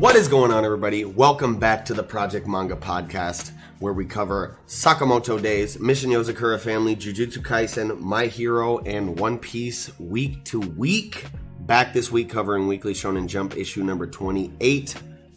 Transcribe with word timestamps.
What 0.00 0.16
is 0.16 0.28
going 0.28 0.50
on, 0.50 0.64
everybody? 0.64 1.04
Welcome 1.04 1.58
back 1.58 1.84
to 1.84 1.94
the 1.94 2.02
Project 2.02 2.46
Manga 2.46 2.74
Podcast, 2.74 3.52
where 3.80 3.92
we 3.92 4.06
cover 4.06 4.56
Sakamoto 4.66 5.40
Days, 5.40 5.78
Mission 5.78 6.10
Yozakura 6.10 6.58
Family, 6.58 6.96
Jujutsu 6.96 7.38
Kaisen, 7.38 8.00
My 8.00 8.24
Hero, 8.24 8.78
and 8.78 9.20
One 9.20 9.38
Piece 9.38 9.90
week 10.00 10.42
to 10.46 10.58
week. 10.58 11.26
Back 11.60 11.92
this 11.92 12.10
week 12.10 12.30
covering 12.30 12.66
Weekly 12.66 12.94
Shonen 12.94 13.26
Jump 13.26 13.58
issue 13.58 13.84
number 13.84 14.06
28. 14.06 14.94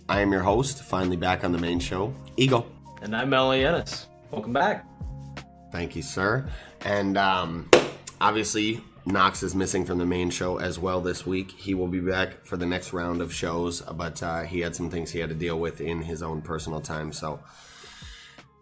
I 0.08 0.22
am 0.22 0.32
your 0.32 0.44
host, 0.44 0.82
finally 0.82 1.18
back 1.18 1.44
on 1.44 1.52
the 1.52 1.60
main 1.60 1.80
show, 1.80 2.14
Eagle. 2.38 2.73
And 3.04 3.14
I'm 3.14 3.30
Melanie 3.30 3.66
Ennis. 3.66 4.08
Welcome 4.32 4.54
back. 4.54 4.86
Thank 5.74 5.94
you, 5.94 6.02
sir. 6.02 6.48
And 6.86 7.18
um, 7.18 7.70
obviously, 8.22 8.80
Knox 9.06 9.44
is 9.44 9.54
missing 9.54 9.84
from 9.84 9.98
the 9.98 10.06
main 10.06 10.30
show 10.30 10.58
as 10.58 10.80
well 10.80 11.02
this 11.02 11.26
week. 11.26 11.52
He 11.52 11.74
will 11.74 11.90
be 11.90 12.00
back 12.00 12.46
for 12.46 12.56
the 12.56 12.66
next 12.66 12.94
round 12.94 13.22
of 13.22 13.34
shows, 13.34 13.82
but 13.82 14.24
uh, 14.24 14.44
he 14.44 14.62
had 14.62 14.74
some 14.74 14.90
things 14.90 15.12
he 15.12 15.20
had 15.20 15.28
to 15.28 15.36
deal 15.36 15.60
with 15.60 15.82
in 15.82 16.02
his 16.02 16.24
own 16.24 16.42
personal 16.42 16.80
time. 16.80 17.12
So 17.12 17.42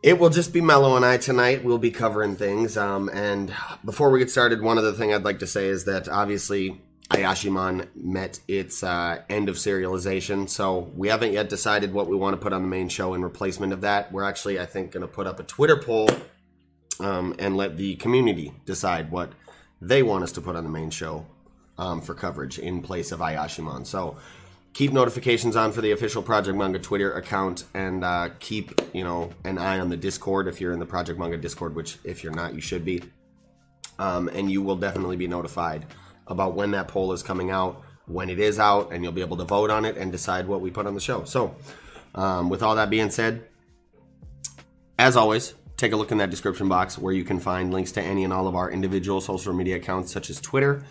it 0.01 0.17
will 0.17 0.31
just 0.31 0.51
be 0.53 0.59
Mello 0.59 0.95
and 0.95 1.05
I 1.05 1.17
tonight. 1.17 1.63
We'll 1.63 1.77
be 1.77 1.91
covering 1.91 2.35
things. 2.35 2.77
Um, 2.77 3.09
and 3.09 3.53
before 3.85 4.09
we 4.09 4.17
get 4.17 4.31
started, 4.31 4.63
one 4.63 4.79
other 4.79 4.93
thing 4.93 5.13
I'd 5.13 5.23
like 5.23 5.37
to 5.39 5.47
say 5.47 5.67
is 5.67 5.85
that 5.85 6.09
obviously 6.09 6.81
Ayashimon 7.11 7.87
met 7.95 8.39
its 8.47 8.83
uh, 8.83 9.21
end 9.29 9.49
of 9.49 9.55
serialization. 9.55 10.47
So 10.47 10.91
we 10.95 11.09
haven't 11.09 11.33
yet 11.33 11.49
decided 11.49 11.93
what 11.93 12.07
we 12.07 12.15
want 12.15 12.33
to 12.33 12.37
put 12.41 12.53
on 12.53 12.61
the 12.61 12.67
main 12.67 12.87
show 12.87 13.13
in 13.13 13.21
replacement 13.21 13.73
of 13.73 13.81
that. 13.81 14.11
We're 14.11 14.23
actually, 14.23 14.59
I 14.59 14.65
think, 14.65 14.91
going 14.91 15.01
to 15.01 15.07
put 15.07 15.27
up 15.27 15.39
a 15.39 15.43
Twitter 15.43 15.75
poll 15.75 16.09
um, 17.01 17.35
and 17.37 17.57
let 17.57 17.75
the 17.75 17.95
community 17.95 18.53
decide 18.65 19.11
what 19.11 19.33
they 19.81 20.03
want 20.03 20.23
us 20.23 20.31
to 20.33 20.41
put 20.41 20.55
on 20.55 20.63
the 20.63 20.69
main 20.69 20.89
show 20.89 21.25
um, 21.77 22.01
for 22.01 22.13
coverage 22.13 22.59
in 22.59 22.81
place 22.81 23.11
of 23.11 23.19
Ayashimon. 23.19 23.85
So 23.85 24.15
keep 24.73 24.93
notifications 24.93 25.57
on 25.57 25.73
for 25.73 25.81
the 25.81 25.91
official 25.91 26.21
Project 26.21 26.57
Manga 26.57 26.79
Twitter 26.79 27.11
account 27.13 27.65
and 27.73 28.05
uh, 28.05 28.29
keep 28.39 28.79
you 28.93 29.03
know 29.03 29.31
an 29.43 29.57
eye 29.57 29.79
on 29.79 29.89
the 29.89 29.97
Discord 29.97 30.47
if 30.47 30.61
you're 30.61 30.71
in 30.71 30.79
the 30.79 30.85
Project 30.85 31.19
Manga 31.19 31.37
Discord, 31.37 31.75
which 31.75 31.97
if 32.05 32.23
you're 32.23 32.33
not, 32.33 32.55
you 32.55 32.61
should 32.61 32.85
be. 32.85 33.03
Um, 33.99 34.29
and 34.29 34.49
you 34.49 34.61
will 34.61 34.77
definitely 34.77 35.17
be 35.17 35.27
notified 35.27 35.85
about 36.31 36.55
when 36.55 36.71
that 36.71 36.87
poll 36.87 37.13
is 37.13 37.21
coming 37.21 37.51
out, 37.51 37.83
when 38.07 38.29
it 38.29 38.39
is 38.39 38.59
out, 38.59 38.91
and 38.91 39.03
you'll 39.03 39.13
be 39.13 39.21
able 39.21 39.37
to 39.37 39.43
vote 39.43 39.69
on 39.69 39.85
it 39.85 39.97
and 39.97 40.11
decide 40.11 40.47
what 40.47 40.61
we 40.61 40.71
put 40.71 40.87
on 40.87 40.95
the 40.95 40.99
show. 40.99 41.23
So, 41.25 41.55
um, 42.15 42.49
with 42.49 42.63
all 42.63 42.75
that 42.75 42.89
being 42.89 43.09
said, 43.09 43.47
as 44.97 45.15
always, 45.15 45.53
take 45.77 45.93
a 45.93 45.95
look 45.95 46.11
in 46.11 46.17
that 46.19 46.29
description 46.29 46.67
box 46.67 46.97
where 46.97 47.13
you 47.13 47.23
can 47.23 47.39
find 47.39 47.73
links 47.73 47.91
to 47.93 48.01
any 48.01 48.23
and 48.23 48.33
all 48.33 48.47
of 48.47 48.55
our 48.55 48.71
individual 48.71 49.21
social 49.21 49.53
media 49.53 49.77
accounts, 49.77 50.11
such 50.11 50.29
as 50.29 50.39
Twitter, 50.41 50.83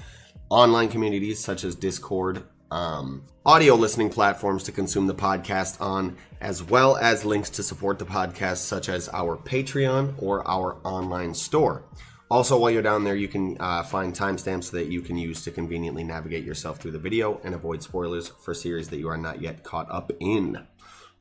online 0.49 0.89
communities 0.89 1.43
such 1.43 1.65
as 1.65 1.75
Discord, 1.75 2.43
um, 2.71 3.25
audio 3.45 3.75
listening 3.75 4.11
platforms 4.11 4.65
to 4.65 4.73
consume 4.73 5.07
the 5.07 5.15
podcast 5.15 5.81
on, 5.81 6.17
as 6.41 6.63
well 6.63 6.97
as 6.97 7.25
links 7.25 7.51
to 7.51 7.63
support 7.63 7.99
the 7.99 8.05
podcast, 8.05 8.59
such 8.59 8.89
as 8.89 9.09
our 9.13 9.37
Patreon 9.37 10.15
or 10.19 10.47
our 10.49 10.79
online 10.85 11.35
store. 11.35 11.85
Also, 12.31 12.57
while 12.57 12.71
you're 12.71 12.81
down 12.81 13.03
there, 13.03 13.17
you 13.17 13.27
can 13.27 13.57
uh, 13.59 13.83
find 13.83 14.15
timestamps 14.15 14.71
that 14.71 14.87
you 14.87 15.01
can 15.01 15.19
use 15.19 15.43
to 15.43 15.51
conveniently 15.51 16.05
navigate 16.05 16.45
yourself 16.45 16.79
through 16.79 16.93
the 16.93 16.99
video 16.99 17.41
and 17.43 17.57
avoid 17.57 17.83
spoilers 17.83 18.29
for 18.29 18.55
series 18.55 18.89
that 18.89 18.99
you 18.99 19.09
are 19.09 19.17
not 19.17 19.43
yet 19.43 19.65
caught 19.65 19.91
up 19.91 20.13
in. 20.21 20.65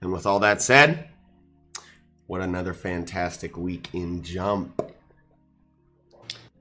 And 0.01 0.11
with 0.11 0.27
all 0.27 0.39
that 0.39 0.61
said, 0.61 1.09
what 2.27 2.41
another 2.41 2.75
fantastic 2.75 3.57
week 3.57 3.89
in 3.91 4.21
Jump. 4.21 4.93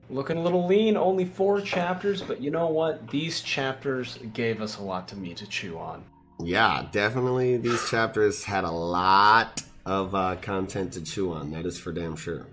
Looking 0.09 0.37
a 0.37 0.41
little 0.41 0.65
lean, 0.65 0.97
only 0.97 1.25
four 1.25 1.61
chapters, 1.61 2.23
but 2.23 2.41
you 2.41 2.49
know 2.49 2.69
what? 2.69 3.07
These 3.11 3.41
chapters 3.41 4.17
gave 4.33 4.63
us 4.63 4.79
a 4.79 4.81
lot 4.81 5.07
to 5.09 5.15
me 5.15 5.35
to 5.35 5.45
chew 5.45 5.77
on. 5.77 6.03
Yeah, 6.39 6.87
definitely. 6.91 7.57
These 7.57 7.87
chapters 7.87 8.43
had 8.43 8.63
a 8.63 8.71
lot 8.71 9.61
of 9.85 10.15
uh, 10.15 10.37
content 10.37 10.93
to 10.93 11.03
chew 11.03 11.33
on. 11.33 11.51
That 11.51 11.67
is 11.67 11.77
for 11.77 11.91
damn 11.91 12.15
sure. 12.15 12.47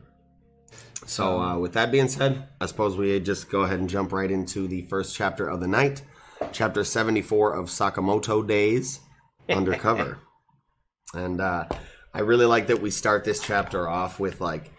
So, 1.06 1.40
uh, 1.40 1.58
with 1.58 1.72
that 1.74 1.92
being 1.92 2.08
said, 2.08 2.48
I 2.60 2.66
suppose 2.66 2.96
we 2.96 3.18
just 3.20 3.48
go 3.48 3.62
ahead 3.62 3.78
and 3.78 3.88
jump 3.88 4.12
right 4.12 4.30
into 4.30 4.66
the 4.66 4.82
first 4.82 5.14
chapter 5.14 5.48
of 5.48 5.60
the 5.60 5.68
night, 5.68 6.02
chapter 6.50 6.82
74 6.82 7.54
of 7.54 7.66
Sakamoto 7.66 8.46
Days 8.46 9.00
Undercover. 9.48 10.18
and 11.14 11.40
uh, 11.40 11.66
I 12.12 12.20
really 12.20 12.46
like 12.46 12.66
that 12.66 12.82
we 12.82 12.90
start 12.90 13.24
this 13.24 13.40
chapter 13.40 13.88
off 13.88 14.18
with 14.18 14.40
like 14.40 14.72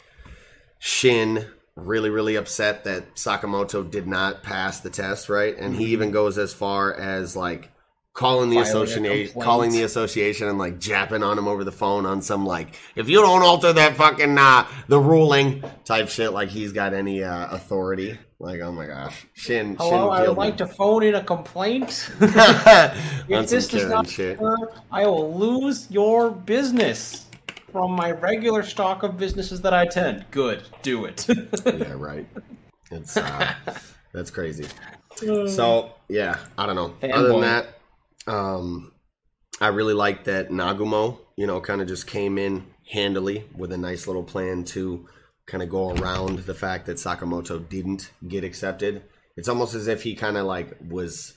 Shin 0.79 1.45
really, 1.77 2.09
really 2.09 2.35
upset 2.35 2.83
that 2.83 3.15
Sakamoto 3.15 3.89
did 3.89 4.07
not 4.07 4.43
pass 4.43 4.81
the 4.81 4.89
test, 4.89 5.29
right? 5.29 5.55
And 5.57 5.75
he 5.75 5.85
even 5.87 6.11
goes 6.11 6.37
as 6.37 6.53
far 6.53 6.93
as 6.93 7.35
like 7.35 7.71
calling 8.17 8.49
the 8.49 8.57
association, 8.57 9.39
calling 9.39 9.71
the 9.71 9.83
association, 9.83 10.47
and 10.47 10.57
like 10.57 10.79
japping 10.79 11.21
on 11.21 11.37
him 11.37 11.47
over 11.47 11.63
the 11.63 11.71
phone 11.71 12.03
on 12.03 12.19
some 12.19 12.45
like, 12.45 12.75
if 12.95 13.07
you 13.07 13.21
don't 13.21 13.43
alter 13.43 13.71
that 13.71 13.95
fucking 13.95 14.35
uh, 14.37 14.67
the 14.87 14.99
ruling 14.99 15.63
type 15.85 16.09
shit, 16.09 16.33
like 16.33 16.49
he's 16.49 16.73
got 16.73 16.93
any 16.93 17.23
uh, 17.23 17.47
authority. 17.51 18.17
Like, 18.39 18.59
oh 18.61 18.71
my 18.71 18.87
gosh, 18.87 19.25
Shin. 19.33 19.75
Hello, 19.77 20.11
Shin 20.11 20.23
I 20.23 20.27
would 20.27 20.37
like 20.37 20.55
me. 20.55 20.57
to 20.57 20.67
phone 20.67 21.03
in 21.03 21.15
a 21.15 21.23
complaint. 21.23 22.11
if 22.19 23.49
this 23.49 23.67
does 23.67 23.85
not 23.85 24.09
shit. 24.09 24.37
occur, 24.37 24.71
I 24.91 25.05
will 25.05 25.37
lose 25.37 25.89
your 25.91 26.31
business 26.31 27.27
from 27.71 27.91
my 27.91 28.11
regular 28.11 28.63
stock 28.63 29.03
of 29.03 29.17
businesses 29.17 29.61
that 29.61 29.73
I 29.73 29.83
attend. 29.83 30.25
Good, 30.31 30.63
do 30.81 31.05
it. 31.05 31.27
yeah, 31.65 31.93
right. 31.95 32.27
It's 32.89 33.15
uh, 33.15 33.53
that's 34.11 34.31
crazy. 34.31 34.67
So 35.15 35.93
yeah, 36.09 36.37
I 36.57 36.65
don't 36.65 36.75
know. 36.75 36.95
Other 37.11 37.29
than 37.29 37.41
that, 37.41 37.76
um, 38.27 38.91
I 39.59 39.67
really 39.69 39.93
like 39.93 40.25
that 40.25 40.49
Nagumo, 40.49 41.19
you 41.35 41.47
know, 41.47 41.59
kind 41.61 41.81
of 41.81 41.87
just 41.87 42.07
came 42.07 42.37
in 42.37 42.65
handily 42.91 43.45
with 43.55 43.71
a 43.71 43.77
nice 43.77 44.07
little 44.07 44.23
plan 44.23 44.63
to 44.65 45.07
kind 45.45 45.63
of 45.63 45.69
go 45.69 45.91
around 45.91 46.39
the 46.39 46.53
fact 46.53 46.85
that 46.85 46.97
Sakamoto 46.97 47.67
didn't 47.67 48.11
get 48.27 48.43
accepted. 48.43 49.03
It's 49.35 49.47
almost 49.49 49.73
as 49.73 49.87
if 49.87 50.03
he 50.03 50.15
kind 50.15 50.37
of 50.37 50.45
like 50.45 50.75
was 50.87 51.33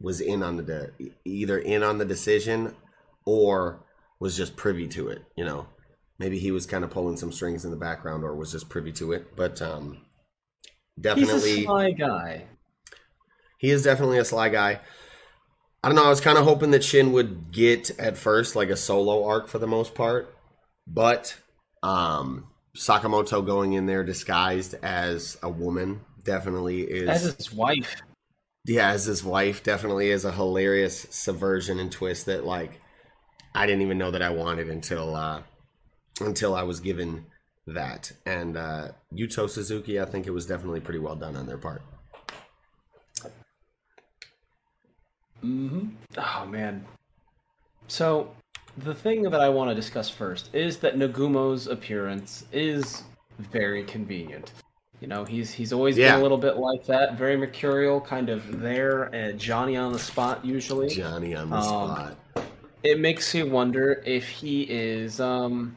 was 0.00 0.20
in 0.20 0.42
on 0.42 0.58
the 0.58 0.62
de- 0.62 1.12
either 1.24 1.58
in 1.58 1.82
on 1.82 1.98
the 1.98 2.04
decision 2.04 2.74
or 3.24 3.82
was 4.20 4.36
just 4.36 4.56
privy 4.56 4.86
to 4.88 5.08
it. 5.08 5.22
You 5.36 5.44
know, 5.44 5.66
maybe 6.18 6.38
he 6.38 6.50
was 6.50 6.66
kind 6.66 6.84
of 6.84 6.90
pulling 6.90 7.16
some 7.16 7.32
strings 7.32 7.64
in 7.64 7.70
the 7.70 7.76
background 7.76 8.24
or 8.24 8.34
was 8.34 8.52
just 8.52 8.68
privy 8.68 8.92
to 8.92 9.12
it. 9.12 9.34
But 9.36 9.62
um, 9.62 10.02
He's 10.96 11.02
definitely, 11.02 11.60
a 11.62 11.64
sly 11.64 11.90
guy. 11.92 12.44
he 13.58 13.70
is 13.70 13.82
definitely 13.82 14.18
a 14.18 14.24
sly 14.24 14.48
guy. 14.50 14.80
I 15.86 15.88
don't 15.88 15.94
know. 15.94 16.04
I 16.06 16.08
was 16.08 16.20
kind 16.20 16.36
of 16.36 16.42
hoping 16.42 16.72
that 16.72 16.82
Shin 16.82 17.12
would 17.12 17.52
get 17.52 17.96
at 17.96 18.16
first 18.16 18.56
like 18.56 18.70
a 18.70 18.76
solo 18.76 19.24
arc 19.24 19.46
for 19.46 19.60
the 19.60 19.68
most 19.68 19.94
part, 19.94 20.34
but 20.84 21.36
um, 21.80 22.48
Sakamoto 22.76 23.46
going 23.46 23.72
in 23.74 23.86
there 23.86 24.02
disguised 24.02 24.74
as 24.82 25.38
a 25.44 25.48
woman 25.48 26.00
definitely 26.24 26.80
is 26.82 27.08
As 27.08 27.36
his 27.36 27.52
wife. 27.52 28.02
yeah, 28.64 28.90
as 28.90 29.04
his 29.04 29.22
wife 29.22 29.62
definitely 29.62 30.10
is 30.10 30.24
a 30.24 30.32
hilarious 30.32 31.06
subversion 31.10 31.78
and 31.78 31.92
twist 31.92 32.26
that 32.26 32.44
like 32.44 32.80
I 33.54 33.64
didn't 33.64 33.82
even 33.82 33.96
know 33.96 34.10
that 34.10 34.22
I 34.22 34.30
wanted 34.30 34.68
until 34.68 35.14
uh 35.14 35.42
until 36.20 36.56
I 36.56 36.64
was 36.64 36.80
given 36.80 37.26
that. 37.68 38.10
And 38.26 38.56
uh 38.56 38.88
Yuto 39.14 39.48
Suzuki, 39.48 40.00
I 40.00 40.04
think 40.04 40.26
it 40.26 40.32
was 40.32 40.46
definitely 40.46 40.80
pretty 40.80 40.98
well 40.98 41.14
done 41.14 41.36
on 41.36 41.46
their 41.46 41.58
part. 41.58 41.82
Oh 46.18 46.46
man. 46.46 46.84
So 47.88 48.30
the 48.78 48.94
thing 48.94 49.22
that 49.22 49.40
I 49.40 49.48
want 49.48 49.70
to 49.70 49.74
discuss 49.74 50.08
first 50.10 50.54
is 50.54 50.78
that 50.78 50.96
Nagumo's 50.96 51.66
appearance 51.66 52.44
is 52.52 53.04
very 53.38 53.84
convenient. 53.84 54.52
You 55.00 55.08
know, 55.08 55.24
he's 55.24 55.52
he's 55.52 55.72
always 55.72 55.96
Yeah. 55.98 56.12
been 56.12 56.20
a 56.20 56.22
little 56.22 56.38
bit 56.38 56.56
like 56.56 56.84
that, 56.86 57.16
very 57.18 57.36
mercurial, 57.36 58.00
kind 58.00 58.28
of 58.28 58.60
there, 58.60 59.04
and 59.14 59.38
Johnny 59.38 59.76
on 59.76 59.92
the 59.92 59.98
spot 59.98 60.44
usually. 60.44 60.88
Johnny 60.88 61.34
on 61.34 61.50
the 61.50 61.56
Um, 61.56 61.62
spot. 61.64 62.16
It 62.82 63.00
makes 63.00 63.34
you 63.34 63.46
wonder 63.46 64.02
if 64.06 64.28
he 64.28 64.62
is 64.62 65.20
um 65.20 65.76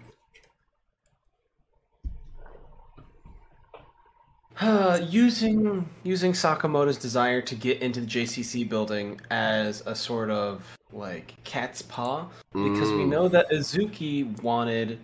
uh, 4.60 5.00
using 5.10 5.88
using 6.04 6.34
Sakamoto's 6.34 6.98
desire 6.98 7.42
to 7.42 7.56
get 7.56 7.82
into 7.82 8.02
the 8.02 8.08
JCC 8.08 8.68
building 8.68 9.20
as 9.30 9.84
a 9.86 9.96
sort 9.96 10.30
of 10.30 10.78
like 10.92 11.34
cat's 11.44 11.82
paw 11.82 12.28
because 12.52 12.92
we 12.92 13.06
know 13.06 13.28
that 13.28 13.50
Uzuki 13.52 14.42
wanted, 14.42 15.00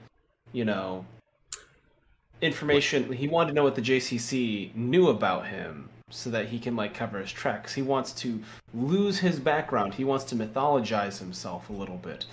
you 0.52 0.66
know, 0.66 1.06
information. 2.42 3.12
He 3.13 3.28
wanted 3.28 3.52
to 3.52 3.56
know 3.56 3.63
what 3.63 3.75
the 3.75 3.81
JCC 3.81 4.75
knew 4.75 5.07
about 5.10 5.48
him 5.48 5.90
so 6.10 6.30
that 6.30 6.48
he 6.48 6.60
can 6.60 6.75
like 6.75 6.94
cover 6.94 7.19
his 7.19 7.31
tracks. 7.31 7.74
He 7.74 7.81
wants 7.81 8.12
to 8.13 8.42
lose 8.74 9.19
his 9.19 9.40
background. 9.40 9.94
He 9.94 10.04
wants 10.04 10.25
to 10.25 10.36
mythologize 10.36 11.19
himself 11.19 11.69
a 11.69 11.74
little 11.74 11.98
bit 11.98 12.25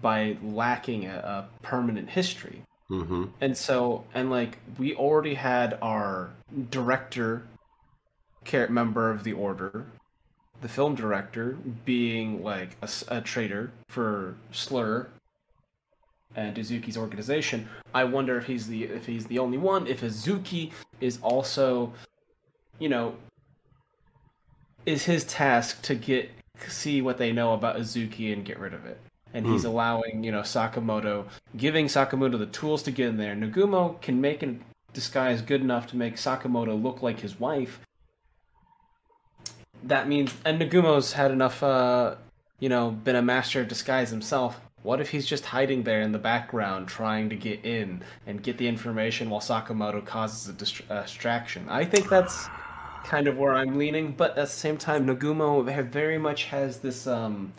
by 0.00 0.36
lacking 0.42 1.06
a, 1.06 1.16
a 1.16 1.48
permanent 1.62 2.10
history. 2.10 2.62
Mm-hmm. 2.90 3.24
And 3.40 3.56
so, 3.56 4.04
and 4.14 4.30
like, 4.30 4.58
we 4.78 4.94
already 4.94 5.34
had 5.34 5.78
our 5.82 6.30
director, 6.70 7.46
member 8.68 9.10
of 9.10 9.24
the 9.24 9.32
Order, 9.32 9.86
the 10.62 10.68
film 10.68 10.94
director, 10.94 11.56
being 11.84 12.42
like 12.42 12.76
a 13.08 13.20
traitor 13.20 13.72
for 13.88 14.36
Slur 14.52 15.08
and 16.36 16.56
Uzuki's 16.56 16.96
organization. 16.96 17.68
I 17.94 18.04
wonder 18.04 18.38
if 18.38 18.46
he's 18.46 18.68
the 18.68 18.84
if 18.84 19.06
he's 19.06 19.26
the 19.26 19.38
only 19.38 19.58
one. 19.58 19.86
If 19.86 20.02
Uzuki 20.02 20.70
is 21.00 21.18
also, 21.22 21.92
you 22.78 22.88
know, 22.88 23.16
is 24.84 25.04
his 25.04 25.24
task 25.24 25.82
to 25.82 25.94
get 25.94 26.30
see 26.68 27.02
what 27.02 27.18
they 27.18 27.32
know 27.32 27.54
about 27.54 27.76
Uzuki 27.76 28.32
and 28.32 28.44
get 28.44 28.58
rid 28.58 28.74
of 28.74 28.86
it. 28.86 29.00
And 29.36 29.46
he's 29.46 29.64
allowing, 29.64 30.24
you 30.24 30.32
know, 30.32 30.40
Sakamoto, 30.40 31.26
giving 31.54 31.86
Sakamoto 31.86 32.38
the 32.38 32.46
tools 32.46 32.82
to 32.84 32.90
get 32.90 33.08
in 33.08 33.18
there. 33.18 33.34
Nagumo 33.34 34.00
can 34.00 34.20
make 34.20 34.42
a 34.42 34.56
disguise 34.94 35.42
good 35.42 35.60
enough 35.60 35.88
to 35.88 35.96
make 35.96 36.16
Sakamoto 36.16 36.82
look 36.82 37.02
like 37.02 37.20
his 37.20 37.38
wife. 37.38 37.80
That 39.82 40.08
means, 40.08 40.32
and 40.46 40.58
Nagumo's 40.58 41.12
had 41.12 41.30
enough, 41.30 41.62
uh, 41.62 42.14
you 42.60 42.70
know, 42.70 42.90
been 42.90 43.14
a 43.14 43.20
master 43.20 43.60
of 43.60 43.68
disguise 43.68 44.08
himself. 44.08 44.58
What 44.82 45.02
if 45.02 45.10
he's 45.10 45.26
just 45.26 45.44
hiding 45.44 45.82
there 45.82 46.00
in 46.00 46.12
the 46.12 46.18
background, 46.18 46.88
trying 46.88 47.28
to 47.28 47.36
get 47.36 47.64
in 47.64 48.02
and 48.26 48.42
get 48.42 48.56
the 48.56 48.68
information 48.68 49.28
while 49.28 49.42
Sakamoto 49.42 50.02
causes 50.02 50.48
a 50.48 50.54
dist- 50.54 50.82
uh, 50.88 51.02
distraction? 51.02 51.68
I 51.68 51.84
think 51.84 52.08
that's 52.08 52.48
kind 53.04 53.28
of 53.28 53.36
where 53.36 53.54
I'm 53.54 53.76
leaning, 53.76 54.12
but 54.12 54.30
at 54.30 54.36
the 54.36 54.46
same 54.46 54.78
time, 54.78 55.06
Nagumo 55.06 55.62
very 55.90 56.18
much 56.18 56.44
has 56.44 56.78
this 56.78 57.06
um, 57.06 57.52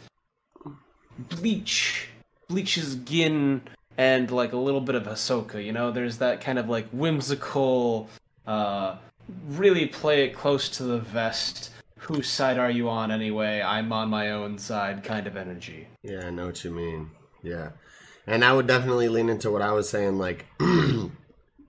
bleach, 1.17 2.07
bleaches 2.47 2.95
Gin 2.95 3.61
and 3.97 4.29
like 4.29 4.53
a 4.53 4.57
little 4.57 4.81
bit 4.81 4.95
of 4.95 5.03
Ahsoka. 5.03 5.63
You 5.63 5.71
know, 5.71 5.91
there's 5.91 6.17
that 6.19 6.41
kind 6.41 6.59
of 6.59 6.69
like 6.69 6.87
whimsical, 6.89 8.09
uh, 8.45 8.97
really 9.49 9.87
play 9.87 10.25
it 10.25 10.33
close 10.33 10.69
to 10.69 10.83
the 10.83 10.99
vest. 10.99 11.71
Whose 11.99 12.29
side 12.29 12.57
are 12.57 12.69
you 12.69 12.89
on 12.89 13.11
anyway? 13.11 13.61
I'm 13.61 13.91
on 13.91 14.09
my 14.09 14.31
own 14.31 14.57
side 14.59 15.03
kind 15.03 15.27
of 15.27 15.35
energy. 15.35 15.87
Yeah, 16.03 16.27
I 16.27 16.29
know 16.29 16.45
what 16.45 16.63
you 16.63 16.71
mean. 16.71 17.11
Yeah. 17.43 17.71
And 18.25 18.45
I 18.45 18.53
would 18.53 18.67
definitely 18.67 19.09
lean 19.09 19.29
into 19.29 19.51
what 19.51 19.61
I 19.61 19.71
was 19.71 19.89
saying, 19.89 20.17
like, 20.17 20.45
and 20.59 21.11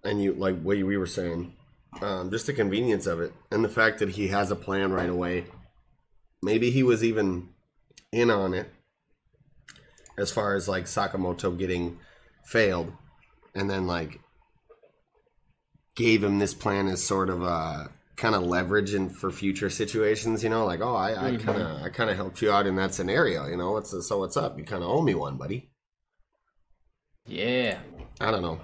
you, 0.04 0.34
like, 0.34 0.60
what 0.60 0.76
we 0.76 0.96
were 0.96 1.06
saying, 1.06 1.54
um, 2.02 2.30
just 2.30 2.46
the 2.46 2.52
convenience 2.52 3.06
of 3.06 3.20
it 3.20 3.32
and 3.50 3.64
the 3.64 3.68
fact 3.68 3.98
that 4.00 4.10
he 4.10 4.28
has 4.28 4.50
a 4.50 4.56
plan 4.56 4.92
right 4.92 5.08
away. 5.08 5.46
Maybe 6.42 6.70
he 6.70 6.82
was 6.82 7.02
even 7.02 7.48
in 8.12 8.30
on 8.30 8.54
it 8.54 8.70
as 10.18 10.30
far 10.30 10.54
as, 10.54 10.68
like, 10.68 10.84
Sakamoto 10.84 11.56
getting 11.56 11.98
failed 12.44 12.92
and 13.54 13.68
then, 13.70 13.86
like, 13.86 14.20
gave 15.94 16.22
him 16.22 16.38
this 16.38 16.54
plan 16.54 16.88
as 16.88 17.02
sort 17.02 17.28
of 17.28 17.42
a 17.42 17.90
kind 18.16 18.34
of 18.34 18.42
leverage 18.42 18.94
and 18.94 19.14
for 19.14 19.30
future 19.30 19.70
situations, 19.70 20.42
you 20.42 20.50
know, 20.50 20.66
like, 20.66 20.80
oh, 20.80 20.94
I, 20.94 21.10
I 21.10 21.36
kind 21.36 21.62
of, 21.62 21.82
I 21.82 21.88
kind 21.88 22.10
of 22.10 22.16
helped 22.16 22.42
you 22.42 22.50
out 22.50 22.66
in 22.66 22.76
that 22.76 22.94
scenario, 22.94 23.46
you 23.46 23.56
know, 23.56 23.72
what's 23.72 23.90
so 24.06 24.18
what's 24.18 24.36
up? 24.36 24.58
You 24.58 24.64
kind 24.64 24.82
of 24.82 24.90
owe 24.90 25.02
me 25.02 25.14
one, 25.14 25.36
buddy. 25.36 25.70
Yeah. 27.26 27.78
I 28.20 28.30
don't 28.30 28.42
know. 28.42 28.60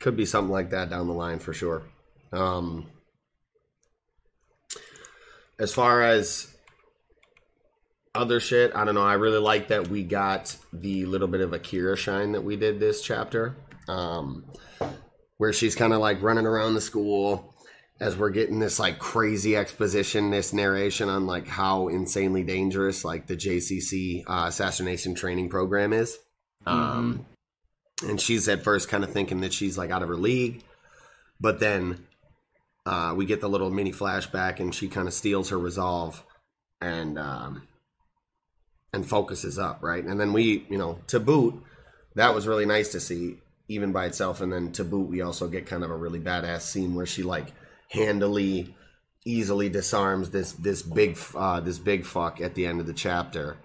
Could 0.00 0.16
be 0.16 0.26
something 0.26 0.52
like 0.52 0.70
that 0.70 0.90
down 0.90 1.06
the 1.06 1.12
line 1.12 1.38
for 1.38 1.52
sure. 1.52 1.82
Um, 2.32 2.88
as 5.58 5.72
far 5.72 6.02
as 6.02 6.55
other 8.16 8.40
shit, 8.40 8.74
I 8.74 8.84
don't 8.84 8.94
know. 8.94 9.04
I 9.04 9.14
really 9.14 9.38
like 9.38 9.68
that 9.68 9.88
we 9.88 10.02
got 10.02 10.56
the 10.72 11.06
little 11.06 11.28
bit 11.28 11.40
of 11.40 11.52
Akira 11.52 11.96
shine 11.96 12.32
that 12.32 12.42
we 12.42 12.56
did 12.56 12.80
this 12.80 13.02
chapter, 13.02 13.56
um, 13.88 14.44
where 15.38 15.52
she's 15.52 15.74
kind 15.74 15.92
of 15.92 16.00
like 16.00 16.22
running 16.22 16.46
around 16.46 16.74
the 16.74 16.80
school 16.80 17.54
as 17.98 18.16
we're 18.16 18.30
getting 18.30 18.58
this 18.58 18.78
like 18.78 18.98
crazy 18.98 19.56
exposition, 19.56 20.30
this 20.30 20.52
narration 20.52 21.08
on 21.08 21.26
like 21.26 21.46
how 21.46 21.88
insanely 21.88 22.42
dangerous 22.42 23.04
like 23.04 23.26
the 23.26 23.36
JCC 23.36 24.22
uh, 24.26 24.44
assassination 24.48 25.14
training 25.14 25.48
program 25.48 25.92
is. 25.92 26.18
Um, 26.66 27.26
and 28.06 28.20
she's 28.20 28.48
at 28.48 28.64
first 28.64 28.88
kind 28.88 29.04
of 29.04 29.12
thinking 29.12 29.40
that 29.40 29.52
she's 29.52 29.78
like 29.78 29.90
out 29.90 30.02
of 30.02 30.08
her 30.08 30.16
league, 30.16 30.62
but 31.40 31.60
then 31.60 32.06
uh, 32.84 33.14
we 33.16 33.26
get 33.26 33.40
the 33.40 33.48
little 33.48 33.70
mini 33.70 33.92
flashback, 33.92 34.60
and 34.60 34.74
she 34.74 34.88
kind 34.88 35.08
of 35.08 35.14
steals 35.14 35.48
her 35.50 35.58
resolve 35.58 36.22
and 36.80 37.18
um, 37.18 37.66
and 38.96 39.06
focuses 39.08 39.58
up, 39.60 39.78
right? 39.82 40.02
And 40.04 40.18
then 40.18 40.32
we, 40.32 40.66
you 40.68 40.78
know, 40.78 40.98
to 41.06 41.20
boot, 41.20 41.62
that 42.16 42.34
was 42.34 42.48
really 42.48 42.66
nice 42.66 42.90
to 42.92 43.00
see, 43.00 43.36
even 43.68 43.92
by 43.92 44.06
itself. 44.06 44.40
And 44.40 44.52
then 44.52 44.72
to 44.72 44.82
boot, 44.84 45.08
we 45.08 45.20
also 45.20 45.46
get 45.46 45.66
kind 45.66 45.84
of 45.84 45.90
a 45.92 45.96
really 45.96 46.18
badass 46.18 46.62
scene 46.62 46.94
where 46.96 47.06
she 47.06 47.22
like 47.22 47.52
handily, 47.90 48.74
easily 49.24 49.68
disarms 49.68 50.30
this 50.30 50.52
this 50.52 50.82
big 50.82 51.16
uh, 51.36 51.60
this 51.60 51.78
big 51.78 52.04
fuck 52.04 52.40
at 52.40 52.54
the 52.54 52.66
end 52.66 52.80
of 52.80 52.86
the 52.86 52.94
chapter. 52.94 53.56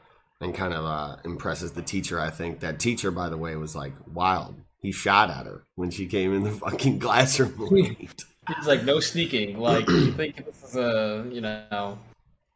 and 0.42 0.56
kind 0.56 0.74
of 0.74 0.86
uh, 0.86 1.18
impresses 1.24 1.72
the 1.74 1.82
teacher. 1.84 2.20
I 2.20 2.30
think 2.32 2.60
that 2.62 2.80
teacher, 2.80 3.12
by 3.12 3.30
the 3.30 3.38
way, 3.38 3.56
was 3.56 3.76
like 3.76 3.94
wild. 4.14 4.56
He 4.80 4.92
shot 4.92 5.30
at 5.30 5.46
her 5.46 5.64
when 5.76 5.92
she 5.92 6.08
came 6.08 6.34
in 6.34 6.44
the 6.44 6.52
fucking 6.66 7.00
classroom. 7.00 7.54
late. 7.58 8.24
He's 8.56 8.68
like, 8.68 8.84
no 8.84 9.00
sneaking. 9.00 9.60
Like, 9.60 9.88
you 9.88 10.12
think 10.14 10.44
this 10.46 10.64
is 10.64 10.76
a, 10.76 11.26
you 11.32 11.42
know, 11.42 11.98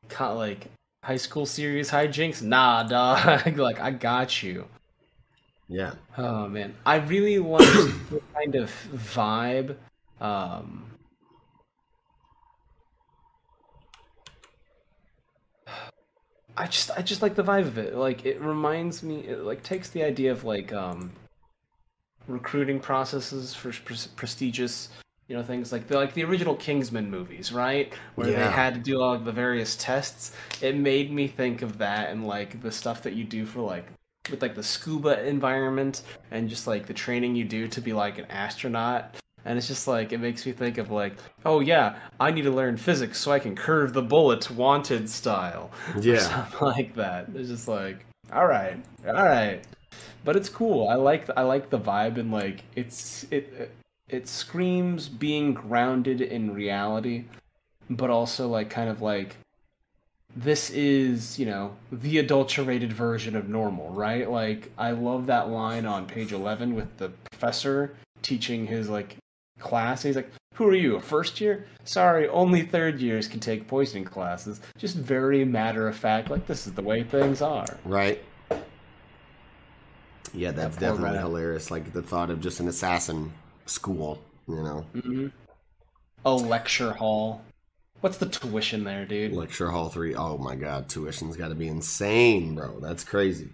kind 0.09 0.35
like 0.35 0.67
high 1.05 1.17
school 1.17 1.45
series 1.45 1.91
hijinks? 1.91 2.41
Nah, 2.41 2.81
dog. 2.83 3.57
like, 3.57 3.79
I 3.79 3.91
got 3.91 4.41
you. 4.41 4.65
yeah, 5.67 5.93
Oh 6.17 6.47
man, 6.47 6.73
I 6.83 6.95
really 6.95 7.37
want 7.37 7.63
the 8.09 8.21
kind 8.33 8.55
of 8.55 8.71
vibe. 8.91 9.75
Um, 10.19 10.85
I 16.57 16.65
just, 16.65 16.89
I 16.97 17.03
just 17.03 17.21
like 17.21 17.35
the 17.35 17.43
vibe 17.43 17.67
of 17.67 17.77
it. 17.77 17.93
Like, 17.95 18.25
it 18.25 18.41
reminds 18.41 19.03
me, 19.03 19.19
it 19.19 19.41
like 19.41 19.61
takes 19.61 19.89
the 19.89 20.03
idea 20.03 20.31
of 20.31 20.43
like 20.43 20.73
um, 20.73 21.11
recruiting 22.27 22.79
processes 22.79 23.53
for 23.53 23.71
pres- 23.71 24.07
prestigious, 24.07 24.89
you 25.27 25.35
know, 25.35 25.43
things 25.43 25.71
like 25.71 25.87
the 25.87 25.95
like 25.97 26.13
the 26.13 26.23
original 26.23 26.55
Kingsman 26.55 27.09
movies, 27.09 27.51
right? 27.51 27.93
Where 28.15 28.29
Yeah. 28.29 28.45
they 28.47 28.51
had 28.51 28.73
to 28.75 28.79
do 28.79 29.01
all 29.01 29.17
the 29.17 29.31
various 29.31 29.75
tests. 29.75 30.33
It 30.61 30.75
made 30.75 31.11
me 31.11 31.27
think 31.27 31.61
of 31.61 31.77
that 31.79 32.09
and 32.09 32.27
like 32.27 32.61
the 32.61 32.71
stuff 32.71 33.01
that 33.03 33.13
you 33.13 33.23
do 33.23 33.45
for 33.45 33.61
like 33.61 33.85
with 34.29 34.41
like 34.41 34.55
the 34.55 34.63
scuba 34.63 35.23
environment 35.27 36.01
and 36.31 36.49
just 36.49 36.67
like 36.67 36.85
the 36.87 36.93
training 36.93 37.35
you 37.35 37.43
do 37.43 37.67
to 37.69 37.81
be 37.81 37.93
like 37.93 38.17
an 38.17 38.25
astronaut. 38.25 39.15
And 39.47 39.57
it's 39.59 39.67
just 39.67 39.87
like 39.87 40.11
it 40.11 40.19
makes 40.19 40.45
me 40.45 40.51
think 40.51 40.77
of 40.79 40.89
like, 40.89 41.13
oh 41.45 41.59
yeah, 41.59 41.97
I 42.19 42.31
need 42.31 42.43
to 42.43 42.51
learn 42.51 42.77
physics 42.77 43.19
so 43.19 43.31
I 43.31 43.37
can 43.39 43.55
curve 43.55 43.93
the 43.93 44.01
bullet 44.01 44.49
wanted 44.51 45.09
style. 45.09 45.69
Or 45.95 46.01
Yeah. 46.01 46.17
something 46.19 46.59
like 46.67 46.95
that. 46.95 47.27
It's 47.35 47.49
just 47.49 47.67
like, 47.67 48.05
all 48.33 48.47
right, 48.47 48.77
all 49.07 49.13
right, 49.13 49.61
but 50.23 50.35
it's 50.35 50.49
cool. 50.49 50.87
I 50.87 50.95
like 50.95 51.29
I 51.37 51.41
like 51.43 51.69
the 51.69 51.79
vibe 51.79 52.17
and 52.19 52.31
like 52.31 52.63
it's 52.75 53.25
it 53.29 53.71
it 54.09 54.27
screams 54.27 55.09
being 55.09 55.53
grounded 55.53 56.21
in 56.21 56.53
reality, 56.53 57.25
but 57.89 58.09
also 58.09 58.47
like 58.47 58.69
kind 58.69 58.89
of 58.89 59.01
like 59.01 59.37
this 60.35 60.69
is 60.69 61.39
you 61.39 61.45
know 61.45 61.75
the 61.91 62.19
adulterated 62.19 62.91
version 62.91 63.35
of 63.35 63.49
normal, 63.49 63.89
right? 63.89 64.29
Like 64.29 64.71
I 64.77 64.91
love 64.91 65.27
that 65.27 65.49
line 65.49 65.85
on 65.85 66.05
page 66.05 66.33
eleven 66.33 66.75
with 66.75 66.97
the 66.97 67.09
professor 67.31 67.95
teaching 68.21 68.67
his 68.67 68.89
like 68.89 69.17
class. 69.59 70.03
He's 70.03 70.15
like, 70.15 70.29
"Who 70.55 70.67
are 70.67 70.75
you? 70.75 70.95
A 70.97 70.99
first 70.99 71.39
year? 71.41 71.65
Sorry, 71.83 72.27
only 72.27 72.63
third 72.63 72.99
years 72.99 73.27
can 73.27 73.39
take 73.39 73.67
poisoning 73.67 74.05
classes." 74.05 74.61
Just 74.77 74.97
very 74.97 75.45
matter 75.45 75.87
of 75.87 75.95
fact, 75.95 76.29
like 76.29 76.45
this 76.47 76.67
is 76.67 76.73
the 76.73 76.81
way 76.83 77.03
things 77.03 77.41
are. 77.41 77.65
right. 77.85 78.21
Yeah, 80.33 80.51
that's 80.51 80.75
That 80.75 80.91
definitely 80.91 81.19
hilarious. 81.19 81.71
Like 81.71 81.93
the 81.93 82.01
thought 82.01 82.29
of 82.29 82.41
just 82.41 82.59
an 82.59 82.67
assassin 82.67 83.31
school, 83.65 84.21
you 84.47 84.55
know, 84.55 84.85
mm-hmm. 84.95 85.27
A 86.25 86.33
lecture 86.33 86.91
hall. 86.91 87.43
What's 88.01 88.17
the 88.17 88.25
tuition 88.25 88.83
there, 88.83 89.05
dude? 89.05 89.33
lecture 89.33 89.69
hall 89.69 89.89
three. 89.89 90.15
Oh 90.15 90.37
my 90.37 90.55
god, 90.55 90.89
tuition's 90.89 91.37
got 91.37 91.49
to 91.49 91.55
be 91.55 91.67
insane, 91.67 92.55
bro. 92.55 92.79
That's 92.79 93.03
crazy. 93.03 93.49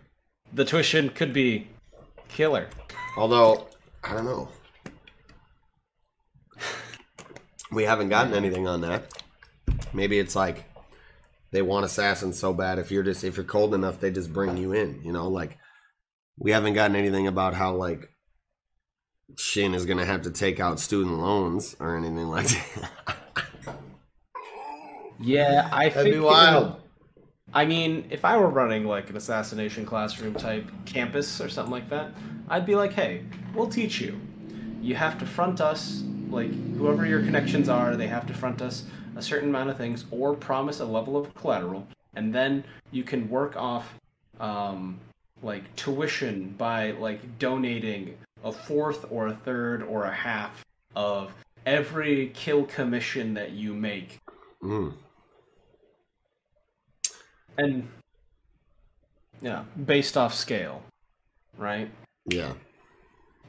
The 0.54 0.66
tuition 0.66 1.10
could 1.10 1.34
be 1.34 1.68
killer. 2.30 2.68
Although 3.18 3.68
I 4.04 4.14
don't 4.14 4.26
know, 4.26 4.50
we 7.72 7.84
haven't 7.84 8.10
gotten 8.10 8.34
anything 8.34 8.68
on 8.68 8.82
that. 8.82 9.14
Maybe 9.94 10.20
it's 10.20 10.36
like 10.36 10.66
they 11.52 11.62
want 11.62 11.86
assassins 11.86 12.40
so 12.40 12.54
bad. 12.54 12.80
If 12.80 12.92
you're 12.92 13.04
just 13.04 13.24
if 13.24 13.36
you're 13.38 13.46
cold 13.46 13.74
enough, 13.74 14.00
they 14.00 14.12
just 14.12 14.32
bring 14.32 14.58
you 14.58 14.72
in. 14.72 15.02
You 15.04 15.12
know, 15.12 15.28
like 15.28 15.58
we 16.38 16.52
haven't 16.52 16.74
gotten 16.74 16.96
anything 16.96 17.28
about 17.28 17.54
how 17.54 17.76
like 17.76 18.11
Shin 19.38 19.74
is 19.74 19.86
gonna 19.86 20.06
have 20.06 20.22
to 20.24 20.32
take 20.32 20.60
out 20.60 20.80
student 20.80 21.20
loans 21.20 21.76
or 21.80 21.96
anything 21.98 22.28
like 22.28 22.48
that. 22.48 23.16
Yeah, 25.20 25.70
I 25.72 25.90
That'd 25.90 26.04
think 26.04 26.16
be 26.16 26.20
wild. 26.20 26.64
would- 26.74 26.76
I 27.54 27.66
mean, 27.66 28.06
if 28.10 28.24
I 28.24 28.38
were 28.38 28.48
running 28.48 28.86
like 28.86 29.10
an 29.10 29.18
assassination 29.18 29.86
classroom 29.86 30.34
type 30.36 30.72
campus 30.86 31.42
or 31.42 31.50
something 31.50 31.72
like 31.72 31.90
that, 31.90 32.12
I'd 32.50 32.66
be 32.66 32.76
like, 32.76 32.94
"Hey, 32.94 33.24
we'll 33.54 33.68
teach 33.68 34.00
you. 34.00 34.20
You 34.82 34.96
have 34.96 35.20
to 35.20 35.26
front 35.26 35.60
us, 35.60 36.02
like 36.30 36.52
whoever 36.78 37.06
your 37.06 37.22
connections 37.22 37.68
are, 37.68 37.96
they 37.98 38.08
have 38.08 38.26
to 38.28 38.34
front 38.34 38.62
us 38.62 38.86
a 39.18 39.22
certain 39.22 39.50
amount 39.50 39.70
of 39.70 39.78
things 39.78 40.06
or 40.12 40.34
promise 40.34 40.80
a 40.80 40.86
level 40.86 41.18
of 41.18 41.36
collateral, 41.36 41.86
and 42.16 42.34
then 42.34 42.64
you 42.92 43.04
can 43.04 43.30
work 43.30 43.56
off 43.58 43.96
um, 44.40 44.98
like 45.44 45.76
tuition 45.76 46.56
by 46.58 46.92
like 46.92 47.38
donating 47.38 48.18
a 48.44 48.52
fourth 48.52 49.06
or 49.12 49.28
a 49.28 49.34
third 49.36 49.84
or 49.84 50.06
a 50.06 50.14
half 50.14 50.66
of 50.96 51.34
every 51.66 52.32
kill 52.34 52.64
commission 52.66 53.34
that 53.36 53.52
you 53.52 53.74
make 53.74 54.20
Mm. 54.64 54.94
and 57.58 57.88
yeah, 59.42 59.64
based 59.86 60.18
off 60.18 60.34
scale, 60.34 60.84
right? 61.58 61.90
Yeah, 62.26 62.54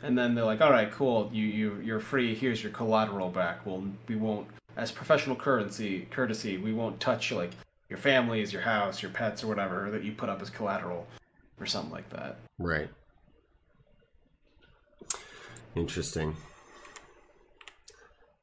And 0.02 0.16
then 0.18 0.34
they're 0.34 0.44
like, 0.44 0.60
"All 0.62 0.70
right, 0.70 0.90
cool. 0.90 1.28
You 1.32 1.46
you 1.46 1.80
you're 1.80 2.00
free. 2.00 2.34
Here's 2.34 2.62
your 2.62 2.72
collateral 2.72 3.28
back. 3.28 3.64
Well, 3.66 3.84
we 4.08 4.16
won't, 4.16 4.46
as 4.76 4.90
professional 4.90 5.36
currency 5.36 6.06
courtesy, 6.10 6.56
we 6.56 6.72
won't 6.72 6.98
touch 6.98 7.30
like 7.30 7.52
your 7.90 7.98
families, 7.98 8.52
your 8.52 8.62
house, 8.62 9.02
your 9.02 9.10
pets, 9.12 9.44
or 9.44 9.48
whatever 9.48 9.90
that 9.90 10.02
you 10.02 10.12
put 10.12 10.28
up 10.30 10.40
as 10.40 10.48
collateral, 10.50 11.06
or 11.60 11.66
something 11.66 11.92
like 11.92 12.08
that." 12.10 12.38
right. 12.58 12.88
Interesting. 15.74 16.36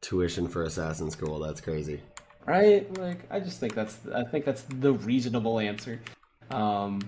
Tuition 0.01 0.47
for 0.47 0.63
assassin 0.63 1.11
school. 1.11 1.39
That's 1.39 1.61
crazy. 1.61 2.01
Right? 2.45 2.97
Like, 2.97 3.19
I 3.29 3.39
just 3.39 3.59
think 3.59 3.75
that's 3.75 3.99
I 4.13 4.23
think 4.23 4.45
that's 4.45 4.63
the 4.63 4.93
reasonable 4.93 5.59
answer. 5.59 5.99
Um, 6.49 7.01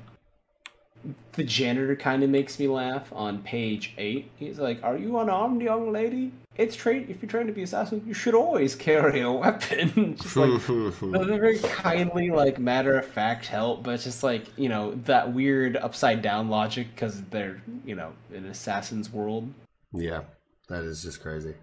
the 1.33 1.43
janitor 1.43 1.95
kind 1.95 2.23
of 2.23 2.29
makes 2.29 2.59
me 2.59 2.67
laugh 2.67 3.11
on 3.13 3.41
page 3.41 3.93
eight. 3.97 4.29
He's 4.35 4.59
like, 4.59 4.83
"Are 4.83 4.97
you 4.97 5.17
unarmed, 5.17 5.61
young 5.61 5.91
lady? 5.91 6.31
It's 6.57 6.75
train. 6.75 7.07
If 7.09 7.21
you're 7.21 7.29
trying 7.29 7.47
to 7.47 7.53
be 7.53 7.63
assassin, 7.63 8.03
you 8.05 8.13
should 8.13 8.35
always 8.35 8.75
carry 8.75 9.21
a 9.21 9.31
weapon." 9.43 10.15
just 10.21 10.35
like 10.35 10.61
they're 10.67 11.39
very 11.39 11.59
kindly, 11.59 12.29
like 12.29 12.59
matter 12.59 12.97
of 12.97 13.05
fact 13.07 13.47
help, 13.47 13.83
but 13.83 13.95
it's 13.95 14.03
just 14.03 14.23
like 14.23 14.45
you 14.57 14.69
know 14.69 14.93
that 15.05 15.33
weird 15.33 15.77
upside 15.77 16.21
down 16.21 16.49
logic 16.49 16.87
because 16.93 17.23
they're 17.25 17.61
you 17.85 17.95
know 17.95 18.13
in 18.33 18.45
assassin's 18.45 19.11
world. 19.11 19.51
Yeah, 19.93 20.21
that 20.69 20.83
is 20.83 21.03
just 21.03 21.21
crazy. 21.21 21.53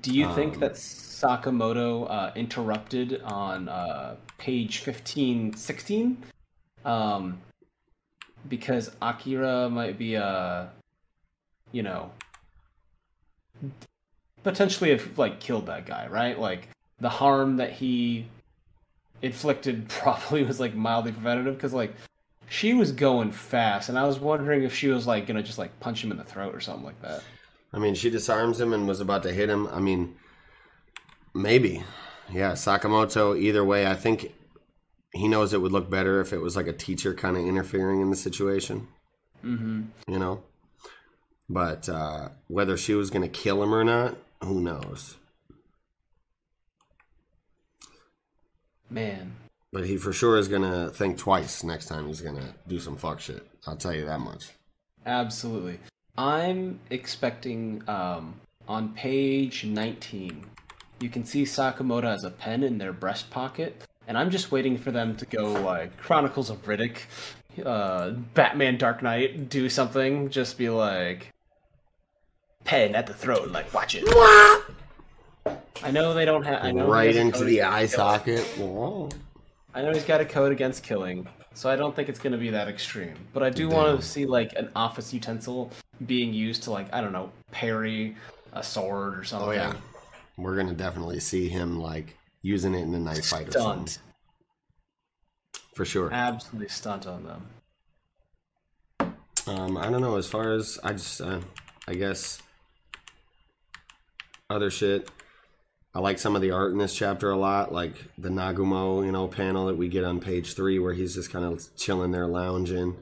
Do 0.00 0.12
you 0.12 0.32
think 0.34 0.60
that 0.60 0.74
Sakamoto 0.74 2.08
uh, 2.08 2.32
interrupted 2.36 3.20
on 3.22 3.68
uh, 3.68 4.16
page 4.38 4.78
fifteen 4.78 5.54
sixteen? 5.54 6.22
Um, 6.84 7.40
because 8.48 8.90
Akira 9.00 9.68
might 9.70 9.98
be 9.98 10.16
uh, 10.16 10.66
you 11.72 11.82
know, 11.82 12.10
potentially 14.42 14.90
have 14.90 15.18
like 15.18 15.40
killed 15.40 15.66
that 15.66 15.86
guy, 15.86 16.06
right? 16.06 16.38
Like 16.38 16.68
the 17.00 17.08
harm 17.08 17.56
that 17.56 17.72
he 17.72 18.26
inflicted 19.22 19.88
probably 19.88 20.44
was 20.44 20.60
like 20.60 20.74
mildly 20.74 21.12
preventative 21.12 21.54
because 21.54 21.72
like 21.72 21.94
she 22.52 22.74
was 22.74 22.92
going 22.92 23.32
fast, 23.32 23.88
and 23.88 23.98
I 23.98 24.06
was 24.06 24.20
wondering 24.20 24.62
if 24.62 24.74
she 24.74 24.88
was 24.88 25.06
like 25.06 25.26
gonna 25.26 25.42
just 25.42 25.58
like 25.58 25.80
punch 25.80 26.04
him 26.04 26.12
in 26.12 26.18
the 26.18 26.24
throat 26.24 26.54
or 26.54 26.60
something 26.60 26.84
like 26.84 27.00
that. 27.00 27.22
I 27.72 27.78
mean, 27.78 27.94
she 27.94 28.10
disarms 28.10 28.60
him 28.60 28.74
and 28.74 28.86
was 28.86 29.00
about 29.00 29.22
to 29.22 29.32
hit 29.32 29.48
him. 29.48 29.66
I 29.68 29.80
mean, 29.80 30.16
maybe. 31.34 31.82
Yeah, 32.30 32.52
Sakamoto, 32.52 33.38
either 33.38 33.64
way, 33.64 33.86
I 33.86 33.94
think 33.94 34.34
he 35.14 35.28
knows 35.28 35.54
it 35.54 35.62
would 35.62 35.72
look 35.72 35.88
better 35.88 36.20
if 36.20 36.34
it 36.34 36.42
was 36.42 36.54
like 36.54 36.66
a 36.66 36.74
teacher 36.74 37.14
kind 37.14 37.38
of 37.38 37.46
interfering 37.46 38.02
in 38.02 38.10
the 38.10 38.16
situation. 38.16 38.86
Mm-hmm. 39.42 39.84
You 40.06 40.18
know? 40.18 40.42
But 41.48 41.88
uh, 41.88 42.28
whether 42.48 42.76
she 42.76 42.94
was 42.94 43.08
going 43.08 43.22
to 43.22 43.28
kill 43.28 43.62
him 43.62 43.74
or 43.74 43.84
not, 43.84 44.16
who 44.42 44.60
knows? 44.60 45.16
Man, 48.90 49.36
But 49.72 49.86
he 49.86 49.96
for 49.96 50.12
sure 50.12 50.36
is 50.36 50.48
to 50.62 50.90
think 50.90 51.16
twice 51.16 51.64
next 51.64 51.86
time 51.86 52.06
he's 52.06 52.20
to 52.36 52.54
do 52.68 52.78
some 52.78 52.96
fuck 52.96 53.20
shit. 53.20 53.46
I'll 53.66 53.76
tell 53.76 53.94
you 53.94 54.04
that 54.04 54.20
much. 54.20 54.50
Absolutely. 55.06 55.78
I'm 56.16 56.78
expecting 56.90 57.82
um, 57.88 58.34
on 58.68 58.90
page 58.90 59.64
19, 59.64 60.44
you 61.00 61.08
can 61.08 61.24
see 61.24 61.44
Sakamoto 61.44 62.04
has 62.04 62.24
a 62.24 62.30
pen 62.30 62.62
in 62.62 62.76
their 62.76 62.92
breast 62.92 63.30
pocket, 63.30 63.82
and 64.06 64.18
I'm 64.18 64.30
just 64.30 64.52
waiting 64.52 64.76
for 64.76 64.90
them 64.90 65.16
to 65.16 65.26
go 65.26 65.52
like 65.52 65.96
Chronicles 65.96 66.50
of 66.50 66.64
Riddick, 66.66 66.98
uh, 67.64 68.10
Batman 68.10 68.76
Dark 68.76 69.02
Knight, 69.02 69.48
do 69.48 69.70
something, 69.70 70.28
just 70.28 70.58
be 70.58 70.68
like 70.68 71.30
pen 72.64 72.94
at 72.94 73.06
the 73.06 73.14
throat, 73.14 73.48
like 73.50 73.72
watch 73.72 73.94
it. 73.94 74.04
I 75.82 75.90
know 75.90 76.12
they 76.14 76.26
don't 76.26 76.44
have. 76.44 76.62
I 76.62 76.70
know 76.70 76.86
Right 76.86 77.16
into 77.16 77.42
the 77.42 77.62
eye 77.62 77.86
socket. 77.86 78.42
Whoa. 78.58 79.08
I 79.74 79.82
know 79.82 79.92
he's 79.92 80.04
got 80.04 80.20
a 80.20 80.24
code 80.24 80.52
against 80.52 80.82
killing, 80.82 81.26
So 81.54 81.70
I 81.70 81.76
don't 81.76 81.94
think 81.94 82.08
it's 82.08 82.18
going 82.18 82.32
to 82.32 82.38
be 82.38 82.50
that 82.50 82.68
extreme. 82.68 83.14
But 83.32 83.42
I 83.42 83.50
do 83.50 83.68
want 83.68 83.98
to 83.98 84.06
see 84.06 84.26
like 84.26 84.52
an 84.56 84.70
office 84.76 85.12
utensil 85.12 85.70
being 86.06 86.32
used 86.32 86.62
to 86.64 86.70
like 86.70 86.92
I 86.92 87.00
don't 87.00 87.12
know 87.12 87.30
parry 87.50 88.16
a 88.52 88.62
sword 88.62 89.18
or 89.18 89.24
something. 89.24 89.48
Oh 89.48 89.52
yeah, 89.52 89.74
we're 90.36 90.56
gonna 90.56 90.74
definitely 90.74 91.20
see 91.20 91.48
him 91.48 91.78
like 91.78 92.16
using 92.42 92.74
it 92.74 92.82
in 92.82 92.94
a 92.94 92.98
knife 92.98 93.26
fight 93.26 93.48
or 93.48 93.52
something 93.52 94.02
for 95.74 95.84
sure. 95.84 96.12
Absolutely 96.12 96.68
stunt 96.68 97.06
on 97.06 97.24
them. 97.24 97.46
Um, 99.46 99.76
I 99.76 99.90
don't 99.90 100.00
know. 100.00 100.16
As 100.16 100.28
far 100.28 100.52
as 100.52 100.78
I 100.84 100.92
just, 100.92 101.20
uh, 101.20 101.40
I 101.88 101.94
guess, 101.94 102.40
other 104.48 104.70
shit. 104.70 105.10
I 105.94 106.00
like 106.00 106.18
some 106.18 106.34
of 106.36 106.42
the 106.42 106.50
art 106.52 106.72
in 106.72 106.78
this 106.78 106.94
chapter 106.94 107.30
a 107.30 107.36
lot, 107.36 107.72
like 107.72 107.94
the 108.16 108.30
Nagumo, 108.30 109.04
you 109.04 109.12
know, 109.12 109.28
panel 109.28 109.66
that 109.66 109.76
we 109.76 109.88
get 109.88 110.04
on 110.04 110.20
page 110.20 110.54
three, 110.54 110.78
where 110.78 110.94
he's 110.94 111.14
just 111.14 111.30
kind 111.30 111.44
of 111.44 111.62
chilling 111.76 112.12
there, 112.12 112.26
lounging. 112.26 112.96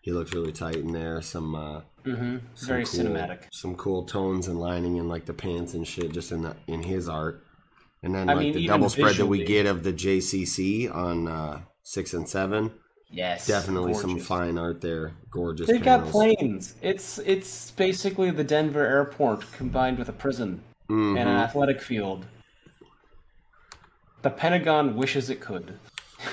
He 0.00 0.12
looks 0.12 0.32
really 0.32 0.52
tight 0.52 0.76
in 0.76 0.92
there. 0.92 1.20
Some, 1.22 1.54
uh, 1.54 1.80
Mm-hmm. 2.04 2.38
some 2.54 2.66
Very 2.66 2.84
cool- 2.86 3.00
cinematic. 3.00 3.40
Some 3.52 3.74
cool 3.74 4.04
tones 4.04 4.48
and 4.48 4.58
lining 4.58 4.96
in 4.96 5.06
like 5.06 5.26
the 5.26 5.34
pants 5.34 5.74
and 5.74 5.86
shit, 5.86 6.12
just 6.12 6.32
in 6.32 6.40
the 6.40 6.56
in 6.66 6.82
his 6.82 7.10
art. 7.10 7.44
And 8.02 8.14
then 8.14 8.30
I 8.30 8.32
like 8.32 8.42
mean, 8.42 8.54
the 8.54 8.66
double 8.68 8.88
spread 8.88 9.16
that 9.16 9.26
we 9.26 9.44
get 9.44 9.66
of 9.66 9.82
the 9.82 9.92
JCC 9.92 10.90
on 10.90 11.28
uh, 11.28 11.60
six 11.82 12.14
and 12.14 12.26
seven, 12.26 12.72
Yes, 13.10 13.46
definitely 13.46 13.92
some 13.92 14.18
fine 14.18 14.56
art 14.56 14.80
there. 14.80 15.12
Gorgeous. 15.30 15.66
They've 15.66 15.82
got 15.82 16.06
planes. 16.06 16.74
It's 16.80 17.18
it's 17.18 17.70
basically 17.72 18.30
the 18.30 18.44
Denver 18.44 18.86
airport 18.86 19.52
combined 19.52 19.98
with 19.98 20.08
a 20.08 20.12
prison 20.14 20.62
and 20.90 21.18
an 21.18 21.36
athletic 21.36 21.80
field. 21.80 22.26
The 24.22 24.30
Pentagon 24.30 24.96
wishes 24.96 25.30
it 25.30 25.40
could. 25.40 25.78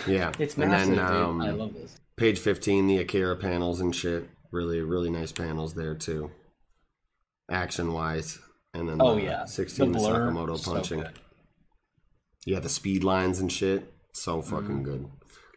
Yeah, 0.05 0.31
It's 0.39 0.57
and 0.57 0.69
massive, 0.69 0.95
then 0.95 1.05
dude. 1.05 1.15
um, 1.15 1.41
I 1.41 1.51
love 1.51 1.73
this. 1.73 1.95
page 2.17 2.39
fifteen, 2.39 2.87
the 2.87 2.97
Akira 2.97 3.35
panels 3.37 3.79
and 3.79 3.95
shit. 3.95 4.29
Really, 4.51 4.81
really 4.81 5.09
nice 5.09 5.31
panels 5.31 5.73
there 5.73 5.95
too. 5.95 6.31
Action 7.49 7.93
wise, 7.93 8.39
and 8.73 8.89
then 8.89 8.97
Oh 9.01 9.15
the 9.15 9.23
yeah, 9.23 9.45
sixteen 9.45 9.91
the, 9.91 9.99
blur, 9.99 10.29
Sakamoto 10.31 10.63
punching. 10.65 10.99
good. 11.01 11.19
yeah, 12.45 12.59
the 12.59 12.69
speed 12.69 13.03
lines 13.03 13.39
and 13.39 13.51
shit. 13.51 13.93
So 14.13 14.41
Mm-hmm. 14.41 14.49
fucking 14.55 14.83
good. 14.83 15.05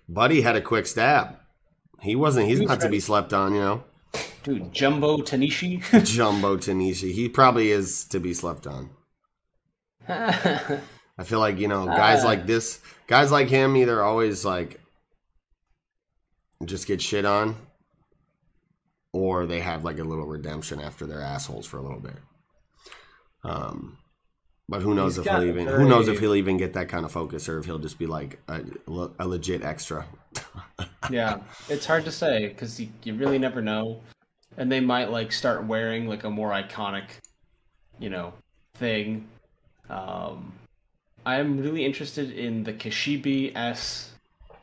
Buddy 0.08 0.42
had 0.42 0.56
a 0.56 0.60
quick 0.60 0.86
stab. 0.86 1.36
He 2.02 2.14
wasn't. 2.14 2.48
He's 2.48 2.58
He 2.60 2.66
not 2.66 2.80
to 2.80 2.88
be 2.88 3.00
slept 3.00 3.32
on. 3.32 3.54
You 3.54 3.60
know, 3.60 3.84
Dude, 4.42 4.72
Jumbo 4.72 5.18
Tanishi. 5.18 5.80
Jumbo 6.04 6.56
Tanishi. 6.56 7.12
He 7.12 7.28
probably 7.28 7.70
is 7.70 8.04
to 8.04 8.20
be 8.20 8.32
slept 8.34 8.66
on. 8.66 8.90
I 10.08 11.24
feel 11.24 11.40
like 11.40 11.58
you 11.58 11.68
know 11.68 11.84
guys 11.86 12.24
Ah. 12.24 12.28
like 12.28 12.46
this, 12.46 12.80
guys 13.06 13.30
like 13.30 13.48
him, 13.48 13.76
either 13.76 14.02
always 14.02 14.44
like 14.44 14.80
just 16.64 16.86
get 16.86 17.00
shit 17.02 17.24
on, 17.24 17.56
or 19.12 19.46
they 19.46 19.60
have 19.60 19.84
like 19.84 19.98
a 19.98 20.04
little 20.04 20.26
redemption 20.26 20.80
after 20.80 21.06
they're 21.06 21.20
assholes 21.20 21.66
for 21.66 21.76
a 21.78 21.82
little 21.82 22.00
bit. 22.00 22.16
Um, 23.44 23.98
but 24.68 24.80
who 24.82 24.94
knows 24.94 25.18
if 25.18 25.24
he'll 25.24 25.40
a 25.42 25.46
even 25.46 25.66
who 25.66 25.88
knows 25.88 26.08
if 26.08 26.18
he'll 26.18 26.34
even 26.34 26.56
get 26.56 26.72
that 26.74 26.88
kind 26.88 27.04
of 27.04 27.12
focus 27.12 27.48
or 27.48 27.58
if 27.58 27.66
he'll 27.66 27.78
just 27.78 27.98
be 27.98 28.06
like 28.06 28.38
a, 28.48 28.62
a 29.18 29.26
legit 29.28 29.62
extra. 29.62 30.06
yeah, 31.10 31.40
it's 31.68 31.84
hard 31.86 32.04
to 32.06 32.12
say 32.12 32.48
because 32.48 32.78
you, 32.80 32.88
you 33.02 33.14
really 33.14 33.38
never 33.38 33.60
know, 33.60 34.00
and 34.56 34.70
they 34.70 34.80
might 34.80 35.10
like 35.10 35.32
start 35.32 35.64
wearing 35.66 36.06
like 36.06 36.24
a 36.24 36.30
more 36.30 36.50
iconic, 36.50 37.04
you 37.98 38.10
know, 38.10 38.32
thing. 38.74 39.26
Um, 39.88 40.52
I 41.26 41.36
am 41.36 41.58
really 41.58 41.84
interested 41.84 42.30
in 42.32 42.64
the 42.64 42.72
Kishibe 42.72 43.52
s 43.54 44.12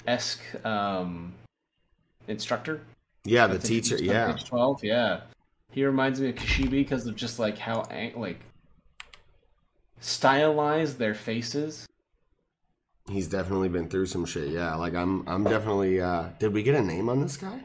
esque 0.06 0.66
um, 0.66 1.34
instructor. 2.28 2.82
Yeah, 3.26 3.48
the 3.48 3.60
teacher. 3.60 3.98
Yeah, 3.98 4.36
twelve. 4.46 4.84
Yeah, 4.84 5.22
he 5.72 5.86
reminds 5.86 6.20
me 6.22 6.30
of 6.30 6.36
Kishibe 6.36 6.72
because 6.72 7.06
of 7.08 7.16
just 7.16 7.40
like 7.40 7.58
how 7.58 7.84
like 8.16 8.40
stylized 10.00 10.98
their 10.98 11.16
faces. 11.16 11.88
he's 13.10 13.28
definitely 13.28 13.70
been 13.70 13.90
through 13.90 14.06
some 14.06 14.26
shit. 14.26 14.50
Yeah, 14.50 14.76
like 14.76 14.94
I'm. 14.96 15.28
I'm 15.28 15.44
definitely. 15.44 16.00
uh 16.02 16.30
Did 16.40 16.54
we 16.54 16.64
get 16.64 16.76
a 16.76 16.82
name 16.82 17.10
on 17.10 17.22
this 17.22 17.38
guy? 17.38 17.62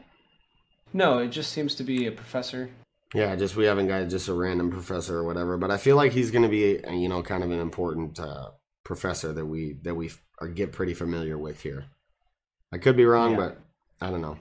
No, 0.93 1.17
it 1.19 1.29
just 1.29 1.51
seems 1.51 1.75
to 1.75 1.83
be 1.83 2.05
a 2.07 2.11
professor. 2.11 2.69
Yeah, 3.13 3.35
just 3.35 3.55
we 3.55 3.65
haven't 3.65 3.87
got 3.87 4.07
just 4.09 4.27
a 4.27 4.33
random 4.33 4.71
professor 4.71 5.17
or 5.17 5.23
whatever, 5.23 5.57
but 5.57 5.71
I 5.71 5.77
feel 5.77 5.95
like 5.95 6.11
he's 6.13 6.31
going 6.31 6.43
to 6.43 6.49
be, 6.49 6.79
you 6.95 7.09
know, 7.09 7.21
kind 7.21 7.43
of 7.43 7.51
an 7.51 7.59
important 7.59 8.19
uh, 8.19 8.49
professor 8.83 9.31
that 9.33 9.45
we 9.45 9.77
that 9.83 9.95
we 9.95 10.11
are 10.39 10.47
get 10.47 10.71
pretty 10.71 10.93
familiar 10.93 11.37
with 11.37 11.61
here. 11.61 11.85
I 12.71 12.77
could 12.79 12.97
be 12.97 13.05
wrong, 13.05 13.31
Yeah. 13.31 13.37
but 13.37 13.61
I 14.01 14.09
don't 14.09 14.21
know. 14.21 14.37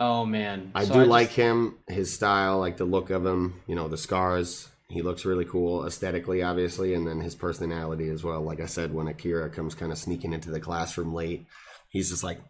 Oh 0.00 0.24
man, 0.24 0.70
I 0.76 0.84
So 0.84 0.94
do 0.94 1.00
just- 1.00 1.10
like 1.10 1.30
him, 1.30 1.78
his 1.88 2.12
style, 2.14 2.60
like 2.60 2.76
the 2.76 2.84
look 2.84 3.10
of 3.10 3.26
him. 3.26 3.60
You 3.66 3.74
know, 3.74 3.88
the 3.88 3.96
scars. 3.98 4.68
He 4.90 5.02
looks 5.02 5.24
really 5.26 5.44
cool 5.44 5.84
aesthetically, 5.86 6.42
obviously, 6.42 6.94
and 6.94 7.06
then 7.06 7.20
his 7.20 7.34
personality 7.34 8.08
as 8.08 8.24
well. 8.24 8.40
Like 8.40 8.60
I 8.60 8.66
said, 8.66 8.94
when 8.94 9.06
Akira 9.08 9.50
comes 9.50 9.74
kind 9.74 9.92
of 9.92 9.98
sneaking 9.98 10.32
into 10.32 10.50
the 10.50 10.60
classroom 10.60 11.12
late, 11.12 11.46
he's 11.90 12.08
just 12.08 12.24
like, 12.24 12.40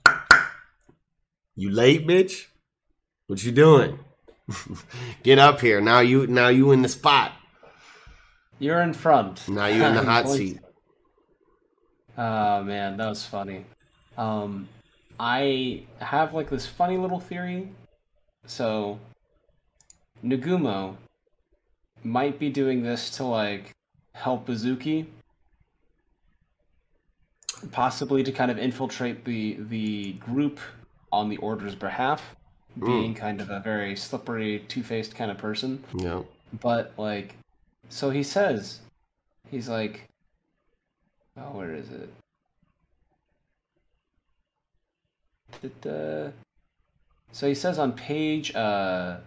"You 1.56 1.70
late, 1.70 2.06
bitch? 2.06 2.46
What 3.28 3.44
you 3.44 3.52
doing? 3.52 3.98
Get 5.22 5.38
up 5.38 5.60
here 5.60 5.82
now! 5.82 6.00
You 6.00 6.26
now 6.26 6.48
you 6.48 6.72
in 6.72 6.80
the 6.80 6.88
spot. 6.88 7.32
You're 8.58 8.80
in 8.80 8.94
front. 8.94 9.46
Now 9.50 9.66
you 9.66 9.84
in 9.84 9.94
the 9.94 10.02
hot 10.12 10.26
seat." 10.26 10.60
Oh 12.16 12.62
man, 12.62 12.96
that 12.96 13.06
was 13.06 13.26
funny. 13.26 13.66
Um, 14.16 14.66
I 15.20 15.82
have 16.00 16.32
like 16.32 16.48
this 16.48 16.66
funny 16.66 16.96
little 16.96 17.20
theory. 17.20 17.68
So, 18.46 18.98
Nagumo 20.24 20.96
might 22.02 22.38
be 22.38 22.48
doing 22.48 22.82
this 22.82 23.10
to 23.18 23.24
like 23.24 23.72
help 24.14 24.46
Uzuki, 24.46 25.04
possibly 27.72 28.22
to 28.22 28.32
kind 28.32 28.50
of 28.50 28.56
infiltrate 28.56 29.26
the 29.26 29.58
the 29.68 30.14
group 30.14 30.60
on 31.12 31.28
the 31.28 31.36
Order's 31.36 31.74
behalf, 31.74 32.34
being 32.86 33.14
kind 33.14 33.40
of 33.40 33.50
a 33.50 33.60
very 33.60 33.96
slippery, 33.96 34.64
two 34.68 34.82
faced 34.82 35.14
kind 35.14 35.30
of 35.30 35.38
person. 35.38 35.82
Yeah, 35.94 36.22
But 36.60 36.92
like, 36.96 37.34
so 37.88 38.10
he 38.10 38.22
says, 38.22 38.80
he's 39.50 39.68
like, 39.68 40.08
oh, 41.36 41.50
where 41.56 41.74
is 41.74 41.90
it? 41.90 42.12
Da-da. 45.62 46.30
So 47.32 47.48
he 47.48 47.54
says 47.54 47.78
on 47.78 47.92
page 47.92 48.54
uh, 48.54 49.18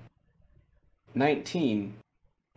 19, 1.13 1.93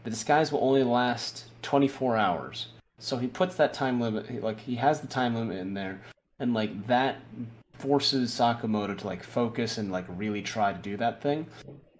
the 0.04 0.11
disguise 0.11 0.52
will 0.52 0.62
only 0.62 0.83
last 0.83 1.44
24 1.62 2.16
hours. 2.16 2.66
So 2.98 3.16
he 3.16 3.26
puts 3.26 3.57
that 3.57 3.74
time 3.74 4.00
limit, 4.00 4.42
like 4.42 4.61
he 4.61 4.76
has 4.76 5.00
the 5.00 5.07
time 5.07 5.35
limit 5.35 5.59
in 5.59 5.74
there, 5.74 6.00
and 6.38 6.54
like 6.54 6.87
that 6.87 7.16
forces 7.78 8.30
Sakamoto 8.32 8.96
to 8.98 9.06
like 9.06 9.22
focus 9.22 9.78
and 9.78 9.90
like 9.92 10.04
really 10.08 10.42
try 10.42 10.72
to 10.72 10.78
do 10.78 10.96
that 10.96 11.20
thing. 11.22 11.46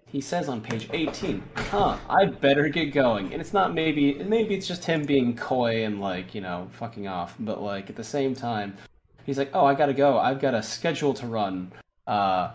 He 0.07 0.21
says 0.21 0.47
on 0.47 0.61
page 0.61 0.87
18, 0.93 1.43
huh, 1.55 1.97
I 2.09 2.25
better 2.25 2.69
get 2.69 2.93
going. 2.93 3.33
And 3.33 3.41
it's 3.41 3.51
not 3.53 3.73
maybe, 3.73 4.13
maybe 4.15 4.55
it's 4.55 4.67
just 4.67 4.85
him 4.85 5.03
being 5.03 5.35
coy 5.35 5.83
and 5.83 5.99
like, 5.99 6.33
you 6.33 6.39
know, 6.41 6.69
fucking 6.73 7.07
off. 7.07 7.35
But 7.39 7.61
like 7.61 7.89
at 7.89 7.95
the 7.97 8.03
same 8.03 8.33
time, 8.33 8.77
he's 9.25 9.37
like, 9.37 9.49
oh, 9.53 9.65
I 9.65 9.73
gotta 9.75 9.93
go. 9.93 10.17
I've 10.17 10.39
got 10.39 10.53
a 10.53 10.63
schedule 10.63 11.13
to 11.15 11.27
run. 11.27 11.71
Uh, 12.07 12.51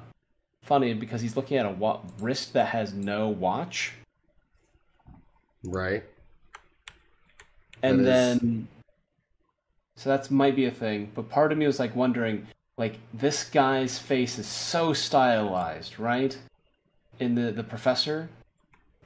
funny 0.62 0.94
because 0.94 1.20
he's 1.20 1.36
looking 1.36 1.58
at 1.58 1.66
a 1.66 1.70
wa- 1.70 2.00
wrist 2.20 2.52
that 2.54 2.68
has 2.68 2.94
no 2.94 3.28
watch. 3.28 3.92
right. 5.64 6.04
And 7.82 8.00
That 8.00 8.34
is- 8.34 8.40
then, 8.40 8.68
so 9.96 10.08
that's 10.10 10.30
might 10.30 10.56
be 10.56 10.66
a 10.66 10.70
thing. 10.70 11.10
But 11.14 11.28
part 11.28 11.50
of 11.52 11.58
me 11.58 11.66
was 11.66 11.78
like 11.78 11.94
wondering, 11.96 12.46
like 12.80 12.98
this 13.12 13.44
guy's 13.44 13.98
face 13.98 14.38
is 14.38 14.46
so 14.46 14.94
stylized, 14.94 15.98
right? 15.98 16.38
In 17.18 17.34
the 17.34 17.52
the 17.52 17.62
professor, 17.62 18.30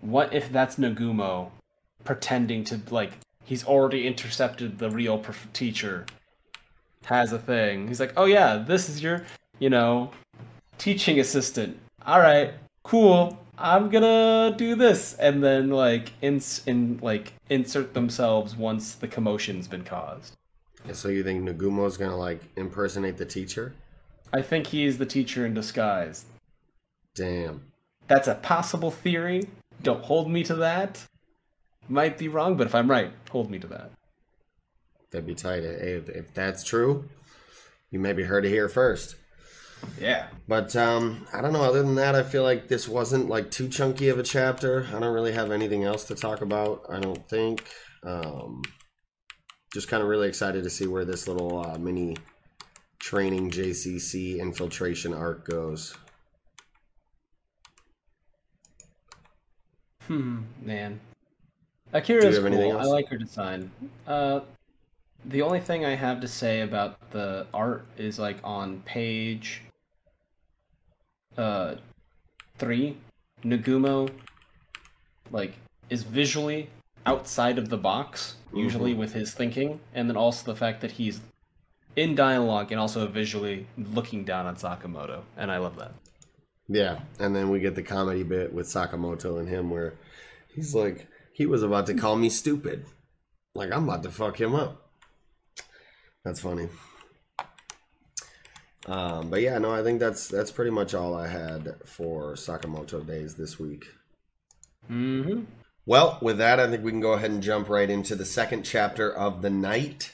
what 0.01 0.33
if 0.33 0.53
that's 0.53 0.77
Nagumo 0.77 1.51
pretending 2.05 2.63
to 2.65 2.81
like 2.91 3.15
he's 3.45 3.65
already 3.65 4.07
intercepted 4.07 4.79
the 4.79 4.91
real 4.91 5.19
prof- 5.19 5.53
teacher, 5.53 6.07
has 7.07 7.33
a 7.33 7.39
thing. 7.39 7.89
He's 7.89 7.99
like, 7.99 8.13
oh 8.17 8.27
yeah, 8.27 8.59
this 8.59 8.89
is 8.89 9.03
your, 9.03 9.25
you 9.59 9.71
know, 9.71 10.13
teaching 10.79 11.19
assistant. 11.19 11.77
All 12.07 12.21
right, 12.21 12.55
cool. 12.85 13.37
I'm 13.59 13.91
gonna 13.91 14.55
do 14.57 14.77
this, 14.77 15.15
and 15.15 15.43
then 15.43 15.71
like 15.71 16.13
ins 16.23 16.63
in 16.65 17.01
like 17.03 17.33
insert 17.51 17.93
themselves 17.93 18.55
once 18.55 18.95
the 18.95 19.09
commotion's 19.09 19.67
been 19.67 19.85
caused. 19.85 20.37
So 20.93 21.09
you 21.09 21.25
think 21.25 21.49
Nagumo's 21.49 21.97
gonna 21.97 22.17
like 22.17 22.41
impersonate 22.57 23.17
the 23.17 23.25
teacher? 23.25 23.75
I 24.33 24.43
think 24.43 24.67
he's 24.67 24.99
the 24.99 25.07
teacher 25.07 25.47
in 25.47 25.55
disguise. 25.55 26.25
Damn. 27.15 27.63
That's 28.09 28.29
a 28.29 28.35
possible 28.35 28.91
theory. 28.91 29.49
Don't 29.83 30.05
hold 30.05 30.31
me 30.31 30.43
to 30.45 30.55
that. 30.57 31.03
Might 31.89 32.19
be 32.19 32.29
wrong, 32.29 32.57
but 32.57 32.67
if 32.67 32.75
I'm 32.75 32.91
right, 32.91 33.13
hold 33.31 33.51
me 33.51 33.59
to 33.59 33.67
that. 33.69 33.91
That'd 35.11 35.27
be 35.27 35.35
tight. 35.35 35.63
If, 35.63 36.09
if 36.09 36.35
that's 36.35 36.65
true, 36.65 37.09
you 37.91 37.99
maybe 37.99 38.25
heard 38.25 38.45
it 38.45 38.51
here 38.51 38.69
first. 38.69 39.17
Yeah. 40.01 40.27
But 40.49 40.75
um, 40.75 41.27
I 41.33 41.41
don't 41.41 41.53
know. 41.53 41.63
Other 41.63 41.83
than 41.83 41.95
that, 41.97 42.15
I 42.15 42.23
feel 42.23 42.43
like 42.43 42.69
this 42.69 42.89
wasn't 42.89 43.29
like 43.29 43.51
too 43.51 43.69
chunky 43.69 44.09
of 44.09 44.19
a 44.19 44.23
chapter. 44.23 44.87
I 44.89 44.99
don't 44.99 45.15
really 45.15 45.33
have 45.33 45.51
anything 45.51 45.85
else 45.85 46.05
to 46.05 46.15
talk 46.15 46.41
about. 46.41 46.87
I 46.89 47.01
don't 47.01 47.29
think. 47.29 47.65
Um, 48.03 48.63
just 49.75 49.89
kind 49.89 50.01
of 50.01 50.09
really 50.09 50.29
excited 50.29 50.63
to 50.63 50.71
see 50.71 50.87
where 50.87 51.05
this 51.05 51.27
little 51.27 51.67
uh, 51.67 51.77
mini 51.77 52.17
training 53.01 53.51
JCC 53.51 54.39
infiltration 54.39 55.13
arc 55.13 55.45
goes. 55.45 55.97
Hmm, 60.07 60.43
man. 60.63 61.01
Akira's 61.93 62.39
cool. 62.39 62.79
I 62.79 62.85
like 62.85 63.09
her 63.09 63.19
design. 63.19 63.69
Uh, 64.07 64.41
the 65.25 65.43
only 65.43 65.59
thing 65.59 65.85
I 65.85 65.97
have 65.97 66.21
to 66.21 66.29
say 66.29 66.61
about 66.61 67.11
the 67.11 67.47
art 67.53 67.85
is 67.99 68.19
like 68.19 68.37
on 68.45 68.81
page 68.83 69.63
uh 71.37 71.75
three, 72.59 72.97
Nagumo 73.43 74.09
like 75.33 75.55
is 75.91 76.05
visually 76.05 76.69
outside 77.07 77.59
of 77.59 77.69
the 77.69 77.77
box, 77.77 78.37
usually 78.53 78.93
Mm-hmm. 78.93 79.01
with 79.01 79.13
his 79.13 79.33
thinking, 79.35 79.81
and 79.95 80.09
then 80.09 80.17
also 80.17 80.45
the 80.51 80.57
fact 80.57 80.81
that 80.81 80.93
he's 80.93 81.21
in 81.97 82.15
dialogue 82.15 82.73
and 82.73 82.81
also 82.81 83.07
visually 83.07 83.67
looking 83.79 84.25
down 84.25 84.47
on 84.47 84.57
Sakamoto, 84.57 85.23
and 85.37 85.51
I 85.51 85.59
love 85.59 85.77
that. 85.77 85.93
Yeah, 86.69 87.01
and 87.19 87.37
then 87.37 87.51
we 87.51 87.61
get 87.61 87.75
the 87.75 87.83
comedy 87.83 88.23
bit 88.23 88.53
with 88.53 88.67
Sakamoto 88.67 89.39
and 89.39 89.49
him 89.49 89.71
where 89.71 89.95
he's 90.55 90.75
like, 90.75 91.07
he 91.33 91.47
was 91.47 91.63
about 91.63 91.87
to 91.87 91.95
call 91.95 92.17
me 92.17 92.31
stupid. 92.31 92.87
Like, 93.55 93.71
I'm 93.73 93.85
about 93.89 94.03
to 94.05 94.11
fuck 94.11 94.41
him 94.41 94.55
up. 94.55 94.81
That's 96.25 96.41
funny. 96.41 96.69
Um, 98.87 99.31
but 99.31 99.41
yeah, 99.41 99.59
no, 99.59 99.73
I 99.73 99.83
think 99.83 100.01
that's 100.01 100.29
that's 100.29 100.51
pretty 100.51 100.71
much 100.71 100.95
all 100.95 101.15
I 101.15 101.29
had 101.29 101.75
for 101.85 102.35
Sakamoto 102.35 103.07
days 103.07 103.35
this 103.35 103.59
week. 103.59 103.85
Mm-hmm. 104.91 105.45
Well, 105.87 106.17
with 106.23 106.39
that, 106.39 106.59
I 106.59 106.67
think 106.67 106.83
we 106.83 106.93
can 106.93 107.01
go 107.01 107.13
ahead 107.13 107.31
and 107.31 107.43
jump 107.43 107.69
right 107.69 107.91
into 107.91 108.17
the 108.17 108.25
second 108.25 108.63
chapter 108.63 109.13
of 109.13 109.43
the 109.43 109.51
night. 109.51 110.13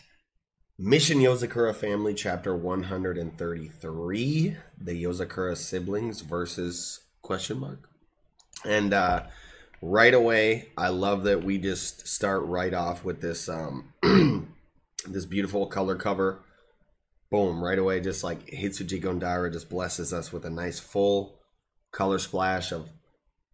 Mission 0.77 1.19
Yozakura 1.19 1.77
Family, 1.77 2.13
chapter 2.13 2.57
133. 2.57 4.57
The 4.81 5.05
Yozakura 5.05 5.57
siblings 5.57 6.23
versus 6.23 7.03
question 7.23 7.61
mark. 7.61 7.89
And 8.65 8.93
uh, 8.93 9.27
right 9.81 10.13
away, 10.13 10.71
I 10.77 10.89
love 10.89 11.23
that 11.25 11.45
we 11.45 11.59
just 11.59 12.09
start 12.09 12.43
right 12.47 12.75
off 12.75 13.05
with 13.05 13.21
this 13.21 13.49
um, 13.49 13.93
this 15.07 15.25
beautiful 15.25 15.67
color 15.67 15.95
cover. 15.95 16.43
Boom, 17.31 17.63
right 17.63 17.79
away, 17.79 18.01
just 18.01 18.25
like 18.25 18.47
Hitsuji 18.47 19.01
Gondaira 19.01 19.53
just 19.53 19.71
blesses 19.71 20.13
us 20.13 20.33
with 20.33 20.45
a 20.45 20.51
nice 20.51 20.81
full 20.81 21.39
color 21.93 22.19
splash 22.19 22.73
of 22.73 22.89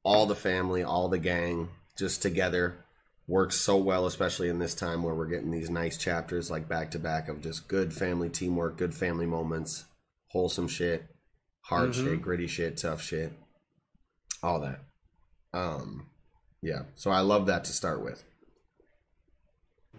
all 0.02 0.24
the 0.24 0.35
family, 0.35 0.83
all 0.83 1.09
the 1.09 1.18
gang, 1.18 1.68
just 1.98 2.22
together. 2.22 2.85
Works 3.28 3.56
so 3.56 3.76
well, 3.76 4.06
especially 4.06 4.48
in 4.48 4.61
this 4.61 4.74
time 4.74 5.02
where 5.02 5.14
we're 5.14 5.26
getting 5.26 5.50
these 5.50 5.68
nice 5.68 5.98
chapters 5.98 6.48
like 6.48 6.68
back 6.68 6.92
to 6.92 6.98
back 7.00 7.28
of 7.28 7.42
just 7.42 7.66
good 7.66 7.92
family 7.92 8.28
teamwork, 8.28 8.78
good 8.78 8.94
family 8.94 9.26
moments, 9.26 9.85
wholesome 10.30 10.68
shit, 10.68 11.06
hard 11.62 11.92
shit, 11.92 12.22
gritty 12.22 12.46
shit, 12.46 12.76
tough 12.76 13.02
shit, 13.02 13.32
all 14.44 14.61
that. 14.61 14.80
Um, 15.52 16.06
yeah. 16.62 16.82
So 16.94 17.11
I 17.11 17.20
love 17.20 17.46
that 17.46 17.64
to 17.64 17.72
start 17.72 18.04
with. 18.04 18.22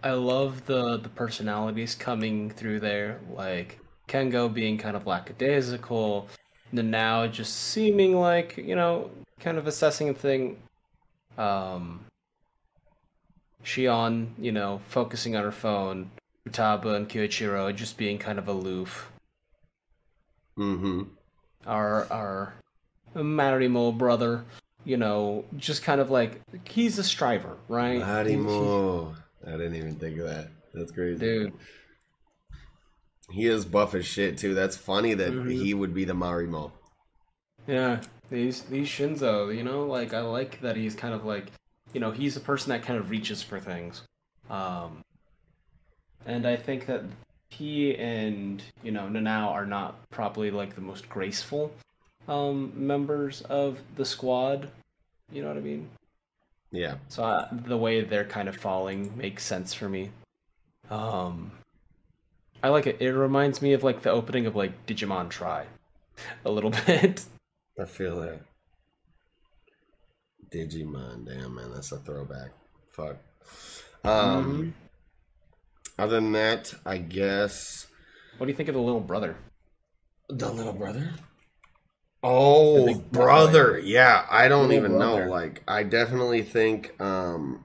I 0.03 0.12
love 0.12 0.65
the 0.65 0.97
the 0.97 1.10
personalities 1.10 1.95
coming 1.95 2.51
through 2.51 2.81
there, 2.81 3.19
like 3.33 3.79
Kengo 4.07 4.53
being 4.53 4.77
kind 4.77 4.95
of 4.95 5.07
lackadaisical, 5.07 6.27
Nanao 6.73 7.31
just 7.31 7.55
seeming 7.55 8.19
like 8.19 8.57
you 8.57 8.75
know, 8.75 9.10
kind 9.39 9.57
of 9.57 9.67
assessing 9.67 10.10
a 10.10 10.13
thing. 10.13 10.62
Um, 11.38 12.06
Shion, 13.63 14.30
you 14.38 14.52
know, 14.52 14.82
focusing 14.88 15.36
on 15.36 15.43
her 15.43 15.52
phone. 15.52 16.12
Futaba 16.47 16.95
and 16.95 17.10
Kyoichiro 17.10 17.76
just 17.76 17.97
being 17.97 18.17
kind 18.17 18.39
of 18.39 18.47
aloof. 18.47 19.12
Mm-hmm. 20.58 21.04
Our 21.65 22.08
our 22.12 22.54
Marimo 23.15 23.95
brother, 23.97 24.45
you 24.86 24.95
know, 24.95 25.43
just 25.58 25.84
kind 25.84 26.00
of 26.00 26.10
like 26.10 26.39
he's 26.69 26.97
a 27.00 27.04
striver, 27.04 27.58
right? 27.67 28.00
Marimo. 28.02 29.13
I 29.45 29.52
didn't 29.52 29.76
even 29.76 29.95
think 29.95 30.17
of 30.19 30.28
that. 30.28 30.47
That's 30.73 30.91
crazy. 30.91 31.19
Dude, 31.19 31.54
He 33.32 33.47
is 33.47 33.65
buff 33.65 33.93
as 33.93 34.06
shit 34.06 34.38
too. 34.38 34.54
That's 34.54 34.78
funny 34.78 35.13
that 35.15 35.32
Mm-hmm. 35.34 35.50
he 35.50 35.73
would 35.73 35.93
be 35.93 36.06
the 36.06 36.13
Marimo. 36.13 36.71
Yeah, 37.67 38.00
he's 38.30 38.63
he's 38.70 38.88
Shinzo. 38.88 39.56
You 39.56 39.63
know, 39.63 39.86
like 39.86 40.13
I 40.13 40.22
like 40.22 40.62
that 40.62 40.76
he's 40.76 40.96
kind 40.96 41.13
of 41.13 41.26
like, 41.26 41.48
you 41.94 42.00
know, 42.00 42.12
he's 42.12 42.38
a 42.38 42.42
person 42.42 42.70
that 42.70 42.84
kind 42.84 43.00
of 43.00 43.10
reaches 43.10 43.42
for 43.42 43.60
things, 43.60 44.04
um, 44.50 45.04
and 46.26 46.46
I 46.46 46.56
think 46.56 46.86
that 46.88 47.04
he 47.50 47.96
and 47.96 48.62
you 48.84 48.92
know 48.92 49.04
Nanao 49.04 49.52
are 49.52 49.66
not 49.66 49.96
probably 50.10 50.52
like 50.52 50.76
the 50.76 50.82
most 50.82 51.08
graceful 51.10 51.72
um, 52.28 52.74
members 52.76 53.42
of 53.42 53.80
the 53.96 54.06
squad. 54.06 54.70
You 55.32 55.42
know 55.42 55.50
what 55.50 55.58
I 55.58 55.62
mean? 55.62 55.90
Yeah. 56.72 56.96
So 57.10 57.24
uh, 57.24 57.48
the 57.52 57.78
way 57.78 58.02
they're 58.02 58.26
kind 58.26 58.50
of 58.50 58.56
falling 58.56 59.16
makes 59.18 59.46
sense 59.46 59.74
for 59.74 59.90
me. 59.90 60.12
Um, 60.90 61.52
I 62.63 62.70
like 62.70 62.88
it. 62.88 63.02
It 63.02 63.12
reminds 63.12 63.62
me 63.62 63.74
of 63.74 63.84
like 63.84 64.02
the 64.02 64.12
opening 64.12 64.46
of 64.46 64.56
like 64.56 64.86
Digimon 64.86 65.30
Tri, 65.30 65.66
a 66.46 66.52
little 66.52 66.72
bit. 66.86 67.24
I 67.80 67.86
feel 67.86 68.20
that. 68.22 68.42
Digimon, 70.52 71.26
damn 71.26 71.56
man, 71.56 71.72
that's 71.74 71.92
a 71.92 71.98
throwback. 71.98 72.52
Fuck. 72.92 73.18
Um 74.04 74.74
other 76.00 76.16
than 76.16 76.32
that, 76.34 76.74
I 76.86 76.98
guess 77.00 77.88
What 78.38 78.46
do 78.46 78.52
you 78.52 78.56
think 78.58 78.70
of 78.70 78.76
the 78.76 78.82
little 78.82 79.02
brother? 79.02 79.36
the 80.30 80.52
little 80.52 80.74
brother. 80.74 81.12
Oh, 82.24 82.96
brother. 82.96 83.78
Yeah, 83.80 84.26
I 84.30 84.48
don't 84.48 84.72
even 84.74 84.98
brother. 84.98 85.26
know. 85.26 85.32
Like 85.32 85.63
I 85.68 85.84
definitely 85.84 86.44
think 86.44 87.00
um 87.02 87.63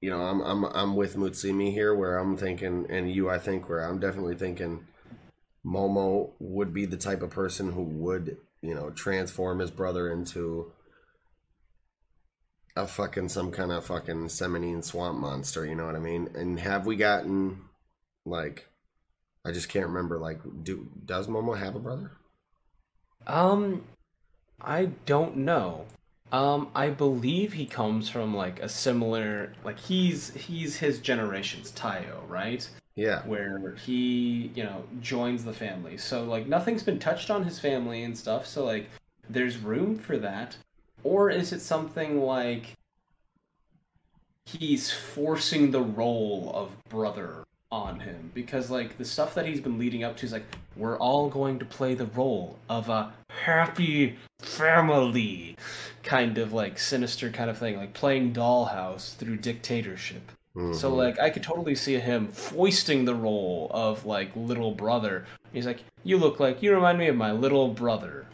you 0.00 0.10
know, 0.10 0.20
I'm 0.20 0.40
I'm 0.42 0.64
I'm 0.64 0.96
with 0.96 1.16
Mutsumi 1.16 1.72
here 1.72 1.94
where 1.94 2.18
I'm 2.18 2.36
thinking 2.36 2.86
and 2.90 3.10
you 3.10 3.30
I 3.30 3.38
think 3.38 3.68
where 3.68 3.80
I'm 3.80 3.98
definitely 3.98 4.36
thinking 4.36 4.86
Momo 5.64 6.32
would 6.38 6.72
be 6.74 6.86
the 6.86 6.96
type 6.96 7.22
of 7.22 7.30
person 7.30 7.72
who 7.72 7.82
would, 7.82 8.36
you 8.62 8.74
know, 8.74 8.90
transform 8.90 9.58
his 9.58 9.70
brother 9.70 10.10
into 10.10 10.72
a 12.76 12.86
fucking 12.86 13.28
some 13.28 13.50
kind 13.50 13.72
of 13.72 13.86
fucking 13.86 14.28
Seminine 14.28 14.82
swamp 14.82 15.18
monster, 15.18 15.64
you 15.64 15.74
know 15.74 15.86
what 15.86 15.96
I 15.96 16.00
mean? 16.00 16.28
And 16.34 16.60
have 16.60 16.86
we 16.86 16.96
gotten 16.96 17.60
like 18.24 18.68
I 19.44 19.52
just 19.52 19.68
can't 19.68 19.86
remember 19.86 20.18
like 20.18 20.40
do 20.62 20.88
does 21.04 21.28
Momo 21.28 21.56
have 21.56 21.74
a 21.76 21.80
brother? 21.80 22.12
Um, 23.26 23.84
I 24.60 24.86
don't 25.04 25.38
know. 25.38 25.86
Um, 26.32 26.68
I 26.74 26.90
believe 26.90 27.52
he 27.52 27.66
comes 27.66 28.08
from 28.08 28.34
like 28.34 28.60
a 28.60 28.68
similar, 28.68 29.52
like 29.64 29.78
he's 29.78 30.34
he's 30.34 30.76
his 30.76 30.98
generation's 30.98 31.70
Taiyo, 31.72 32.28
right? 32.28 32.68
Yeah. 32.96 33.22
Where 33.26 33.76
he, 33.84 34.50
you 34.54 34.64
know, 34.64 34.84
joins 35.00 35.44
the 35.44 35.52
family. 35.52 35.98
So 35.98 36.24
like 36.24 36.46
nothing's 36.46 36.82
been 36.82 36.98
touched 36.98 37.30
on 37.30 37.44
his 37.44 37.60
family 37.60 38.02
and 38.02 38.16
stuff. 38.16 38.46
So 38.46 38.64
like 38.64 38.88
there's 39.28 39.58
room 39.58 39.96
for 39.96 40.16
that. 40.18 40.56
Or 41.04 41.30
is 41.30 41.52
it 41.52 41.60
something 41.60 42.22
like 42.22 42.72
he's 44.46 44.90
forcing 44.90 45.70
the 45.70 45.82
role 45.82 46.50
of 46.54 46.72
brother 46.88 47.44
on 47.70 47.98
him 47.98 48.30
because 48.32 48.70
like 48.70 48.96
the 48.96 49.04
stuff 49.04 49.34
that 49.34 49.44
he's 49.44 49.60
been 49.60 49.76
leading 49.76 50.04
up 50.04 50.16
to 50.16 50.24
is 50.24 50.32
like 50.32 50.44
we're 50.76 50.96
all 50.98 51.28
going 51.28 51.58
to 51.58 51.64
play 51.64 51.94
the 51.94 52.06
role 52.06 52.56
of 52.68 52.88
a 52.88 53.12
happy 53.28 54.16
family 54.38 55.56
kind 56.04 56.38
of 56.38 56.52
like 56.52 56.78
sinister 56.78 57.28
kind 57.28 57.50
of 57.50 57.58
thing 57.58 57.76
like 57.76 57.92
playing 57.92 58.32
dollhouse 58.32 59.16
through 59.16 59.36
dictatorship 59.36 60.30
so 60.72 60.94
like 60.94 61.18
i 61.18 61.28
could 61.28 61.42
totally 61.42 61.74
see 61.74 61.98
him 61.98 62.28
foisting 62.28 63.04
the 63.04 63.14
role 63.14 63.70
of 63.72 64.06
like 64.06 64.30
little 64.34 64.72
brother 64.72 65.26
he's 65.52 65.66
like 65.66 65.84
you 66.02 66.16
look 66.16 66.40
like 66.40 66.62
you 66.62 66.74
remind 66.74 66.98
me 66.98 67.08
of 67.08 67.16
my 67.16 67.30
little 67.30 67.68
brother 67.68 68.26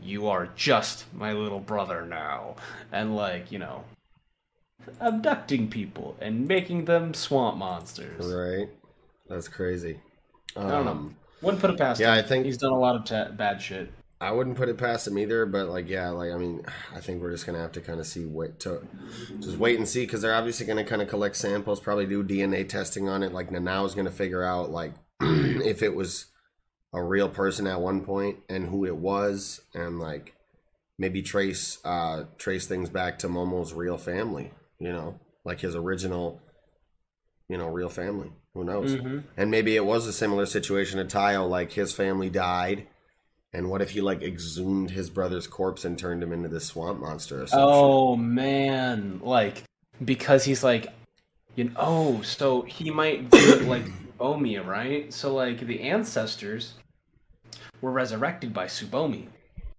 you 0.00 0.28
are 0.28 0.48
just 0.54 1.12
my 1.12 1.32
little 1.32 1.58
brother 1.58 2.06
now 2.06 2.54
and 2.92 3.16
like 3.16 3.50
you 3.50 3.58
know 3.58 3.82
abducting 5.00 5.68
people 5.68 6.16
and 6.20 6.46
making 6.46 6.84
them 6.84 7.14
swamp 7.14 7.56
monsters. 7.56 8.26
Right. 8.26 8.68
That's 9.28 9.48
crazy. 9.48 10.00
Um, 10.56 10.66
I 10.66 10.70
don't 10.70 10.84
know. 10.84 11.10
Wouldn't 11.42 11.60
put 11.60 11.70
it 11.70 11.78
past 11.78 12.00
yeah, 12.00 12.12
him. 12.14 12.24
I 12.24 12.26
think- 12.26 12.46
he's 12.46 12.58
done 12.58 12.72
a 12.72 12.78
lot 12.78 13.10
of 13.10 13.36
bad 13.36 13.60
shit. 13.60 13.92
I 14.20 14.30
wouldn't 14.30 14.56
put 14.56 14.68
it 14.68 14.78
past 14.78 15.06
him 15.06 15.18
either, 15.18 15.44
but 15.44 15.68
like, 15.68 15.88
yeah, 15.88 16.10
like 16.10 16.32
I 16.32 16.38
mean, 16.38 16.64
I 16.94 17.00
think 17.00 17.20
we're 17.20 17.32
just 17.32 17.46
gonna 17.46 17.58
have 17.58 17.72
to 17.72 17.80
kind 17.80 18.00
of 18.00 18.06
see 18.06 18.24
what 18.24 18.60
to 18.60 18.86
just 19.40 19.58
wait 19.58 19.78
and 19.78 19.88
see 19.88 20.04
because 20.04 20.22
they're 20.22 20.34
obviously 20.34 20.66
gonna 20.66 20.84
kind 20.84 21.02
of 21.02 21.08
collect 21.08 21.36
samples, 21.36 21.80
probably 21.80 22.06
do 22.06 22.22
DNA 22.22 22.68
testing 22.68 23.08
on 23.08 23.22
it. 23.22 23.32
Like 23.32 23.50
Nanao's 23.50 23.94
gonna 23.94 24.10
figure 24.10 24.42
out 24.42 24.70
like 24.70 24.94
if 25.20 25.82
it 25.82 25.94
was 25.94 26.26
a 26.92 27.02
real 27.02 27.28
person 27.28 27.66
at 27.66 27.80
one 27.80 28.02
point 28.04 28.38
and 28.48 28.68
who 28.68 28.84
it 28.84 28.96
was, 28.96 29.60
and 29.74 29.98
like 29.98 30.34
maybe 30.98 31.20
trace 31.22 31.78
uh 31.84 32.24
trace 32.38 32.66
things 32.66 32.88
back 32.88 33.18
to 33.18 33.28
Momo's 33.28 33.72
real 33.72 33.98
family. 33.98 34.52
You 34.78 34.92
know, 34.92 35.20
like 35.44 35.60
his 35.60 35.74
original, 35.74 36.40
you 37.48 37.58
know, 37.58 37.66
real 37.68 37.88
family. 37.88 38.32
Who 38.54 38.64
knows? 38.64 38.92
And 39.36 39.50
maybe 39.50 39.74
it 39.74 39.84
was 39.84 40.06
a 40.06 40.12
similar 40.12 40.46
situation 40.46 40.98
to 40.98 41.16
Taiyo, 41.16 41.48
like 41.48 41.72
his 41.72 41.92
family 41.92 42.30
died. 42.30 42.86
And 43.54 43.70
what 43.70 43.80
if 43.80 43.90
he 43.90 44.00
like 44.00 44.20
exhumed 44.20 44.90
his 44.90 45.08
brother's 45.08 45.46
corpse 45.46 45.84
and 45.84 45.96
turned 45.96 46.22
him 46.22 46.32
into 46.32 46.48
this 46.48 46.66
swamp 46.66 47.00
monster 47.00 47.42
or 47.42 47.46
something? 47.46 47.68
Oh 47.70 48.16
man, 48.16 49.20
like 49.22 49.62
because 50.04 50.44
he's 50.44 50.64
like, 50.64 50.88
you 51.54 51.64
know, 51.64 51.72
oh, 51.76 52.22
so 52.22 52.62
he 52.62 52.90
might 52.90 53.30
do 53.30 53.60
like 53.60 53.84
Tsubomi, 54.18 54.66
right? 54.66 55.12
So 55.12 55.34
like 55.34 55.60
the 55.60 55.82
ancestors 55.82 56.74
were 57.80 57.92
resurrected 57.92 58.52
by 58.52 58.66
Tsubomi. 58.66 59.28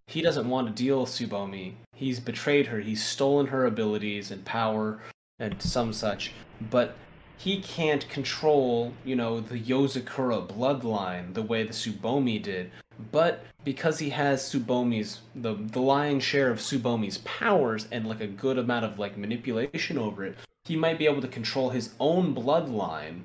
He 0.08 0.22
doesn't 0.22 0.50
want 0.50 0.68
to 0.68 0.74
deal 0.74 1.02
with 1.02 1.10
Tsubomi. 1.10 1.74
He's 1.94 2.20
betrayed 2.20 2.68
her. 2.68 2.80
He's 2.80 3.04
stolen 3.04 3.48
her 3.48 3.66
abilities 3.66 4.32
and 4.32 4.46
power 4.46 5.00
and 5.40 5.62
some 5.62 5.92
such. 5.92 6.32
But 6.70 6.96
he 7.38 7.60
can't 7.62 8.08
control, 8.08 8.94
you 9.04 9.16
know, 9.16 9.40
the 9.40 9.60
Yozakura 9.60 10.48
bloodline 10.48 11.34
the 11.34 11.42
way 11.42 11.64
the 11.64 11.74
Subomi 11.74 12.42
did. 12.42 12.72
But 13.12 13.44
because 13.64 14.00
he 14.00 14.10
has 14.12 14.44
Tsubomi's 14.44 15.20
the 15.36 15.54
the 15.56 15.82
lion's 15.82 16.24
share 16.24 16.50
of 16.50 16.60
Tsubomi's 16.60 17.20
powers 17.20 17.88
and 17.92 18.08
like 18.08 18.22
a 18.22 18.28
good 18.28 18.58
amount 18.58 18.86
of 18.86 19.00
like 19.00 19.18
manipulation 19.18 19.98
over 19.98 20.26
it, 20.26 20.38
he 20.64 20.76
might 20.76 20.98
be 20.98 21.06
able 21.06 21.22
to 21.22 21.28
control 21.28 21.70
his 21.70 21.94
own 22.00 22.34
bloodline 22.34 23.22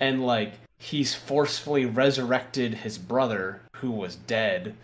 and 0.00 0.24
like 0.24 0.54
he's 0.78 1.14
forcefully 1.14 1.86
resurrected 1.86 2.74
his 2.74 2.98
brother 2.98 3.62
who 3.76 3.90
was 3.90 4.16
dead 4.16 4.74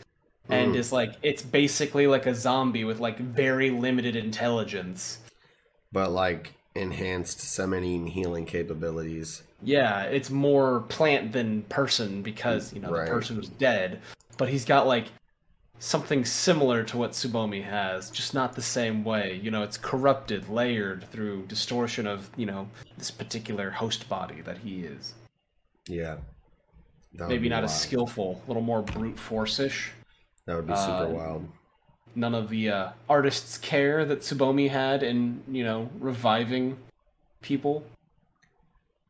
and 0.48 0.74
mm. 0.74 0.76
is 0.76 0.92
like 0.92 1.14
it's 1.22 1.42
basically 1.42 2.06
like 2.06 2.26
a 2.26 2.34
zombie 2.34 2.84
with 2.84 3.00
like 3.00 3.18
very 3.18 3.70
limited 3.70 4.16
intelligence. 4.16 5.18
But 5.92 6.12
like 6.12 6.52
enhanced 6.78 7.40
summoning 7.40 8.06
healing 8.06 8.46
capabilities. 8.46 9.42
Yeah, 9.62 10.04
it's 10.04 10.30
more 10.30 10.80
plant 10.88 11.32
than 11.32 11.62
person 11.62 12.22
because, 12.22 12.72
you 12.72 12.80
know, 12.80 12.90
Right. 12.90 13.06
the 13.06 13.10
person 13.10 13.36
was 13.36 13.48
dead, 13.48 14.00
but 14.36 14.48
he's 14.48 14.64
got 14.64 14.86
like 14.86 15.06
something 15.80 16.24
similar 16.24 16.82
to 16.84 16.96
what 16.96 17.12
Tsubomi 17.12 17.64
has, 17.64 18.10
just 18.10 18.34
not 18.34 18.54
the 18.54 18.62
same 18.62 19.04
way. 19.04 19.40
You 19.42 19.50
know, 19.50 19.62
it's 19.62 19.76
corrupted, 19.76 20.48
layered 20.48 21.04
through 21.10 21.46
distortion 21.46 22.06
of, 22.06 22.30
you 22.36 22.46
know, 22.46 22.68
this 22.96 23.10
particular 23.10 23.70
host 23.70 24.08
body 24.08 24.40
that 24.42 24.58
he 24.58 24.82
is. 24.82 25.14
Yeah. 25.88 26.18
That 27.14 27.28
Maybe 27.28 27.44
be 27.44 27.48
not 27.48 27.64
as 27.64 27.80
skillful, 27.80 28.42
a 28.44 28.48
little 28.48 28.62
more 28.62 28.82
brute 28.82 29.18
force-ish. 29.18 29.92
That 30.46 30.56
would 30.56 30.66
be 30.66 30.76
super 30.76 31.06
uh, 31.06 31.08
wild. 31.08 31.48
None 32.14 32.34
of 32.34 32.48
the 32.48 32.70
uh, 32.70 32.88
artist's 33.08 33.58
care 33.58 34.04
that 34.04 34.20
Tsubomi 34.20 34.70
had 34.70 35.02
in, 35.02 35.42
you 35.50 35.64
know, 35.64 35.90
reviving 35.98 36.76
people. 37.42 37.84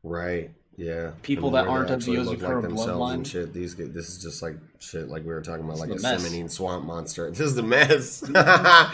Right. 0.03 0.51
Yeah. 0.77 1.11
people 1.23 1.49
And 1.49 1.57
that 1.57 1.67
aren't 1.67 1.89
of 1.89 2.05
the 2.05 2.13
Yozakura 2.13 2.61
themselves 2.61 2.91
bloodline. 2.91 3.13
and 3.15 3.27
shit. 3.27 3.53
These 3.53 3.75
this 3.75 4.07
is 4.07 4.21
just 4.21 4.41
like 4.41 4.55
shit 4.79 5.09
like 5.09 5.23
we 5.23 5.33
were 5.33 5.41
talking 5.41 5.65
about 5.65 5.77
like 5.77 5.89
a 5.89 5.95
mess. 5.95 6.23
summoning 6.23 6.47
swamp 6.47 6.85
monster. 6.85 7.29
This 7.31 7.41
is 7.41 7.55
the 7.55 7.63
mess. 7.63 8.21
That 8.31 8.91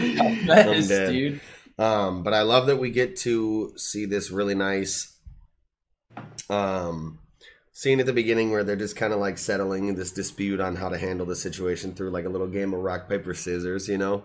I'm 0.68 0.74
is, 0.74 0.88
dead. 0.88 1.12
dude. 1.12 1.42
Um, 1.78 2.24
but 2.24 2.34
I 2.34 2.42
love 2.42 2.68
that 2.68 2.78
we 2.78 2.90
get 2.90 3.18
to 3.18 3.74
see 3.76 4.06
this 4.06 4.32
really 4.32 4.56
nice 4.56 5.12
um 6.50 7.20
scene 7.76 8.00
at 8.00 8.06
the 8.06 8.14
beginning 8.14 8.52
where 8.52 8.64
they're 8.64 8.78
just 8.78 8.96
kind 8.96 9.12
of 9.12 9.20
like 9.20 9.38
settling 9.38 9.96
this 9.96 10.14
dispute 10.14 10.62
on 10.62 10.78
how 10.78 10.88
to 10.88 10.98
handle 10.98 11.26
the 11.26 11.36
situation 11.36 11.94
through 11.94 12.10
like 12.10 12.24
a 12.24 12.30
little 12.30 12.48
game 12.48 12.74
of 12.74 12.80
rock 12.80 13.10
paper 13.10 13.34
scissors, 13.34 13.90
you 13.90 13.98
know. 13.98 14.24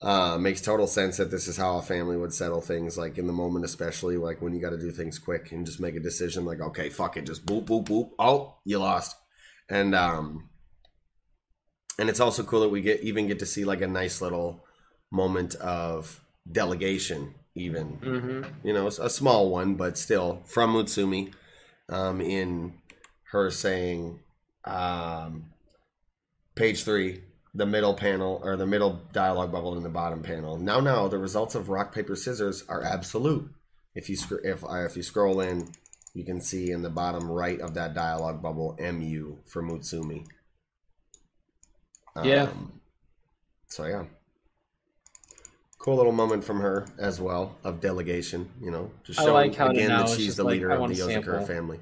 Uh, 0.00 0.38
makes 0.38 0.60
total 0.60 0.86
sense 0.86 1.16
that 1.16 1.28
this 1.28 1.48
is 1.48 1.56
how 1.56 1.76
a 1.76 1.82
family 1.82 2.16
would 2.16 2.32
settle 2.32 2.60
things, 2.60 2.96
like 2.96 3.18
in 3.18 3.26
the 3.26 3.32
moment, 3.32 3.64
especially 3.64 4.16
like 4.16 4.40
when 4.40 4.54
you 4.54 4.60
got 4.60 4.70
to 4.70 4.78
do 4.78 4.92
things 4.92 5.18
quick 5.18 5.50
and 5.50 5.66
just 5.66 5.80
make 5.80 5.96
a 5.96 6.00
decision. 6.00 6.44
Like, 6.44 6.60
okay, 6.60 6.88
fuck 6.88 7.16
it, 7.16 7.26
just 7.26 7.44
boop, 7.44 7.64
boop, 7.64 7.88
boop. 7.88 8.10
Oh, 8.16 8.58
you 8.64 8.78
lost, 8.78 9.16
and 9.68 9.96
um, 9.96 10.48
and 11.98 12.08
it's 12.08 12.20
also 12.20 12.44
cool 12.44 12.60
that 12.60 12.68
we 12.68 12.80
get 12.80 13.00
even 13.00 13.26
get 13.26 13.40
to 13.40 13.46
see 13.46 13.64
like 13.64 13.80
a 13.80 13.88
nice 13.88 14.20
little 14.20 14.64
moment 15.10 15.56
of 15.56 16.20
delegation, 16.50 17.34
even 17.56 17.98
Mm-hmm. 17.98 18.66
you 18.68 18.72
know, 18.72 18.86
a 18.86 19.10
small 19.10 19.50
one, 19.50 19.74
but 19.74 19.98
still 19.98 20.42
from 20.44 20.74
Mutsumi, 20.74 21.32
um, 21.88 22.20
in 22.20 22.74
her 23.30 23.50
saying, 23.50 24.20
um, 24.64 25.46
page 26.54 26.84
three, 26.84 27.22
the 27.54 27.66
middle 27.66 27.94
panel 27.94 28.40
or 28.44 28.56
the 28.56 28.66
middle 28.66 29.00
dialogue 29.12 29.50
bubble 29.52 29.76
in 29.76 29.82
the 29.82 29.88
bottom 29.88 30.22
panel. 30.22 30.58
Now, 30.58 30.80
now 30.80 31.08
the 31.08 31.18
results 31.18 31.54
of 31.54 31.68
rock 31.68 31.94
paper 31.94 32.16
scissors 32.16 32.64
are 32.68 32.82
absolute. 32.82 33.50
If 33.94 34.08
you 34.08 34.16
sc- 34.16 34.44
if 34.44 34.62
uh, 34.64 34.84
if 34.84 34.96
you 34.96 35.02
scroll 35.02 35.40
in, 35.40 35.72
you 36.14 36.24
can 36.24 36.40
see 36.40 36.70
in 36.70 36.82
the 36.82 36.90
bottom 36.90 37.30
right 37.30 37.60
of 37.60 37.74
that 37.74 37.94
dialogue 37.94 38.42
bubble 38.42 38.76
MU 38.78 39.38
for 39.46 39.62
Mutsumi. 39.62 40.26
Yeah. 42.22 42.44
Um, 42.44 42.80
so 43.68 43.86
yeah. 43.86 44.04
Cool 45.78 45.96
little 45.96 46.12
moment 46.12 46.42
from 46.42 46.60
her 46.60 46.86
as 46.98 47.20
well 47.20 47.56
of 47.62 47.80
delegation, 47.80 48.48
you 48.60 48.70
know, 48.70 48.90
just 49.04 49.20
showing 49.20 49.50
like 49.50 49.54
how 49.54 49.68
again 49.68 49.88
now 49.88 50.06
that 50.06 50.16
she's 50.16 50.36
the 50.36 50.42
like, 50.44 50.54
leader 50.54 50.70
of 50.72 50.88
the 50.88 50.94
Yozakura 50.96 51.46
family. 51.46 51.78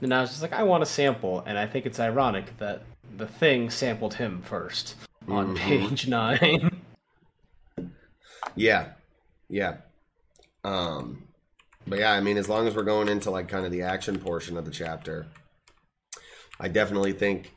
And 0.00 0.12
I 0.12 0.22
was 0.22 0.30
just 0.30 0.42
like, 0.42 0.52
I 0.52 0.62
want 0.62 0.82
a 0.82 0.86
sample, 0.86 1.42
and 1.46 1.58
I 1.58 1.66
think 1.66 1.86
it's 1.86 2.00
ironic 2.00 2.56
that 2.58 2.82
the 3.16 3.26
thing 3.26 3.70
sampled 3.70 4.14
him 4.14 4.42
first 4.42 4.96
on 5.28 5.54
Mhm. 5.54 5.58
page 5.58 6.08
nine. 6.08 6.82
Yeah, 8.54 8.92
yeah. 9.48 9.76
Um, 10.64 11.24
but 11.86 11.98
yeah, 11.98 12.12
I 12.12 12.20
mean, 12.20 12.38
as 12.38 12.48
long 12.48 12.66
as 12.66 12.74
we're 12.74 12.82
going 12.84 13.08
into 13.08 13.30
like 13.30 13.48
kind 13.48 13.66
of 13.66 13.72
the 13.72 13.82
action 13.82 14.18
portion 14.18 14.56
of 14.56 14.64
the 14.64 14.70
chapter, 14.70 15.26
I 16.58 16.68
definitely 16.68 17.12
think 17.12 17.54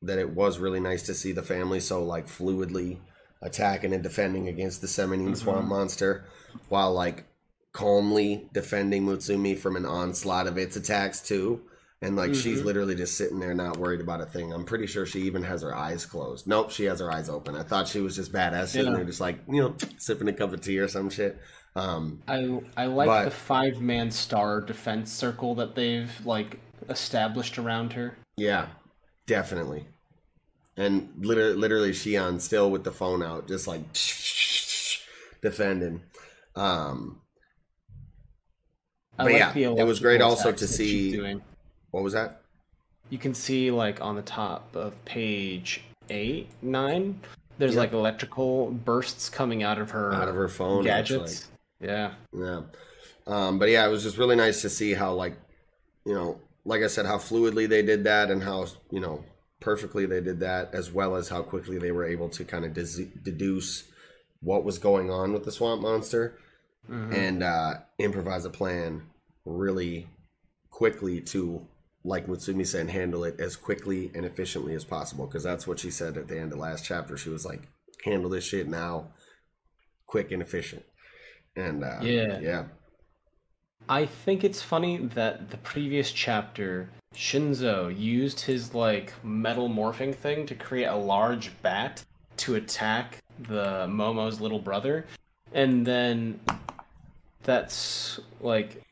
that 0.00 0.18
it 0.18 0.30
was 0.30 0.58
really 0.58 0.80
nice 0.80 1.02
to 1.04 1.14
see 1.14 1.32
the 1.32 1.42
family 1.42 1.80
so 1.80 2.02
like 2.02 2.26
fluidly 2.26 2.98
attacking 3.42 3.92
and 3.92 4.02
defending 4.02 4.48
against 4.48 4.80
the 4.80 4.88
summoning 4.88 5.34
swamp 5.34 5.66
monster, 5.68 6.24
while 6.68 6.92
like 6.92 7.24
calmly 7.72 8.48
defending 8.52 9.04
Mutsumi 9.04 9.56
from 9.56 9.76
an 9.76 9.84
onslaught 9.86 10.46
of 10.46 10.58
its 10.58 10.76
attacks 10.76 11.20
too. 11.20 11.62
And 12.00 12.14
like 12.14 12.32
she's 12.34 12.62
literally 12.62 12.94
just 12.94 13.16
sitting 13.18 13.40
there, 13.40 13.54
not 13.54 13.76
worried 13.76 14.00
about 14.00 14.20
a 14.20 14.26
thing. 14.26 14.52
I'm 14.52 14.64
pretty 14.64 14.86
sure 14.86 15.04
she 15.04 15.22
even 15.22 15.42
has 15.42 15.62
her 15.62 15.74
eyes 15.74 16.06
closed. 16.06 16.46
Nope, 16.46 16.70
she 16.70 16.84
has 16.84 17.00
her 17.00 17.12
eyes 17.12 17.28
open. 17.28 17.56
I 17.56 17.64
thought 17.64 17.88
she 17.88 18.00
was 18.00 18.14
just 18.14 18.32
badass 18.32 18.68
sitting 18.68 18.92
Yeah. 18.92 18.98
there, 18.98 19.04
just 19.04 19.20
like 19.20 19.40
you 19.48 19.60
know, 19.62 19.74
sipping 19.96 20.28
a 20.28 20.32
cup 20.32 20.52
of 20.52 20.60
tea 20.60 20.78
or 20.78 20.86
some 20.86 21.10
shit. 21.10 21.38
Um, 21.74 22.22
I 22.28 22.60
I 22.76 22.86
like 22.86 23.06
But- 23.08 23.24
the 23.24 23.30
five 23.32 23.80
man 23.80 24.12
star 24.12 24.60
defense 24.60 25.12
circle 25.12 25.56
that 25.56 25.74
they've 25.74 26.24
like 26.24 26.60
established 26.88 27.58
around 27.58 27.94
her. 27.94 28.16
yeah, 28.36 28.68
definitely. 29.26 29.86
And 30.78 31.10
literally, 31.18 31.54
literally, 31.54 31.90
Shion 31.90 32.40
still 32.40 32.70
with 32.70 32.84
the 32.84 32.92
phone 32.92 33.20
out, 33.22 33.48
just 33.48 33.66
like 33.66 33.82
defending. 35.42 36.00
Um, 36.54 37.20
I 39.18 39.24
But 39.24 39.32
like 39.32 39.40
yeah, 39.40 39.52
the 39.52 39.76
it 39.76 39.84
was 39.84 39.98
great 39.98 40.20
also 40.22 40.52
to 40.52 40.66
see- 40.68 41.10
Doing. 41.12 41.42
what 41.90 42.04
was 42.04 42.12
that? 42.12 42.42
You 43.10 43.18
can 43.18 43.34
see 43.34 43.70
like 43.72 44.00
on 44.00 44.14
the 44.14 44.22
top 44.22 44.74
of 44.76 45.04
page 45.04 45.82
eight, 46.10 46.48
nine. 46.62 47.20
There's 47.58 47.74
Yeah. 47.74 47.80
like 47.80 47.92
electrical 47.92 48.70
bursts 48.70 49.28
coming 49.28 49.64
out 49.64 49.78
of 49.80 49.90
her 49.90 50.12
Out 50.14 50.28
of 50.28 50.36
her 50.36 50.48
phone, 50.48 50.84
gadgets. 50.84 51.48
Yeah. 51.80 52.14
Yeah. 52.32 52.62
Um, 53.26 53.58
but 53.58 53.68
yeah, 53.68 53.84
it 53.84 53.90
was 53.90 54.04
just 54.04 54.16
really 54.16 54.36
nice 54.36 54.62
to 54.62 54.70
see 54.70 54.94
how, 54.94 55.12
like, 55.14 55.36
you 56.04 56.14
know, 56.14 56.40
like 56.64 56.82
I 56.82 56.86
said, 56.86 57.04
how 57.04 57.18
fluidly 57.18 57.68
they 57.68 57.82
did 57.82 58.04
that 58.04 58.30
and 58.30 58.42
how, 58.42 58.66
you 58.92 59.00
know, 59.00 59.24
perfectly 59.60 60.06
they 60.06 60.20
did 60.20 60.40
that, 60.40 60.72
as 60.72 60.92
well 60.92 61.16
as 61.16 61.28
how 61.28 61.42
quickly 61.42 61.78
they 61.78 61.92
were 61.92 62.04
able 62.04 62.28
to 62.30 62.44
kind 62.44 62.64
of 62.64 62.74
deduce 62.74 63.84
what 64.40 64.64
was 64.64 64.78
going 64.78 65.10
on 65.10 65.32
with 65.32 65.44
the 65.44 65.52
swamp 65.52 65.82
monster 65.82 66.38
and 66.88 67.42
uh, 67.42 67.74
improvise 67.98 68.44
a 68.46 68.50
plan 68.50 69.02
really 69.44 70.08
quickly 70.70 71.20
to, 71.20 71.66
like 72.02 72.26
Mutsumi 72.26 72.66
said, 72.66 72.88
handle 72.88 73.24
it 73.24 73.38
as 73.40 73.56
quickly 73.56 74.10
and 74.14 74.24
efficiently 74.24 74.74
as 74.74 74.84
possible. 74.84 75.26
Because 75.26 75.42
that's 75.42 75.66
what 75.66 75.78
she 75.78 75.90
said 75.90 76.16
at 76.16 76.28
the 76.28 76.38
end 76.38 76.52
of 76.52 76.58
last 76.58 76.84
chapter. 76.84 77.16
She 77.18 77.28
was 77.28 77.44
like, 77.44 77.68
handle 78.04 78.30
this 78.30 78.44
shit 78.44 78.68
now, 78.68 79.08
quick 80.06 80.30
and 80.30 80.40
efficient. 80.40 80.84
And 81.56 81.84
uh, 81.84 81.98
Yeah. 82.02 82.38
yeah. 82.40 82.64
I 83.88 84.06
think 84.06 84.44
it's 84.44 84.62
funny 84.62 84.98
that 84.98 85.50
the 85.50 85.56
previous 85.58 86.10
chapter, 86.12 86.88
Shinzo 87.14 87.96
used 87.96 88.40
his 88.40 88.74
like 88.74 89.12
metal 89.24 89.68
morphing 89.68 90.14
thing 90.14 90.46
to 90.46 90.54
create 90.54 90.84
a 90.86 90.96
large 90.96 91.50
bat 91.62 92.02
to 92.38 92.54
attack 92.54 93.18
the 93.40 93.86
Momo's 93.88 94.40
little 94.40 94.58
brother, 94.58 95.06
and 95.52 95.86
then 95.86 96.38
that's 97.42 98.20
like 98.40 98.82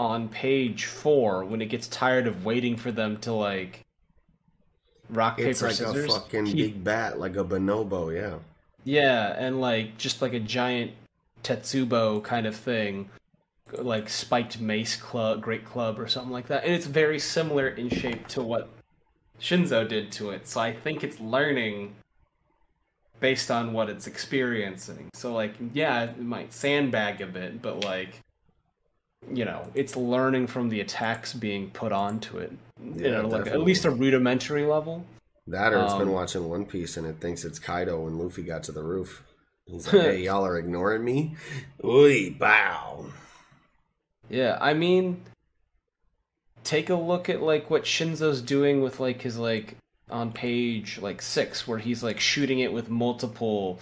on 0.00 0.28
page 0.28 0.86
four 0.86 1.44
when 1.44 1.60
it 1.62 1.66
gets 1.66 1.86
tired 1.88 2.26
of 2.26 2.44
waiting 2.44 2.76
for 2.76 2.90
them 2.90 3.18
to 3.18 3.32
like 3.32 3.80
rock 5.10 5.36
paper 5.36 5.50
It's 5.50 5.62
like 5.62 5.72
scissors. 5.72 6.06
a 6.14 6.20
fucking 6.20 6.46
he- 6.46 6.54
big 6.54 6.82
bat, 6.84 7.20
like 7.20 7.36
a 7.36 7.44
bonobo. 7.44 8.12
Yeah. 8.14 8.38
Yeah, 8.84 9.36
and 9.38 9.60
like 9.60 9.98
just 9.98 10.20
like 10.22 10.32
a 10.32 10.40
giant 10.40 10.92
Tetsubo 11.44 12.22
kind 12.24 12.46
of 12.46 12.56
thing, 12.56 13.10
like 13.78 14.08
spiked 14.08 14.60
mace 14.60 14.96
club, 14.96 15.40
great 15.40 15.64
club 15.64 15.98
or 15.98 16.06
something 16.08 16.32
like 16.32 16.46
that. 16.48 16.64
And 16.64 16.74
it's 16.74 16.86
very 16.86 17.18
similar 17.18 17.68
in 17.68 17.88
shape 17.90 18.28
to 18.28 18.42
what 18.42 18.68
Shinzo 19.40 19.88
did 19.88 20.12
to 20.12 20.30
it. 20.30 20.46
So 20.48 20.60
I 20.60 20.72
think 20.72 21.02
it's 21.04 21.20
learning 21.20 21.94
based 23.20 23.50
on 23.50 23.72
what 23.72 23.88
it's 23.88 24.06
experiencing. 24.06 25.08
So 25.14 25.32
like, 25.32 25.54
yeah, 25.72 26.04
it 26.04 26.18
might 26.20 26.52
sandbag 26.52 27.20
a 27.20 27.26
bit, 27.26 27.62
but 27.62 27.84
like, 27.84 28.20
you 29.32 29.44
know, 29.44 29.70
it's 29.74 29.96
learning 29.96 30.48
from 30.48 30.68
the 30.68 30.80
attacks 30.80 31.32
being 31.32 31.70
put 31.70 31.92
onto 31.92 32.38
it. 32.38 32.52
you 32.80 32.94
Yeah, 32.96 33.10
know, 33.10 33.28
like 33.28 33.46
at 33.46 33.60
least 33.60 33.84
a 33.84 33.90
rudimentary 33.90 34.64
level. 34.64 35.04
That 35.46 35.72
or 35.72 35.82
it's 35.82 35.94
been 35.94 36.08
Um, 36.08 36.12
watching 36.12 36.48
One 36.48 36.66
Piece 36.66 36.96
and 36.96 37.06
it 37.06 37.16
thinks 37.20 37.44
it's 37.44 37.58
Kaido 37.58 38.00
when 38.04 38.18
Luffy 38.18 38.42
got 38.42 38.62
to 38.64 38.72
the 38.72 38.82
roof. 38.82 39.22
He's 39.66 39.86
like, 39.86 39.98
"Hey, 40.00 40.22
y'all 40.22 40.44
are 40.46 40.58
ignoring 40.58 41.04
me." 41.04 41.36
Oi, 41.84 42.30
bow. 42.30 43.06
Yeah, 44.32 44.56
I 44.62 44.72
mean, 44.72 45.20
take 46.64 46.88
a 46.88 46.94
look 46.94 47.28
at 47.28 47.42
like 47.42 47.68
what 47.68 47.84
Shinzo's 47.84 48.40
doing 48.40 48.80
with 48.80 48.98
like 48.98 49.20
his 49.20 49.36
like 49.36 49.76
on 50.10 50.32
page 50.32 50.98
like 51.02 51.20
six, 51.20 51.68
where 51.68 51.78
he's 51.78 52.02
like 52.02 52.18
shooting 52.18 52.60
it 52.60 52.72
with 52.72 52.88
multiple 52.88 53.78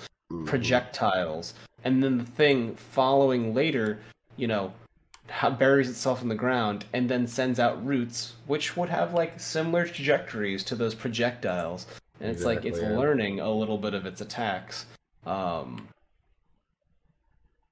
projectiles, 0.47 1.55
and 1.85 2.03
then 2.03 2.19
the 2.19 2.25
thing 2.25 2.75
following 2.75 3.55
later, 3.55 4.01
you 4.37 4.49
know, 4.49 4.73
buries 5.57 5.89
itself 5.89 6.21
in 6.21 6.29
the 6.29 6.35
ground 6.35 6.85
and 6.93 7.09
then 7.09 7.29
sends 7.29 7.61
out 7.61 7.87
roots, 7.87 8.35
which 8.49 8.77
would 8.77 8.89
have 8.89 9.15
like 9.15 9.39
similar 9.39 9.87
trajectories 9.87 10.65
to 10.65 10.75
those 10.75 10.97
projectiles, 10.97 11.87
and 12.21 12.29
it's 12.29 12.45
like 12.45 12.65
it's 12.65 12.81
yeah. 12.81 12.99
learning 12.99 13.39
a 13.39 13.49
little 13.49 13.79
bit 13.79 13.95
of 13.95 14.05
its 14.05 14.21
attacks. 14.21 14.87
Um, 15.25 15.87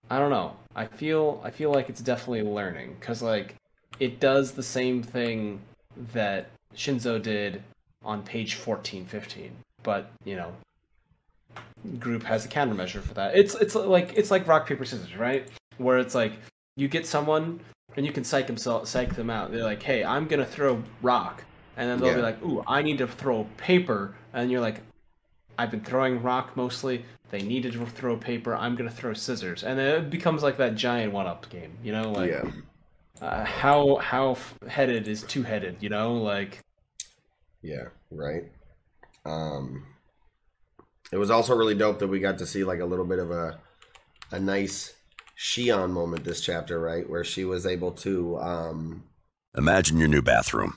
I 0.09 0.21
don't 0.21 0.31
know. 0.31 0.57
I 0.79 0.87
feel 0.87 1.41
I 1.43 1.51
feel 1.51 1.73
like 1.73 1.88
it's 1.88 2.01
definitely 2.01 2.43
learning 2.43 2.97
because 3.01 3.21
like 3.21 3.57
it 3.99 4.21
does 4.21 4.53
the 4.53 4.62
same 4.62 5.03
thing 5.03 5.61
that 6.12 6.51
Shinzo 6.77 7.21
did 7.21 7.64
on 8.05 8.23
page 8.23 8.55
14, 8.55 9.05
15. 9.05 9.51
But 9.83 10.12
you 10.25 10.37
know, 10.37 10.53
group 11.99 12.23
has 12.23 12.45
a 12.45 12.49
countermeasure 12.49 13.03
for 13.03 13.12
that. 13.14 13.37
It's 13.37 13.57
it's 13.57 13.75
like 13.75 14.12
it's 14.17 14.31
like 14.31 14.47
rock 14.47 14.69
paper 14.69 14.85
scissors, 14.85 15.17
right? 15.17 15.49
Where 15.79 15.99
it's 15.99 16.14
like 16.14 16.35
you 16.77 16.87
get 16.87 17.07
someone 17.07 17.59
and 17.97 18.07
you 18.07 18.12
can 18.12 18.23
psych 18.23 18.47
themselves 18.47 18.88
psych 18.88 19.17
them 19.17 19.31
out. 19.31 19.51
They're 19.51 19.64
like, 19.64 19.83
hey, 19.83 20.05
I'm 20.05 20.29
gonna 20.29 20.47
throw 20.47 20.81
rock, 21.03 21.43
and 21.77 21.91
then 21.91 21.99
they'll 21.99 22.14
be 22.14 22.23
like, 22.23 22.41
ooh, 22.45 22.62
I 22.69 22.83
need 22.83 22.99
to 22.99 23.09
throw 23.09 23.49
paper, 23.57 24.14
and 24.33 24.49
you're 24.49 24.61
like, 24.61 24.81
I've 25.59 25.73
been 25.73 25.81
throwing 25.81 26.23
rock 26.23 26.57
mostly. 26.57 27.05
They 27.31 27.43
needed 27.43 27.73
to 27.75 27.87
throw 27.87 28.17
paper. 28.17 28.55
I'm 28.55 28.75
gonna 28.77 28.91
throw 28.91 29.12
scissors, 29.12 29.62
and 29.62 29.79
it 29.79 30.11
becomes 30.11 30.43
like 30.43 30.57
that 30.59 30.75
giant 30.75 31.12
one-up 31.12 31.49
game. 31.51 31.77
You 31.83 31.93
know, 31.93 32.11
like 32.11 32.31
yeah. 32.31 32.51
uh, 33.21 33.45
how 33.45 33.97
how 33.97 34.33
f- 34.33 34.59
headed 34.67 35.09
is 35.09 35.23
two 35.25 35.43
headed. 35.43 35.77
You 35.81 35.91
know, 35.91 36.14
like 36.14 36.61
Yeah, 37.62 37.88
right. 38.11 38.45
Um, 39.25 39.85
it 41.12 41.19
was 41.19 41.31
also 41.31 41.55
really 41.55 41.75
dope 41.75 41.99
that 41.99 42.09
we 42.09 42.19
got 42.21 42.38
to 42.38 42.47
see 42.47 42.64
like 42.64 42.81
a 42.81 42.87
little 42.87 43.05
bit 43.05 43.19
of 43.19 43.31
a 43.31 43.61
a 44.31 44.41
nice 44.41 44.95
Shion 45.38 45.91
moment 45.91 46.25
this 46.25 46.41
chapter, 46.41 46.81
right, 46.81 47.09
where 47.09 47.25
she 47.25 47.45
was 47.45 47.67
able 47.67 47.93
to 47.93 48.38
um, 48.38 49.05
Imagine 49.57 49.99
your 49.99 50.09
new 50.09 50.23
bathroom. 50.23 50.77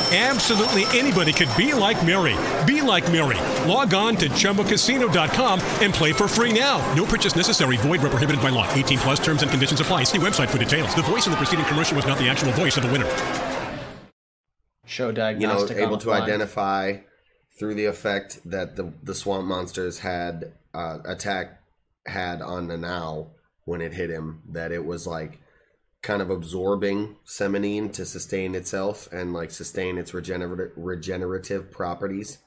Absolutely 0.13 0.83
anybody 0.87 1.31
could 1.31 1.47
be 1.55 1.73
like 1.73 2.05
Mary. 2.05 2.35
Be 2.65 2.81
like 2.81 3.09
Mary. 3.09 3.37
Log 3.65 3.93
on 3.93 4.17
to 4.17 4.27
ChumbaCasino.com 4.27 5.61
and 5.79 5.93
play 5.93 6.11
for 6.11 6.27
free 6.27 6.51
now. 6.51 6.79
No 6.95 7.05
purchase 7.05 7.33
necessary. 7.33 7.77
Void 7.77 8.01
where 8.01 8.11
prohibited 8.11 8.41
by 8.41 8.49
law. 8.49 8.69
18 8.73 8.97
plus 8.99 9.19
terms 9.23 9.41
and 9.41 9.49
conditions 9.49 9.79
apply. 9.79 10.03
See 10.03 10.17
website 10.17 10.49
for 10.49 10.57
details. 10.57 10.93
The 10.95 11.03
voice 11.03 11.27
in 11.27 11.31
the 11.31 11.37
preceding 11.37 11.63
commercial 11.63 11.95
was 11.95 12.05
not 12.05 12.17
the 12.17 12.27
actual 12.27 12.51
voice 12.51 12.75
of 12.75 12.83
the 12.83 12.91
winner. 12.91 13.09
show 14.85 15.07
you 15.07 15.11
know, 15.13 15.15
diagnostic. 15.15 15.77
able 15.77 15.97
to 15.99 16.07
the 16.07 16.11
identify 16.11 16.97
through 17.57 17.75
the 17.75 17.85
effect 17.85 18.41
that 18.43 18.75
the 18.75 18.91
the 19.03 19.15
swamp 19.15 19.45
monsters 19.45 19.99
had 19.99 20.51
uh, 20.73 20.97
attack 21.05 21.61
had 22.05 22.41
on 22.41 22.67
Nanao 22.67 23.29
when 23.63 23.79
it 23.79 23.93
hit 23.93 24.09
him. 24.09 24.41
That 24.49 24.73
it 24.73 24.83
was 24.83 25.07
like 25.07 25.39
kind 26.01 26.21
of 26.21 26.29
absorbing 26.29 27.15
somanine 27.25 27.93
to 27.93 28.05
sustain 28.05 28.55
itself 28.55 29.07
and 29.11 29.33
like 29.33 29.51
sustain 29.51 29.97
its 29.97 30.13
regenerative 30.13 30.71
regenerative 30.75 31.71
properties. 31.71 32.39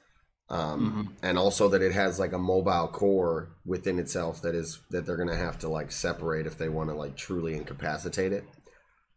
Um, 0.50 1.16
and 1.22 1.38
also 1.38 1.68
that 1.70 1.80
it 1.80 1.92
has 1.92 2.18
like 2.18 2.32
a 2.32 2.38
mobile 2.38 2.88
core 2.88 3.56
within 3.64 3.98
itself 3.98 4.42
that 4.42 4.54
is 4.54 4.80
that 4.90 5.06
they're 5.06 5.16
gonna 5.16 5.36
have 5.36 5.58
to 5.60 5.68
like 5.68 5.90
separate 5.90 6.46
if 6.46 6.58
they 6.58 6.68
want 6.68 6.90
to 6.90 6.96
like 6.96 7.16
truly 7.16 7.54
incapacitate 7.54 8.32
it. 8.32 8.44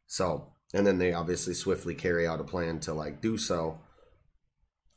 So, 0.05 0.53
and 0.73 0.87
then 0.87 0.99
they 0.99 1.13
obviously 1.13 1.53
swiftly 1.53 1.95
carry 1.95 2.25
out 2.25 2.39
a 2.39 2.45
plan 2.45 2.79
to 2.81 2.93
like 2.93 3.21
do 3.21 3.37
so. 3.37 3.79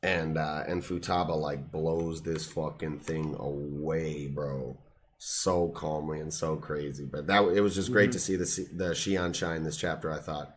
And 0.02 0.38
uh 0.38 0.64
and 0.68 0.82
Futaba 0.82 1.36
like 1.36 1.72
blows 1.72 2.22
this 2.22 2.46
fucking 2.46 3.00
thing 3.00 3.34
away, 3.38 4.26
bro. 4.28 4.78
So 5.22 5.68
calmly 5.68 6.20
and 6.20 6.32
so 6.32 6.56
crazy. 6.56 7.04
But 7.04 7.26
that 7.26 7.44
it 7.48 7.60
was 7.60 7.74
just 7.74 7.92
great 7.92 8.10
to 8.12 8.18
see 8.18 8.36
the 8.36 8.68
the 8.72 8.94
Shion 8.94 9.34
shine 9.34 9.64
this 9.64 9.76
chapter, 9.76 10.10
I 10.10 10.18
thought. 10.18 10.56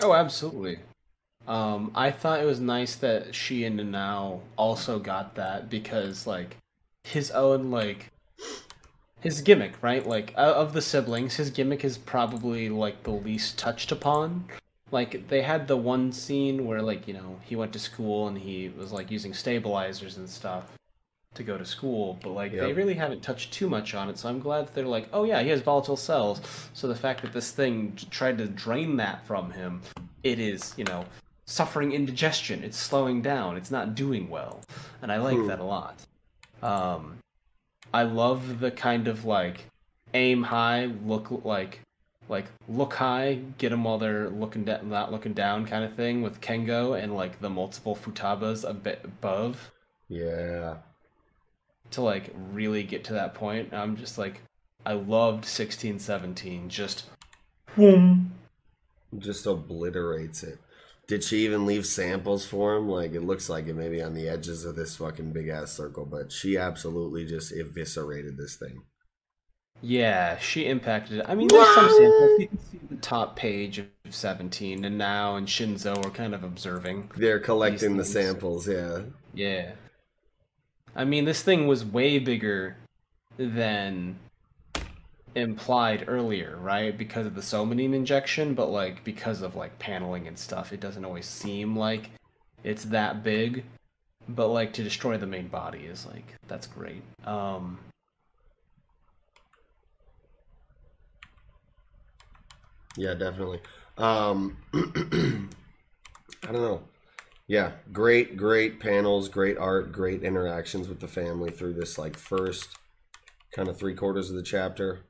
Oh, 0.00 0.14
absolutely. 0.14 0.78
Um, 1.48 1.90
I 1.92 2.12
thought 2.12 2.40
it 2.40 2.46
was 2.46 2.60
nice 2.60 2.94
that 2.94 3.34
she 3.34 3.64
and 3.64 3.80
Nanao 3.80 4.42
also 4.56 5.00
got 5.00 5.34
that 5.34 5.68
because, 5.68 6.24
like, 6.24 6.56
his 7.02 7.32
own 7.32 7.72
like 7.72 8.12
his 9.22 9.40
gimmick, 9.40 9.82
right? 9.82 10.06
Like 10.06 10.32
of 10.36 10.72
the 10.72 10.80
siblings, 10.80 11.34
his 11.34 11.50
gimmick 11.50 11.84
is 11.84 11.98
probably 11.98 12.68
like 12.68 13.02
the 13.02 13.10
least 13.10 13.58
touched 13.58 13.90
upon. 13.90 14.44
Like 14.92 15.26
they 15.26 15.42
had 15.42 15.66
the 15.66 15.76
one 15.76 16.12
scene 16.12 16.64
where 16.64 16.80
like 16.80 17.08
you 17.08 17.14
know 17.14 17.40
he 17.42 17.56
went 17.56 17.72
to 17.72 17.80
school 17.80 18.28
and 18.28 18.38
he 18.38 18.68
was 18.68 18.92
like 18.92 19.10
using 19.10 19.34
stabilizers 19.34 20.16
and 20.16 20.30
stuff 20.30 20.70
to 21.34 21.42
go 21.42 21.58
to 21.58 21.64
school, 21.64 22.18
but 22.22 22.30
like 22.30 22.52
they 22.66 22.72
really 22.72 22.94
haven't 22.94 23.22
touched 23.22 23.52
too 23.52 23.68
much 23.68 23.94
on 23.94 24.08
it. 24.08 24.18
So 24.18 24.28
I'm 24.28 24.38
glad 24.40 24.66
that 24.66 24.74
they're 24.74 24.86
like, 24.86 25.08
oh 25.12 25.24
yeah, 25.24 25.42
he 25.42 25.48
has 25.50 25.60
volatile 25.60 25.96
cells. 25.96 26.40
So 26.74 26.88
the 26.88 26.94
fact 26.94 27.22
that 27.22 27.32
this 27.32 27.50
thing 27.50 27.96
tried 28.10 28.38
to 28.38 28.46
drain 28.46 28.96
that 28.96 29.26
from 29.26 29.50
him, 29.50 29.82
it 30.22 30.38
is 30.38 30.74
you 30.76 30.84
know 30.84 31.04
suffering 31.46 31.92
indigestion. 31.92 32.62
It's 32.64 32.78
slowing 32.78 33.22
down. 33.22 33.56
It's 33.56 33.70
not 33.70 33.94
doing 33.94 34.28
well, 34.30 34.60
and 35.02 35.10
I 35.12 35.18
like 35.18 35.46
that 35.48 35.58
a 35.60 35.64
lot. 35.64 35.98
Um, 36.62 37.18
I 37.92 38.04
love 38.04 38.60
the 38.60 38.70
kind 38.70 39.08
of 39.08 39.24
like 39.24 39.66
aim 40.14 40.42
high, 40.44 40.86
look 41.04 41.44
like 41.44 41.80
like 42.28 42.46
look 42.68 42.94
high, 42.94 43.40
get 43.58 43.70
them 43.70 43.84
while 43.84 43.98
they're 43.98 44.30
looking 44.30 44.64
da- 44.64 44.80
not 44.82 45.12
looking 45.12 45.34
down 45.34 45.66
kind 45.66 45.84
of 45.84 45.94
thing 45.94 46.22
with 46.22 46.40
Kengo 46.40 46.98
and 46.98 47.14
like 47.14 47.40
the 47.40 47.50
multiple 47.50 47.94
futabas 47.96 48.68
a 48.68 48.72
bit 48.72 49.00
above 49.04 49.70
Yeah. 50.08 50.76
To 51.92 52.02
like 52.02 52.34
really 52.52 52.82
get 52.82 53.04
to 53.04 53.14
that 53.14 53.34
point. 53.34 53.72
I'm 53.72 53.96
just 53.96 54.18
like 54.18 54.42
I 54.86 54.94
loved 54.94 55.44
16 55.44 55.98
17 55.98 56.68
just 56.68 57.06
Just 59.18 59.46
obliterates 59.46 60.42
it. 60.42 60.58
Did 61.06 61.22
she 61.22 61.44
even 61.44 61.66
leave 61.66 61.86
samples 61.86 62.46
for 62.46 62.74
him? 62.74 62.88
Like 62.88 63.12
it 63.12 63.22
looks 63.22 63.48
like 63.48 63.66
it 63.66 63.74
maybe 63.74 64.02
on 64.02 64.14
the 64.14 64.28
edges 64.28 64.64
of 64.64 64.76
this 64.76 64.96
fucking 64.96 65.32
big 65.32 65.48
ass 65.48 65.72
circle, 65.72 66.06
but 66.06 66.32
she 66.32 66.56
absolutely 66.56 67.26
just 67.26 67.52
eviscerated 67.52 68.36
this 68.36 68.56
thing. 68.56 68.82
Yeah, 69.82 70.38
she 70.38 70.66
impacted 70.66 71.18
it. 71.18 71.26
I 71.28 71.34
mean, 71.34 71.48
there's 71.48 71.74
some 71.74 71.90
samples. 71.90 72.40
You 72.40 72.48
can 72.48 72.58
see 72.58 72.80
the 72.88 72.96
top 72.96 73.36
page 73.36 73.78
of 73.78 73.86
17, 74.08 74.84
and 74.84 74.96
now 74.96 75.36
and 75.36 75.46
Shinzo 75.46 76.02
are 76.06 76.10
kind 76.10 76.34
of 76.34 76.42
observing. 76.42 77.10
They're 77.16 77.40
collecting 77.40 77.98
the 77.98 78.04
samples, 78.04 78.66
yeah. 78.66 79.02
Yeah. 79.34 79.72
I 80.96 81.04
mean, 81.04 81.24
this 81.24 81.42
thing 81.42 81.66
was 81.66 81.84
way 81.84 82.18
bigger 82.18 82.76
than 83.36 84.16
implied 85.34 86.04
earlier, 86.06 86.56
right? 86.56 86.96
Because 86.96 87.26
of 87.26 87.34
the 87.34 87.40
somanine 87.40 87.94
injection, 87.94 88.54
but 88.54 88.66
like 88.66 89.02
because 89.04 89.42
of 89.42 89.56
like 89.56 89.78
paneling 89.78 90.28
and 90.28 90.38
stuff, 90.38 90.72
it 90.72 90.80
doesn't 90.80 91.04
always 91.04 91.26
seem 91.26 91.76
like 91.76 92.10
it's 92.62 92.84
that 92.86 93.22
big. 93.22 93.64
But 94.28 94.48
like 94.48 94.72
to 94.74 94.82
destroy 94.82 95.18
the 95.18 95.26
main 95.26 95.48
body 95.48 95.80
is 95.80 96.06
like 96.06 96.34
that's 96.48 96.66
great. 96.66 97.02
Um 97.26 97.78
Yeah, 102.96 103.14
definitely. 103.14 103.60
Um, 103.98 104.56
I 104.74 106.52
don't 106.52 106.62
know. 106.62 106.82
Yeah, 107.46 107.72
great, 107.92 108.36
great 108.38 108.80
panels, 108.80 109.28
great 109.28 109.58
art, 109.58 109.92
great 109.92 110.22
interactions 110.22 110.88
with 110.88 111.00
the 111.00 111.08
family 111.08 111.50
through 111.50 111.74
this 111.74 111.98
like 111.98 112.16
first 112.16 112.68
kind 113.54 113.68
of 113.68 113.78
three 113.78 113.94
quarters 113.94 114.30
of 114.30 114.36
the 114.36 114.42
chapter. 114.42 115.04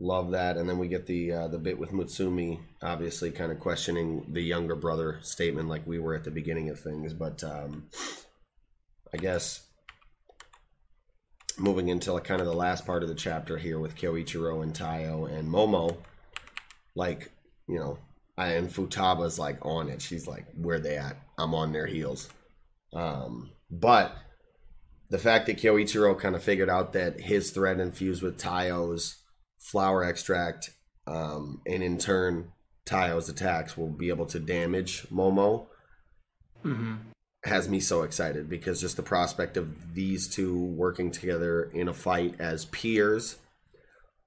Love 0.00 0.30
that, 0.30 0.56
and 0.56 0.68
then 0.68 0.78
we 0.78 0.88
get 0.88 1.06
the 1.06 1.32
uh, 1.32 1.48
the 1.48 1.58
bit 1.58 1.78
with 1.78 1.90
Mutsumi, 1.90 2.60
obviously 2.82 3.30
kind 3.32 3.52
of 3.52 3.58
questioning 3.58 4.24
the 4.32 4.40
younger 4.40 4.76
brother 4.76 5.18
statement, 5.22 5.68
like 5.68 5.86
we 5.86 5.98
were 5.98 6.14
at 6.14 6.24
the 6.24 6.30
beginning 6.30 6.70
of 6.70 6.80
things. 6.80 7.12
But 7.12 7.42
um, 7.44 7.88
I 9.12 9.16
guess 9.18 9.66
moving 11.58 11.88
into 11.88 12.18
kind 12.20 12.40
of 12.40 12.46
the 12.46 12.54
last 12.54 12.86
part 12.86 13.02
of 13.02 13.08
the 13.08 13.14
chapter 13.14 13.58
here 13.58 13.80
with 13.80 13.96
Kyoichiro 13.96 14.62
and 14.62 14.72
Taiyo 14.72 15.30
and 15.30 15.52
Momo, 15.52 15.96
like 16.94 17.32
you 17.68 17.78
know, 17.78 17.98
I, 18.38 18.52
and 18.52 18.70
Futaba's 18.70 19.38
like 19.38 19.58
on 19.66 19.90
it. 19.90 20.00
She's 20.00 20.26
like, 20.26 20.46
where 20.54 20.78
they 20.78 20.96
at? 20.96 21.16
I'm 21.38 21.54
on 21.54 21.72
their 21.72 21.86
heels. 21.86 22.28
Um, 22.92 23.50
but 23.70 24.14
the 25.10 25.18
fact 25.18 25.46
that 25.46 25.58
Kyoichiro 25.58 26.18
kind 26.18 26.34
of 26.34 26.42
figured 26.42 26.68
out 26.68 26.92
that 26.92 27.20
his 27.20 27.50
thread 27.50 27.80
infused 27.80 28.22
with 28.22 28.38
Taiyo's 28.38 29.16
flower 29.58 30.04
extract, 30.04 30.70
um, 31.06 31.60
and 31.66 31.82
in 31.82 31.98
turn 31.98 32.52
Taiyo's 32.86 33.28
attacks 33.28 33.76
will 33.76 33.90
be 33.90 34.08
able 34.08 34.26
to 34.26 34.38
damage 34.38 35.06
Momo, 35.10 35.66
has 37.44 37.68
me 37.68 37.80
so 37.80 38.02
excited 38.02 38.50
because 38.50 38.80
just 38.80 38.96
the 38.96 39.02
prospect 39.02 39.56
of 39.56 39.94
these 39.94 40.28
two 40.28 40.58
working 40.58 41.10
together 41.10 41.64
in 41.72 41.88
a 41.88 41.94
fight 41.94 42.34
as 42.40 42.64
peers 42.66 43.36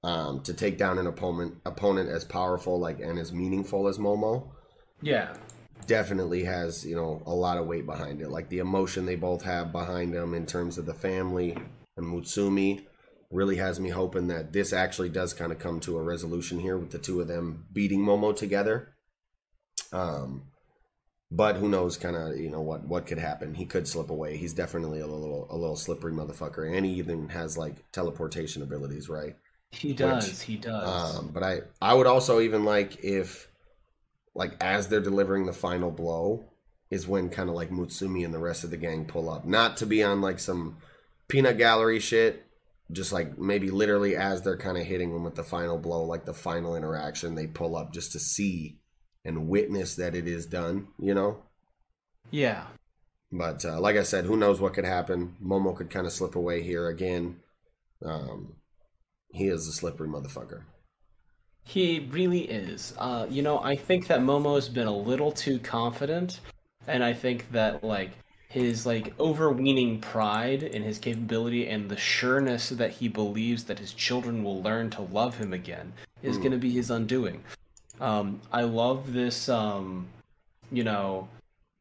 um, 0.02 0.40
to 0.42 0.54
take 0.54 0.78
down 0.78 0.98
an 0.98 1.06
opponent 1.06 1.54
opponent 1.64 2.08
as 2.08 2.24
powerful 2.24 2.80
like 2.80 3.00
and 3.00 3.18
as 3.18 3.32
meaningful 3.32 3.86
as 3.86 3.98
Momo 3.98 4.48
yeah. 5.02 5.34
Definitely 5.86 6.44
has 6.44 6.84
you 6.84 6.94
know 6.96 7.22
a 7.26 7.34
lot 7.34 7.58
of 7.58 7.66
weight 7.66 7.86
behind 7.86 8.20
it 8.20 8.30
like 8.30 8.48
the 8.48 8.58
emotion 8.58 9.06
they 9.06 9.16
both 9.16 9.42
have 9.42 9.72
behind 9.72 10.12
them 10.14 10.34
in 10.34 10.46
terms 10.46 10.78
of 10.78 10.86
the 10.86 10.94
family 10.94 11.56
and 11.96 12.06
Mutsumi 12.06 12.86
really 13.30 13.56
has 13.56 13.80
me 13.80 13.88
hoping 13.90 14.28
that 14.28 14.52
this 14.52 14.72
actually 14.72 15.08
does 15.08 15.32
kind 15.34 15.52
of 15.52 15.58
come 15.58 15.80
to 15.80 15.96
a 15.98 16.02
resolution 16.02 16.60
here 16.60 16.76
with 16.76 16.90
the 16.90 16.98
two 16.98 17.20
of 17.20 17.28
them 17.28 17.66
beating 17.72 18.00
Momo 18.04 18.34
together 18.36 18.94
um 19.92 20.42
but 21.30 21.56
who 21.56 21.68
knows 21.68 21.96
kind 21.96 22.16
of 22.16 22.36
you 22.36 22.50
know 22.50 22.60
what 22.60 22.86
what 22.86 23.06
could 23.06 23.18
happen 23.18 23.54
he 23.54 23.64
could 23.64 23.88
slip 23.88 24.10
away 24.10 24.36
he's 24.36 24.52
definitely 24.52 25.00
a 25.00 25.06
little 25.06 25.46
a 25.50 25.56
little 25.56 25.76
slippery 25.76 26.12
motherfucker 26.12 26.76
and 26.76 26.84
he 26.84 26.92
even 26.92 27.28
has 27.30 27.56
like 27.56 27.90
teleportation 27.92 28.62
abilities 28.62 29.08
right 29.08 29.36
He 29.70 29.94
does. 29.94 30.40
he 30.42 30.56
does. 30.56 31.16
um, 31.18 31.30
but 31.32 31.42
I 31.42 31.60
I 31.80 31.94
would 31.94 32.06
also 32.06 32.40
even 32.40 32.64
like 32.64 33.02
if 33.02 33.48
like 34.34 34.56
as 34.62 34.88
they're 34.88 35.00
delivering 35.00 35.46
the 35.46 35.52
final 35.52 35.90
blow 35.90 36.44
is 36.90 37.08
when 37.08 37.30
kind 37.30 37.48
of 37.48 37.54
like 37.54 37.70
Mutsumi 37.70 38.24
and 38.24 38.34
the 38.34 38.38
rest 38.38 38.64
of 38.64 38.70
the 38.70 38.76
gang 38.76 39.06
pull 39.06 39.30
up. 39.30 39.44
Not 39.44 39.78
to 39.78 39.86
be 39.86 40.02
on 40.02 40.20
like 40.20 40.38
some 40.38 40.76
peanut 41.28 41.58
gallery 41.58 42.00
shit, 42.00 42.46
just 42.90 43.12
like 43.12 43.38
maybe 43.38 43.70
literally 43.70 44.14
as 44.14 44.42
they're 44.42 44.58
kind 44.58 44.76
of 44.76 44.84
hitting 44.84 45.12
them 45.12 45.24
with 45.24 45.34
the 45.34 45.42
final 45.42 45.78
blow, 45.78 46.02
like 46.04 46.26
the 46.26 46.34
final 46.34 46.76
interaction, 46.76 47.34
they 47.34 47.46
pull 47.46 47.76
up 47.76 47.92
just 47.92 48.12
to 48.12 48.18
see 48.18 48.78
and 49.24 49.48
witness 49.48 49.94
that 49.96 50.14
it 50.14 50.26
is 50.26 50.46
done, 50.46 50.88
you 50.98 51.14
know? 51.14 51.42
yeah. 52.30 52.64
But 53.30 53.64
uh, 53.64 53.80
like 53.80 53.96
I 53.96 54.02
said, 54.02 54.26
who 54.26 54.36
knows 54.36 54.60
what 54.60 54.74
could 54.74 54.84
happen? 54.84 55.36
Momo 55.42 55.74
could 55.74 55.88
kind 55.88 56.06
of 56.06 56.12
slip 56.12 56.36
away 56.36 56.62
here 56.62 56.88
again. 56.88 57.36
Um, 58.04 58.56
he 59.30 59.46
is 59.46 59.66
a 59.66 59.72
slippery 59.72 60.08
motherfucker. 60.08 60.64
He 61.64 62.08
really 62.10 62.42
is. 62.42 62.94
Uh, 62.98 63.26
you 63.30 63.42
know, 63.42 63.60
I 63.60 63.76
think 63.76 64.08
that 64.08 64.20
Momo's 64.20 64.68
been 64.68 64.86
a 64.86 64.96
little 64.96 65.32
too 65.32 65.58
confident, 65.58 66.40
and 66.86 67.04
I 67.04 67.12
think 67.12 67.50
that 67.52 67.84
like 67.84 68.10
his 68.48 68.84
like 68.84 69.18
overweening 69.18 69.98
pride 70.00 70.62
in 70.62 70.82
his 70.82 70.98
capability 70.98 71.68
and 71.68 71.88
the 71.88 71.96
sureness 71.96 72.68
that 72.68 72.90
he 72.90 73.08
believes 73.08 73.64
that 73.64 73.78
his 73.78 73.94
children 73.94 74.44
will 74.44 74.62
learn 74.62 74.90
to 74.90 75.00
love 75.00 75.38
him 75.38 75.54
again 75.54 75.90
is 76.22 76.36
going 76.36 76.52
to 76.52 76.58
be 76.58 76.70
his 76.70 76.90
undoing. 76.90 77.42
Um, 77.98 78.42
I 78.52 78.62
love 78.62 79.12
this, 79.14 79.48
um, 79.48 80.06
you 80.70 80.84
know, 80.84 81.28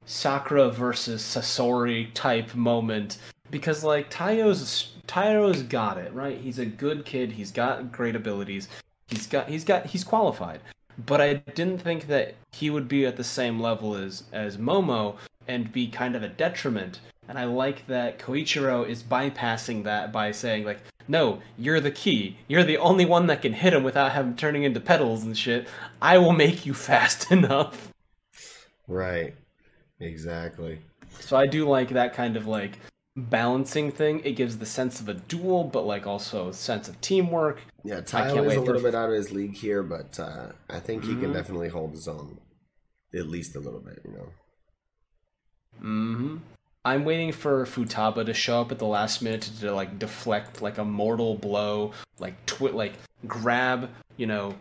Sakura 0.06 0.70
versus 0.72 1.22
Sasori 1.22 2.10
type 2.14 2.56
moment 2.56 3.18
because 3.50 3.84
like 3.84 4.10
Taiyo's 4.10 4.94
Taiyo's 5.08 5.64
got 5.64 5.98
it 5.98 6.14
right. 6.14 6.38
He's 6.38 6.60
a 6.60 6.66
good 6.66 7.04
kid. 7.04 7.34
He's 7.34 7.52
got 7.52 7.92
great 7.92 8.16
abilities. 8.16 8.70
He's 9.12 9.28
got 9.28 9.50
he's 9.50 9.64
got 9.64 9.88
he's 9.88 10.04
qualified. 10.04 10.62
But 11.06 11.22
I 11.22 11.34
didn't 11.34 11.80
think 11.80 12.08
that 12.08 12.36
he 12.52 12.70
would 12.70 12.88
be 12.88 13.06
at 13.06 13.18
the 13.18 13.24
same 13.24 13.60
level 13.60 13.96
as 13.96 14.24
as 14.32 14.58
Momo 14.58 15.18
and 15.48 15.72
be 15.72 15.88
kind 15.88 16.16
of 16.16 16.24
a 16.24 16.30
detriment. 16.30 17.00
And 17.28 17.38
I 17.38 17.46
like 17.46 17.88
that 17.88 18.20
Kyoichiro 18.20 18.88
is 18.88 19.04
bypassing 19.04 19.84
that 19.84 20.12
by 20.12 20.32
saying 20.32 20.64
like, 20.64 20.80
"No, 21.08 21.42
you're 21.58 21.80
the 21.80 21.92
key. 21.92 22.38
You're 22.48 22.64
the 22.64 22.78
only 22.78 23.06
one 23.06 23.28
that 23.28 23.42
can 23.42 23.54
hit 23.54 23.74
him 23.74 23.84
without 23.84 24.14
him 24.14 24.36
turning 24.36 24.64
into 24.64 24.80
petals 24.80 25.24
and 25.24 25.38
shit. 25.38 25.68
I 26.02 26.18
will 26.18 26.34
make 26.34 26.66
you 26.66 26.74
fast 26.74 27.32
enough." 27.38 27.94
Right. 28.88 29.36
Exactly. 30.00 30.80
So 31.20 31.38
I 31.38 31.46
do 31.46 31.68
like 31.68 31.90
that 31.90 32.14
kind 32.14 32.36
of 32.36 32.48
like 32.48 32.80
balancing 33.30 33.92
thing. 33.92 34.22
It 34.24 34.34
gives 34.34 34.58
the 34.58 34.66
sense 34.66 35.00
of 35.00 35.10
a 35.10 35.14
duel, 35.14 35.64
but 35.64 35.86
like 35.86 36.06
also 36.08 36.50
a 36.50 36.54
sense 36.54 36.88
of 36.88 37.00
teamwork. 37.02 37.62
Yeah, 37.84 37.98
I 37.98 38.02
Tyler 38.02 38.46
is 38.46 38.56
a 38.56 38.62
little 38.62 38.82
bit 38.82 38.96
out 38.96 39.10
of 39.10 39.16
his 39.16 39.32
league 39.32 39.56
here, 39.56 39.84
but 39.84 40.20
uh, 40.20 40.52
I 40.70 40.80
think 40.80 41.04
he 41.04 41.12
Mm-hmm. 41.12 41.22
can 41.22 41.34
definitely 41.34 41.70
hold 41.70 41.92
his 41.92 42.08
own, 42.08 42.40
at 43.14 43.28
least 43.28 43.56
a 43.56 43.60
little 43.60 43.80
bit. 43.82 44.00
You 44.06 44.14
know. 44.14 44.28
hmm 45.80 46.38
I'm 46.84 47.06
waiting 47.06 47.32
for 47.32 47.64
Futaba 47.66 48.26
to 48.26 48.34
show 48.34 48.62
up 48.62 48.72
at 48.72 48.80
the 48.80 48.88
last 48.88 49.22
minute 49.22 49.42
to, 49.44 49.60
to 49.62 49.74
like 49.74 50.00
deflect 50.00 50.64
like 50.64 50.80
a 50.80 50.84
mortal 50.86 51.36
blow, 51.36 51.92
like 52.18 52.44
twit, 52.48 52.74
like 52.74 52.94
grab, 53.28 53.90
you 54.18 54.26
know, 54.26 54.56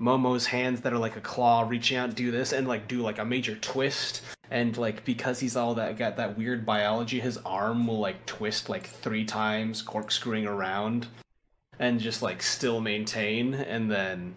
Momo's 0.00 0.46
hands 0.46 0.80
that 0.82 0.92
are 0.92 0.98
like 0.98 1.16
a 1.16 1.20
claw, 1.20 1.66
reaching 1.68 1.96
out, 1.96 2.14
do 2.14 2.30
this, 2.30 2.52
and 2.52 2.68
like 2.68 2.88
do 2.88 3.02
like 3.02 3.18
a 3.18 3.24
major 3.24 3.56
twist. 3.56 4.22
And 4.50 4.76
like 4.76 5.04
because 5.04 5.40
he's 5.40 5.56
all 5.56 5.74
that 5.74 5.98
got 5.98 6.16
that 6.16 6.38
weird 6.38 6.64
biology, 6.64 7.20
his 7.20 7.38
arm 7.38 7.86
will 7.86 7.98
like 7.98 8.24
twist 8.26 8.68
like 8.68 8.86
three 8.86 9.24
times, 9.24 9.82
corkscrewing 9.82 10.46
around, 10.46 11.06
and 11.78 12.00
just 12.00 12.22
like 12.22 12.42
still 12.42 12.80
maintain. 12.80 13.54
And 13.54 13.90
then, 13.90 14.34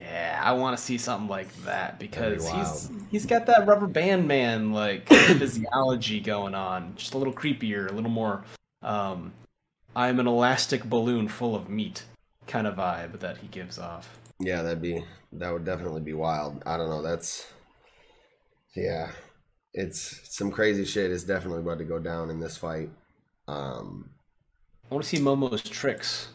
yeah, 0.00 0.40
I 0.42 0.52
want 0.52 0.76
to 0.76 0.82
see 0.82 0.98
something 0.98 1.28
like 1.28 1.52
that 1.64 1.98
because 1.98 2.48
he's 2.48 2.90
he's 3.10 3.26
got 3.26 3.46
that 3.46 3.66
rubber 3.66 3.88
band 3.88 4.28
man 4.28 4.72
like 4.72 5.08
physiology 5.08 6.20
going 6.20 6.54
on, 6.54 6.94
just 6.96 7.14
a 7.14 7.18
little 7.18 7.34
creepier, 7.34 7.90
a 7.90 7.94
little 7.94 8.10
more. 8.10 8.44
Um, 8.82 9.32
I'm 9.96 10.20
an 10.20 10.28
elastic 10.28 10.84
balloon 10.84 11.26
full 11.26 11.56
of 11.56 11.68
meat 11.68 12.04
kind 12.46 12.66
of 12.66 12.76
vibe 12.76 13.20
that 13.20 13.38
he 13.38 13.48
gives 13.48 13.78
off. 13.78 14.17
Yeah, 14.40 14.62
that'd 14.62 14.82
be 14.82 15.04
that 15.32 15.52
would 15.52 15.64
definitely 15.64 16.00
be 16.00 16.14
wild. 16.14 16.62
I 16.66 16.76
don't 16.76 16.90
know. 16.90 17.02
That's 17.02 17.46
yeah, 18.76 19.10
it's 19.74 20.20
some 20.36 20.50
crazy 20.50 20.84
shit 20.84 21.10
is 21.10 21.24
definitely 21.24 21.60
about 21.60 21.78
to 21.78 21.84
go 21.84 21.98
down 21.98 22.30
in 22.30 22.40
this 22.40 22.56
fight. 22.56 22.90
Um, 23.48 24.10
I 24.90 24.94
want 24.94 25.04
to 25.04 25.08
see 25.16 25.22
Momo's 25.22 25.62
tricks. 25.62 26.28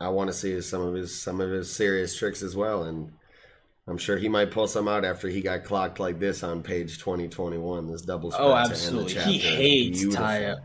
I 0.00 0.08
want 0.08 0.28
to 0.28 0.34
see 0.34 0.60
some 0.60 0.82
of 0.82 0.94
his 0.94 1.20
some 1.20 1.40
of 1.40 1.50
his 1.50 1.74
serious 1.74 2.16
tricks 2.18 2.42
as 2.42 2.56
well, 2.56 2.84
and 2.84 3.12
I'm 3.86 3.98
sure 3.98 4.16
he 4.16 4.28
might 4.28 4.50
pull 4.50 4.66
some 4.66 4.88
out 4.88 5.04
after 5.04 5.28
he 5.28 5.40
got 5.40 5.64
clocked 5.64 6.00
like 6.00 6.18
this 6.18 6.42
on 6.42 6.62
page 6.62 6.98
2021. 6.98 7.86
This 7.86 8.02
double 8.02 8.30
spread 8.30 8.46
Oh, 8.46 8.54
end 8.54 8.66
the 8.66 8.70
absolutely. 8.72 9.14
He 9.14 9.38
hates 9.38 10.00
Beautiful. 10.00 10.24
Taiyo. 10.26 10.56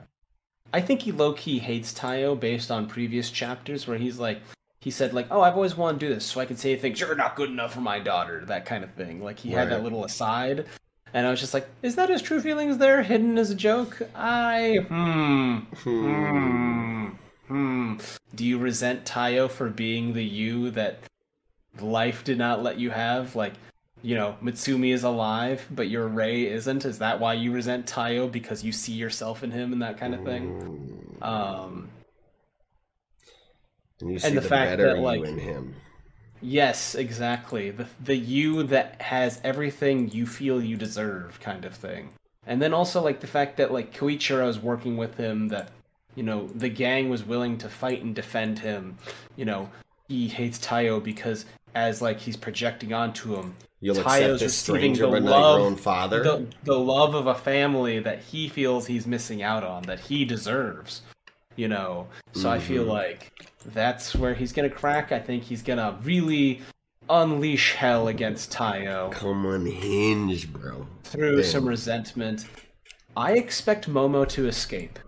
I 0.73 0.81
think 0.81 1.01
he 1.01 1.11
low 1.11 1.33
key 1.33 1.59
hates 1.59 1.93
Taiyo 1.93 2.39
based 2.39 2.71
on 2.71 2.87
previous 2.87 3.29
chapters 3.31 3.87
where 3.87 3.97
he's 3.97 4.19
like, 4.19 4.39
he 4.79 4.91
said 4.91 5.13
like, 5.13 5.27
"Oh, 5.31 5.41
I've 5.41 5.55
always 5.55 5.75
wanted 5.75 5.99
to 5.99 6.07
do 6.07 6.13
this, 6.13 6.25
so 6.25 6.39
I 6.39 6.45
can 6.45 6.57
say 6.57 6.75
things. 6.75 6.99
You're 6.99 7.15
not 7.15 7.35
good 7.35 7.49
enough 7.49 7.73
for 7.73 7.81
my 7.81 7.99
daughter." 7.99 8.43
That 8.45 8.65
kind 8.65 8.83
of 8.83 8.91
thing. 8.93 9.23
Like 9.23 9.39
he 9.39 9.51
had 9.51 9.67
Right. 9.67 9.69
that 9.69 9.83
little 9.83 10.05
aside, 10.05 10.65
and 11.13 11.27
I 11.27 11.31
was 11.31 11.39
just 11.39 11.53
like, 11.53 11.67
"Is 11.81 11.95
that 11.95 12.09
his 12.09 12.21
true 12.21 12.39
feelings 12.41 12.77
there, 12.77 13.03
hidden 13.03 13.37
as 13.37 13.51
a 13.51 13.55
joke?" 13.55 14.01
I 14.15 14.77
hmm 14.87 15.57
hmm 15.73 17.07
hmm. 17.47 17.97
Do 18.35 18.45
you 18.45 18.57
resent 18.57 19.05
Taiyo 19.05 19.49
for 19.49 19.69
being 19.69 20.13
the 20.13 20.23
you 20.23 20.71
that 20.71 20.99
life 21.79 22.23
did 22.23 22.37
not 22.37 22.63
let 22.63 22.79
you 22.79 22.89
have? 22.91 23.35
Like 23.35 23.53
you 24.01 24.15
know, 24.15 24.37
Mutsumi 24.41 24.93
is 24.93 25.03
alive, 25.03 25.67
but 25.71 25.89
your 25.89 26.07
Ray 26.07 26.47
isn't. 26.47 26.85
Is 26.85 26.99
that 26.99 27.19
why 27.19 27.33
you 27.33 27.51
resent 27.51 27.85
Taiyo 27.85 28.31
because 28.31 28.63
you 28.63 28.71
see 28.71 28.93
yourself 28.93 29.43
in 29.43 29.51
him 29.51 29.73
and 29.73 29.81
that 29.81 29.97
kind 29.97 30.15
of 30.15 30.23
thing? 30.23 30.55
Um, 31.21 31.89
And 34.01 34.11
you 34.11 34.19
see 34.19 34.27
and 34.27 34.37
the, 34.37 34.41
the 34.41 34.47
fact 34.47 34.71
better 34.71 34.87
that, 34.87 34.97
you 34.97 35.03
like- 35.03 35.23
in 35.25 35.37
him. 35.37 35.75
yes, 36.41 36.95
exactly. 36.95 37.71
The 37.71 37.87
the 38.03 38.15
you 38.15 38.63
that 38.63 39.01
has 39.01 39.41
everything 39.43 40.09
you 40.11 40.25
feel 40.25 40.61
you 40.61 40.77
deserve, 40.77 41.39
kind 41.41 41.65
of 41.65 41.73
thing. 41.73 42.09
And 42.47 42.61
then 42.61 42.73
also 42.73 43.01
like 43.01 43.19
the 43.19 43.27
fact 43.27 43.57
that 43.57 43.71
like 43.71 43.93
Kyoichiro 43.93 44.47
is 44.47 44.59
working 44.59 44.97
with 44.97 45.17
him, 45.17 45.49
that 45.49 45.69
you 46.15 46.23
know 46.23 46.47
the 46.47 46.69
gang 46.69 47.09
was 47.09 47.23
willing 47.23 47.57
to 47.59 47.69
fight 47.69 48.01
and 48.03 48.15
defend 48.15 48.59
him. 48.59 48.97
You 49.35 49.45
know 49.45 49.69
he 50.07 50.27
hates 50.27 50.57
Taiyo 50.59 51.03
because 51.03 51.45
as 51.75 52.01
like 52.01 52.19
he's 52.19 52.37
projecting 52.37 52.93
onto 52.93 53.35
him, 53.35 53.53
You'll 53.81 53.95
Taiyo's 53.97 54.41
receiving 54.41 54.93
the 54.93 55.07
but 55.07 55.23
not 55.23 55.57
your 55.59 55.69
love- 55.69 56.09
the, 56.09 56.47
the 56.63 56.79
love 56.79 57.13
of 57.13 57.27
a 57.27 57.35
family 57.35 57.99
that 57.99 58.19
he 58.21 58.49
feels 58.49 58.87
he's 58.87 59.05
missing 59.05 59.43
out 59.43 59.63
on 59.63 59.83
that 59.83 59.99
he 59.99 60.25
deserves 60.25 61.01
you 61.55 61.67
know 61.67 62.07
so 62.33 62.49
i 62.49 62.59
feel 62.59 62.83
Mm-hmm. 62.83 62.91
like 62.91 63.31
that's 63.73 64.15
where 64.15 64.33
he's 64.33 64.53
gonna 64.53 64.69
crack 64.69 65.11
i 65.11 65.19
think 65.19 65.43
he's 65.43 65.61
gonna 65.61 65.97
really 66.03 66.61
unleash 67.09 67.73
hell 67.73 68.07
against 68.07 68.51
taiyo 68.53 69.11
Come 69.11 69.45
unhinged, 69.45 70.53
bro. 70.53 70.87
through 71.03 71.37
Damn. 71.41 71.51
some 71.51 71.67
resentment 71.67 72.45
i 73.17 73.33
expect 73.33 73.89
momo 73.89 74.27
to 74.29 74.47
escape 74.47 74.99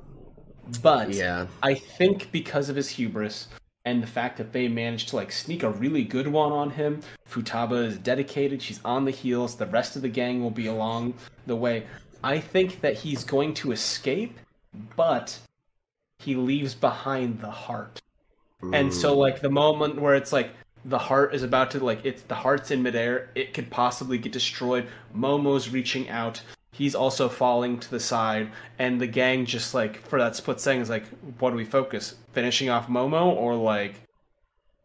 but 0.81 1.13
Yeah. 1.13 1.47
i 1.61 1.73
think 1.75 2.31
because 2.31 2.69
of 2.69 2.75
his 2.75 2.89
hubris 2.89 3.47
and 3.85 4.01
the 4.01 4.07
fact 4.07 4.37
that 4.37 4.51
they 4.53 4.67
managed 4.67 5.09
to 5.09 5.15
like 5.15 5.31
sneak 5.31 5.63
a 5.63 5.69
really 5.71 6.03
good 6.03 6.27
one 6.27 6.51
on 6.51 6.71
him 6.71 7.01
futaba 7.29 7.85
is 7.85 7.97
dedicated 7.97 8.61
she's 8.61 8.79
on 8.83 9.05
the 9.05 9.11
heels 9.11 9.55
the 9.55 9.65
rest 9.67 9.95
of 9.95 10.01
the 10.01 10.09
gang 10.09 10.41
will 10.41 10.51
be 10.51 10.67
along 10.67 11.13
the 11.45 11.55
way 11.55 11.85
i 12.23 12.39
think 12.39 12.81
that 12.81 12.95
he's 12.95 13.23
going 13.23 13.53
to 13.53 13.71
escape 13.71 14.39
but 14.95 15.37
he 16.22 16.36
leaves 16.36 16.76
behind 16.76 17.39
the 17.41 17.51
heart. 17.51 18.01
And 18.74 18.93
so 18.93 19.17
like 19.17 19.41
the 19.41 19.49
moment 19.49 19.99
where 19.99 20.15
it's 20.15 20.32
like 20.32 20.51
the 20.86 20.99
heart 20.99 21.34
is 21.34 21.43
about 21.43 21.72
to 21.72 21.84
like 21.84 22.05
it's 22.05 22.22
the 22.24 22.36
heart's 22.36 22.72
in 22.72 22.82
midair 22.82 23.30
it 23.36 23.53
could 23.53 23.69
possibly 23.69 24.17
get 24.17 24.32
destroyed. 24.32 24.88
Momo's 25.15 25.69
reaching 25.69 26.09
out. 26.09 26.41
He's 26.72 26.95
also 26.95 27.28
falling 27.28 27.80
to 27.80 27.89
the 27.89 27.99
side. 27.99 28.51
And 28.78 29.01
the 29.01 29.07
gang 29.07 29.45
just 29.45 29.74
like 29.74 30.05
for 30.07 30.19
that 30.19 30.36
split 30.36 30.59
second 30.59 30.84
is 30.84 30.89
like 30.89 31.05
what 31.39 31.49
do 31.49 31.55
we 31.55 31.65
focus? 31.65 32.15
Finishing 32.34 32.69
off 32.69 32.88
momo 32.88 33.28
or 33.28 33.55
like 33.55 33.95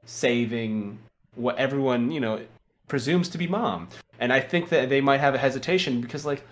saving 0.04 0.98
what 1.34 1.58
everyone 1.58 2.10
you 2.10 2.20
know 2.20 2.40
presumes 2.88 3.28
to 3.30 3.38
be 3.38 3.46
mom? 3.46 3.88
And 4.18 4.32
i 4.32 4.40
think 4.40 4.70
that 4.70 4.88
they 4.88 5.02
might 5.02 5.20
have 5.20 5.34
a 5.34 5.38
hesitation 5.38 6.00
because 6.00 6.24
like 6.24 6.42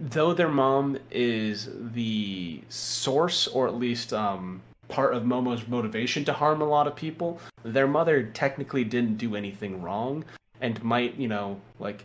though 0.00 0.32
their 0.32 0.48
mom 0.48 0.98
is 1.10 1.68
the 1.74 2.62
source 2.70 3.46
or 3.46 3.68
at 3.68 3.74
least 3.74 4.12
um 4.12 4.62
part 4.88 5.14
of 5.14 5.22
Momo's 5.22 5.68
motivation 5.68 6.24
to 6.24 6.32
harm 6.32 6.60
a 6.60 6.64
lot 6.64 6.88
of 6.88 6.96
people, 6.96 7.40
their 7.62 7.86
mother 7.86 8.24
technically 8.24 8.82
didn't 8.82 9.18
do 9.18 9.36
anything 9.36 9.80
wrong 9.80 10.24
and 10.60 10.82
might, 10.82 11.14
you 11.14 11.28
know, 11.28 11.60
like 11.78 12.04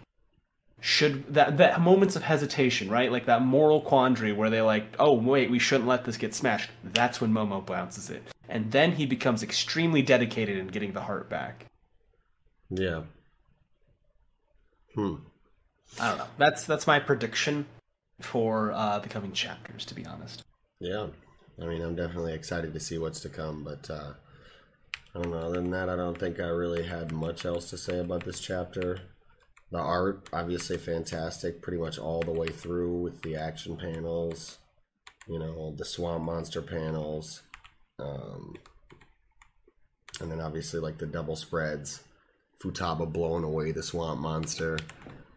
should 0.82 1.34
that 1.34 1.58
that 1.58 1.82
moments 1.82 2.16
of 2.16 2.22
hesitation, 2.22 2.90
right? 2.90 3.12
Like 3.12 3.26
that 3.26 3.42
moral 3.42 3.82
quandary 3.82 4.34
where 4.34 4.50
they 4.50 4.62
like, 4.62 4.86
"Oh, 5.00 5.14
wait, 5.14 5.50
we 5.50 5.58
shouldn't 5.58 5.88
let 5.88 6.06
this 6.06 6.18
get 6.18 6.36
smashed." 6.36 6.70
That's 6.84 7.20
when 7.20 7.32
Momo 7.32 7.66
bounces 7.66 8.10
it. 8.10 8.22
And 8.48 8.72
then 8.72 8.92
he 8.92 9.06
becomes 9.08 9.42
extremely 9.42 10.04
dedicated 10.04 10.58
in 10.58 10.68
getting 10.68 10.94
the 10.94 11.02
heart 11.02 11.28
back. 11.30 11.66
Yeah. 12.70 13.02
Hmm. 14.94 15.16
I 16.00 16.10
don't 16.10 16.18
know. 16.20 16.28
That's 16.38 16.66
that's 16.66 16.86
my 16.86 17.00
prediction 17.00 17.66
for 18.22 18.72
uh, 18.72 19.00
the 19.00 19.10
coming 19.10 19.32
chapters, 19.32 19.86
to 19.86 19.96
be 19.96 20.06
honest. 20.06 20.44
Yeah. 20.80 21.08
I 21.62 21.66
mean, 21.66 21.82
I'm 21.82 21.96
definitely 21.96 22.34
excited 22.34 22.74
to 22.74 22.80
see 22.80 22.98
what's 22.98 23.22
to 23.22 23.30
come, 23.30 23.64
but 23.64 23.90
uh, 23.90 24.14
I 25.14 25.22
don't 25.22 25.32
know. 25.32 25.38
Other 25.38 25.62
than 25.62 25.72
that, 25.72 25.90
I 25.90 25.96
don't 25.96 26.18
think 26.18 26.40
I 26.40 26.48
really 26.48 26.84
had 26.84 27.12
much 27.12 27.46
else 27.46 27.70
to 27.70 27.78
say 27.78 28.00
about 28.00 28.26
this 28.26 28.40
chapter. 28.40 29.00
The 29.72 29.80
art, 29.80 30.28
obviously 30.34 30.78
fantastic, 30.78 31.62
pretty 31.62 31.78
much 31.78 31.98
all 31.98 32.22
the 32.22 32.32
way 32.32 32.48
through 32.48 33.02
with 33.02 33.22
the 33.22 33.36
action 33.36 33.78
panels, 33.78 34.58
you 35.28 35.40
know, 35.40 35.74
the 35.76 35.86
swamp 35.86 36.24
monster 36.24 36.62
panels, 36.62 37.42
um, 38.00 38.56
and 40.20 40.32
then 40.32 40.40
obviously 40.40 40.80
like 40.80 40.98
the 40.98 41.06
double 41.06 41.36
spreads, 41.36 42.04
Futaba 42.62 43.12
blowing 43.12 43.44
away 43.44 43.72
the 43.72 43.84
swamp 43.84 44.20
monster, 44.20 44.78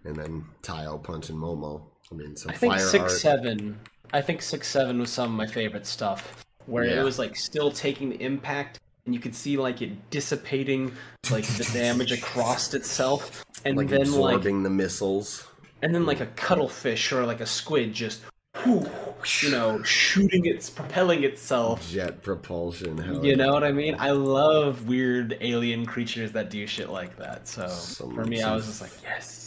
and 0.04 0.16
then 0.16 0.44
Taiyo 0.62 1.02
punching 1.02 1.36
Momo. 1.36 1.87
I 2.10 2.14
mean, 2.14 2.36
some 2.36 2.50
I 2.50 2.54
think 2.54 2.78
six 2.80 3.02
art. 3.02 3.10
seven. 3.12 3.78
I 4.12 4.20
think 4.22 4.40
six 4.42 4.68
seven 4.68 4.98
was 4.98 5.10
some 5.10 5.30
of 5.30 5.36
my 5.36 5.46
favorite 5.46 5.86
stuff, 5.86 6.46
where 6.66 6.84
Yeah. 6.84 7.00
it 7.00 7.04
was 7.04 7.18
like 7.18 7.36
still 7.36 7.70
taking 7.70 8.08
the 8.10 8.20
impact, 8.22 8.80
and 9.04 9.14
you 9.14 9.20
could 9.20 9.34
see 9.34 9.56
like 9.58 9.82
it 9.82 10.10
dissipating 10.10 10.92
like 11.30 11.44
the 11.44 11.64
damage 11.74 12.12
across 12.12 12.72
itself, 12.74 13.44
and 13.64 13.76
like 13.76 13.88
then 13.88 13.98
like 14.00 14.06
absorbing 14.36 14.62
the 14.62 14.70
missiles. 14.70 15.46
and 15.82 15.94
then 15.94 16.06
like 16.06 16.20
a 16.20 16.26
cuttlefish 16.26 17.12
or 17.12 17.24
like 17.26 17.40
a 17.40 17.46
squid 17.46 17.92
just, 17.92 18.22
you 18.66 19.50
know, 19.50 19.82
shooting 19.82 20.46
its 20.46 20.70
propelling 20.70 21.22
itself. 21.24 21.88
jet 21.90 22.22
propulsion. 22.22 22.96
hell 22.98 23.24
You 23.24 23.36
know 23.36 23.52
what 23.52 23.62
I 23.62 23.70
mean? 23.72 23.94
I 23.98 24.10
love 24.12 24.88
weird 24.88 25.36
alien 25.40 25.84
creatures 25.86 26.32
that 26.32 26.50
do 26.50 26.66
shit 26.66 26.88
like 26.90 27.16
that. 27.18 27.46
So 27.46 27.68
Some- 27.68 28.14
for 28.14 28.24
me, 28.24 28.42
I 28.42 28.54
was 28.54 28.66
just 28.66 28.80
like, 28.80 28.90
yes. 29.04 29.37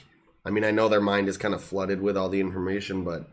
I 0.45 0.51
mean, 0.51 0.63
I 0.63 0.71
know 0.71 0.87
their 0.87 1.01
mind 1.01 1.27
is 1.27 1.37
kind 1.37 1.53
of 1.53 1.63
flooded 1.63 2.01
with 2.01 2.15
all 2.15 2.29
the 2.29 2.39
information, 2.39 3.03
but 3.03 3.27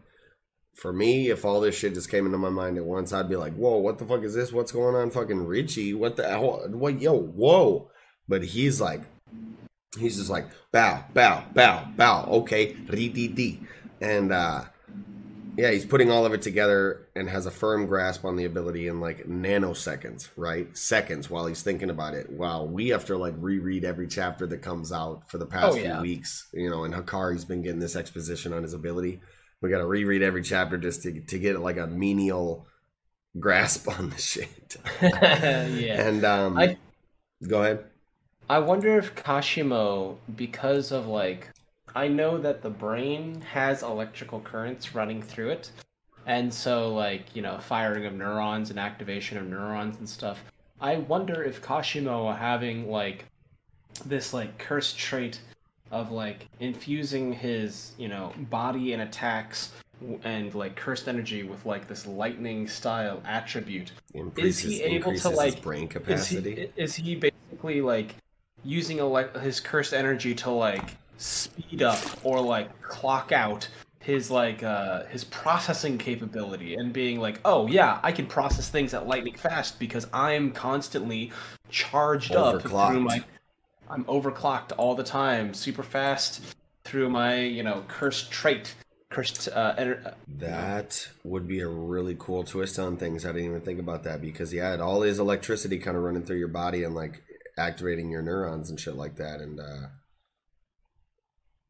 for 0.75 0.93
me, 0.93 1.31
if 1.31 1.45
all 1.45 1.61
this 1.61 1.77
shit 1.77 1.95
just 1.95 2.11
came 2.11 2.27
into 2.27 2.39
my 2.39 2.49
mind 2.49 2.79
at 2.79 2.85
once, 2.85 3.13
I'd 3.13 3.29
be 3.29 3.37
like, 3.37 3.55
"Whoa, 3.55 3.77
what 3.77 3.99
the 3.99 4.07
fuck 4.07 4.23
is 4.23 4.35
this? 4.35 4.53
What's 4.53 4.73
going 4.73 4.95
on, 4.95 5.11
fucking 5.11 5.45
Riichi? 5.47 5.95
What 5.95 6.17
the 6.17 6.27
hell? 6.27 6.67
What? 6.71 7.01
Yo, 7.01 7.15
whoa!" 7.15 7.91
But 8.27 8.43
he's 8.45 8.81
like, 8.81 9.03
he's 9.99 10.17
just 10.17 10.31
like, 10.31 10.47
"Bow, 10.73 11.05
bow, 11.15 11.45
bow, 11.55 11.87
bow." 11.97 12.25
Okay, 12.27 12.73
di, 12.73 13.61
and 14.01 14.33
uh, 14.33 14.65
yeah, 15.57 15.71
he's 15.71 15.85
putting 15.85 16.11
all 16.11 16.25
of 16.25 16.33
it 16.33 16.41
together 16.43 17.07
and 17.15 17.29
has 17.29 17.45
a 17.47 17.51
firm 17.51 17.87
grasp 17.87 18.25
on 18.25 18.37
the 18.37 18.45
ability 18.47 18.89
in 18.89 19.01
like 19.01 19.27
nanoseconds, 19.27 20.29
right? 20.37 20.75
Seconds 20.77 21.29
while 21.29 21.47
he's 21.47 21.63
thinking 21.63 21.91
about 21.91 22.15
it. 22.15 22.31
Wow, 22.31 22.65
we 22.65 22.89
have 22.89 23.05
to 23.07 23.19
like 23.19 23.35
reread 23.37 23.85
every 23.85 24.07
chapter 24.09 24.47
that 24.47 24.63
comes 24.63 24.93
out 24.93 25.31
for 25.31 25.39
the 25.39 25.47
past 25.47 25.73
Oh, 25.73 25.75
yeah. 25.77 25.95
few 25.97 26.03
weeks, 26.03 26.49
you 26.55 26.71
know. 26.71 26.85
And 26.85 26.95
Hakari's 26.95 27.45
been 27.45 27.63
getting 27.63 27.81
this 27.81 27.97
exposition 27.97 28.53
on 28.53 28.63
his 28.63 28.73
ability. 28.73 29.21
We 29.61 29.71
got 29.71 29.79
to 29.79 29.87
reread 29.87 30.23
every 30.23 30.43
chapter 30.43 30.79
just 30.79 31.03
to 31.03 31.21
to 31.21 31.39
get 31.39 31.61
like 31.61 31.77
a 31.77 31.87
menial 31.87 32.67
grasp 33.39 33.89
on 33.89 34.11
the 34.11 34.17
shit. 34.19 34.77
yeah. 35.03 36.07
and 36.09 36.25
um, 36.25 36.57
I- 36.59 36.79
go 37.47 37.63
ahead. 37.63 37.85
I 38.49 38.59
wonder 38.59 38.99
if 38.99 39.15
Kashimo, 39.15 40.17
because 40.37 40.93
of 40.93 41.07
like, 41.07 41.51
I 41.95 42.09
know 42.09 42.39
that 42.39 42.63
the 42.63 42.71
brain 42.71 43.41
has 43.41 43.83
electrical 43.83 44.41
currents 44.41 44.95
running 44.95 45.23
through 45.23 45.51
it, 45.51 45.71
and 46.27 46.53
so 46.53 46.93
like 46.95 47.35
you 47.35 47.43
know, 47.43 47.59
firing 47.59 48.07
of 48.07 48.15
neurons 48.15 48.71
and 48.71 48.79
activation 48.79 49.39
of 49.39 49.47
neurons 49.47 49.99
and 49.99 50.09
stuff. 50.09 50.43
I 50.81 50.97
wonder 50.97 51.43
if 51.43 51.63
Kashimo 51.63 52.37
having 52.37 52.91
like 52.91 53.25
this 54.05 54.35
like 54.35 54.59
cursed 54.59 54.99
trait 54.99 55.41
of 55.91 56.11
like 56.11 56.49
infusing 56.61 57.33
his 57.33 57.93
you 57.99 58.09
know 58.09 58.33
body 58.51 58.93
and 58.93 59.03
attacks 59.03 59.73
and 60.25 60.55
like 60.55 60.75
cursed 60.75 61.07
energy 61.09 61.43
with 61.43 61.65
like 61.65 61.87
this 61.87 62.07
lightning 62.07 62.67
style 62.67 63.23
attribute 63.25 63.93
is 64.15 64.21
Increases- 64.21 64.63
he 64.63 64.83
able 64.83 65.05
to 65.05 65.11
his 65.13 65.25
like 65.37 65.63
brain 65.63 65.85
is 65.85 65.89
he- 65.89 65.93
capacity? 65.93 66.71
is 66.77 66.95
he 66.97 67.15
basically 67.15 67.81
like 67.81 68.17
using 68.65 68.99
ele- 68.99 69.29
his 69.41 69.61
cursed 69.61 69.93
energy 69.93 70.35
to 70.35 70.51
like 70.51 70.97
speed 71.17 71.83
up 71.83 71.99
or 72.25 72.41
like 72.41 72.81
clock 72.83 73.33
out 73.33 73.69
his 74.01 74.31
like 74.31 74.63
uh 74.65 75.05
his 75.05 75.23
processing 75.25 75.97
capability 75.97 76.75
and 76.75 76.93
being 76.93 77.21
like 77.21 77.39
oh 77.45 77.69
yeah 77.69 78.01
i 78.03 78.11
can 78.11 78.27
process 78.27 78.69
things 78.69 78.93
at 78.95 79.07
lightning 79.07 79.35
fast 79.35 79.79
because 79.79 80.09
i'm 80.13 80.51
constantly 80.51 81.31
charged 81.71 82.35
up 82.35 82.61
through 82.63 83.01
my 83.01 83.23
i'm 83.89 84.05
overclocked 84.07 84.73
all 84.77 84.97
the 84.97 85.05
time 85.05 85.55
super 85.55 85.85
fast 85.85 86.57
through 86.83 87.09
my 87.09 87.41
you 87.41 87.63
know 87.63 87.85
cursed 87.87 88.33
trait 88.33 88.75
cursed 89.11 89.49
uh, 89.55 89.75
ener- 89.77 90.15
That 90.39 91.07
would 91.23 91.47
be 91.47 91.61
a 91.61 91.69
really 91.69 92.17
cool 92.19 92.45
twist 92.45 92.79
on 92.79 92.97
things. 92.97 93.27
I 93.27 93.33
didn't 93.33 93.49
even 93.49 93.61
think 93.61 93.79
about 93.79 94.05
that 94.05 94.23
because 94.23 94.53
yeah, 94.55 94.73
it 94.73 94.81
all 94.81 95.03
is 95.03 95.19
electricity 95.19 95.79
kind 95.79 95.99
of 95.99 96.03
running 96.03 96.25
through 96.25 96.39
your 96.39 96.49
body 96.49 96.83
and 96.83 96.95
like 96.95 97.23
activating 97.59 98.11
your 98.11 98.23
neurons 98.23 98.71
and 98.71 98.79
shit 98.81 98.95
like 98.97 99.17
that. 99.17 99.41
And 99.41 99.61
uh 99.61 99.87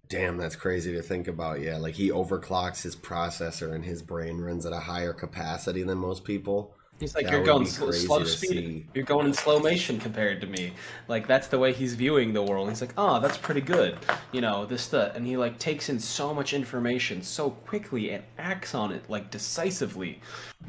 damn, 0.08 0.36
that's 0.36 0.56
crazy 0.56 0.92
to 0.92 1.02
think 1.02 1.26
about. 1.28 1.60
Yeah, 1.60 1.78
like 1.78 1.94
he 1.94 2.10
overclocks 2.10 2.82
his 2.82 2.94
processor 2.94 3.74
and 3.74 3.84
his 3.84 4.02
brain 4.02 4.38
runs 4.38 4.66
at 4.66 4.72
a 4.72 4.80
higher 4.80 5.12
capacity 5.12 5.82
than 5.82 5.98
most 5.98 6.24
people. 6.24 6.74
He's 7.00 7.14
like, 7.16 7.24
That 7.24 7.32
you're 7.32 7.44
going 7.44 7.66
sl- 7.66 7.90
slow 7.90 8.22
speed. 8.24 8.48
see. 8.50 8.86
You're 8.94 9.04
going 9.04 9.26
in 9.26 9.32
slow 9.32 9.58
motion 9.58 9.98
compared 9.98 10.40
to 10.42 10.46
me. 10.46 10.72
Like 11.08 11.26
that's 11.26 11.48
the 11.48 11.58
way 11.58 11.72
he's 11.72 11.94
viewing 11.94 12.32
the 12.32 12.42
world. 12.42 12.68
He's 12.68 12.80
like, 12.80 12.92
oh, 12.96 13.18
that's 13.18 13.38
pretty 13.38 13.62
good. 13.62 13.98
You 14.30 14.40
know, 14.40 14.66
this 14.66 14.86
the 14.86 15.12
and 15.16 15.26
he 15.26 15.36
like 15.36 15.58
takes 15.58 15.88
in 15.88 15.98
so 15.98 16.32
much 16.32 16.52
information 16.52 17.22
so 17.22 17.50
quickly 17.50 18.10
and 18.10 18.22
acts 18.38 18.74
on 18.74 18.92
it 18.92 19.08
like 19.08 19.30
decisively. 19.30 20.20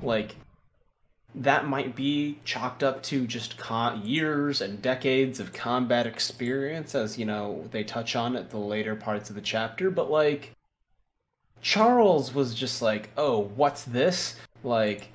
Like 0.02 0.36
that 1.36 1.68
might 1.68 1.96
be 1.96 2.40
chalked 2.46 2.84
up 2.84 3.02
to 3.04 3.26
just 3.26 3.58
con- 3.58 4.06
years 4.06 4.62
and 4.62 4.82
decades 4.82 5.40
of 5.40 5.54
combat 5.54 6.06
experience, 6.06 6.94
as 6.96 7.18
you 7.18 7.26
know 7.26 7.68
they 7.72 7.84
touch 7.84 8.16
on 8.16 8.36
at 8.36 8.50
the 8.50 8.58
later 8.58 8.96
parts 8.96 9.30
of 9.30 9.36
the 9.36 9.42
chapter. 9.42 9.90
But 9.90 10.12
like, 10.12 10.52
Charles 11.62 12.34
was 12.34 12.54
just 12.54 12.82
like, 12.82 13.10
"Oh, 13.18 13.40
what's 13.56 13.84
this?" 13.84 14.36
Like, 14.64 15.10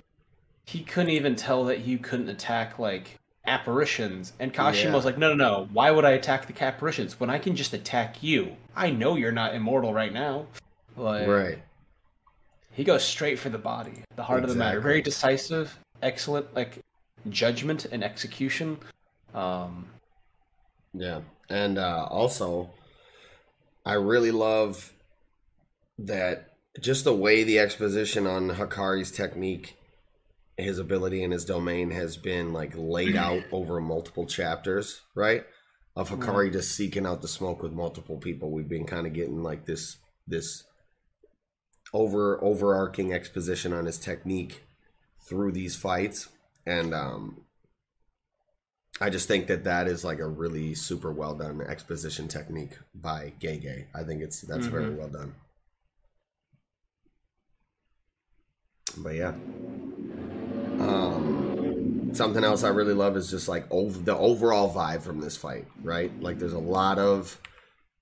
he 0.64 0.80
couldn't 0.82 1.10
even 1.12 1.36
tell 1.36 1.64
that 1.66 1.80
you 1.80 1.98
couldn't 1.98 2.28
attack 2.28 2.78
like 2.78 3.18
apparitions. 3.46 4.32
And 4.38 4.52
Kashimo 4.52 4.84
Yeah. 4.84 4.94
was 4.94 5.04
like, 5.04 5.18
"No, 5.18 5.34
no, 5.34 5.34
no. 5.34 5.68
Why 5.72 5.90
would 5.90 6.04
I 6.04 6.10
attack 6.10 6.46
the 6.46 6.64
apparitions 6.64 7.18
when 7.20 7.30
I 7.30 7.38
can 7.38 7.56
just 7.56 7.72
attack 7.72 8.22
you? 8.22 8.56
I 8.76 8.90
know 8.90 9.16
you're 9.16 9.32
not 9.32 9.54
immortal 9.54 9.94
right 9.94 10.12
now." 10.12 10.46
Like, 10.96 11.28
Right. 11.28 11.58
he 12.72 12.82
goes 12.84 13.04
straight 13.04 13.38
for 13.38 13.48
the 13.50 13.58
body, 13.58 14.02
the 14.16 14.24
heart 14.24 14.42
of 14.42 14.50
the 14.50 14.56
matter. 14.56 14.80
Very 14.80 15.00
decisive, 15.00 15.78
excellent, 16.02 16.54
like 16.54 16.82
judgment 17.28 17.84
and 17.86 18.04
execution. 18.04 18.78
Um, 19.34 19.86
Yeah, 20.94 21.20
and 21.48 21.78
uh, 21.78 22.06
also, 22.10 22.70
I 23.84 23.94
really 23.94 24.30
love 24.30 24.92
that 25.98 26.52
just 26.80 27.04
the 27.04 27.14
way 27.14 27.44
the 27.44 27.58
exposition 27.58 28.26
on 28.26 28.50
Hakari's 28.50 29.10
technique, 29.10 29.76
his 30.56 30.78
ability 30.78 31.22
and 31.22 31.32
his 31.32 31.44
domain 31.44 31.90
has 31.90 32.16
been 32.16 32.52
like 32.52 32.72
laid 32.76 33.16
out 33.16 33.42
over 33.52 33.80
multiple 33.80 34.26
chapters, 34.26 35.02
right? 35.14 35.44
Of 35.96 36.10
Hakari 36.10 36.52
just 36.52 36.76
seeking 36.76 37.06
out 37.06 37.22
the 37.22 37.28
smoke 37.28 37.60
with 37.60 37.72
multiple 37.72 38.18
people. 38.18 38.52
We've 38.52 38.68
been 38.68 38.86
kind 38.86 39.06
of 39.06 39.12
getting 39.12 39.42
like 39.42 39.66
this 39.66 39.96
this 40.28 40.62
over 41.92 42.42
overarching 42.42 43.12
exposition 43.12 43.72
on 43.72 43.86
his 43.86 43.98
technique 43.98 44.62
through 45.28 45.52
these 45.52 45.76
fights, 45.76 46.28
and 46.66 46.94
um, 46.94 47.42
I 49.00 49.10
just 49.10 49.28
think 49.28 49.46
that 49.46 49.64
that 49.64 49.86
is 49.86 50.04
like 50.04 50.18
a 50.18 50.26
really 50.26 50.74
super 50.74 51.12
well 51.12 51.34
done 51.34 51.60
exposition 51.60 52.26
technique 52.28 52.76
by 52.94 53.32
Gege. 53.40 53.86
I 53.94 54.02
think 54.02 54.22
it's 54.22 54.40
that's 54.40 54.66
very 54.66 54.90
well 54.94 55.08
done. 55.08 55.34
But 58.96 59.14
yeah, 59.14 59.34
um, 60.80 62.10
something 62.14 62.42
else 62.42 62.64
I 62.64 62.68
really 62.68 62.94
love 62.94 63.16
is 63.16 63.30
just 63.30 63.48
like 63.48 63.66
over 63.70 63.98
the 63.98 64.16
overall 64.16 64.72
vibe 64.74 65.02
from 65.02 65.20
this 65.20 65.36
fight. 65.36 65.66
Right, 65.82 66.10
like 66.20 66.38
there's 66.38 66.52
a 66.52 66.58
lot 66.58 66.98
of 66.98 67.38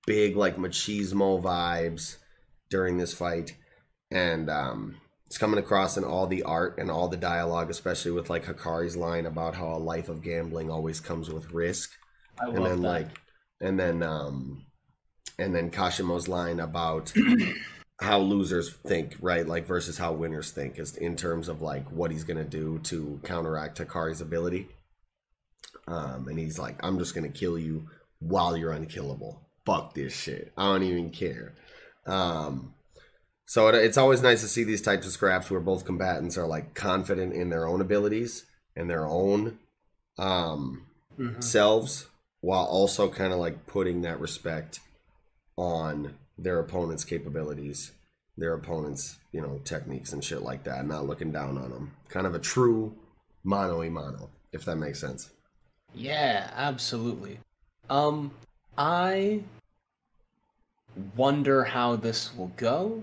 big 0.07 0.37
like 0.37 0.57
machismo 0.57 1.43
vibes 1.43 2.17
during 2.71 2.97
this 2.97 3.13
fight, 3.13 3.55
and 4.11 4.49
um, 4.49 4.97
it's 5.27 5.39
coming 5.39 5.59
across 5.59 5.97
in 5.97 6.05
all 6.05 6.27
the 6.27 6.45
art 6.45 6.79
and 6.79 6.91
all 6.91 7.09
the 7.09 7.17
dialogue, 7.17 7.71
especially 7.71 8.13
with 8.13 8.31
like 8.31 8.45
Hakari's 8.45 8.97
line 8.97 9.27
about 9.27 9.57
how 9.57 9.75
a 9.75 9.79
life 9.79 10.09
of 10.09 10.23
gambling 10.23 10.71
always 10.71 11.01
comes 11.01 11.29
with 11.31 11.53
risk, 11.53 11.93
I 12.41 12.47
and 12.47 12.61
love 12.61 12.69
then 12.69 12.83
that. 12.83 12.89
like, 12.89 13.09
and 13.61 13.79
then 13.79 14.03
um, 14.03 14.67
and 15.39 15.55
then 15.55 15.71
Kashimo's 15.71 16.29
line 16.29 16.61
about 16.61 17.13
how 18.01 18.19
losers 18.21 18.73
think, 18.87 19.17
right? 19.21 19.47
Like 19.47 19.67
versus 19.67 19.99
how 19.99 20.13
winners 20.13 20.53
think, 20.53 20.79
is 20.79 20.97
in 20.97 21.17
terms 21.17 21.49
of 21.49 21.61
like 21.61 21.91
what 21.91 22.13
he's 22.13 22.25
gonna 22.25 22.45
do 22.45 22.79
to 22.85 23.21
counteract 23.25 23.79
Hakari's 23.79 24.21
ability. 24.21 24.69
Um, 25.89 26.29
and 26.29 26.39
he's 26.39 26.59
like, 26.59 26.77
I'm 26.85 26.99
just 26.99 27.15
gonna 27.15 27.29
kill 27.31 27.59
you 27.59 27.89
while 28.21 28.57
you're 28.57 28.73
unkillable. 28.73 29.43
Fuck 29.65 29.95
this 29.95 30.15
shit. 30.15 30.53
I 30.57 30.67
don't 30.67 30.85
even 30.85 31.11
care. 31.11 31.55
Um, 32.07 32.75
so 33.47 33.69
it, 33.69 33.77
it's 33.77 33.97
always 33.97 34.23
nice 34.23 34.43
to 34.43 34.49
see 34.49 34.65
these 34.65 34.83
types 34.83 35.07
of 35.07 35.13
scraps 35.13 35.51
where 35.51 35.61
both 35.61 35.85
combatants 35.85 36.37
are 36.37 36.47
like 36.47 36.75
confident 36.75 37.33
in 37.33 37.49
their 37.49 37.67
own 37.67 37.81
abilities 37.81 38.45
and 38.75 38.91
their 38.91 39.07
own 39.07 39.59
um, 40.19 40.87
selves, 41.39 42.07
while 42.41 42.65
also 42.65 43.09
kind 43.09 43.33
of 43.33 43.39
like 43.39 43.67
putting 43.67 44.03
that 44.03 44.21
respect 44.21 44.81
on 45.57 46.15
their 46.37 46.59
opponent's 46.59 47.05
capabilities, 47.05 47.93
their 48.37 48.53
opponent's 48.53 49.17
you 49.33 49.41
know 49.41 49.61
techniques 49.65 50.13
and 50.13 50.23
shit 50.23 50.43
like 50.43 50.65
that, 50.65 50.87
not 50.87 51.07
looking 51.07 51.33
down 51.33 51.57
on 51.57 51.71
them. 51.71 51.93
Kind 52.09 52.27
of 52.27 52.35
a 52.35 52.39
true 52.39 52.95
mano 53.45 53.83
a 53.83 53.89
mano, 53.89 54.29
if 54.53 54.65
that 54.65 54.77
makes 54.77 55.01
sense. 55.01 55.31
Yeah, 55.95 56.51
absolutely. 56.55 57.39
Um, 57.89 58.33
I 58.77 59.41
wonder 61.15 61.65
how 61.65 61.97
this 61.97 62.35
will 62.37 62.53
go 62.57 63.03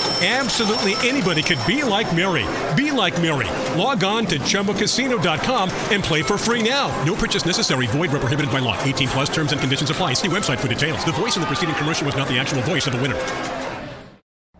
Absolutely 0.23 0.93
anybody 0.97 1.41
could 1.41 1.57
be 1.65 1.81
like 1.81 2.15
Mary. 2.15 2.45
Be 2.75 2.91
like 2.91 3.19
Mary. 3.19 3.49
Log 3.75 4.03
on 4.03 4.27
to 4.27 4.37
ChumbaCasino.com 4.37 5.71
and 5.89 6.03
play 6.03 6.21
for 6.21 6.37
free 6.37 6.61
now. 6.61 6.89
No 7.03 7.15
purchase 7.15 7.43
necessary. 7.43 7.87
Void 7.87 8.11
where 8.11 8.21
prohibited 8.21 8.51
by 8.51 8.59
law. 8.59 8.79
18 8.83 9.07
plus 9.07 9.29
terms 9.29 9.51
and 9.51 9.59
conditions 9.59 9.89
apply. 9.89 10.13
See 10.13 10.27
website 10.27 10.59
for 10.59 10.67
details. 10.67 11.03
The 11.05 11.11
voice 11.11 11.37
in 11.37 11.41
the 11.41 11.47
preceding 11.47 11.73
commercial 11.73 12.05
was 12.05 12.15
not 12.15 12.27
the 12.27 12.37
actual 12.37 12.61
voice 12.61 12.85
of 12.85 12.93
the 12.93 13.01
winner. 13.01 13.17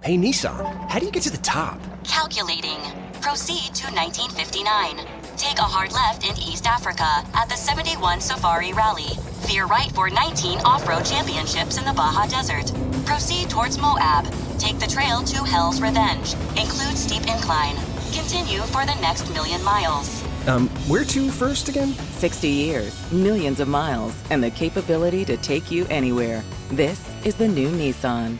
Hey 0.01 0.17
Nissan, 0.17 0.89
how 0.89 0.97
do 0.97 1.05
you 1.05 1.11
get 1.11 1.21
to 1.23 1.29
the 1.29 1.37
top? 1.37 1.79
Calculating. 2.03 2.79
Proceed 3.21 3.75
to 3.75 3.85
1959. 3.93 5.05
Take 5.37 5.59
a 5.59 5.61
hard 5.61 5.93
left 5.93 6.25
in 6.25 6.35
East 6.39 6.65
Africa 6.65 7.05
at 7.35 7.49
the 7.49 7.55
71 7.55 8.19
Safari 8.19 8.73
Rally. 8.73 9.13
Veer 9.45 9.67
right 9.67 9.91
for 9.91 10.09
19 10.09 10.57
off 10.65 10.87
road 10.89 11.05
championships 11.05 11.77
in 11.77 11.85
the 11.85 11.93
Baja 11.93 12.25
Desert. 12.25 12.71
Proceed 13.05 13.49
towards 13.49 13.77
Moab. 13.77 14.25
Take 14.57 14.79
the 14.79 14.87
trail 14.87 15.23
to 15.23 15.43
Hell's 15.43 15.81
Revenge. 15.81 16.33
Include 16.57 16.97
steep 16.97 17.21
incline. 17.27 17.75
Continue 18.13 18.61
for 18.61 18.85
the 18.85 18.95
next 19.01 19.29
million 19.33 19.63
miles. 19.63 20.23
Um, 20.47 20.69
where 20.87 21.03
to 21.05 21.29
first 21.29 21.69
again? 21.69 21.89
60 21.93 22.47
years, 22.47 23.11
millions 23.11 23.59
of 23.59 23.67
miles, 23.67 24.19
and 24.29 24.43
the 24.43 24.51
capability 24.51 25.23
to 25.25 25.37
take 25.37 25.71
you 25.71 25.85
anywhere. 25.89 26.43
This 26.69 27.07
is 27.25 27.35
the 27.35 27.47
new 27.47 27.69
Nissan. 27.69 28.37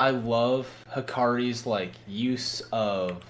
I 0.00 0.10
love 0.10 0.68
Hakari's 0.90 1.66
like 1.66 1.92
use 2.08 2.60
of 2.72 3.22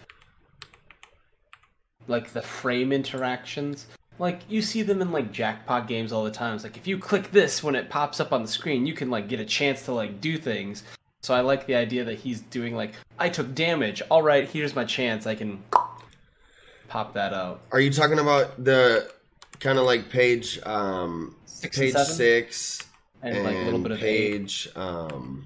like 2.09 2.33
the 2.33 2.43
frame 2.43 2.93
interactions. 2.93 3.87
Like 4.19 4.41
you 4.49 4.63
see 4.63 4.83
them 4.83 5.03
in 5.03 5.11
like 5.11 5.33
jackpot 5.33 5.89
games 5.89 6.13
all 6.13 6.25
the 6.25 6.31
time. 6.31 6.55
It's 6.55 6.65
like 6.65 6.77
if 6.77 6.87
you 6.87 6.99
click 6.99 7.31
this 7.33 7.63
when 7.63 7.75
it 7.75 7.89
pops 7.91 8.21
up 8.21 8.33
on 8.33 8.43
the 8.43 8.49
screen, 8.49 8.87
you 8.87 8.95
can 8.95 9.11
like 9.11 9.29
get 9.29 9.41
a 9.41 9.45
chance 9.45 9.83
to 9.87 9.93
like 9.93 10.21
do 10.21 10.37
things. 10.39 10.83
So 11.23 11.35
I 11.35 11.41
like 11.41 11.67
the 11.67 11.75
idea 11.77 12.05
that 12.05 12.19
he's 12.19 12.41
doing 12.41 12.75
like 12.77 12.93
I 13.19 13.29
took 13.29 13.55
damage. 13.55 14.03
All 14.11 14.23
right, 14.23 14.49
here's 14.49 14.75
my 14.77 14.85
chance. 14.85 15.27
I 15.27 15.35
can 15.35 15.63
pop 16.89 17.15
that 17.15 17.33
out. 17.33 17.61
Are 17.73 17.81
you 17.81 17.91
talking 17.91 18.19
about 18.19 18.63
the 18.63 19.11
kind 19.61 19.79
of 19.79 19.85
like 19.87 20.09
page 20.11 20.61
um 20.65 21.37
Six 21.47 21.79
page 21.79 21.93
seven? 21.93 22.15
six 22.15 22.79
And, 23.23 23.45
like, 23.45 23.55
a 23.57 23.61
little 23.61 23.79
bit 23.81 23.93
of 23.93 24.03
eight. 24.03 24.41
page 24.43 24.69
um 24.77 25.45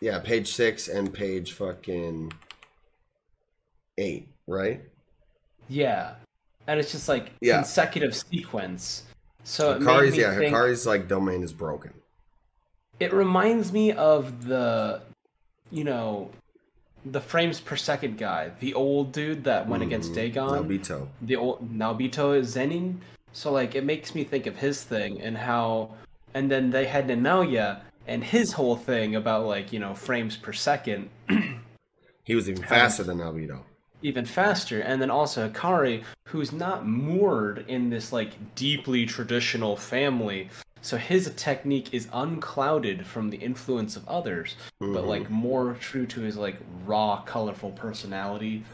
yeah 0.00 0.20
page 0.20 0.52
six 0.52 0.86
and 0.88 1.12
page 1.12 1.52
fucking 1.52 2.32
eight 3.98 4.28
right? 4.46 4.82
Yeah, 5.68 6.14
and 6.68 6.78
it's 6.78 6.92
just 6.92 7.08
like 7.08 7.32
Yeah. 7.40 7.56
consecutive 7.56 8.14
sequence. 8.14 9.02
So 9.42 9.78
Hakari's 9.80 10.16
yeah, 10.16 10.36
think- 10.36 10.54
Hakari's 10.54 10.86
like 10.86 11.08
domain 11.08 11.42
is 11.42 11.52
broken. 11.52 11.92
It 13.00 13.12
reminds 13.12 13.72
me 13.72 13.92
of 13.92 14.44
the, 14.44 15.00
you 15.70 15.84
know, 15.84 16.30
the 17.04 17.20
frames 17.20 17.58
per 17.60 17.76
second 17.76 18.18
guy, 18.18 18.52
the 18.60 18.74
old 18.74 19.12
dude 19.12 19.44
that 19.44 19.68
went 19.68 19.82
against 19.82 20.10
mm-hmm. 20.10 20.32
Dagon. 20.32 20.68
Naobito. 20.68 21.08
The 21.22 21.36
old 21.36 21.72
Naobito 21.72 22.38
is 22.38 22.54
Zenin. 22.54 22.98
So 23.32 23.50
like, 23.50 23.74
it 23.74 23.84
makes 23.84 24.14
me 24.14 24.24
think 24.24 24.46
of 24.46 24.56
his 24.56 24.82
thing 24.82 25.20
and 25.20 25.38
how, 25.38 25.94
and 26.34 26.50
then 26.50 26.70
they 26.70 26.86
had 26.86 27.08
Nanaoya 27.08 27.80
and 28.06 28.24
his 28.24 28.52
whole 28.52 28.76
thing 28.76 29.14
about 29.14 29.46
like 29.46 29.72
you 29.72 29.78
know 29.78 29.94
frames 29.94 30.36
per 30.36 30.52
second. 30.52 31.08
He 32.24 32.34
was 32.34 32.46
even 32.46 32.62
faster 32.62 33.02
than 33.04 33.20
Naobito. 33.20 33.62
Even 34.02 34.24
faster. 34.24 34.80
And 34.80 35.02
then 35.02 35.10
also 35.10 35.48
Hakari 35.48 36.04
who's 36.24 36.52
not 36.52 36.86
moored 36.86 37.64
in 37.68 37.90
this 37.90 38.12
like 38.12 38.54
deeply 38.54 39.06
traditional 39.06 39.76
family. 39.76 40.50
So 40.80 40.96
his 40.96 41.32
technique 41.36 41.92
is 41.92 42.08
unclouded 42.12 43.04
from 43.06 43.30
the 43.30 43.38
influence 43.38 43.96
of 43.96 44.06
others 44.08 44.54
but 44.78 45.04
Mhm. 45.04 45.06
like 45.08 45.30
more 45.30 45.74
true 45.80 46.06
to 46.06 46.20
his 46.20 46.36
like 46.36 46.56
raw 46.86 47.22
colorful 47.22 47.72
personality. 47.72 48.64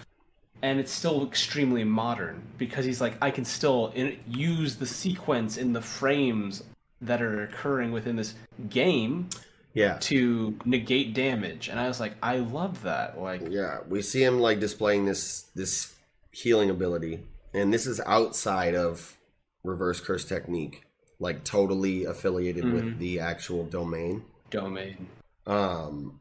And 0.63 0.79
it's 0.81 0.93
still 0.93 1.27
extremely 1.27 1.85
modern 1.85 2.43
because 2.59 2.85
he's 2.85 3.01
like 3.01 3.17
I 3.23 3.31
can 3.31 3.45
still 3.45 3.93
in- 3.95 4.19
use 4.29 4.77
the 4.77 4.87
sequence 4.87 5.57
in 5.57 5.73
the 5.73 5.81
frames 5.81 6.63
that 7.01 7.21
are 7.23 7.43
occurring 7.43 7.93
within 7.93 8.17
this 8.17 8.35
game 8.69 9.29
Yeah. 9.75 9.99
to 10.03 10.57
negate 10.65 11.15
damage 11.15 11.69
and 11.69 11.81
I 11.81 11.89
was 11.89 11.99
like 11.99 12.15
I 12.23 12.37
love 12.39 12.83
that 12.85 13.21
like 13.21 13.43
Yeah, 13.51 13.81
we 13.89 14.03
see 14.03 14.23
him 14.23 14.39
like 14.39 14.61
displaying 14.61 15.05
this 15.05 15.43
this 15.57 15.93
healing 16.31 16.71
ability, 16.71 17.21
and 17.53 17.73
this 17.75 17.87
is 17.87 18.01
outside 18.07 18.75
of 18.75 19.17
reverse 19.65 20.01
curse 20.01 20.25
technique, 20.25 20.85
like 21.19 21.45
totally 21.45 22.05
affiliated 22.05 22.65
with 22.73 22.85
Mhm. 22.85 22.99
the 22.99 23.21
actual 23.21 23.65
domain. 23.65 24.25
domain 24.51 25.09
Um, 25.47 26.21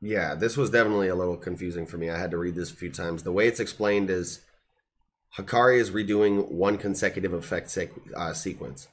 yeah, 0.00 0.34
this 0.34 0.56
was 0.56 0.70
definitely 0.70 1.08
a 1.08 1.14
little 1.14 1.36
confusing 1.36 1.86
for 1.86 1.96
me. 1.96 2.10
I 2.10 2.18
had 2.18 2.30
to 2.32 2.38
read 2.38 2.54
this 2.56 2.70
a 2.70 2.76
few 2.76 2.90
times. 2.90 3.22
The 3.22 3.32
way 3.32 3.46
it's 3.46 3.60
explained 3.60 4.10
is 4.10 4.40
Hakari 5.38 5.78
is 5.78 5.90
redoing 5.90 6.50
one 6.50 6.76
consecutive 6.78 7.32
effect 7.32 7.68
sequ- 7.68 8.12
uh, 8.14 8.34
sequence. 8.34 8.86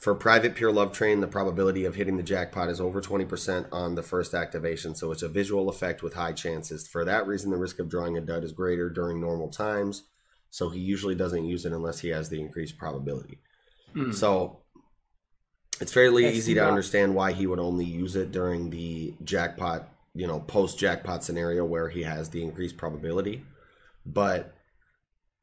For 0.00 0.14
Private 0.14 0.54
Pure 0.54 0.72
Love 0.72 0.92
Train, 0.92 1.20
the 1.20 1.26
probability 1.26 1.84
of 1.84 1.94
hitting 1.94 2.16
the 2.16 2.22
jackpot 2.22 2.70
is 2.70 2.80
over 2.80 3.02
20% 3.02 3.66
on 3.70 3.94
the 3.94 4.02
first 4.02 4.32
activation, 4.32 4.94
so 4.94 5.12
it's 5.12 5.22
a 5.22 5.28
visual 5.28 5.68
effect 5.68 6.02
with 6.02 6.14
high 6.14 6.32
chances. 6.32 6.88
For 6.88 7.04
that 7.04 7.26
reason, 7.26 7.50
the 7.50 7.58
risk 7.58 7.78
of 7.78 7.90
drawing 7.90 8.16
a 8.16 8.22
dud 8.22 8.42
is 8.42 8.52
greater 8.52 8.88
during 8.88 9.20
normal 9.20 9.48
times, 9.50 10.04
so 10.48 10.70
he 10.70 10.80
usually 10.80 11.14
doesn't 11.14 11.44
use 11.44 11.66
it 11.66 11.72
unless 11.72 11.98
he 12.00 12.08
has 12.08 12.30
the 12.30 12.40
increased 12.40 12.78
probability. 12.78 13.40
Hmm. 13.92 14.12
So 14.12 14.60
it's 15.82 15.92
fairly 15.92 16.24
It's 16.24 16.38
easy 16.38 16.54
to 16.54 16.60
not- 16.60 16.70
understand 16.70 17.14
why 17.14 17.32
he 17.32 17.46
would 17.46 17.60
only 17.60 17.84
use 17.84 18.16
it 18.16 18.32
during 18.32 18.70
the 18.70 19.14
jackpot, 19.22 19.86
you 20.14 20.26
know, 20.26 20.40
post 20.40 20.78
jackpot 20.78 21.24
scenario 21.24 21.66
where 21.66 21.90
he 21.90 22.04
has 22.04 22.30
the 22.30 22.42
increased 22.42 22.78
probability. 22.78 23.44
But 24.06 24.54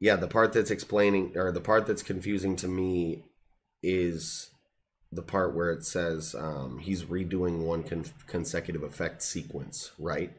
yeah, 0.00 0.16
the 0.16 0.26
part 0.26 0.52
that's 0.52 0.72
explaining 0.72 1.36
or 1.36 1.52
the 1.52 1.60
part 1.60 1.86
that's 1.86 2.02
confusing 2.02 2.56
to 2.56 2.66
me 2.66 3.24
is 3.82 4.47
the 5.12 5.22
part 5.22 5.54
where 5.54 5.70
it 5.70 5.84
says 5.84 6.34
um, 6.38 6.78
he's 6.78 7.04
redoing 7.04 7.60
one 7.60 7.82
con- 7.82 8.04
consecutive 8.26 8.82
effect 8.82 9.22
sequence, 9.22 9.92
right? 9.98 10.32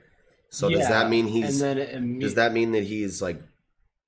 So 0.50 0.70
does 0.70 0.88
that 0.90 1.10
mean 1.10 1.28
he's 1.28 1.62
imme- 1.62 2.20
does 2.20 2.36
that 2.36 2.54
mean 2.54 2.72
that 2.72 2.84
he's 2.84 3.22
like 3.22 3.42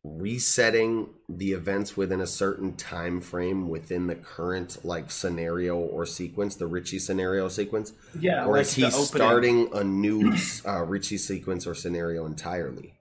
resetting 0.03 1.09
the 1.29 1.53
events 1.53 1.95
within 1.95 2.21
a 2.21 2.27
certain 2.27 2.75
time 2.75 3.21
frame 3.21 3.69
within 3.69 4.07
the 4.07 4.15
current 4.15 4.83
like 4.83 5.11
scenario 5.11 5.77
or 5.77 6.05
sequence, 6.05 6.55
the 6.55 6.67
Riichi 6.69 6.99
scenario 6.99 7.47
sequence? 7.47 7.93
Yeah, 8.19 8.45
or 8.45 8.53
like 8.53 8.61
is 8.61 8.73
he 8.73 8.89
starting 8.89 9.69
a 9.73 9.83
new 9.83 10.29
uh, 10.29 10.85
Riichi 10.85 11.19
sequence 11.19 11.67
or 11.67 11.75
scenario 11.75 12.25
entirely? 12.25 12.93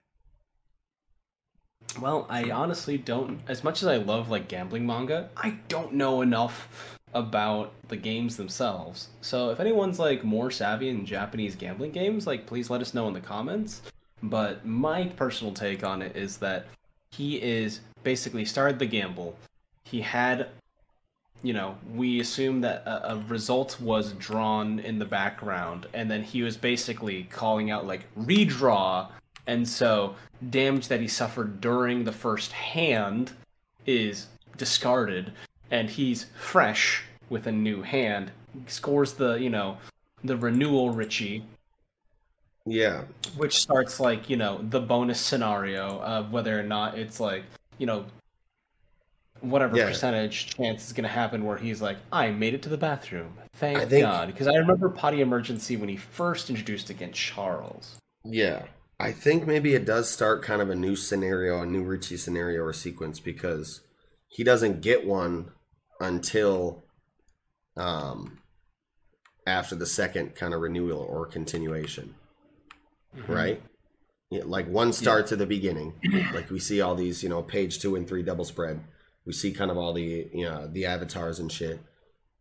Well, 1.99 2.27
I 2.29 2.51
honestly 2.51 2.99
don't. 2.99 3.41
As 3.49 3.65
much 3.65 3.83
as 3.83 3.89
I 3.89 3.97
love 3.97 4.31
like 4.31 4.49
gambling 4.49 4.87
manga, 4.87 5.31
I 5.37 5.59
don't 5.69 5.95
know 5.95 6.21
enough 6.23 6.99
about 7.15 7.73
the 7.89 7.97
games 7.97 8.37
themselves. 8.37 9.09
So 9.21 9.51
if 9.51 9.61
anyone's 9.61 9.99
like 9.99 10.25
more 10.25 10.51
savvy 10.51 10.89
in 10.89 11.05
Japanese 11.05 11.57
gambling 11.57 11.93
games, 11.93 12.27
like 12.27 12.47
please 12.47 12.71
let 12.71 12.81
us 12.81 12.95
know 12.95 13.09
in 13.09 13.15
the 13.15 13.21
comments. 13.21 13.83
But 14.23 14.65
my 14.67 15.05
personal 15.05 15.53
take 15.53 15.83
on 15.83 16.03
it 16.03 16.17
is 16.17 16.37
that 16.39 16.67
he 17.11 17.37
is 17.43 17.81
basically 18.03 18.45
started 18.45 18.79
the 18.79 18.87
gamble. 18.87 19.37
He 19.85 20.01
had, 20.01 20.49
you 21.43 21.53
know, 21.53 21.77
we 21.95 22.21
assume 22.21 22.61
that 22.61 22.87
a, 22.87 23.13
a 23.13 23.17
result 23.29 23.81
was 23.81 24.13
drawn 24.13 24.79
in 24.79 24.99
the 24.99 25.05
background, 25.05 25.87
and 25.95 26.11
then 26.11 26.23
he 26.23 26.43
was 26.43 26.57
basically 26.57 27.25
calling 27.25 27.71
out 27.71 27.87
like 27.87 28.07
redraw 28.15 29.09
and 29.47 29.69
so 29.69 30.15
damage 30.51 30.89
that 30.89 31.01
he 31.01 31.09
suffered 31.09 31.61
during 31.61 32.05
the 32.05 32.13
first 32.13 32.53
hand 32.53 33.33
is 33.87 34.27
discarded 34.57 35.33
and 35.71 35.89
he's 35.91 36.27
fresh 36.37 37.05
with 37.29 37.47
a 37.47 37.53
new 37.53 37.83
hand. 37.83 38.31
Scores 38.67 39.15
the 39.15 39.35
you 39.35 39.51
know 39.51 39.79
the 40.25 40.37
renewal 40.37 40.93
riichi 40.93 41.43
Yeah, 42.67 43.05
which 43.37 43.59
starts 43.59 44.01
like 44.01 44.29
you 44.29 44.37
know 44.37 44.61
the 44.69 44.81
bonus 44.81 45.21
scenario 45.21 46.01
of 46.01 46.33
whether 46.33 46.59
or 46.59 46.63
not 46.65 46.99
it's 46.99 47.21
like 47.21 47.45
you 47.79 47.87
know 47.87 48.05
whatever 49.41 49.77
Yeah. 49.77 49.87
percentage 49.87 50.55
chance 50.55 50.87
is 50.87 50.93
going 50.93 51.05
to 51.05 51.09
happen 51.09 51.45
where 51.47 51.57
he's 51.57 51.81
like 51.81 51.97
i 52.13 52.31
made 52.31 52.53
it 52.55 52.63
to 52.63 52.69
the 52.69 52.77
bathroom. 52.77 53.33
Thank 53.55 53.79
I 53.79 53.87
think- 53.87 54.03
god. 54.03 54.27
Because 54.27 54.47
i 54.49 54.55
remember 54.57 54.89
potty 54.91 55.21
emergency 55.23 55.77
when 55.77 55.89
he 55.89 55.97
first 55.97 56.51
introduced 56.51 56.91
against 56.91 57.19
charles. 57.19 57.97
Yeah. 58.25 58.65
I 58.99 59.13
think 59.13 59.47
maybe 59.47 59.75
it 59.75 59.87
does 59.87 60.11
start 60.11 60.43
kind 60.43 60.61
of 60.61 60.69
a 60.69 60.75
new 60.75 60.95
scenario, 60.95 61.63
a 61.63 61.67
new 61.67 61.83
Riichi 61.83 62.19
scenario 62.19 62.63
or 62.63 62.75
sequence 62.75 63.19
because 63.19 63.81
he 64.29 64.45
doesn't 64.45 64.83
get 64.83 65.07
one 65.07 65.53
until 66.01 66.85
um 67.77 68.39
after 69.47 69.75
the 69.75 69.87
second 69.87 70.35
kind 70.35 70.55
of 70.55 70.61
renewal 70.61 71.01
or 71.01 71.27
continuation. 71.27 72.15
Right? 73.27 73.63
Yeah, 74.31 74.43
like 74.45 74.69
one 74.69 74.93
starts 74.93 75.33
at 75.33 75.39
the 75.39 75.47
beginning. 75.47 75.95
like 76.35 76.51
we 76.51 76.61
see 76.61 76.81
all 76.81 76.95
these, 76.95 77.23
you 77.23 77.29
know, 77.29 77.43
page 77.43 77.81
2 77.81 77.97
and 77.97 78.07
3 78.07 78.23
double 78.23 78.45
spread. 78.45 78.81
We 79.27 79.33
see 79.33 79.51
kind 79.51 79.71
of 79.71 79.77
all 79.77 79.93
the, 79.93 80.29
you 80.33 80.45
know, 80.45 80.69
the 80.69 80.87
avatars 80.87 81.41
and 81.41 81.51
shit 81.51 81.81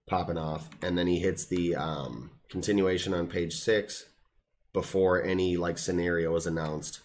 popping 0.08 0.38
off 0.38 0.70
and 0.82 0.98
then 0.98 1.06
he 1.06 1.20
hits 1.20 1.46
the 1.46 1.76
um 1.76 2.32
continuation 2.50 3.14
on 3.14 3.28
page 3.28 3.56
6 3.56 4.06
before 4.74 5.24
any 5.24 5.56
like 5.56 5.78
scenario 5.78 6.36
is 6.36 6.48
announced 6.48 7.02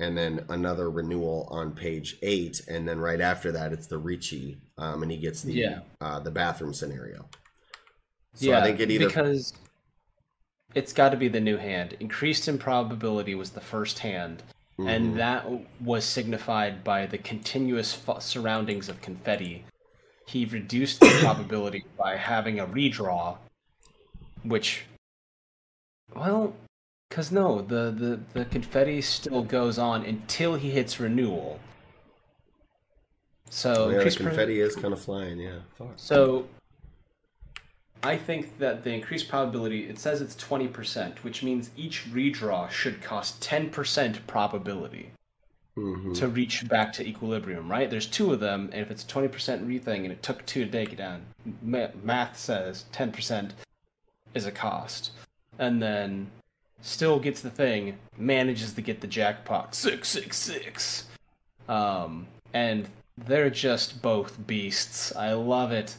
and 0.00 0.18
then 0.18 0.44
another 0.48 0.90
renewal 0.90 1.48
on 1.50 1.72
page 1.72 2.16
eight 2.22 2.60
and 2.68 2.88
then 2.88 2.98
right 2.98 3.20
after 3.20 3.52
that 3.52 3.72
it's 3.72 3.86
the 3.86 4.00
Riichi 4.00 4.56
um, 4.78 5.02
and 5.02 5.10
he 5.10 5.18
gets 5.18 5.42
the 5.42 5.52
Yeah. 5.52 5.80
uh, 6.00 6.20
the 6.20 6.30
bathroom 6.30 6.74
scenario 6.74 7.28
so 8.34 8.46
yeah, 8.46 8.58
I 8.58 8.62
think 8.64 8.80
it 8.80 8.90
either 8.90 9.06
because 9.06 9.52
it's 10.74 10.92
got 10.92 11.10
to 11.10 11.16
be 11.16 11.28
the 11.28 11.40
new 11.40 11.56
hand. 11.56 11.96
Increased 12.00 12.48
improbability 12.48 13.36
was 13.36 13.50
the 13.50 13.60
first 13.60 14.00
hand, 14.00 14.42
Mhm. 14.76 14.88
and 14.88 15.20
that 15.20 15.46
was 15.80 16.04
signified 16.04 16.82
by 16.82 17.06
the 17.06 17.16
continuous 17.18 17.92
fu- 17.94 18.18
surroundings 18.18 18.88
of 18.88 19.00
confetti. 19.00 19.64
He 20.26 20.44
reduced 20.46 20.98
the 20.98 21.06
probability 21.22 21.84
by 21.96 22.16
having 22.16 22.58
a 22.58 22.66
redraw, 22.66 23.38
which, 24.42 24.82
well, 26.12 26.56
because 27.08 27.30
no, 27.30 27.60
the, 27.62 27.92
the 27.96 28.20
the 28.40 28.44
confetti 28.46 29.00
still 29.00 29.44
goes 29.44 29.78
on 29.78 30.04
until 30.04 30.56
he 30.56 30.70
hits 30.72 30.98
renewal. 30.98 31.60
So 33.54 33.70
yeah, 33.70 33.74
the 33.74 33.94
increased 33.96 34.18
pro- 34.18 34.26
confetti 34.28 34.60
is 34.60 34.74
kind 34.74 34.92
of 34.92 35.00
flying 35.00 35.38
yeah 35.38 35.60
so 35.96 36.46
I 38.02 38.16
think 38.18 38.58
that 38.58 38.84
the 38.84 38.90
increased 38.92 39.28
probability 39.28 39.88
it 39.88 39.98
says 39.98 40.20
it's 40.20 40.34
20%, 40.36 41.18
which 41.18 41.42
means 41.42 41.70
each 41.76 42.04
redraw 42.12 42.68
should 42.70 43.00
cost 43.00 43.40
10% 43.42 44.26
probability 44.26 45.10
Mhm. 45.76 46.14
to 46.18 46.28
reach 46.28 46.68
back 46.68 46.92
to 46.94 47.06
equilibrium, 47.06 47.68
right? 47.70 47.88
There's 47.88 48.06
two 48.06 48.32
of 48.32 48.40
them, 48.40 48.68
and 48.72 48.80
if 48.82 48.90
it's 48.90 49.02
a 49.04 49.06
20% 49.06 49.66
rething 49.66 50.04
and 50.04 50.12
it 50.12 50.22
took 50.22 50.44
two 50.44 50.64
to 50.66 50.70
take 50.70 50.92
it 50.92 50.96
down, 50.96 51.22
math 51.62 52.36
says 52.38 52.84
10% 52.92 53.54
is 54.34 54.44
a 54.46 54.52
cost. 54.52 55.10
And 55.58 55.80
then 55.82 56.30
still 56.82 57.18
gets 57.18 57.40
the 57.40 57.50
thing, 57.50 57.96
manages 58.18 58.74
to 58.74 58.82
get 58.82 59.00
the 59.00 59.06
jackpot 59.06 59.74
666. 59.74 61.06
Um, 61.68 62.26
and 62.52 62.86
they're 63.16 63.50
just 63.50 64.02
both 64.02 64.44
beasts. 64.46 65.14
I 65.14 65.32
love 65.34 65.72
it. 65.72 65.96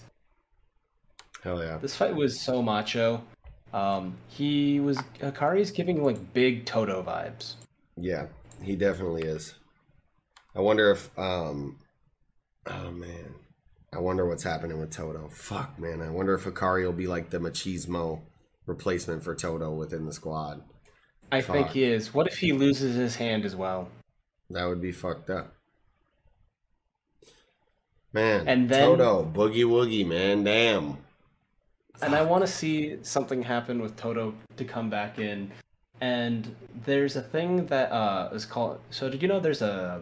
hell 1.43 1.63
yeah 1.63 1.77
This 1.77 1.95
fight 1.95 2.15
was 2.15 2.41
so 2.41 2.61
macho. 2.61 3.23
Um, 3.73 4.15
he 4.29 4.79
was 4.79 4.97
Hakari's 5.19 5.71
giving 5.71 6.03
like 6.03 6.33
big 6.33 6.65
Todo 6.65 7.03
vibes. 7.03 7.55
yeah 7.97 8.27
he 8.61 8.75
definitely 8.75 9.23
is 9.23 9.53
I 10.55 10.61
wonder 10.61 10.91
if 10.91 11.09
um 11.19 11.77
oh 12.67 12.91
man. 12.91 13.35
I 13.93 13.99
wonder 13.99 14.25
what's 14.27 14.43
happening 14.43 14.79
with 14.79 14.91
Todo. 14.91 15.29
Fuck 15.29 15.79
man, 15.79 16.01
I 16.01 16.09
wonder 16.09 16.33
if 16.33 16.43
Hakari 16.43 16.83
will 16.85 16.91
be 16.93 17.07
like 17.07 17.29
the 17.29 17.39
machismo 17.39 18.21
replacement 18.65 19.23
for 19.23 19.35
Todo 19.35 19.71
within 19.73 20.05
the 20.05 20.13
squad. 20.13 20.61
I 21.31 21.41
think 21.41 21.69
he 21.69 21.83
is. 21.85 22.13
What 22.13 22.27
if 22.27 22.37
he 22.37 22.51
loses 22.53 22.95
his 22.95 23.15
hand 23.15 23.45
as 23.45 23.55
well? 23.55 23.89
That 24.49 24.65
would 24.65 24.81
be 24.81 24.91
fucked 24.91 25.29
up. 25.29 25.54
Man, 28.15 28.47
And 28.47 28.69
then- 28.69 28.97
Todo, 28.97 29.29
boogie 29.33 29.65
woogie, 29.65 30.07
man, 30.07 30.45
damn. 30.45 30.97
And 32.01 32.15
I 32.15 32.21
want 32.21 32.45
to 32.45 32.47
see 32.51 32.97
something 33.01 33.43
happen 33.43 33.81
with 33.81 33.97
Todo 33.97 34.33
to 34.55 34.63
come 34.63 34.89
back 34.89 35.19
in. 35.19 35.51
And 35.99 36.55
there's 36.85 37.17
a 37.17 37.21
thing 37.21 37.65
that 37.67 37.91
uh, 37.91 38.29
is 38.31 38.45
called. 38.45 38.79
So 38.89 39.09
did 39.09 39.21
you 39.21 39.27
know 39.27 39.41
there's 39.41 39.61
a 39.61 40.01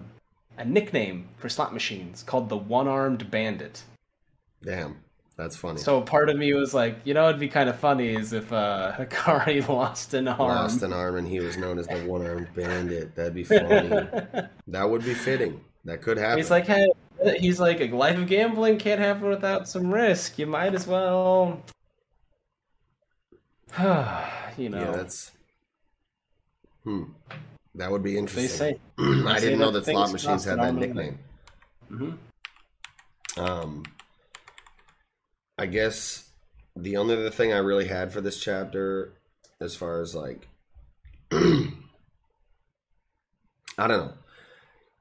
a 0.60 0.66
nickname 0.66 1.30
for 1.38 1.50
slot 1.50 1.74
machines 1.74 2.22
called 2.22 2.50
the 2.50 2.58
one-armed 2.58 3.32
bandit? 3.32 3.84
Damn, 4.64 4.98
that's 5.36 5.56
funny. 5.56 5.80
So 5.80 6.02
part 6.02 6.30
of 6.30 6.38
me 6.38 6.54
was 6.54 6.74
like, 6.74 6.98
you 7.06 7.16
know, 7.16 7.30
it'd 7.30 7.40
be 7.40 7.48
kind 7.48 7.68
of 7.68 7.80
funny 7.80 8.10
is 8.10 8.32
if 8.32 8.54
uh, 8.54 8.94
Hakari 8.98 9.68
lost 9.68 10.14
an 10.14 10.28
arm. 10.28 10.40
Lost 10.50 10.84
an 10.84 10.94
arm 10.94 11.16
and 11.16 11.28
he 11.28 11.40
was 11.40 11.58
known 11.58 11.80
as 11.80 11.88
the 11.88 11.98
one 12.06 12.24
armed 12.26 12.54
bandit. 12.56 13.16
That'd 13.16 13.34
be 13.34 13.44
funny. 13.44 13.90
that 14.68 14.88
would 14.90 15.04
be 15.04 15.16
fitting. 15.16 15.60
That 15.86 16.02
could 16.02 16.18
happen. 16.18 16.38
He's 16.38 16.52
like, 16.52 16.66
hey, 16.66 16.88
he's 17.40 17.60
like, 17.60 17.80
a 17.82 17.88
life 17.90 18.18
of 18.18 18.28
gambling 18.28 18.78
can't 18.78 19.00
happen 19.00 19.28
without 19.30 19.68
some 19.68 19.94
risk. 19.94 20.38
You 20.40 20.46
might 20.48 20.74
as 20.74 20.86
well, 20.88 21.62
you 23.80 24.70
know. 24.70 24.80
Yeah, 24.80 24.92
that's. 24.92 25.32
Hmm. 26.84 27.04
That 27.76 27.90
would 27.92 28.04
be 28.04 28.18
interesting. 28.18 28.50
say- 28.50 28.80
I 29.00 29.04
they 29.34 29.40
say 29.40 29.46
didn't 29.48 29.60
know 29.60 29.72
that 29.72 29.86
slot 29.86 30.12
machines 30.12 30.44
had 30.46 30.60
that 30.60 30.66
arm 30.66 30.76
and 30.78 30.84
a 30.84 30.88
nickname. 30.88 31.20
Mhm. 31.92 32.18
Um, 33.38 33.84
I 35.58 35.66
guess 35.66 36.30
the 36.76 36.98
only 36.98 37.16
other 37.16 37.30
thing 37.32 37.52
I 37.54 37.58
really 37.58 37.88
had 37.88 38.12
for 38.14 38.22
this 38.22 38.40
chapter, 38.40 39.14
as 39.60 39.76
far 39.76 40.02
as 40.02 40.14
like, 40.14 40.48
I 41.32 41.72
don't 43.78 43.90
know. 43.90 44.14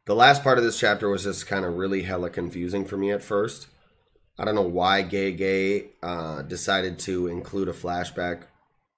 The 0.05 0.15
last 0.15 0.43
part 0.43 0.59
of 0.59 0.65
this 0.65 0.81
chapter 0.81 1.09
was 1.09 1.25
just 1.25 1.47
kind 1.47 1.65
of 1.65 1.77
really 1.77 2.03
hella 2.03 2.29
confusing 2.29 2.85
for 2.85 2.97
me 2.97 3.13
at 3.13 3.23
first. 3.23 3.69
I 4.39 4.45
don't 4.45 4.55
know 4.57 4.63
why 4.63 5.05
Gege 5.05 5.91
uh, 6.03 6.43
decided 6.43 6.99
to 7.01 7.29
include 7.29 7.69
a 7.69 7.73
flashback, 7.73 8.45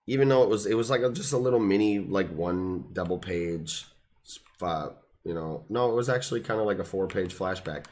even 0.06 0.28
though 0.28 0.42
it 0.42 0.48
was 0.48 0.64
it 0.64 0.74
was 0.74 0.88
like 0.88 1.02
a, 1.02 1.10
just 1.10 1.32
a 1.32 1.38
little 1.38 1.60
mini 1.60 1.98
like 1.98 2.30
one 2.30 2.86
double 2.92 3.18
page, 3.18 3.84
uh, 4.62 4.90
you 5.24 5.34
know. 5.34 5.64
No, 5.68 5.90
it 5.90 5.94
was 5.94 6.08
actually 6.08 6.40
kind 6.40 6.60
of 6.60 6.66
like 6.66 6.78
a 6.78 6.84
four 6.84 7.06
page 7.06 7.34
flashback. 7.34 7.84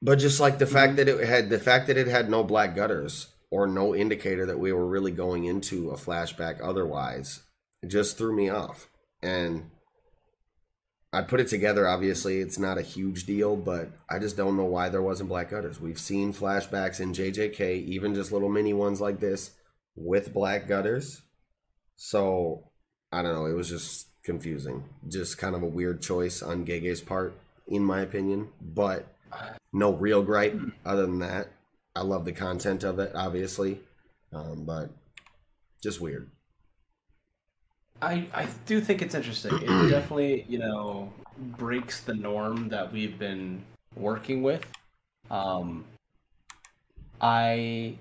But 0.00 0.20
just 0.20 0.38
like 0.38 0.58
the 0.58 0.66
fact 0.66 0.96
that 0.96 1.08
it 1.08 1.26
had 1.26 1.50
the 1.50 1.58
fact 1.58 1.88
that 1.88 1.96
it 1.96 2.06
had 2.06 2.30
no 2.30 2.44
black 2.44 2.76
gutters 2.76 3.28
or 3.50 3.66
no 3.66 3.96
indicator 3.96 4.46
that 4.46 4.58
we 4.58 4.72
were 4.72 4.86
really 4.86 5.12
going 5.12 5.44
into 5.44 5.90
a 5.90 5.96
flashback 5.96 6.60
otherwise, 6.62 7.40
it 7.82 7.88
just 7.88 8.18
threw 8.18 8.36
me 8.36 8.48
off. 8.48 8.88
And 9.22 9.70
I 11.16 11.22
put 11.22 11.40
it 11.40 11.48
together. 11.48 11.88
Obviously, 11.88 12.40
it's 12.40 12.58
not 12.58 12.76
a 12.76 12.82
huge 12.82 13.24
deal, 13.24 13.56
but 13.56 13.88
I 14.06 14.18
just 14.18 14.36
don't 14.36 14.54
know 14.54 14.66
why 14.66 14.90
there 14.90 15.00
wasn't 15.00 15.30
black 15.30 15.48
gutters. 15.48 15.80
We've 15.80 15.98
seen 15.98 16.34
flashbacks 16.34 17.00
in 17.00 17.14
JJK, 17.14 17.86
even 17.86 18.14
just 18.14 18.32
little 18.32 18.50
mini 18.50 18.74
ones 18.74 19.00
like 19.00 19.18
this 19.18 19.52
with 19.94 20.34
black 20.34 20.68
gutters. 20.68 21.22
So 21.96 22.64
I 23.10 23.22
don't 23.22 23.34
know. 23.34 23.46
It 23.46 23.54
was 23.54 23.70
just 23.70 24.08
confusing. 24.24 24.84
Just 25.08 25.38
kind 25.38 25.54
of 25.54 25.62
a 25.62 25.66
weird 25.66 26.02
choice 26.02 26.42
on 26.42 26.66
Gege's 26.66 27.00
part, 27.00 27.32
in 27.66 27.82
my 27.82 28.02
opinion. 28.02 28.48
But 28.60 29.06
no 29.72 29.94
real 29.94 30.22
gripe 30.22 30.60
other 30.84 31.06
than 31.06 31.20
that. 31.20 31.48
I 31.94 32.02
love 32.02 32.26
the 32.26 32.32
content 32.32 32.84
of 32.84 32.98
it, 32.98 33.12
obviously, 33.14 33.80
um, 34.34 34.66
but 34.66 34.90
just 35.82 35.98
weird. 35.98 36.30
I, 38.02 38.26
I 38.34 38.46
do 38.66 38.80
think 38.80 39.02
it's 39.02 39.14
interesting. 39.14 39.54
It 39.54 39.66
definitely, 39.90 40.44
you 40.48 40.58
know, 40.58 41.12
breaks 41.38 42.00
the 42.00 42.14
norm 42.14 42.68
that 42.68 42.92
we've 42.92 43.18
been 43.18 43.62
working 43.94 44.42
with. 44.42 44.66
Um, 45.30 45.84
I 47.20 47.94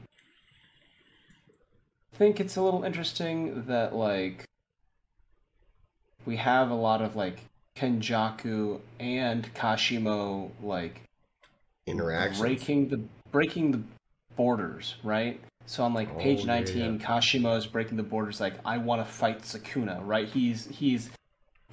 think 2.13 2.39
it's 2.39 2.55
a 2.55 2.61
little 2.61 2.83
interesting 2.83 3.63
that, 3.67 3.95
like, 3.95 4.45
we 6.25 6.37
have 6.37 6.69
a 6.69 6.75
lot 6.75 7.01
of, 7.01 7.15
like, 7.15 7.39
Kenjaku 7.75 8.79
and 8.99 9.53
Kashimo, 9.53 10.49
like, 10.61 11.01
Interactions. 11.87 12.39
breaking 12.39 12.89
the 12.89 12.99
breaking 13.31 13.71
the 13.71 13.81
borders, 14.35 14.95
right? 15.03 15.39
So 15.65 15.83
on 15.83 15.93
like 15.93 16.17
page 16.19 16.41
Oh, 16.41 16.45
yeah, 16.45 16.63
19, 16.63 16.99
Kashimo 16.99 17.57
is 17.57 17.65
breaking 17.65 17.97
the 17.97 18.03
borders 18.03 18.39
like 18.39 18.53
I 18.63 18.77
want 18.77 19.05
to 19.05 19.11
fight 19.11 19.41
Sukuna, 19.41 19.99
right? 20.03 20.27
He's 20.27 20.67
he's 20.67 21.09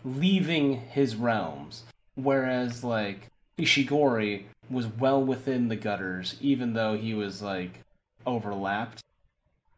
leaving 0.04 0.80
his 0.80 1.16
realms. 1.16 1.84
Whereas 2.14 2.82
like 2.82 3.28
Ishigori 3.58 4.44
was 4.70 4.86
well 4.86 5.22
within 5.22 5.68
the 5.68 5.76
gutters 5.76 6.36
even 6.40 6.72
though 6.72 6.96
he 6.96 7.14
was 7.14 7.42
like 7.42 7.80
overlapped. 8.26 9.02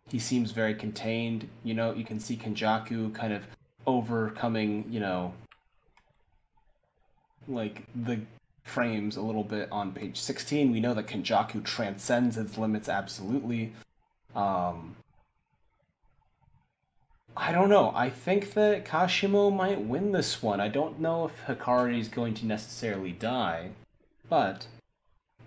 He 0.08 0.18
seems 0.18 0.50
very 0.50 0.74
contained, 0.74 1.48
you 1.62 1.72
know, 1.74 1.94
you 1.94 2.04
can 2.04 2.20
see 2.20 2.36
Kenjaku 2.36 3.14
kind 3.14 3.32
of 3.32 3.46
overcoming, 3.86 4.84
you 4.90 5.00
know, 5.00 5.32
like 7.48 7.84
the 7.94 8.20
frames 8.64 9.16
a 9.16 9.22
little 9.22 9.44
bit 9.44 9.68
on 9.70 9.92
page 9.92 10.18
16 10.18 10.72
we 10.72 10.80
know 10.80 10.94
that 10.94 11.06
kenjaku 11.06 11.62
transcends 11.62 12.38
its 12.38 12.56
limits 12.56 12.88
absolutely 12.88 13.70
um 14.34 14.96
i 17.36 17.52
don't 17.52 17.68
know 17.68 17.92
i 17.94 18.08
think 18.08 18.54
that 18.54 18.84
kashimo 18.84 19.54
might 19.54 19.80
win 19.80 20.12
this 20.12 20.42
one 20.42 20.60
i 20.60 20.68
don't 20.68 21.00
know 21.00 21.26
if 21.26 21.46
hakari 21.46 21.98
is 21.98 22.08
going 22.08 22.34
to 22.34 22.46
necessarily 22.46 23.12
die 23.12 23.70
but 24.28 24.66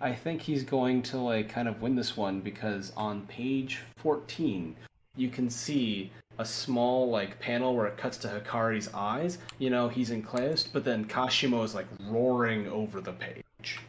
i 0.00 0.12
think 0.12 0.42
he's 0.42 0.62
going 0.62 1.02
to 1.02 1.18
like 1.18 1.48
kind 1.48 1.68
of 1.68 1.80
win 1.80 1.96
this 1.96 2.16
one 2.16 2.40
because 2.40 2.92
on 2.96 3.22
page 3.26 3.80
14 3.96 4.76
you 5.16 5.28
can 5.28 5.50
see 5.50 6.10
a 6.38 6.44
small 6.44 7.10
like 7.10 7.38
panel 7.40 7.74
where 7.74 7.86
it 7.86 7.96
cuts 7.96 8.16
to 8.18 8.28
Hakari's 8.28 8.88
eyes. 8.94 9.38
You 9.58 9.70
know, 9.70 9.88
he's 9.88 10.10
enclosed, 10.10 10.70
but 10.72 10.84
then 10.84 11.04
Kashimo 11.04 11.64
is 11.64 11.74
like 11.74 11.86
roaring 12.06 12.68
over 12.68 13.00
the 13.00 13.12
page. 13.12 13.80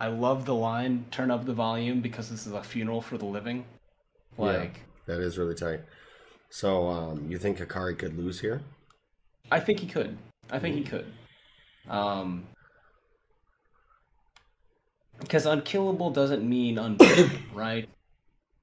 I 0.00 0.08
love 0.08 0.44
the 0.44 0.54
line 0.54 1.06
"Turn 1.10 1.30
up 1.30 1.44
the 1.44 1.54
volume" 1.54 2.00
because 2.00 2.28
this 2.30 2.46
is 2.46 2.52
a 2.52 2.62
funeral 2.62 3.00
for 3.00 3.18
the 3.18 3.26
living. 3.26 3.64
Like, 4.36 4.80
yeah, 5.06 5.14
that 5.14 5.20
is 5.20 5.38
really 5.38 5.54
tight. 5.54 5.80
So, 6.50 6.88
um, 6.88 7.26
you 7.28 7.38
think 7.38 7.58
Hakari 7.58 7.98
could 7.98 8.16
lose 8.16 8.40
here? 8.40 8.62
I 9.50 9.60
think 9.60 9.80
he 9.80 9.86
could. 9.86 10.16
I 10.50 10.58
think 10.58 10.76
he 10.76 10.82
could. 10.82 11.06
Um, 11.88 12.46
because 15.20 15.46
unkillable 15.46 16.10
doesn't 16.10 16.48
mean 16.48 16.78
unbeatable, 16.78 17.36
right? 17.54 17.88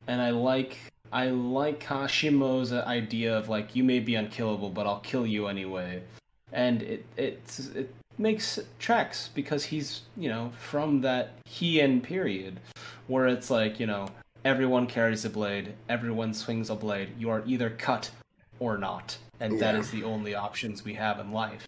And 0.08 0.22
I 0.22 0.30
like 0.30 0.78
I 1.12 1.28
like 1.28 1.84
Kashimo's 1.84 2.72
idea 2.72 3.38
of 3.38 3.50
like 3.50 3.76
you 3.76 3.84
may 3.84 4.00
be 4.00 4.16
unkillable, 4.16 4.70
but 4.70 4.88
I'll 4.88 5.00
kill 5.00 5.26
you 5.26 5.48
anyway, 5.48 6.04
and 6.52 6.82
it 6.82 7.06
it's 7.18 7.60
it 7.70 7.94
makes 8.18 8.60
tracks 8.80 9.30
because 9.34 9.66
he's 9.66 10.02
you 10.18 10.30
know 10.30 10.52
from 10.60 11.02
that 11.02 11.34
Heian 11.46 12.02
period 12.02 12.60
where 13.08 13.28
it's 13.28 13.50
like 13.50 13.80
you 13.80 13.88
know 13.88 14.08
everyone 14.44 14.88
carries 14.88 15.26
a 15.26 15.30
blade, 15.30 15.74
everyone 15.90 16.34
swings 16.34 16.70
a 16.70 16.76
blade. 16.76 17.10
You 17.18 17.30
are 17.30 17.44
either 17.46 17.70
cut 17.70 18.12
or 18.60 18.78
not, 18.78 19.18
and 19.40 19.60
that 19.60 19.76
Yeah. 19.76 19.82
is 19.82 19.92
the 19.92 20.04
only 20.04 20.36
options 20.36 20.84
we 20.86 20.94
have 20.94 21.20
in 21.20 21.32
life. 21.32 21.68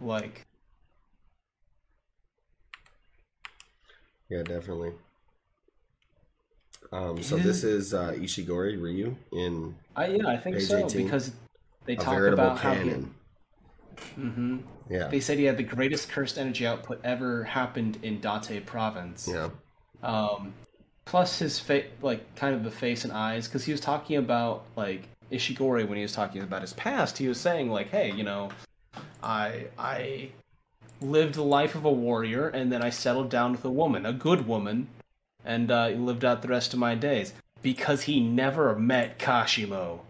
Like 0.00 0.42
Yeah, 4.28 4.42
definitely. 4.42 4.92
Um, 6.92 7.22
so 7.22 7.36
this 7.36 7.64
is 7.64 7.94
uh, 7.94 8.12
Ishigori 8.12 8.80
Ryu 8.80 9.16
in 9.32 9.74
I 9.94 10.06
yeah, 10.08 10.28
I 10.28 10.36
think 10.36 10.56
page 10.56 10.68
so 10.68 10.86
18. 10.86 11.04
because 11.06 11.32
they 11.84 11.94
a 11.94 11.96
talk 11.96 12.22
about 12.22 12.58
how 12.58 12.74
he, 12.74 12.94
canon. 13.96 14.62
hmm 14.88 14.92
Yeah. 14.92 15.08
They 15.08 15.20
said 15.20 15.38
he 15.38 15.44
had 15.44 15.56
the 15.56 15.62
greatest 15.62 16.08
cursed 16.08 16.38
energy 16.38 16.66
output 16.66 17.00
ever 17.04 17.44
happened 17.44 17.98
in 18.02 18.20
Date 18.20 18.66
province. 18.66 19.28
Yeah. 19.30 19.50
Um, 20.02 20.54
plus 21.04 21.38
his 21.38 21.58
face, 21.58 21.86
like 22.02 22.36
kind 22.36 22.54
of 22.54 22.64
the 22.64 22.70
face 22.70 23.04
and 23.04 23.12
eyes, 23.12 23.48
because 23.48 23.64
he 23.64 23.72
was 23.72 23.80
talking 23.80 24.16
about 24.16 24.64
like 24.76 25.08
Ishigori 25.30 25.88
when 25.88 25.96
he 25.96 26.02
was 26.02 26.12
talking 26.12 26.42
about 26.42 26.62
his 26.62 26.72
past. 26.74 27.18
He 27.18 27.28
was 27.28 27.40
saying 27.40 27.70
like, 27.70 27.90
hey, 27.90 28.12
you 28.12 28.24
know, 28.24 28.50
I 29.22 29.66
I 29.78 30.30
lived 31.00 31.34
the 31.34 31.42
life 31.42 31.74
of 31.74 31.84
a 31.84 31.92
warrior, 31.92 32.48
and 32.48 32.72
then 32.72 32.82
I 32.82 32.90
settled 32.90 33.30
down 33.30 33.52
with 33.52 33.64
a 33.64 33.70
woman, 33.70 34.06
a 34.06 34.12
good 34.12 34.46
woman, 34.46 34.88
and 35.44 35.70
uh, 35.70 35.88
lived 35.88 36.24
out 36.24 36.42
the 36.42 36.48
rest 36.48 36.72
of 36.72 36.78
my 36.78 36.94
days 36.94 37.32
because 37.62 38.02
he 38.02 38.20
never 38.20 38.76
met 38.76 39.18
Kashimo. 39.18 40.00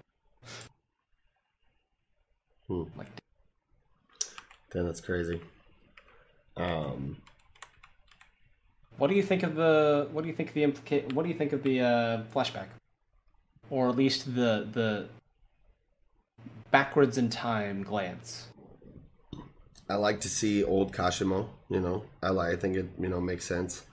Hmm. 2.69 2.83
Like, 2.97 3.09
Then 4.73 4.85
that's 4.87 5.01
crazy. 5.01 5.41
Um, 6.57 7.19
What 8.99 9.09
do 9.09 9.15
you 9.15 9.23
think 9.23 9.43
of 9.43 9.55
the? 9.55 10.09
What 10.11 10.23
do 10.23 10.29
you 10.29 10.35
think 10.35 10.49
of 10.49 10.55
the 10.55 10.65
implica- 10.65 11.13
What 11.13 11.23
do 11.23 11.29
you 11.29 11.35
think 11.35 11.53
of 11.53 11.63
the 11.63 11.81
uh, 11.81 12.23
flashback, 12.35 12.69
or 13.71 13.89
at 13.89 13.97
least 13.97 14.35
the 14.35 14.67
the 14.73 15.09
backwards 16.71 17.19
in 17.19 17.29
time 17.29 17.83
glance? 17.83 18.49
I 19.89 19.95
like 19.95 20.21
to 20.23 20.29
see 20.29 20.65
old 20.65 20.93
Kashimo. 20.93 21.49
You 21.69 21.81
know, 21.81 22.05
I 22.23 22.31
like. 22.31 22.53
I 22.53 22.57
think 22.57 22.77
it 22.77 22.87
you 22.99 23.09
know 23.09 23.21
makes 23.21 23.45
sense 23.45 23.85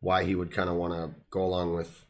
why 0.00 0.24
he 0.24 0.34
would 0.34 0.50
kind 0.50 0.68
of 0.68 0.76
want 0.76 0.94
to 0.94 1.14
go 1.30 1.42
along 1.42 1.74
with 1.74 2.04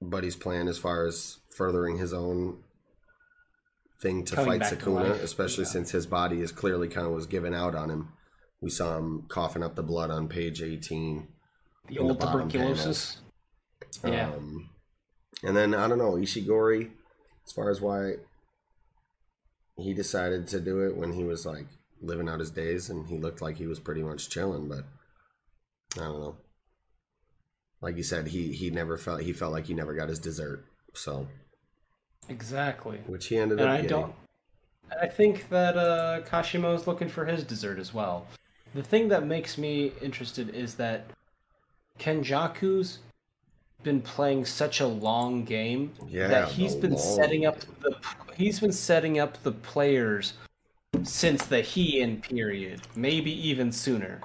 Buddy's 0.00 0.36
plan 0.36 0.66
as 0.66 0.78
far 0.78 1.06
as 1.06 1.38
furthering 1.56 1.98
his 1.98 2.12
own 2.12 2.63
thing 4.04 4.24
to 4.26 4.36
Coming 4.36 4.60
fight 4.60 4.68
to 4.68 4.76
Sukuna, 4.76 5.08
life, 5.10 5.22
especially 5.22 5.64
since 5.64 5.90
his 5.90 6.06
body 6.06 6.40
is 6.42 6.52
clearly 6.52 6.88
kind 6.88 7.06
of 7.06 7.12
was 7.14 7.26
given 7.26 7.54
out 7.54 7.74
on 7.74 7.90
him. 7.90 8.10
We 8.60 8.70
saw 8.70 8.98
him 8.98 9.24
coughing 9.28 9.62
up 9.62 9.74
the 9.74 9.82
blood 9.82 10.10
on 10.10 10.28
page 10.28 10.62
eighteen. 10.62 11.28
The 11.88 11.98
old 11.98 12.18
bottom 12.18 12.48
tuberculosis. 12.48 13.18
panel. 14.02 14.16
Yeah. 14.16 14.28
Um, 14.28 14.70
and 15.42 15.56
then 15.56 15.74
I 15.74 15.88
don't 15.88 15.98
know 15.98 16.12
Ishigori, 16.12 16.90
as 17.46 17.52
far 17.52 17.70
as 17.70 17.80
why 17.80 18.16
he 19.76 19.94
decided 19.94 20.46
to 20.48 20.60
do 20.60 20.80
it 20.86 20.96
when 20.96 21.12
he 21.12 21.24
was 21.24 21.44
like 21.44 21.66
living 22.00 22.28
out 22.28 22.40
his 22.40 22.50
days 22.50 22.90
and 22.90 23.06
he 23.06 23.16
looked 23.18 23.42
like 23.42 23.56
he 23.56 23.66
was 23.66 23.80
pretty 23.80 24.02
much 24.02 24.28
chilling, 24.28 24.68
but 24.68 24.84
I 25.96 26.04
don't 26.04 26.20
know. 26.20 26.36
Like 27.80 27.96
you 27.96 28.02
said, 28.02 28.28
he 28.28 28.52
he 28.52 28.70
never 28.70 28.98
felt 28.98 29.22
he 29.22 29.32
felt 29.32 29.52
like 29.52 29.66
he 29.66 29.74
never 29.74 29.94
got 29.94 30.08
his 30.10 30.18
dessert. 30.18 30.66
So 30.94 31.26
Exactly. 32.28 32.98
which 33.06 33.26
he 33.26 33.36
ended 33.36 33.60
and 33.60 33.68
up 33.68 33.74
I 33.74 33.76
getting. 33.82 33.90
don't. 33.90 34.14
I 35.00 35.06
think 35.08 35.48
that 35.48 35.76
uh, 35.76 36.20
Kashimo's 36.22 36.86
looking 36.86 37.08
for 37.08 37.24
his 37.24 37.42
dessert 37.44 37.78
as 37.78 37.92
well. 37.92 38.26
The 38.74 38.82
thing 38.82 39.08
that 39.08 39.26
makes 39.26 39.56
me 39.58 39.92
interested 40.02 40.50
is 40.54 40.74
that 40.76 41.06
Kenjaku's 41.98 42.98
been 43.82 44.00
playing 44.00 44.44
such 44.46 44.80
a 44.80 44.86
long 44.86 45.44
game 45.44 45.92
Yeah, 46.08 46.28
that 46.28 46.48
he's 46.48 46.74
been 46.74 46.94
long 46.94 47.16
setting 47.16 47.46
up 47.46 47.60
the 47.82 47.96
he's 48.34 48.60
been 48.60 48.72
setting 48.72 49.18
up 49.18 49.42
the 49.42 49.52
players 49.52 50.34
since 51.02 51.44
the 51.46 51.56
Heian 51.58 52.22
period, 52.22 52.80
maybe 52.96 53.30
even 53.48 53.70
sooner. 53.72 54.20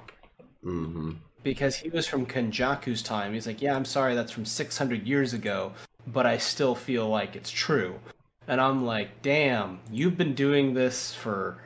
Mm-hmm. 0.64 1.12
Because 1.42 1.76
he 1.76 1.88
was 1.88 2.06
from 2.06 2.26
Kenjaku's 2.26 3.02
time. 3.02 3.32
He's 3.32 3.46
like, 3.46 3.62
yeah, 3.62 3.74
I'm 3.74 3.84
sorry, 3.84 4.14
that's 4.14 4.30
from 4.30 4.44
600 4.44 5.06
years 5.06 5.32
ago, 5.32 5.72
but 6.06 6.26
I 6.26 6.38
still 6.38 6.74
feel 6.74 7.08
like 7.08 7.36
it's 7.36 7.50
true. 7.50 7.98
And 8.46 8.60
I'm 8.60 8.84
like, 8.84 9.22
damn, 9.22 9.78
you've 9.90 10.16
been 10.16 10.34
doing 10.34 10.74
this 10.74 11.14
for 11.14 11.58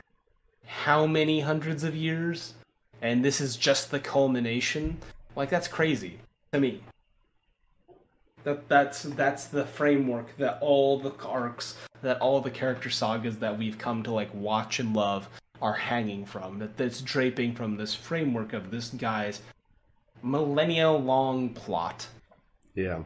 how 0.65 1.05
many 1.05 1.39
hundreds 1.39 1.83
of 1.83 1.95
years? 1.95 2.53
And 3.01 3.23
this 3.23 3.41
is 3.41 3.55
just 3.55 3.91
the 3.91 3.99
culmination? 3.99 4.97
Like, 5.35 5.49
that's 5.49 5.67
crazy 5.67 6.19
to 6.53 6.59
me. 6.59 6.81
That 8.43 8.69
that's 8.69 9.01
that's 9.01 9.45
the 9.45 9.65
framework 9.65 10.37
that 10.37 10.59
all 10.61 10.99
the 10.99 11.11
arcs, 11.25 11.75
that 12.03 12.21
all 12.21 12.41
the 12.41 12.51
character 12.51 12.91
sagas 12.91 13.39
that 13.39 13.57
we've 13.57 13.77
come 13.77 14.03
to 14.03 14.11
like 14.11 14.29
watch 14.35 14.79
and 14.79 14.95
love 14.95 15.27
are 15.63 15.73
hanging 15.73 16.25
from. 16.25 16.59
That 16.59 16.77
that's 16.77 17.01
draping 17.01 17.55
from 17.55 17.77
this 17.77 17.95
framework 17.95 18.53
of 18.53 18.69
this 18.69 18.89
guy's 18.89 19.41
millennia 20.21 20.91
long 20.91 21.49
plot. 21.49 22.07
Yeah. 22.75 23.01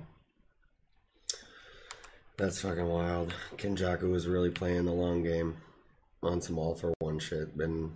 That's 2.40 2.62
fucking 2.62 2.88
wild. 2.88 3.34
Kenjaku 3.58 4.10
was 4.10 4.26
really 4.26 4.50
playing 4.50 4.86
the 4.86 4.94
long 4.94 5.24
game 5.24 5.58
on 6.24 6.42
some 6.42 6.58
all 6.58 6.74
for 6.74 6.94
one 7.00 7.20
shit. 7.20 7.58
Been 7.58 7.92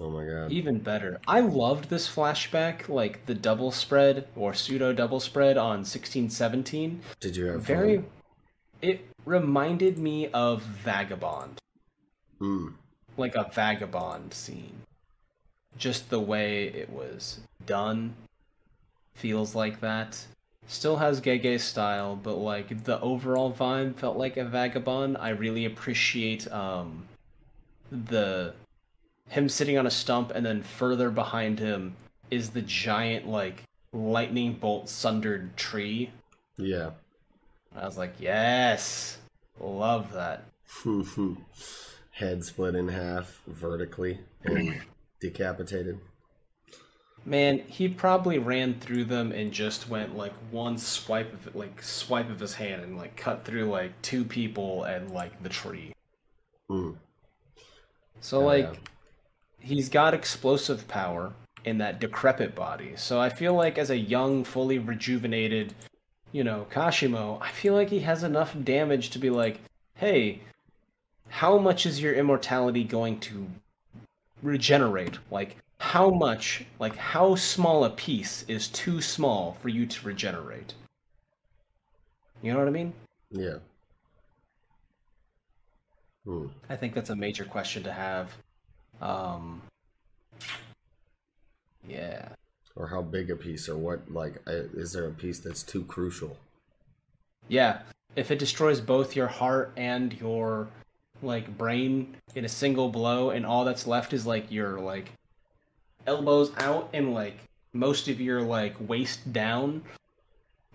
Oh 0.00 0.08
my 0.08 0.24
god. 0.24 0.50
Even 0.50 0.78
better. 0.78 1.20
I 1.26 1.40
loved 1.40 1.90
this 1.90 2.08
flashback, 2.08 2.88
like 2.88 3.26
the 3.26 3.34
double 3.34 3.70
spread 3.70 4.26
or 4.36 4.54
pseudo 4.54 4.92
double 4.94 5.20
spread 5.20 5.58
on 5.58 5.80
1617. 5.80 7.02
Did 7.20 7.36
you 7.36 7.46
have 7.46 7.62
Very. 7.62 7.96
fun? 7.96 8.06
It 8.80 9.06
reminded 9.26 9.98
me 9.98 10.28
of 10.28 10.62
Vagabond. 10.62 11.58
Hmm. 12.38 12.68
Like 13.18 13.34
a 13.34 13.50
Vagabond 13.52 14.32
scene. 14.32 14.82
Just 15.76 16.08
the 16.08 16.20
way 16.20 16.68
it 16.68 16.90
was 16.90 17.40
done 17.66 18.14
feels 19.14 19.54
like 19.54 19.80
that. 19.80 20.24
Still 20.68 20.96
has 20.98 21.20
Gege 21.22 21.58
style, 21.60 22.14
but 22.14 22.34
like 22.34 22.84
the 22.84 23.00
overall 23.00 23.52
vibe 23.52 23.96
felt 23.96 24.18
like 24.18 24.36
a 24.36 24.44
Vagabond. 24.44 25.16
I 25.16 25.30
really 25.30 25.64
appreciate 25.64 26.50
um 26.52 27.06
the 27.90 28.52
him 29.28 29.48
sitting 29.48 29.78
on 29.78 29.86
a 29.86 29.90
stump 29.90 30.30
and 30.30 30.44
then 30.44 30.62
further 30.62 31.10
behind 31.10 31.58
him 31.58 31.96
is 32.30 32.50
the 32.50 32.62
giant 32.62 33.26
like 33.26 33.62
lightning 33.92 34.52
bolt 34.52 34.88
sundered 34.90 35.56
tree. 35.56 36.10
Yeah. 36.58 36.90
I 37.74 37.84
was 37.86 37.96
like, 37.96 38.14
yes, 38.18 39.18
love 39.58 40.12
that. 40.12 40.44
Head 42.10 42.44
split 42.44 42.74
in 42.74 42.88
half 42.88 43.40
vertically 43.46 44.18
and 44.44 44.82
decapitated. 45.20 45.98
Man, 47.28 47.58
he 47.66 47.88
probably 47.88 48.38
ran 48.38 48.80
through 48.80 49.04
them 49.04 49.32
and 49.32 49.52
just 49.52 49.88
went 49.88 50.16
like 50.16 50.32
one 50.50 50.78
swipe 50.78 51.32
of 51.32 51.54
like 51.54 51.82
swipe 51.82 52.30
of 52.30 52.40
his 52.40 52.54
hand 52.54 52.82
and 52.82 52.96
like 52.96 53.16
cut 53.16 53.44
through 53.44 53.66
like 53.66 54.00
two 54.00 54.24
people 54.24 54.84
and 54.84 55.10
like 55.10 55.42
the 55.42 55.50
tree. 55.50 55.92
Hmm. 56.70 56.92
So 58.20 58.40
Oh, 58.40 58.46
like 58.46 58.80
he's 59.60 59.90
got 59.90 60.14
explosive 60.14 60.88
power 60.88 61.34
in 61.64 61.78
that 61.78 62.00
decrepit 62.00 62.54
body. 62.54 62.92
So 62.96 63.20
I 63.20 63.28
feel 63.28 63.52
like 63.52 63.76
as 63.76 63.90
a 63.90 63.98
young, 63.98 64.42
fully 64.42 64.78
rejuvenated, 64.78 65.74
you 66.32 66.44
know, 66.44 66.66
Kashimo, 66.70 67.42
I 67.42 67.50
feel 67.50 67.74
like 67.74 67.90
he 67.90 68.00
has 68.00 68.22
enough 68.22 68.56
damage 68.64 69.10
to 69.10 69.18
be 69.18 69.28
like, 69.28 69.60
"Hey, 69.94 70.40
how 71.28 71.58
much 71.58 71.84
is 71.84 72.00
your 72.00 72.14
immortality 72.14 72.84
going 72.84 73.20
to 73.20 73.48
regenerate? 74.42 75.18
Like 75.30 75.58
how 75.80 76.10
much, 76.10 76.64
like 76.78 76.96
how 76.96 77.34
small 77.34 77.84
a 77.84 77.90
piece 77.90 78.44
is 78.48 78.68
too 78.68 79.00
small 79.00 79.52
for 79.60 79.68
you 79.68 79.86
to 79.86 80.06
regenerate?" 80.06 80.74
You 82.42 82.52
know 82.52 82.58
what 82.58 82.68
I 82.68 82.72
mean? 82.72 82.92
Yeah. 83.30 83.58
Hmm. 86.24 86.46
I 86.68 86.76
think 86.76 86.94
that's 86.94 87.10
a 87.10 87.16
major 87.16 87.44
question 87.44 87.82
to 87.84 87.92
have. 87.92 88.36
Um, 89.00 89.62
yeah. 91.86 92.28
Or 92.76 92.86
how 92.86 93.02
big 93.02 93.30
a 93.30 93.36
piece, 93.36 93.68
or 93.68 93.76
what? 93.76 94.10
Like, 94.10 94.40
uh, 94.46 94.68
is 94.74 94.92
there 94.92 95.06
a 95.06 95.10
piece 95.10 95.38
that's 95.38 95.62
too 95.62 95.84
crucial? 95.84 96.36
Yeah. 97.48 97.80
If 98.14 98.30
it 98.30 98.38
destroys 98.38 98.80
both 98.80 99.16
your 99.16 99.26
heart 99.26 99.72
and 99.76 100.12
your 100.20 100.68
like 101.22 101.58
brain 101.58 102.16
in 102.34 102.44
a 102.44 102.48
single 102.48 102.88
blow 102.88 103.30
and 103.30 103.44
all 103.44 103.64
that's 103.64 103.86
left 103.86 104.12
is 104.12 104.24
like 104.24 104.52
your 104.52 104.78
like 104.80 105.12
elbows 106.08 106.50
out 106.56 106.88
and 106.92 107.14
like 107.14 107.36
most 107.72 108.08
of 108.08 108.20
your 108.20 108.40
like 108.42 108.74
waist 108.80 109.32
down, 109.32 109.82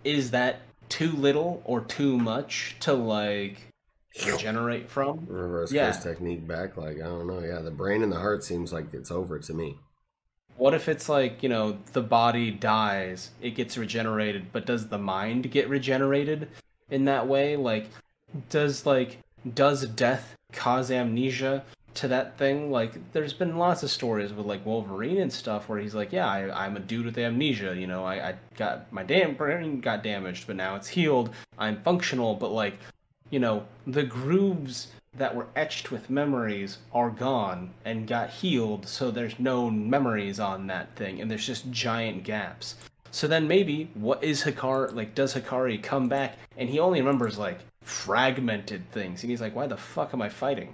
is 0.04 0.32
that 0.32 0.62
too 0.90 1.12
little 1.12 1.62
or 1.66 1.82
too 1.82 2.18
much 2.18 2.76
to 2.82 2.94
like 2.94 3.58
regenerate 4.26 4.90
from? 4.90 5.26
Reverse 5.28 5.72
Yeah. 5.72 5.88
curse 5.92 6.04
technique 6.04 6.48
back. 6.48 6.78
Like, 6.78 6.98
I 6.98 7.06
don't 7.06 7.28
know. 7.28 7.40
Yeah, 7.40 7.60
the 7.60 7.72
brain 7.72 8.04
and 8.04 8.12
the 8.12 8.20
heart 8.20 8.44
seems 8.44 8.72
like 8.72 8.94
it's 8.94 9.12
over 9.12 9.40
to 9.40 9.54
me. 9.54 9.78
What 10.56 10.76
if 10.76 10.88
it's 10.88 11.10
like, 11.10 11.42
you 11.42 11.50
know, 11.50 11.80
the 11.94 12.04
body 12.04 12.52
dies, 12.52 13.32
it 13.42 13.56
gets 13.56 13.76
regenerated, 13.76 14.52
but 14.54 14.68
does 14.68 14.88
the 14.88 15.00
mind 15.00 15.50
get 15.50 15.68
regenerated 15.68 16.48
in 16.92 17.06
that 17.06 17.28
way? 17.28 17.56
Like, 17.56 17.88
does, 18.52 18.86
like, 18.86 19.18
does 19.56 19.88
death 19.88 20.36
cause 20.52 20.92
amnesia 20.92 21.64
to 21.96 22.08
that 22.10 22.38
thing? 22.38 22.72
Like, 22.72 23.14
there's 23.14 23.34
been 23.34 23.58
lots 23.58 23.84
of 23.84 23.92
stories 23.92 24.34
with, 24.34 24.46
like, 24.46 24.66
Wolverine 24.66 25.20
and 25.20 25.32
stuff 25.32 25.70
where 25.70 25.80
he's 25.80 25.96
like, 25.96 26.12
yeah, 26.12 26.28
I, 26.28 26.66
I'm 26.66 26.78
a 26.78 26.80
dude 26.80 27.06
with 27.06 27.18
amnesia, 27.18 27.76
you 27.76 27.88
know, 27.88 28.04
I, 28.06 28.30
I 28.30 28.36
got, 28.56 28.92
my 28.92 29.04
damn 29.04 29.36
brain 29.36 29.82
got 29.82 30.04
damaged, 30.04 30.48
but 30.48 30.56
now 30.56 30.76
it's 30.76 30.88
healed, 30.88 31.30
I'm 31.58 31.82
functional, 31.82 32.36
but, 32.36 32.52
like, 32.52 32.78
you 33.30 33.40
know, 33.40 33.66
the 33.88 34.04
grooves 34.04 34.88
that 35.16 35.36
were 35.36 35.48
etched 35.56 35.92
with 35.92 36.10
memories 36.10 36.80
are 36.94 37.10
gone 37.10 37.72
and 37.86 38.08
got 38.08 38.30
healed, 38.30 38.88
so 38.88 39.12
there's 39.12 39.40
no 39.40 39.70
memories 39.70 40.40
on 40.40 40.68
that 40.68 40.96
thing, 40.96 41.22
and 41.22 41.30
there's 41.30 41.46
just 41.46 41.70
giant 41.72 42.24
gaps. 42.24 42.76
So 43.14 43.28
then 43.28 43.48
maybe 43.48 43.92
what 43.94 44.24
is 44.24 44.44
Hakari 44.44 44.92
like 44.96 45.14
does 45.14 45.36
Hakari 45.36 45.82
come 45.82 46.10
back 46.10 46.36
and 46.58 46.68
he 46.68 46.80
only 46.80 47.00
remembers 47.00 47.38
like 47.38 47.60
fragmented 47.82 48.90
things 48.92 49.22
and 49.22 49.30
he's 49.30 49.40
like, 49.40 49.56
Why 49.56 49.68
the 49.68 49.78
fuck 49.78 50.16
am 50.16 50.22
I 50.24 50.30
fighting? 50.30 50.74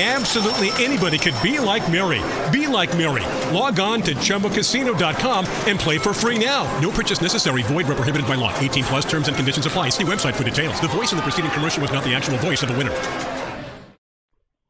Absolutely 0.00 0.70
anybody 0.82 1.18
could 1.18 1.34
be 1.42 1.58
like 1.58 1.92
Mary. 1.92 2.22
Be 2.50 2.66
like 2.66 2.96
Mary. 2.96 3.26
Log 3.54 3.78
on 3.80 4.00
to 4.00 4.14
ChumbaCasino.com 4.14 5.44
and 5.66 5.78
play 5.78 5.98
for 5.98 6.14
free 6.14 6.38
now. 6.38 6.64
No 6.80 6.90
purchase 6.90 7.20
necessary. 7.20 7.62
Void 7.64 7.86
where 7.86 7.96
prohibited 7.96 8.26
by 8.26 8.34
law. 8.36 8.58
18 8.58 8.84
plus 8.84 9.04
terms 9.04 9.28
and 9.28 9.36
conditions 9.36 9.66
apply. 9.66 9.90
See 9.90 10.04
website 10.04 10.34
for 10.34 10.42
details. 10.42 10.80
The 10.80 10.88
voice 10.88 11.12
in 11.12 11.16
the 11.16 11.22
preceding 11.22 11.50
commercial 11.50 11.82
was 11.82 11.92
not 11.92 12.02
the 12.02 12.14
actual 12.14 12.38
voice 12.38 12.62
of 12.62 12.70
the 12.70 12.78
winner. 12.78 12.96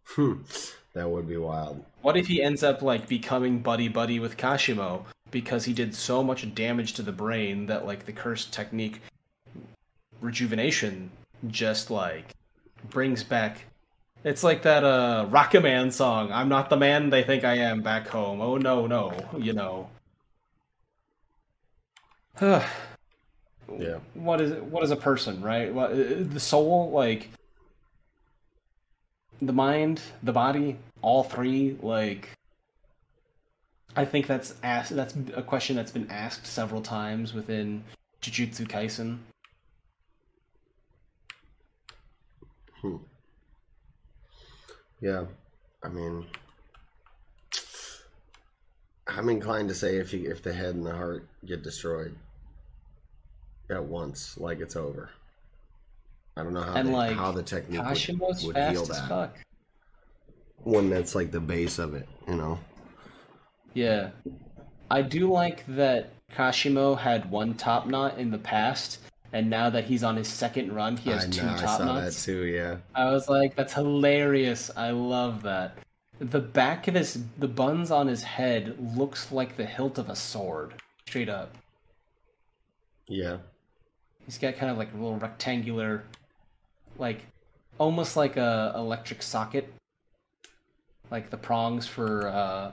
Hmm. 0.02 0.42
That 0.94 1.08
would 1.08 1.28
be 1.28 1.36
wild. 1.36 1.84
What 2.02 2.16
if 2.16 2.26
he 2.26 2.42
ends 2.42 2.64
up 2.64 2.82
like 2.82 3.06
becoming 3.06 3.60
buddy 3.60 3.86
buddy 3.86 4.18
with 4.18 4.36
Kashimo 4.36 5.04
because 5.30 5.64
he 5.64 5.72
did 5.72 5.94
so 5.94 6.24
much 6.24 6.52
damage 6.56 6.94
to 6.94 7.02
the 7.02 7.12
brain 7.12 7.66
that 7.66 7.86
like 7.86 8.04
the 8.04 8.12
cursed 8.12 8.52
technique 8.52 9.00
rejuvenation 10.20 11.12
just 11.46 11.88
like 11.88 12.34
brings 12.88 13.22
back 13.22 13.66
it's 14.24 14.44
like 14.44 14.62
that 14.62 14.84
uh 14.84 15.26
Rocket 15.30 15.62
Man 15.62 15.90
song, 15.90 16.32
I'm 16.32 16.48
not 16.48 16.70
the 16.70 16.76
man 16.76 17.10
they 17.10 17.22
think 17.22 17.44
I 17.44 17.56
am 17.56 17.82
back 17.82 18.08
home. 18.08 18.40
Oh 18.40 18.56
no, 18.56 18.86
no, 18.86 19.12
you 19.38 19.52
know. 19.52 19.90
Yeah. 23.78 23.98
what 24.14 24.40
is 24.40 24.60
what 24.62 24.82
is 24.82 24.90
a 24.90 24.96
person, 24.96 25.42
right? 25.42 25.72
What, 25.72 25.92
uh, 25.92 25.94
the 26.18 26.40
soul 26.40 26.90
like 26.90 27.30
the 29.40 29.52
mind, 29.52 30.00
the 30.24 30.32
body, 30.32 30.76
all 31.02 31.22
three 31.22 31.78
like 31.80 32.30
I 33.96 34.04
think 34.04 34.26
that's 34.26 34.54
asked 34.62 34.94
that's 34.94 35.14
a 35.34 35.42
question 35.42 35.76
that's 35.76 35.92
been 35.92 36.10
asked 36.10 36.46
several 36.46 36.80
times 36.82 37.34
within 37.34 37.84
Jujutsu 38.22 38.66
Kaisen. 38.66 39.18
Hmm. 42.80 42.96
Yeah, 45.00 45.24
I 45.82 45.88
mean, 45.88 46.26
I'm 49.06 49.28
inclined 49.28 49.68
to 49.70 49.74
say 49.74 49.96
if 49.96 50.12
you, 50.12 50.30
if 50.30 50.42
the 50.42 50.52
head 50.52 50.74
and 50.74 50.84
the 50.84 50.94
heart 50.94 51.26
get 51.44 51.62
destroyed 51.62 52.14
at 53.70 53.84
once, 53.84 54.36
like 54.38 54.60
it's 54.60 54.76
over. 54.76 55.10
I 56.36 56.42
don't 56.42 56.52
know 56.52 56.62
how 56.62 56.74
and 56.74 56.88
they, 56.88 56.92
like 56.92 57.16
how 57.16 57.32
the 57.32 57.42
technique 57.42 57.80
would, 57.80 57.88
Kashimo's 57.88 58.44
would 58.44 58.54
fast 58.54 58.72
heal 58.72 58.82
as 58.82 58.88
that. 58.88 59.08
fuck. 59.08 59.36
When 60.62 60.90
that's 60.90 61.14
like 61.14 61.30
the 61.30 61.40
base 61.40 61.78
of 61.78 61.94
it, 61.94 62.08
you 62.28 62.36
know. 62.36 62.58
Yeah. 63.74 64.10
I 64.90 65.02
do 65.02 65.30
like 65.30 65.64
that 65.66 66.12
Kashimo 66.34 66.98
had 66.98 67.30
one 67.30 67.54
top 67.54 67.86
knot 67.86 68.18
in 68.18 68.30
the 68.30 68.38
past, 68.38 68.98
and 69.32 69.48
now 69.48 69.70
that 69.70 69.84
he's 69.84 70.02
on 70.02 70.16
his 70.16 70.28
second 70.28 70.72
run, 70.72 70.96
he 70.96 71.10
has 71.10 71.24
I 71.24 71.28
two 71.28 71.42
know, 71.46 71.52
I 71.52 71.56
top 71.56 71.78
saw 71.78 71.84
knots. 71.84 72.24
that 72.24 72.32
too. 72.32 72.44
Yeah. 72.44 72.76
I 72.94 73.10
was 73.10 73.28
like, 73.28 73.54
that's 73.54 73.72
hilarious. 73.72 74.70
I 74.76 74.90
love 74.90 75.42
that. 75.42 75.78
The 76.18 76.40
back 76.40 76.88
of 76.88 76.94
his, 76.94 77.22
the 77.38 77.48
buns 77.48 77.90
on 77.90 78.06
his 78.06 78.22
head 78.22 78.76
looks 78.96 79.32
like 79.32 79.56
the 79.56 79.64
hilt 79.64 79.98
of 79.98 80.10
a 80.10 80.16
sword. 80.16 80.74
Straight 81.06 81.28
up. 81.28 81.54
Yeah. 83.06 83.38
He's 84.26 84.36
got 84.38 84.56
kind 84.56 84.70
of 84.70 84.78
like 84.78 84.92
a 84.92 84.96
little 84.96 85.16
rectangular, 85.16 86.04
like, 86.98 87.22
almost 87.78 88.16
like 88.16 88.36
a 88.36 88.72
electric 88.76 89.22
socket. 89.22 89.72
Like 91.10 91.30
the 91.30 91.36
prongs 91.36 91.86
for 91.88 92.28
uh, 92.28 92.70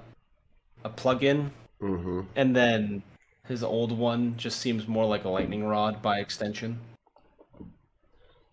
a 0.84 0.90
plug-in. 0.90 1.50
Mm-hmm. 1.82 2.22
And 2.36 2.56
then 2.56 3.02
his 3.48 3.64
old 3.64 3.92
one 3.98 4.36
just 4.38 4.60
seems 4.60 4.88
more 4.88 5.06
like 5.06 5.24
a 5.26 5.30
lightning 5.30 5.64
rod 5.64 6.02
by 6.02 6.20
extension. 6.20 6.80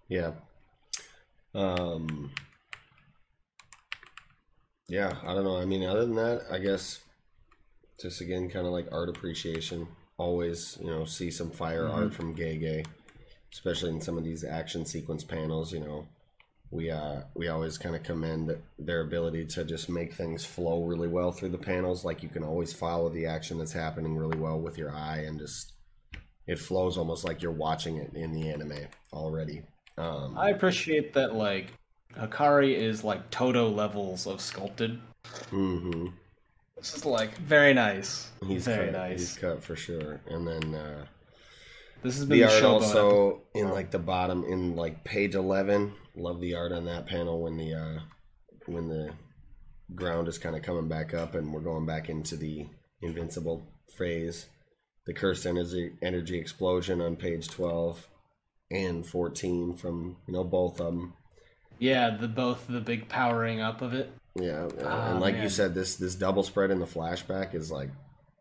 Yeah. 0.09 0.33
Um. 1.55 2.31
Yeah, 4.89 5.17
I 5.25 5.35
don't 5.35 5.45
know. 5.45 5.57
I 5.57 5.65
mean, 5.65 5.83
other 5.85 6.05
than 6.05 6.15
that, 6.17 6.43
I 6.51 6.59
guess 6.59 7.01
just 8.01 8.21
again, 8.21 8.51
kind 8.51 8.67
of 8.67 8.73
like 8.73 8.89
art 8.93 9.09
appreciation. 9.09 9.89
Always, 10.17 10.79
you 10.81 10.87
know, 10.87 11.05
see 11.05 11.31
some 11.31 11.51
fire 11.51 11.85
Mhm. 11.85 11.95
art 11.95 12.15
from 12.15 12.37
Gege, 12.37 12.87
especially 13.53 13.91
in 13.91 14.01
some 14.01 14.17
of 14.17 14.25
these 14.25 14.45
action 14.45 14.85
sequence 14.85 15.25
panels. 15.25 15.73
You 15.73 15.81
know, 15.81 16.09
we 16.75 16.91
uh 16.91 17.21
we 17.35 17.49
always 17.49 17.79
kind 17.79 17.95
of 17.95 18.03
commend 18.03 18.57
their 18.79 19.01
ability 19.01 19.47
to 19.47 19.65
just 19.65 19.89
make 19.89 20.13
things 20.13 20.45
flow 20.45 20.85
really 20.85 21.09
well 21.09 21.31
through 21.31 21.51
the 21.51 21.59
panels. 21.59 22.05
Like 22.05 22.23
you 22.23 22.29
can 22.29 22.43
always 22.43 22.73
follow 22.73 23.09
the 23.09 23.27
action 23.27 23.59
that's 23.59 23.73
happening 23.73 24.17
really 24.17 24.39
well 24.39 24.61
with 24.61 24.77
your 24.77 24.91
eye, 24.91 25.25
and 25.27 25.39
just 25.39 25.73
it 26.47 26.59
flows 26.59 26.99
almost 26.99 27.25
like 27.25 27.41
you're 27.41 27.53
watching 27.53 27.97
it 27.97 28.13
in 28.15 28.33
the 28.33 28.51
anime 28.51 28.87
already. 29.13 29.63
Um, 29.97 30.37
I 30.37 30.51
appreciate 30.51 31.15
that, 31.15 31.35
like, 31.35 31.73
Hakari 32.17 32.75
is 32.75 33.05
like 33.05 33.31
Todo 33.31 33.69
levels 33.69 34.27
of 34.27 34.41
sculpted. 34.41 34.99
Mm-hmm. 35.53 36.09
This 36.77 36.97
is 36.97 37.07
like 37.07 37.39
very 37.39 37.73
nice. 37.73 38.31
He's 38.47 38.65
very 38.65 38.91
cut, 38.91 38.99
nice. 38.99 39.21
He's 39.21 39.39
cut 39.39 39.63
for 39.63 39.77
sure. 39.77 40.21
And 40.27 40.47
then 40.47 40.75
uh, 40.75 41.07
This 42.03 42.17
has 42.17 42.27
been 42.27 42.41
the 42.41 42.47
the 42.47 42.55
art 42.55 42.63
also 42.65 43.41
in 43.55 43.71
like 43.71 43.91
the 43.91 43.99
bottom 43.99 44.45
in 44.45 44.77
like 44.77 45.05
page 45.05 45.35
eleven. 45.35 45.95
Love 46.17 46.41
the 46.41 46.55
art 46.55 46.73
on 46.73 46.85
that 46.87 47.07
panel 47.07 47.43
when 47.43 47.57
the 47.57 47.75
uh, 47.75 47.99
when 48.67 48.89
the 48.89 49.11
ground 49.95 50.29
is 50.29 50.39
kind 50.39 50.57
of 50.57 50.63
coming 50.63 50.89
back 50.89 51.13
up 51.13 51.35
and 51.35 51.53
we're 51.53 51.61
going 51.61 51.87
back 51.87 52.09
into 52.09 52.37
the 52.37 52.67
invincible 53.03 53.67
phase. 53.99 54.47
The 55.07 55.13
cursed 55.13 55.45
energy 55.45 55.93
energy 56.03 56.39
explosion 56.39 57.01
on 57.01 57.17
page 57.17 57.49
twelve 57.49 58.09
and 58.71 59.05
fourteen 59.07 59.75
from 59.75 60.17
you 60.27 60.33
know 60.33 60.45
both 60.45 60.81
of 60.81 60.87
them. 60.95 61.15
Yeah, 61.79 62.11
the 62.17 62.29
both 62.29 62.67
the 62.69 62.81
big 62.81 63.09
powering 63.09 63.61
up 63.61 63.83
of 63.83 63.93
it. 63.93 64.11
Yeah, 64.37 64.69
Ah, 64.83 65.11
and 65.11 65.21
like 65.21 65.37
you 65.37 65.49
said, 65.49 65.75
this 65.75 65.97
this 65.97 66.15
double 66.15 66.43
spread 66.43 66.71
in 66.71 66.79
the 66.79 66.87
flashback 66.87 67.55
is 67.55 67.71
like 67.71 67.91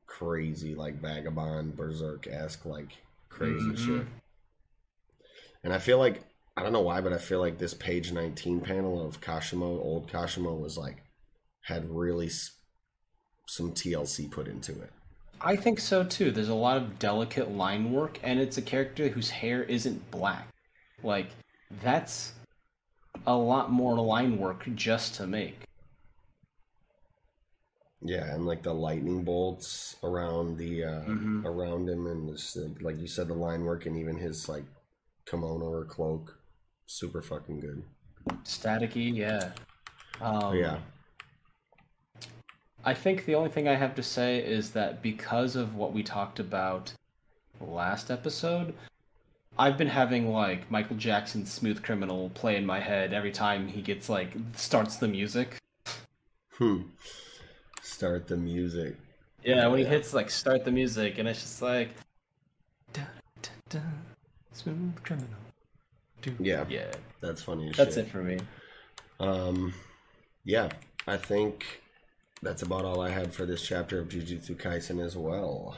crazy, 0.05 0.76
like 0.76 1.01
vagabond 1.01 1.76
berserk 1.76 2.28
esque, 2.28 2.65
like 2.65 2.91
crazy 3.30 3.71
Mhm. 3.71 3.78
shit. 3.78 4.07
And 5.63 5.74
I 5.74 5.79
feel 5.79 5.97
like 5.97 6.24
I 6.55 6.62
don't 6.63 6.74
know 6.74 6.82
why, 6.82 7.01
but 7.01 7.13
I 7.13 7.17
feel 7.17 7.39
like 7.39 7.58
this 7.58 7.74
page 7.74 8.12
nineteen 8.12 8.62
panel 8.62 9.04
of 9.05 9.21
Kashimo, 9.21 9.63
old 9.63 10.09
Kashimo, 10.12 10.59
was 10.59 10.78
like 10.78 10.97
had 11.62 11.89
really 11.89 12.28
s- 12.28 12.51
some 13.47 13.71
TLC 13.71 14.30
put 14.30 14.47
into 14.47 14.71
it. 14.82 14.92
I 15.42 15.55
think 15.55 15.80
so 15.80 16.04
too. 16.04 16.32
There's 16.32 16.50
a 16.50 16.54
lot 16.54 16.78
of 16.78 17.00
delicate 17.00 17.51
line 17.51 17.92
work, 17.92 18.20
and 18.24 18.39
it's 18.39 18.58
a 18.58 18.62
character 18.62 19.09
whose 19.09 19.30
hair 19.32 19.63
isn't 19.63 20.12
black. 20.12 20.47
Like, 21.01 21.28
that's 21.82 22.34
a 23.25 23.36
lot 23.36 23.71
more 23.71 23.96
line 24.00 24.38
work 24.38 24.63
just 24.75 25.16
to 25.16 25.28
make. 25.28 25.63
Yeah, 28.01 28.34
and 28.34 28.46
like 28.46 28.63
the 28.63 28.74
lightning 28.74 29.24
bolts 29.24 29.96
around 30.04 30.58
the 30.58 30.84
uh, 30.84 31.04
Mhm. 31.05 31.46
around 31.46 31.89
him, 31.89 32.05
and 32.05 32.30
this, 32.30 32.58
like 32.82 33.00
you 33.00 33.08
said, 33.08 33.28
the 33.30 33.34
line 33.34 33.63
work, 33.63 33.86
and 33.86 33.97
even 33.97 34.17
his 34.17 34.47
like 34.50 34.66
kimono 35.25 35.66
or 35.66 35.86
cloak, 35.86 36.38
super 36.86 37.22
fucking 37.22 37.60
good. 37.60 37.84
Staticky, 38.43 39.16
yeah. 39.16 39.51
Um, 40.22 40.55
yeah. 40.55 40.78
I 42.86 42.93
think 42.93 43.26
the 43.26 43.36
only 43.36 43.50
thing 43.50 43.68
I 43.68 43.76
have 43.76 43.96
to 43.96 44.04
say 44.04 44.39
is 44.39 44.72
that 44.72 45.01
because 45.01 45.55
of 45.55 45.76
what 45.76 45.93
we 45.93 46.04
talked 46.04 46.39
about 46.39 46.93
last 47.62 48.12
episode, 48.12 48.74
I've 49.58 49.78
been 49.78 49.88
having 49.88 50.32
like 50.32 50.70
Michael 50.70 50.97
Jackson's 50.97 51.51
Smooth 51.51 51.82
Criminal 51.84 52.30
play 52.34 52.55
in 52.55 52.66
my 52.66 52.80
head 52.80 53.14
every 53.14 53.32
time 53.32 53.68
he 53.68 53.82
gets 53.82 54.10
like 54.10 54.34
starts 54.55 54.97
the 54.97 55.08
music. 55.08 55.58
Hmm. 56.55 56.82
Start 57.82 58.28
the 58.28 58.38
music. 58.38 58.97
Yeah, 59.43 59.68
when 59.68 59.80
he 59.80 59.86
hits 59.86 60.14
like 60.14 60.30
start 60.30 60.66
the 60.66 60.72
music 60.72 61.18
and 61.20 61.28
it's 61.28 61.42
just 61.42 61.62
like 61.62 61.89
dun, 62.92 63.08
dun, 63.42 63.54
dun, 63.70 64.01
Smooth 64.54 65.04
Criminal. 65.04 65.42
Yeah, 66.39 66.66
Yeah. 66.70 66.91
that's 67.21 67.41
funny. 67.41 67.70
As 67.70 67.75
That's 67.78 67.95
shit. 67.95 68.05
it 68.08 68.12
for 68.12 68.21
me. 68.24 68.39
Um, 69.20 69.74
yeah, 70.43 70.70
I 71.08 71.17
think 71.17 71.82
that's 72.41 72.62
about 72.62 72.86
all 72.86 73.01
I 73.01 73.09
had 73.09 73.33
for 73.33 73.45
this 73.45 73.66
chapter 73.66 74.00
of 74.00 74.09
Jujutsu 74.09 74.55
Kaisen 74.58 75.04
as 75.04 75.16
well. 75.17 75.75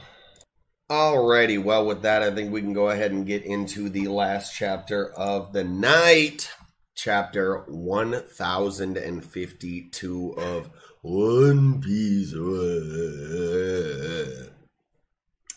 Alrighty, 0.90 1.62
well, 1.62 1.86
with 1.86 2.02
that, 2.02 2.22
I 2.22 2.30
think 2.32 2.52
we 2.52 2.60
can 2.60 2.72
go 2.72 2.90
ahead 2.90 3.10
and 3.12 3.26
get 3.26 3.44
into 3.44 3.88
the 3.88 4.08
last 4.08 4.54
chapter 4.54 5.12
of 5.14 5.52
the 5.52 5.64
night. 5.64 6.50
Chapter 6.94 7.64
1052 7.68 10.34
of 10.38 10.70
One 11.02 11.80
Piece. 11.82 12.32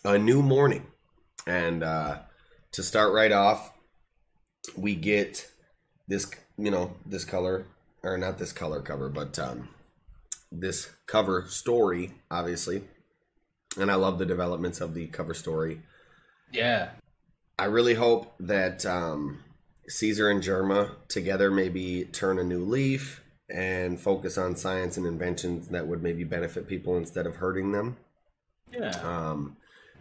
A 0.03 0.17
new 0.17 0.41
morning. 0.41 0.87
And 1.47 1.81
uh, 1.83 2.19
to 2.73 2.83
start 2.83 3.13
right 3.13 3.31
off, 3.31 3.71
we 4.75 4.95
get 4.95 5.49
this, 6.07 6.29
you 6.57 6.71
know, 6.71 6.95
this 7.05 7.25
color, 7.25 7.65
or 8.03 8.17
not 8.17 8.37
this 8.37 8.51
color 8.51 8.81
cover, 8.81 9.09
but 9.09 9.37
um, 9.39 9.69
this 10.51 10.89
cover 11.05 11.45
story, 11.47 12.13
obviously. 12.31 12.83
And 13.77 13.91
I 13.91 13.95
love 13.95 14.17
the 14.17 14.25
developments 14.25 14.81
of 14.81 14.93
the 14.93 15.07
cover 15.07 15.33
story. 15.33 15.81
Yeah. 16.51 16.89
I 17.57 17.65
really 17.65 17.93
hope 17.93 18.33
that 18.39 18.85
um, 18.85 19.43
Caesar 19.87 20.29
and 20.29 20.41
Germa 20.41 20.91
together 21.07 21.51
maybe 21.51 22.05
turn 22.05 22.39
a 22.39 22.43
new 22.43 22.63
leaf 22.63 23.21
and 23.49 23.99
focus 23.99 24.37
on 24.37 24.55
science 24.55 24.97
and 24.97 25.05
inventions 25.05 25.69
that 25.69 25.87
would 25.87 26.03
maybe 26.03 26.23
benefit 26.23 26.67
people 26.67 26.97
instead 26.97 27.25
of 27.25 27.37
hurting 27.37 27.71
them. 27.71 27.97
Yeah. 28.71 28.91
Um, 29.03 29.57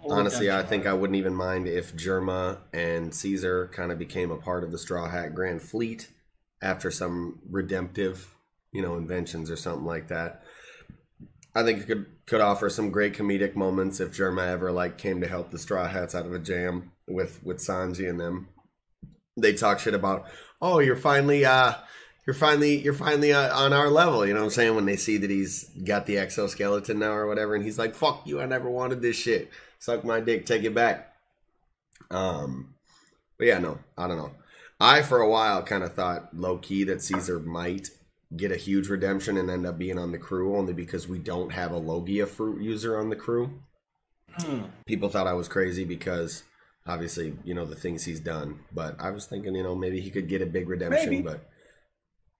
honestly, 0.09 0.51
I 0.51 0.63
think 0.63 0.87
I 0.87 0.93
wouldn't 0.93 1.17
even 1.17 1.35
mind 1.35 1.67
if 1.67 1.95
Germa 1.95 2.59
and 2.73 3.15
Caesar 3.15 3.71
kind 3.73 3.93
of 3.93 3.99
became 3.99 4.31
a 4.31 4.37
part 4.37 4.65
of 4.65 4.73
the 4.73 4.79
Straw 4.79 5.09
Hat 5.09 5.35
Grand 5.35 5.63
Fleet 5.63 6.09
after 6.63 6.91
some 6.91 7.41
redemptive, 7.49 8.35
you 8.73 8.83
know, 8.83 8.97
inventions 8.97 9.51
or 9.51 9.57
something 9.57 9.87
like 9.87 10.09
that. 10.09 10.43
I 11.55 11.65
think 11.65 11.81
it 11.81 11.87
could 11.87 12.07
could 12.27 12.41
offer 12.41 12.69
some 12.69 12.91
great 12.91 13.15
comedic 13.15 13.57
moments 13.57 14.01
if 14.01 14.13
Germa 14.13 14.47
ever 14.47 14.71
like 14.71 14.99
came 14.99 15.21
to 15.21 15.29
help 15.29 15.51
the 15.51 15.59
Straw 15.59 15.89
Hats 15.89 16.15
out 16.15 16.27
of 16.27 16.33
a 16.33 16.39
jam 16.39 16.93
with 17.09 17.43
with 17.43 17.59
Sanji 17.59 18.09
and 18.09 18.21
them. 18.21 18.49
They 19.37 19.55
talk 19.55 19.79
shit 19.79 19.95
about, 19.95 20.27
oh, 20.61 20.79
you're 20.81 20.97
finally 20.97 21.45
uh 21.45 21.75
you're 22.27 22.35
finally 22.35 22.79
you're 22.79 22.93
finally 22.93 23.33
uh, 23.33 23.57
on 23.57 23.73
our 23.73 23.89
level, 23.89 24.27
you 24.27 24.35
know 24.35 24.41
what 24.41 24.47
I'm 24.47 24.51
saying? 24.51 24.75
When 24.75 24.85
they 24.85 24.97
see 24.97 25.17
that 25.17 25.31
he's 25.31 25.65
got 25.85 26.05
the 26.05 26.19
exoskeleton 26.19 26.99
now 26.99 27.13
or 27.13 27.27
whatever, 27.27 27.55
and 27.55 27.65
he's 27.65 27.79
like, 27.79 27.95
"Fuck 27.95 28.27
you! 28.27 28.39
I 28.41 28.45
never 28.45 28.69
wanted 28.69 29.01
this 29.01 29.17
shit. 29.17 29.51
Suck 29.79 30.05
my 30.05 30.21
dick, 30.21 30.47
take 30.47 30.65
it 30.65 30.75
back." 30.75 31.13
Um, 32.11 32.75
but 33.39 33.47
yeah, 33.47 33.59
no, 33.59 33.79
I 33.97 34.09
don't 34.09 34.19
know. 34.19 34.33
I 34.81 35.03
for 35.03 35.21
a 35.21 35.29
while 35.29 35.63
kind 35.63 35.83
of 35.83 35.95
thought 35.95 36.37
low 36.37 36.59
key 36.59 36.85
that 36.85 37.03
Caesar 37.03 37.41
might 37.41 37.89
get 38.37 38.53
a 38.53 38.57
huge 38.57 38.89
redemption 38.89 39.37
and 39.37 39.51
end 39.51 39.67
up 39.67 39.79
being 39.79 39.99
on 39.99 40.13
the 40.13 40.19
crew 40.19 40.57
only 40.57 40.73
because 40.73 41.09
we 41.09 41.19
don't 41.19 41.53
have 41.53 41.73
a 41.73 41.79
Logia 41.79 42.27
fruit 42.27 42.61
user 42.61 42.99
on 42.99 43.09
the 43.09 43.17
crew. 43.17 43.61
Hmm. 44.39 44.65
People 44.87 45.09
thought 45.09 45.27
I 45.27 45.33
was 45.33 45.49
crazy 45.49 45.85
because 45.85 46.43
obviously, 46.87 47.35
you 47.45 47.55
know, 47.55 47.65
the 47.65 47.75
things 47.75 48.05
he's 48.05 48.21
done. 48.21 48.61
But 48.73 48.97
I 49.01 49.11
was 49.11 49.27
thinking, 49.27 49.55
you 49.55 49.63
know, 49.63 49.75
maybe 49.75 50.01
he 50.01 50.11
could 50.11 50.29
get 50.29 50.43
a 50.43 50.47
big 50.47 50.69
redemption, 50.69 51.11
Maybe. 51.11 51.23
but 51.23 51.49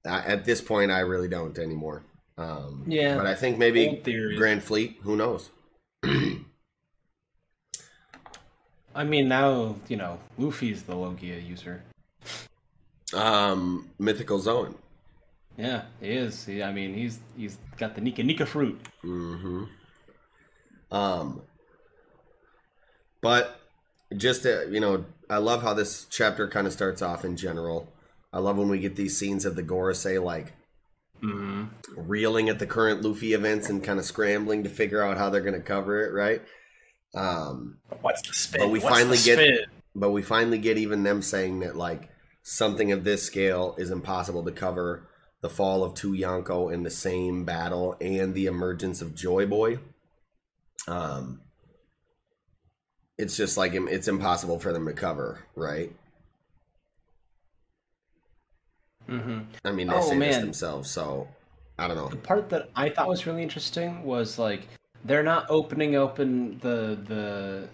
I, 0.05 0.21
at 0.21 0.45
this 0.45 0.61
point, 0.61 0.91
I 0.91 1.01
really 1.01 1.29
don't 1.29 1.59
anymore. 1.59 2.05
Um, 2.37 2.85
Yeah, 2.87 3.17
but 3.17 3.27
I 3.27 3.35
think 3.35 3.59
maybe. 3.59 4.01
Grand 4.37 4.63
Fleet. 4.63 4.99
Who 5.03 5.17
knows? 5.17 5.51
I 8.99 9.05
mean, 9.05 9.29
now 9.29 9.77
you 9.89 9.97
know 9.97 10.19
Luffy's 10.37 10.83
the 10.83 10.97
Logia 10.97 11.39
user. 11.39 11.83
Um, 13.15 13.91
Mythical 13.99 14.41
Zone. 14.41 14.75
Yeah, 15.57 15.83
he 16.01 16.09
is. 16.11 16.45
He, 16.45 16.63
I 16.63 16.73
mean, 16.73 16.95
he's 16.95 17.21
he's 17.37 17.59
got 17.79 17.95
the 17.95 18.01
Nika 18.01 18.23
Nika 18.25 18.45
fruit. 18.45 18.81
Mm-hmm. 19.05 19.65
Um, 20.91 21.43
but 23.21 23.61
just 24.17 24.43
to, 24.43 24.69
you 24.71 24.81
know, 24.81 25.05
I 25.31 25.39
love 25.39 25.63
how 25.63 25.75
this 25.75 26.07
chapter 26.11 26.49
kind 26.49 26.67
of 26.67 26.73
starts 26.73 27.01
off 27.01 27.25
in 27.25 27.37
general. 27.37 27.93
I 28.33 28.39
love 28.41 28.57
when 28.57 28.69
we 28.69 28.79
get 28.79 28.97
these 28.97 29.17
scenes 29.17 29.45
of 29.45 29.55
the 29.57 29.63
Gorosei 29.63 30.23
like 30.23 30.55
Mm-hmm. 31.23 31.65
reeling 31.97 32.49
at 32.49 32.61
the 32.61 32.67
current 32.67 33.03
Luffy 33.03 33.33
events 33.33 33.69
and 33.69 33.83
kind 33.83 33.99
of 33.99 34.05
scrambling 34.05 34.63
to 34.63 34.69
figure 34.71 35.03
out 35.03 35.19
how 35.19 35.29
they're 35.31 35.41
going 35.41 35.55
to 35.55 35.61
cover 35.61 36.05
it, 36.05 36.13
right? 36.13 36.43
Um, 37.15 37.79
What's 38.01 38.23
the 38.27 38.35
spin? 38.35 38.61
but 38.61 38.69
we 38.71 38.81
What's 38.81 38.95
finally 38.97 39.17
the 39.17 39.25
get, 39.37 39.69
but 39.95 40.11
we 40.11 40.23
finally 40.23 40.59
get 40.59 40.79
even 40.79 41.03
them 41.03 41.23
saying 41.23 41.61
that 41.61 41.77
like 41.77 42.11
something 42.43 42.93
of 42.93 43.05
this 43.05 43.23
scale 43.23 43.75
is 43.79 43.91
impossible 43.91 44.45
to 44.45 44.53
cover 44.53 45.09
the 45.41 45.49
fall 45.51 45.85
of 45.85 45.95
two 45.95 46.13
Yonko 46.13 46.73
in 46.73 46.83
the 46.83 46.91
same 46.91 47.45
battle 47.45 47.97
and 48.01 48.35
the 48.35 48.47
emergence 48.47 49.01
of 49.03 49.15
Joy 49.15 49.47
Boy. 49.47 49.79
Um, 50.87 51.41
it's 53.17 53.37
just 53.37 53.57
like 53.57 53.75
it's 53.75 54.09
impossible 54.09 54.59
for 54.59 54.73
them 54.73 54.87
to 54.87 54.93
cover, 54.93 55.45
right? 55.57 55.93
Mm-hmm. 59.09 59.41
I 59.65 59.73
mean, 59.73 59.89
they 59.89 59.95
Oh, 59.95 60.01
say 60.03 60.19
this 60.19 60.37
man. 60.37 60.41
themselves, 60.43 60.91
so 60.91 61.29
I 61.79 61.89
don't 61.89 61.97
know. 61.97 62.09
The 62.09 62.17
part 62.17 62.51
that 62.51 62.69
I 62.77 62.91
thought 62.91 63.09
was 63.09 63.27
really 63.27 63.43
interesting 63.43 64.03
was 64.05 64.39
like 64.39 64.69
they're 65.05 65.23
not 65.23 65.47
opening 65.49 65.97
open 65.97 66.59
the 66.61 66.99
the 67.07 67.69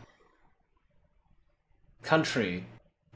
country, 2.03 2.65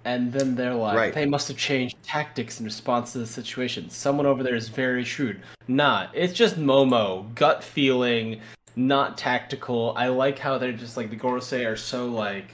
and 0.04 0.32
then 0.32 0.54
they're 0.54 0.74
like 0.74 0.96
Right. 0.96 1.14
they 1.14 1.26
must 1.26 1.48
have 1.48 1.56
changed 1.56 1.96
tactics 2.02 2.58
in 2.58 2.64
response 2.64 3.12
to 3.12 3.18
the 3.18 3.26
situation. 3.26 3.90
Someone 3.90 4.26
over 4.26 4.42
there 4.42 4.54
is 4.54 4.68
very 4.68 5.04
shrewd. 5.04 5.40
Not. 5.66 6.10
It's 6.14 6.32
just 6.32 6.56
Momo 6.58 7.32
gut 7.34 7.62
feeling, 7.62 8.40
not 8.76 9.18
tactical. 9.18 9.92
I 9.96 10.08
like 10.08 10.38
how 10.38 10.58
they're 10.58 10.72
just 10.72 10.96
like 10.96 11.10
the 11.10 11.16
Gorosei 11.16 11.66
are 11.66 11.76
so 11.76 12.06
like 12.06 12.52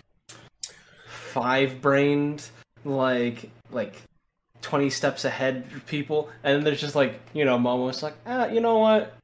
five 1.07 1.81
brained, 1.81 2.49
like 2.85 3.51
like. 3.71 4.03
20 4.63 4.89
steps 4.89 5.27
ahead 5.27 5.63
people 5.85 6.31
and 6.43 6.57
then 6.57 6.65
there's 6.65 6.81
just 6.81 6.95
like 6.95 7.21
you 7.35 7.45
know 7.45 7.59
momo's 7.59 8.03
like 8.03 8.15
ah 8.25 8.47
you 8.47 8.63
know 8.63 8.79
what 8.79 9.15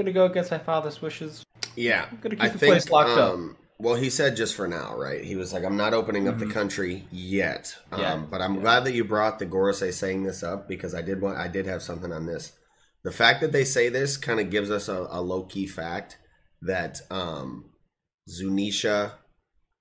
gonna 0.00 0.12
go 0.12 0.24
against 0.26 0.50
my 0.50 0.58
father's 0.58 1.00
wishes 1.02 1.44
Yeah, 1.76 2.06
I'm 2.10 2.18
gonna 2.20 2.36
keep 2.36 2.44
I 2.44 2.48
the 2.48 2.58
think. 2.58 2.72
place 2.72 2.90
locked 2.90 3.10
up. 3.10 3.34
um, 3.34 3.56
Well, 3.78 3.94
he 3.94 4.10
said 4.10 4.36
just 4.36 4.54
for 4.54 4.68
now, 4.68 4.94
right? 4.96 5.24
He 5.24 5.36
was 5.36 5.52
like, 5.54 5.64
"I'm 5.64 5.76
not 5.76 5.94
opening 5.94 6.28
up 6.28 6.38
the 6.38 6.46
country 6.46 7.06
yet." 7.10 7.74
Um, 7.92 8.28
but 8.30 8.42
I'm 8.42 8.60
glad 8.60 8.84
that 8.84 8.92
you 8.94 9.04
brought 9.04 9.38
the 9.38 9.46
Gorosei 9.46 9.92
saying 9.92 10.24
this 10.24 10.42
up 10.42 10.68
because 10.68 10.94
I 10.94 11.00
did 11.02 11.20
want, 11.22 11.38
I 11.38 11.48
did 11.48 11.66
have 11.66 11.82
something 11.82 12.12
on 12.12 12.26
this. 12.26 12.52
The 13.04 13.12
fact 13.12 13.40
that 13.40 13.52
they 13.52 13.64
say 13.64 13.88
this 13.88 14.18
kind 14.18 14.38
of 14.40 14.50
gives 14.50 14.70
us 14.70 14.88
a, 14.88 15.06
a 15.10 15.22
low 15.22 15.44
key 15.44 15.66
fact 15.66 16.18
that 16.60 17.00
um, 17.10 17.70
Zunisha 18.28 19.12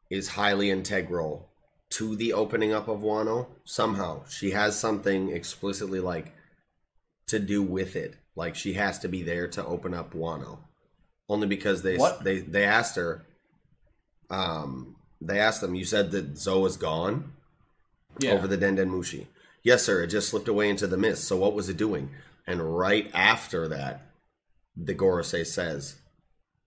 is 0.10 0.30
highly 0.30 0.70
integral 0.72 1.50
to 1.92 2.16
the 2.16 2.32
opening 2.34 2.72
up 2.72 2.88
of 2.88 3.02
Wano. 3.02 3.48
Somehow, 3.66 4.24
she 4.30 4.52
has 4.52 4.80
something 4.80 5.30
explicitly 5.30 6.00
like 6.00 6.34
to 7.28 7.40
do 7.40 7.62
with 7.62 7.96
it. 7.98 8.16
Like 8.36 8.56
she 8.56 8.74
has 8.74 9.00
to 9.00 9.08
be 9.10 9.22
there 9.24 9.48
to 9.50 9.66
open 9.66 9.94
up 9.94 10.14
Wano. 10.14 10.60
Only 11.28 11.48
because 11.48 11.82
they 11.82 11.98
What? 11.98 12.24
they 12.24 12.40
they 12.40 12.64
asked 12.64 12.96
her 12.96 13.26
um 14.30 14.96
they 15.22 15.40
asked 15.40 15.62
them 15.62 15.76
you 15.76 15.86
said 15.86 16.12
that 16.12 16.38
Zou 16.38 16.66
is 16.66 16.78
gone? 16.78 17.34
Yeah. 18.20 18.32
over 18.32 18.48
the 18.48 18.58
Denden 18.58 18.90
Mushi 18.90 19.28
yes 19.64 19.84
sir 19.84 20.04
it 20.04 20.08
just 20.08 20.30
slipped 20.30 20.48
away 20.48 20.70
into 20.70 20.88
the 20.88 20.98
mist. 20.98 21.24
So 21.26 21.38
what 21.38 21.54
was 21.54 21.70
it 21.70 21.78
doing? 21.78 22.10
And 22.48 22.78
right 22.78 23.10
after 23.14 23.68
that 23.68 24.12
the 24.76 24.96
Gorosei 24.96 25.46
says 25.46 25.98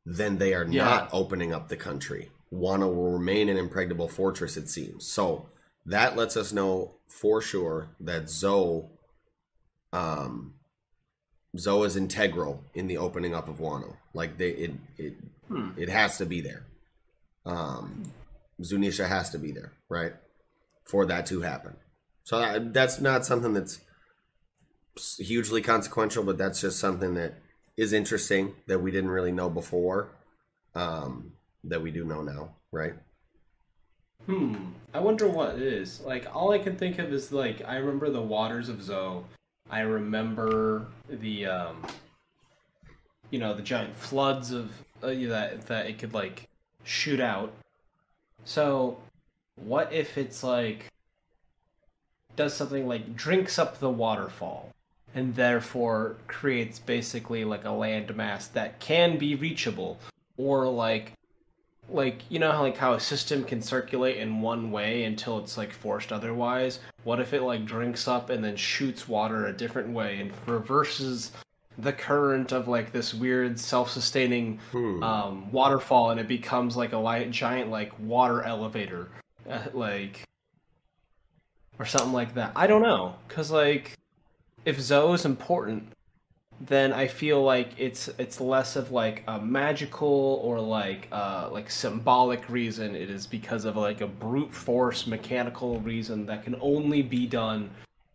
then 0.05 0.39
they 0.39 0.52
are 0.55 0.64
Yeah. 0.66 0.84
not 0.84 1.10
opening 1.12 1.52
up 1.52 1.68
the 1.68 1.76
country. 1.76 2.30
Wano 2.52 2.93
will 2.94 3.12
remain 3.12 3.48
an 3.48 3.56
impregnable 3.56 4.09
fortress 4.09 4.56
it 4.56 4.68
seems. 4.68 5.06
So 5.06 5.48
that 5.86 6.16
lets 6.16 6.36
us 6.36 6.52
know 6.52 6.97
for 7.09 7.40
sure 7.40 7.89
that 8.01 8.28
Zou 8.30 8.89
um 9.93 10.55
Zou 11.57 11.83
is 11.85 11.97
integral 11.97 12.65
in 12.74 12.87
the 12.87 12.97
opening 12.97 13.35
up 13.35 13.49
of 13.49 13.59
Wano. 13.59 13.97
Like 14.15 14.39
they 14.39 14.51
it 14.51 14.73
it 14.99 15.15
Hmm. 15.49 15.70
it 15.77 15.89
has 15.89 16.16
to 16.19 16.27
be 16.27 16.41
there. 16.41 16.65
Um 17.45 18.05
Zunisha 18.61 19.07
has 19.09 19.31
to 19.31 19.39
be 19.39 19.53
there, 19.53 19.73
right? 19.89 20.15
For 20.85 21.05
that 21.07 21.27
to 21.27 21.41
happen. 21.43 21.77
So 22.24 22.39
that, 22.39 22.73
that's 22.73 23.01
not 23.01 23.27
something 23.27 23.53
that's 23.53 23.81
hugely 25.19 25.61
consequential, 25.62 26.23
but 26.23 26.39
that's 26.39 26.61
just 26.61 26.79
something 26.79 27.15
that 27.15 27.35
is 27.77 27.93
interesting 27.93 28.55
that 28.66 28.81
we 28.81 28.91
didn't 28.91 29.11
really 29.11 29.33
know 29.33 29.51
before. 29.51 30.12
Um 30.74 31.33
that 31.65 31.83
we 31.83 31.91
do 31.91 32.05
know 32.05 32.23
now, 32.23 32.57
right? 32.70 32.95
Hmm. 34.27 34.55
I 34.95 35.01
wonder 35.01 35.29
what 35.29 35.57
it 35.57 35.62
is. 35.62 36.01
Like 36.01 36.27
all 36.35 36.53
I 36.53 36.59
can 36.59 36.77
think 36.77 36.99
of 36.99 37.12
is 37.12 37.33
like 37.33 37.62
I 37.66 37.77
remember 37.77 38.09
the 38.11 38.23
waters 38.23 38.69
of 38.69 38.83
Zou. 38.83 39.24
I 39.73 39.81
remember 39.81 40.86
the 41.09 41.47
um 41.47 41.86
you 43.31 43.39
know, 43.39 43.55
the 43.55 43.62
giant 43.62 43.97
floods 43.97 44.53
of 44.53 44.70
uh, 45.03 45.09
that 45.09 45.66
that 45.66 45.86
it 45.86 45.99
could 45.99 46.12
like 46.12 46.49
shoot 46.85 47.19
out. 47.19 47.53
So 48.44 48.99
what 49.57 49.93
if 49.93 50.19
it's 50.19 50.44
like 50.44 50.86
does 52.36 52.55
something 52.55 52.86
like 52.86 53.16
drinks 53.16 53.59
up 53.59 53.78
the 53.78 53.90
waterfall 53.90 54.70
and 55.15 55.35
therefore 55.35 56.16
creates 56.27 56.78
basically 56.78 57.44
like 57.44 57.65
a 57.65 57.69
landmass 57.69 58.53
that 58.53 58.81
can 58.81 59.19
be 59.19 59.35
reachable 59.35 59.99
or 60.36 60.69
like 60.69 61.12
like 61.88 62.22
you 62.28 62.38
know 62.38 62.52
how 62.52 62.62
like 62.62 62.76
how 62.76 62.92
a 62.94 63.00
system 63.00 63.44
can 63.44 63.60
circulate 63.60 64.16
in 64.16 64.40
one 64.40 64.70
way 64.70 65.04
until 65.04 65.38
it's 65.38 65.56
like 65.56 65.72
forced 65.72 66.12
otherwise 66.12 66.78
what 67.04 67.20
if 67.20 67.32
it 67.34 67.42
like 67.42 67.64
drinks 67.64 68.06
up 68.06 68.30
and 68.30 68.42
then 68.42 68.56
shoots 68.56 69.09
water 69.09 69.46
a 69.46 69.52
different 69.52 69.90
way 69.90 70.20
and 70.20 70.32
reverses 70.46 71.32
the 71.78 71.92
current 71.92 72.52
of 72.52 72.68
like 72.68 72.92
this 72.92 73.12
weird 73.12 73.59
self-sustaining 73.59 74.59
Hmm. 74.70 75.02
um, 75.02 75.52
waterfall 75.52 76.10
and 76.10 76.20
it 76.20 76.28
becomes 76.28 76.76
like 76.76 76.92
a 76.92 77.26
giant 77.30 77.70
like 77.70 77.98
water 77.98 78.42
elevator 78.42 79.09
uh, 79.50 79.60
like 79.72 80.22
or 81.78 81.84
something 81.84 82.12
like 82.12 82.34
that 82.34 82.52
i 82.54 82.66
don't 82.66 82.82
know 82.82 83.16
because 83.26 83.50
like 83.50 83.98
if 84.64 84.78
Zou 84.80 85.12
is 85.14 85.24
important 85.24 85.92
then 86.66 86.93
i 86.93 87.06
feel 87.06 87.43
like 87.43 87.70
it's 87.76 88.09
it's 88.18 88.40
less 88.40 88.76
of 88.76 88.93
like 88.93 89.24
a 89.26 89.39
magical 89.40 90.40
or 90.44 90.60
like 90.60 91.09
uh 91.10 91.48
like 91.51 91.68
symbolic 91.70 92.48
reason 92.48 92.94
it 92.94 93.10
is 93.10 93.26
because 93.26 93.64
of 93.64 93.76
like 93.76 94.01
a 94.01 94.06
brute 94.06 94.52
force 94.55 95.06
mechanical 95.06 95.80
reason 95.80 96.26
that 96.26 96.44
can 96.44 96.55
only 96.60 97.02
be 97.02 97.26
done 97.26 97.68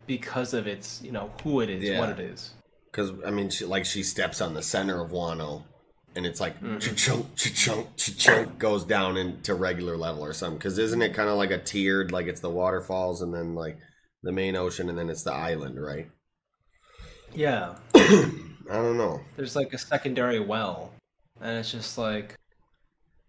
because 0.06 0.54
of 0.54 0.66
its 0.66 1.02
you 1.02 1.12
know 1.12 1.30
who 1.42 1.60
it 1.60 1.68
is 1.68 1.82
Yeah. 1.82 1.98
what 2.00 2.08
it 2.08 2.20
is 2.20 2.54
Because 2.90 3.12
I 3.26 3.30
mean, 3.30 3.50
she, 3.50 3.64
like 3.66 3.84
she 3.84 4.02
steps 4.02 4.40
on 4.40 4.54
the 4.54 4.62
center 4.62 5.02
of 5.02 5.10
Wano, 5.10 5.64
and 6.16 6.24
it's 6.24 6.40
like 6.40 6.54
cha-chunk, 6.80 7.36
cha-chunk, 7.36 7.96
cha-chunk 7.96 8.58
goes 8.58 8.84
down 8.84 9.18
into 9.18 9.52
regular 9.54 9.96
level 9.98 10.24
or 10.24 10.32
something. 10.32 10.56
Because 10.56 10.78
isn't 10.78 11.02
it 11.02 11.12
kind 11.12 11.28
of 11.28 11.36
like 11.36 11.50
a 11.50 11.58
tiered? 11.58 12.10
Like 12.10 12.26
it's 12.26 12.40
the 12.40 12.48
waterfalls, 12.50 13.20
and 13.20 13.32
then 13.34 13.54
like 13.54 13.76
the 14.22 14.32
main 14.32 14.56
ocean, 14.56 14.88
and 14.88 14.96
then 14.98 15.10
it's 15.10 15.22
the 15.22 15.34
island, 15.34 15.76
right? 15.78 16.08
Yeah 17.34 17.74
I 17.94 18.74
don't 18.74 18.96
know. 18.98 19.20
there's 19.36 19.56
like 19.56 19.72
a 19.72 19.78
secondary 19.78 20.40
well 20.40 20.92
and 21.40 21.58
it's 21.58 21.70
just 21.72 21.96
like 21.98 22.34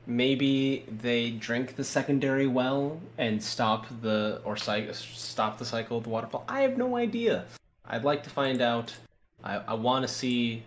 maybe 0.08 0.86
they 1.02 1.32
drink 1.32 1.76
the 1.76 1.84
secondary 1.84 2.48
well 2.48 3.00
and 3.18 3.42
stop 3.44 3.86
the 4.02 4.42
or 4.44 4.58
cy- 4.58 4.92
stop 4.92 5.60
the 5.60 5.66
cycle 5.66 5.98
of 5.98 6.04
the 6.04 6.10
waterfall 6.10 6.44
i 6.48 6.62
have 6.62 6.78
no 6.78 6.96
idea 6.96 7.46
i'd 7.88 8.04
like 8.04 8.24
to 8.24 8.30
find 8.30 8.62
out 8.62 8.96
i, 9.44 9.58
I 9.58 9.74
want 9.76 10.02
to 10.08 10.08
see 10.08 10.64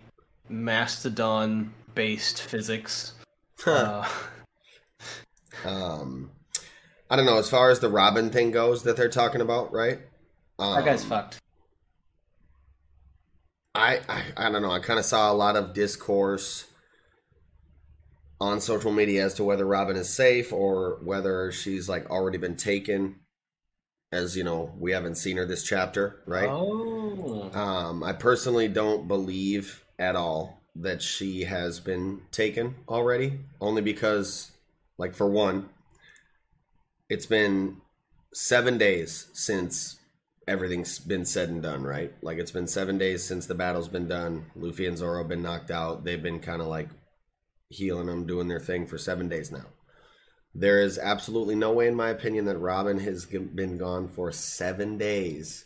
mastodon 0.49 1.73
based 1.95 2.41
physics 2.41 3.13
uh, 3.65 4.07
Um, 5.65 6.31
I 7.09 7.15
don't 7.15 7.25
know. 7.25 7.37
As 7.37 7.49
far 7.49 7.69
as 7.69 7.79
the 7.79 7.89
Robin 7.89 8.29
thing 8.29 8.51
goes, 8.51 8.83
that 8.83 8.97
they're 8.97 9.07
talking 9.07 9.39
about, 9.39 9.71
right? 9.71 9.99
Um, 10.59 10.75
that 10.75 10.83
guy's 10.85 11.05
fucked 11.05 11.39
I, 13.75 14.01
I 14.07 14.23
I 14.37 14.51
don't 14.51 14.61
know. 14.61 14.71
I 14.71 14.79
kind 14.79 14.99
of 14.99 15.05
saw 15.05 15.31
a 15.31 15.33
lot 15.33 15.55
of 15.55 15.73
discourse 15.73 16.65
on 18.39 18.59
social 18.59 18.91
media 18.91 19.25
as 19.25 19.33
to 19.35 19.43
whether 19.43 19.65
Robin 19.65 19.95
is 19.95 20.09
safe 20.09 20.51
or 20.51 20.99
whether 21.03 21.51
she's 21.51 21.87
like 21.87 22.09
already 22.09 22.37
been 22.37 22.55
taken. 22.55 23.15
As 24.11 24.37
you 24.37 24.43
know, 24.43 24.71
we 24.77 24.91
haven't 24.91 25.15
seen 25.15 25.37
her 25.37 25.45
this 25.45 25.63
chapter, 25.63 26.21
right? 26.27 26.49
oh 26.49 27.49
Um, 27.53 28.03
I 28.03 28.13
personally 28.13 28.67
don't 28.67 29.07
believe 29.07 29.83
at 29.97 30.15
all 30.15 30.61
that 30.75 31.01
she 31.01 31.45
has 31.45 31.79
been 31.79 32.21
taken 32.31 32.75
already, 32.87 33.39
only 33.61 33.81
because, 33.81 34.51
like, 34.97 35.13
for 35.13 35.27
one, 35.27 35.69
it's 37.09 37.25
been 37.25 37.77
seven 38.33 38.77
days 38.77 39.27
since 39.33 39.97
everything's 40.47 40.99
been 40.99 41.25
said 41.25 41.49
and 41.49 41.61
done, 41.61 41.83
right? 41.83 42.13
Like, 42.21 42.37
it's 42.37 42.51
been 42.51 42.67
seven 42.67 42.97
days 42.97 43.23
since 43.23 43.45
the 43.45 43.55
battle's 43.55 43.87
been 43.87 44.07
done. 44.07 44.47
Luffy 44.55 44.85
and 44.85 44.97
Zoro 44.97 45.19
have 45.19 45.29
been 45.29 45.41
knocked 45.41 45.71
out. 45.71 46.03
They've 46.03 46.21
been 46.21 46.39
kind 46.39 46.61
of 46.61 46.67
like 46.67 46.89
healing 47.69 48.07
them, 48.07 48.25
doing 48.25 48.47
their 48.47 48.59
thing 48.59 48.85
for 48.85 48.97
seven 48.97 49.29
days 49.29 49.51
now. 49.51 49.65
There 50.53 50.81
is 50.81 50.99
absolutely 50.99 51.55
no 51.55 51.71
way, 51.71 51.87
in 51.87 51.95
my 51.95 52.09
opinion, 52.09 52.45
that 52.45 52.59
Robin 52.59 52.99
has 52.99 53.25
been 53.25 53.77
gone 53.77 54.07
for 54.07 54.31
seven 54.31 54.97
days 54.97 55.65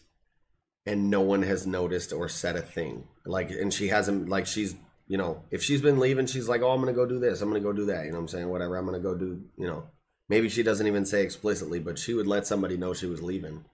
and 0.85 1.09
no 1.09 1.19
one 1.19 1.43
has 1.43 1.67
noticed 1.67 2.13
or 2.13 2.29
said 2.29 2.55
a 2.55 2.61
thing. 2.61 3.05
Like, 3.25 3.51
and 3.51 3.73
she 3.73 3.89
hasn't, 3.89 4.29
like, 4.29 4.47
she's, 4.47 4.75
you 5.07 5.17
know, 5.17 5.43
if 5.51 5.61
she's 5.61 5.81
been 5.81 5.99
leaving, 5.99 6.27
she's 6.27 6.47
like, 6.47 6.61
oh, 6.61 6.71
I'm 6.71 6.81
going 6.81 6.93
to 6.93 6.97
go 6.97 7.05
do 7.05 7.19
this. 7.19 7.41
I'm 7.41 7.49
going 7.49 7.61
to 7.61 7.67
go 7.67 7.73
do 7.73 7.87
that. 7.87 8.05
You 8.05 8.11
know 8.11 8.17
what 8.17 8.21
I'm 8.21 8.27
saying? 8.29 8.47
Whatever. 8.47 8.77
I'm 8.77 8.85
going 8.85 9.01
to 9.01 9.05
go 9.05 9.15
do, 9.15 9.43
you 9.57 9.67
know, 9.67 9.87
maybe 10.29 10.47
she 10.47 10.63
doesn't 10.63 10.87
even 10.87 11.05
say 11.05 11.23
explicitly, 11.23 11.79
but 11.79 11.99
she 11.99 12.13
would 12.13 12.27
let 12.27 12.47
somebody 12.47 12.77
know 12.77 12.93
she 12.93 13.07
was 13.07 13.21
leaving 13.21 13.65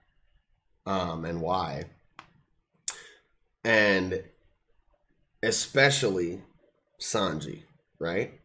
um, 0.86 1.24
and 1.24 1.40
why. 1.40 1.84
And 3.64 4.22
especially 5.42 6.42
Sanji, 7.00 7.62
right? 7.98 8.40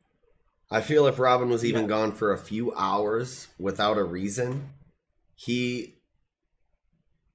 I 0.71 0.81
feel 0.81 1.07
if 1.07 1.17
Robin 1.19 1.49
was 1.49 1.65
even 1.65 1.87
gone 1.87 2.11
for 2.11 2.31
a 2.31 2.37
few 2.37 2.73
hours 2.75 3.47
without 3.59 3.97
a 3.97 4.03
reason, 4.03 4.69
he 5.35 5.95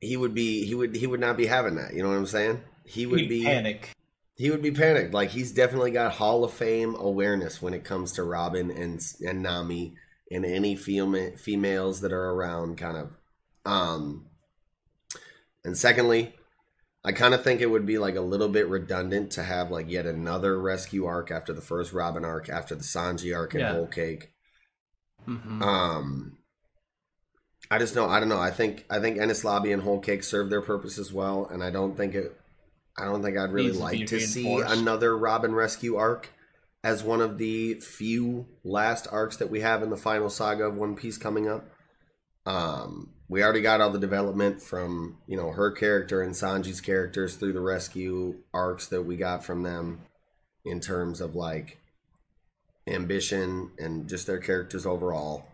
he 0.01 0.16
would 0.16 0.35
be 0.35 0.64
he 0.64 0.74
would 0.74 0.94
he 0.94 1.06
would 1.06 1.20
not 1.20 1.36
be 1.36 1.47
having 1.47 1.74
that. 1.76 1.94
You 1.94 2.02
know 2.02 2.10
what 2.10 2.16
I'm 2.16 2.26
saying? 2.26 2.60
He 2.86 3.06
would 3.06 3.20
He'd 3.20 3.28
be 3.28 3.44
panic 3.44 3.90
He 4.36 4.51
would 4.51 4.62
be 4.62 4.70
panicked. 4.70 5.12
Like 5.12 5.31
he's 5.31 5.52
definitely 5.52 5.90
got 5.90 6.12
Hall 6.12 6.44
of 6.44 6.52
Fame 6.52 6.94
awareness 6.94 7.60
when 7.60 7.74
it 7.74 7.85
comes 7.85 8.12
to 8.12 8.22
Robin 8.22 8.70
and 8.70 9.05
and 9.26 9.43
Nami 9.43 9.94
and 10.31 10.44
any 10.44 10.76
female 10.76 11.32
females 11.36 12.01
that 12.02 12.12
are 12.12 12.31
around, 12.31 12.78
kind 12.78 12.97
of. 12.97 13.10
Um, 13.66 14.26
and 15.65 15.77
secondly, 15.77 16.35
I 17.05 17.12
kind 17.12 17.35
of 17.35 17.45
think 17.45 17.61
it 17.61 17.70
would 17.70 17.86
be 17.86 17.99
like 17.99 18.16
a 18.16 18.20
little 18.20 18.49
bit 18.49 18.69
redundant 18.69 19.32
to 19.32 19.43
have 19.43 19.70
like 19.70 19.91
yet 19.91 20.07
another 20.07 20.59
rescue 20.61 21.05
arc 21.07 21.31
after 21.31 21.53
the 21.53 21.61
first 21.61 21.93
Robin 21.93 22.24
arc, 22.24 22.49
after 22.49 22.74
the 22.74 22.82
Sanji 22.85 23.36
arc 23.36 23.55
and 23.55 23.61
Yeah. 23.61 23.73
Whole 23.73 23.86
Cake. 23.86 24.32
Mhm. 25.28 25.62
Um, 25.62 26.39
I 27.70 27.78
just 27.78 27.95
know 27.95 28.07
I 28.09 28.20
don't 28.20 28.28
know. 28.28 28.41
I 28.41 28.51
think 28.51 28.85
I 28.91 29.01
think 29.01 29.19
Enies 29.19 29.45
Lobby 29.45 29.73
and 29.73 29.82
Whole 29.82 30.01
Cake 30.01 30.23
serve 30.23 30.51
their 30.51 30.62
purpose 30.62 30.99
as 30.99 31.12
well, 31.12 31.47
and 31.51 31.62
I 31.62 31.70
don't 31.70 31.97
think 31.97 32.15
it. 32.15 32.39
I 32.97 33.05
don't 33.05 33.23
think 33.23 33.36
I'd 33.36 33.53
really 33.53 33.69
Needs 33.69 33.81
like 33.81 34.07
to 34.07 34.20
see 34.20 34.61
another 34.61 35.16
Robin 35.16 35.55
rescue 35.55 35.97
arc 35.97 36.31
as 36.85 37.03
one 37.03 37.20
of 37.20 37.39
the 37.39 37.74
few 37.81 38.47
last 38.62 39.09
arcs 39.11 39.39
that 39.39 39.51
we 39.51 39.61
have 39.61 39.82
in 39.82 39.91
the 39.91 39.97
final 39.97 40.28
saga 40.31 40.65
of 40.65 40.77
One 40.77 40.95
Piece 40.95 41.16
coming 41.19 41.49
up. 41.49 41.65
Um, 42.47 43.14
we 43.29 43.43
already 43.43 43.61
got 43.61 43.81
all 43.81 43.91
the 43.91 43.99
development 43.99 44.61
from 44.61 45.19
you 45.27 45.37
know 45.37 45.53
her 45.53 45.71
character 45.71 46.23
and 46.23 46.35
Sanji's 46.35 46.81
characters 46.81 47.37
through 47.37 47.53
the 47.53 47.61
rescue 47.61 48.37
arcs 48.53 48.87
that 48.89 49.03
we 49.03 49.17
got 49.17 49.45
from 49.45 49.63
them 49.63 50.01
in 50.65 50.81
terms 50.81 51.21
of 51.21 51.35
like 51.35 51.79
ambition 52.87 53.71
and 53.79 54.09
just 54.09 54.27
their 54.27 54.39
characters 54.39 54.87
overall. 54.87 55.47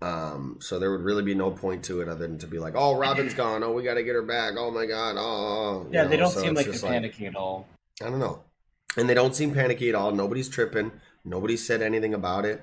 Um, 0.00 0.56
so 0.60 0.78
there 0.78 0.90
would 0.90 1.02
really 1.02 1.22
be 1.22 1.34
no 1.34 1.50
point 1.50 1.84
to 1.84 2.00
it 2.00 2.08
other 2.08 2.26
than 2.26 2.38
to 2.38 2.46
be 2.46 2.58
like, 2.58 2.74
"Oh, 2.76 2.96
Robin's 2.96 3.34
gone. 3.44 3.62
Oh, 3.62 3.72
we 3.72 3.82
got 3.82 3.94
to 3.94 4.02
get 4.02 4.14
her 4.14 4.22
back. 4.22 4.54
Oh 4.56 4.70
my 4.70 4.86
god. 4.86 5.16
Oh, 5.18 5.22
oh." 5.22 5.86
you 5.86 5.90
Yeah, 5.92 6.04
they 6.04 6.16
don't 6.16 6.30
so 6.30 6.40
seem 6.40 6.50
it's 6.50 6.56
like 6.56 6.66
they're 6.66 6.72
just 6.72 6.84
panicking 6.84 7.28
at 7.28 7.36
all. 7.36 7.68
I 8.02 8.06
don't 8.06 8.18
know, 8.18 8.42
and 8.96 9.08
they 9.08 9.14
don't 9.14 9.34
seem 9.34 9.52
panicky 9.52 9.90
at 9.90 9.94
all. 9.94 10.12
Nobody's 10.12 10.48
tripping. 10.48 10.92
Nobody 11.24 11.56
said 11.56 11.82
anything 11.82 12.14
about 12.14 12.46
it. 12.46 12.62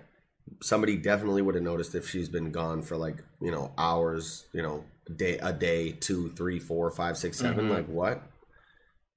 Somebody 0.61 0.97
definitely 0.97 1.41
would 1.41 1.55
have 1.55 1.63
noticed 1.63 1.95
if 1.95 2.07
she's 2.09 2.29
been 2.29 2.51
gone 2.51 2.81
for 2.81 2.97
like 2.97 3.23
you 3.41 3.51
know 3.51 3.71
hours. 3.77 4.45
You 4.53 4.61
know, 4.61 4.85
a 5.07 5.11
day, 5.13 5.37
a 5.37 5.53
day, 5.53 5.91
two, 5.93 6.29
three, 6.31 6.59
four, 6.59 6.89
five, 6.91 7.17
six, 7.17 7.37
seven. 7.37 7.67
Mhm. 7.67 7.71
Like 7.71 7.87
what? 7.87 8.21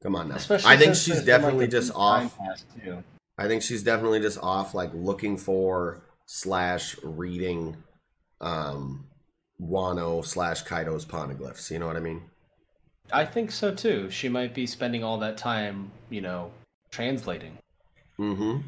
Come 0.02 0.16
on 0.16 0.28
now. 0.28 0.36
Especially 0.36 0.70
I 0.70 0.76
think 0.76 0.94
she's 0.94 1.06
there's 1.06 1.18
like, 1.18 1.26
definitely 1.26 1.68
just 1.68 1.92
off. 1.94 2.36
too. 2.82 3.02
I 3.36 3.48
think 3.48 3.62
she's 3.62 3.82
definitely 3.82 4.20
just 4.20 4.38
off, 4.42 4.74
like 4.74 4.90
looking 4.94 5.36
for 5.36 6.02
slash 6.26 6.96
reading 7.02 7.76
um 8.40 9.06
Wano 9.60 10.24
slash 10.24 10.64
Kaido's 10.64 11.04
poneglyphs. 11.06 11.70
You 11.70 11.78
know 11.78 11.86
what 11.86 11.96
I 11.96 12.00
mean? 12.00 12.22
I 13.12 13.24
think 13.24 13.50
so 13.50 13.74
too. 13.74 14.10
She 14.10 14.28
might 14.28 14.54
be 14.54 14.66
spending 14.66 15.04
all 15.04 15.18
that 15.18 15.36
time, 15.36 15.90
you 16.10 16.20
know, 16.20 16.50
translating. 16.90 17.58
Mm-hmm. 18.18 18.58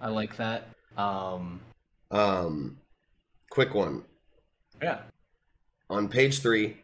I 0.00 0.08
like 0.08 0.36
that. 0.36 0.68
Um, 0.96 1.60
Um, 2.10 2.78
quick 3.50 3.74
one. 3.74 4.04
yeah. 4.82 5.00
On 5.90 6.08
page 6.08 6.40
three, 6.40 6.78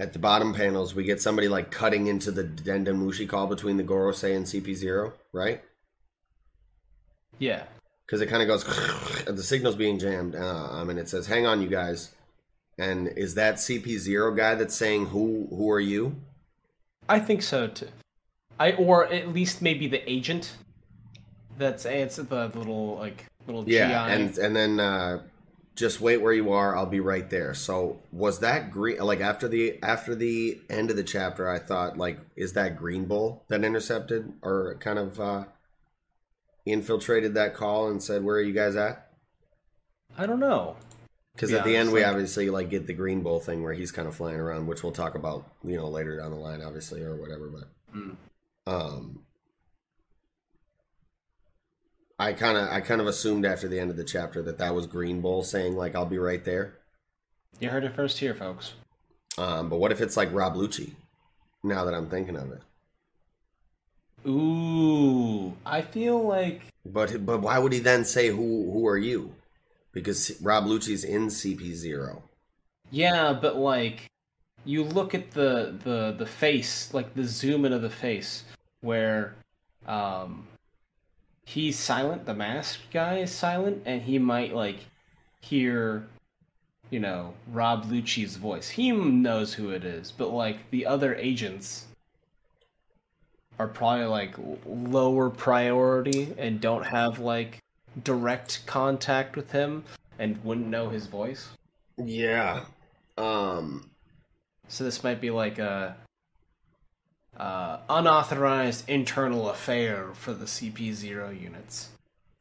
at 0.00 0.12
the 0.12 0.18
bottom 0.18 0.54
panels, 0.54 0.94
we 0.94 1.04
get 1.04 1.20
somebody 1.20 1.48
like 1.48 1.70
cutting 1.70 2.06
into 2.06 2.30
the 2.30 2.44
Denden 2.44 2.98
Mushi 2.98 3.28
call 3.28 3.46
between 3.46 3.76
the 3.76 3.84
Gorosei 3.84 4.36
and 4.36 4.44
CP0, 4.46 5.12
right? 5.32 5.62
Yeah. 7.38 7.64
Because 8.06 8.20
it 8.20 8.26
kind 8.26 8.42
of 8.42 8.48
goes, 8.48 8.64
the 9.26 9.42
signal's 9.42 9.76
being 9.76 9.98
jammed. 9.98 10.34
Uh, 10.36 10.68
um, 10.70 10.90
and 10.90 10.98
it 10.98 11.08
says, 11.08 11.26
hang 11.26 11.46
on, 11.46 11.62
you 11.62 11.68
guys. 11.68 12.10
And 12.78 13.08
is 13.08 13.34
that 13.34 13.56
CP0 13.56 14.36
guy 14.36 14.54
that's 14.56 14.74
saying, 14.74 15.06
who 15.06 15.46
who 15.50 15.70
are 15.70 15.80
you? 15.80 16.16
I 17.08 17.20
think 17.20 17.42
so 17.42 17.68
too. 17.68 17.88
I 18.58 18.72
or 18.72 19.06
at 19.06 19.32
least 19.32 19.62
maybe 19.62 19.86
the 19.86 20.08
agent. 20.10 20.52
That's 21.58 21.84
it's 21.84 22.16
the 22.16 22.50
little 22.54 22.96
like 22.96 23.24
little 23.46 23.68
Yeah, 23.68 24.06
GI. 24.08 24.12
and 24.14 24.38
and 24.38 24.56
then 24.56 24.80
uh, 24.80 25.22
just 25.76 26.00
wait 26.00 26.18
where 26.18 26.32
you 26.32 26.52
are. 26.52 26.76
I'll 26.76 26.86
be 26.86 27.00
right 27.00 27.28
there. 27.30 27.54
So 27.54 28.00
was 28.12 28.40
that 28.40 28.70
green? 28.70 28.98
Like 28.98 29.20
after 29.20 29.48
the 29.48 29.78
after 29.82 30.14
the 30.14 30.60
end 30.68 30.90
of 30.90 30.96
the 30.96 31.04
chapter, 31.04 31.48
I 31.48 31.58
thought 31.58 31.96
like, 31.98 32.18
is 32.36 32.52
that 32.54 32.76
Green 32.76 33.04
Bull 33.06 33.44
that 33.48 33.64
intercepted 33.64 34.32
or 34.42 34.76
kind 34.80 34.98
of 34.98 35.20
uh, 35.20 35.44
infiltrated 36.66 37.34
that 37.34 37.54
call 37.54 37.88
and 37.88 38.02
said, 38.02 38.24
"Where 38.24 38.36
are 38.36 38.42
you 38.42 38.52
guys 38.54 38.76
at?" 38.76 39.10
I 40.16 40.26
don't 40.26 40.40
know. 40.40 40.76
Because 41.34 41.52
at 41.52 41.64
the 41.64 41.76
end, 41.76 41.90
we 41.92 42.04
obviously 42.04 42.48
like 42.48 42.70
get 42.70 42.86
the 42.86 42.92
Green 42.94 43.22
Bull 43.22 43.40
thing 43.40 43.64
where 43.64 43.72
he's 43.72 43.90
kind 43.90 44.06
of 44.06 44.14
flying 44.14 44.36
around, 44.36 44.68
which 44.68 44.84
we'll 44.84 44.92
talk 44.92 45.16
about, 45.16 45.44
you 45.64 45.76
know, 45.76 45.88
later 45.88 46.16
down 46.16 46.30
the 46.30 46.36
line, 46.36 46.62
obviously, 46.62 47.02
or 47.02 47.16
whatever. 47.16 47.48
But 47.48 47.64
Mm. 47.98 48.16
um, 48.68 49.24
I 52.18 52.32
kind 52.32 52.56
of 52.56 52.68
I 52.68 52.80
kind 52.80 53.00
of 53.00 53.06
assumed 53.06 53.44
after 53.44 53.66
the 53.68 53.80
end 53.80 53.90
of 53.90 53.96
the 53.96 54.04
chapter 54.04 54.40
that 54.42 54.58
that 54.58 54.74
was 54.74 54.86
Green 54.86 55.20
Bull 55.20 55.42
saying 55.42 55.74
like, 55.76 55.94
"I'll 55.94 56.06
be 56.06 56.18
right 56.18 56.44
there." 56.44 56.74
You 57.60 57.70
heard 57.70 57.84
it 57.84 57.94
first 57.94 58.18
here, 58.18 58.34
folks. 58.34 58.74
Um, 59.38 59.68
but 59.68 59.78
what 59.78 59.90
if 59.92 60.00
it's 60.00 60.16
like 60.16 60.32
Rob 60.32 60.54
Lucci? 60.54 60.92
Now 61.62 61.84
that 61.84 61.94
I'm 61.94 62.08
thinking 62.08 62.36
of 62.36 62.52
it, 62.52 62.60
Ooh, 64.26 65.54
I 65.66 65.82
feel 65.82 66.22
like 66.26 66.62
but 66.84 67.24
but 67.26 67.40
why 67.40 67.58
would 67.58 67.72
he 67.72 67.78
then 67.78 68.04
say 68.04 68.28
who 68.28 68.70
who 68.72 68.86
are 68.86 68.98
you? 68.98 69.34
Because 69.92 70.40
Rob 70.40 70.64
Lucci's 70.64 71.04
in 71.04 71.26
CP 71.28 71.72
zero. 71.74 72.22
yeah, 72.90 73.32
but 73.32 73.56
like 73.56 74.06
you 74.64 74.84
look 74.84 75.14
at 75.14 75.30
the 75.32 75.74
the 75.84 76.14
the 76.16 76.26
face, 76.26 76.92
like 76.94 77.14
the 77.14 77.24
zoom 77.24 77.64
in 77.64 77.72
of 77.72 77.82
the 77.82 77.90
face, 77.90 78.44
where 78.80 79.34
um 79.86 80.46
he's 81.44 81.78
silent, 81.78 82.26
the 82.26 82.34
masked 82.34 82.90
guy 82.92 83.18
is 83.18 83.30
silent, 83.30 83.82
and 83.84 84.02
he 84.02 84.18
might 84.18 84.54
like 84.54 84.78
hear, 85.40 86.06
you 86.90 87.00
know, 87.00 87.34
Rob 87.52 87.84
Lucci's 87.84 88.36
voice. 88.36 88.68
He 88.68 88.90
knows 88.92 89.54
who 89.54 89.70
it 89.70 89.84
is, 89.84 90.12
but 90.12 90.30
like 90.32 90.70
the 90.70 90.86
other 90.86 91.14
agents 91.14 91.86
are 93.58 93.68
probably 93.68 94.06
like 94.06 94.34
lower 94.66 95.30
priority 95.30 96.34
and 96.38 96.60
don't 96.60 96.86
have 96.86 97.18
like 97.18 97.58
direct 98.02 98.66
contact 98.66 99.36
with 99.36 99.52
him 99.52 99.84
and 100.18 100.42
wouldn't 100.44 100.66
know 100.66 100.88
his 100.88 101.06
voice. 101.06 101.50
Yeah. 101.96 102.64
Um. 103.16 103.90
So 104.68 104.82
this 104.82 105.04
might 105.04 105.20
be 105.20 105.30
like 105.30 105.58
a 105.58 105.96
uh, 107.36 107.78
unauthorized 107.88 108.88
internal 108.88 109.48
affair 109.50 110.10
for 110.14 110.32
the 110.32 110.46
CP0 110.46 111.40
units. 111.40 111.90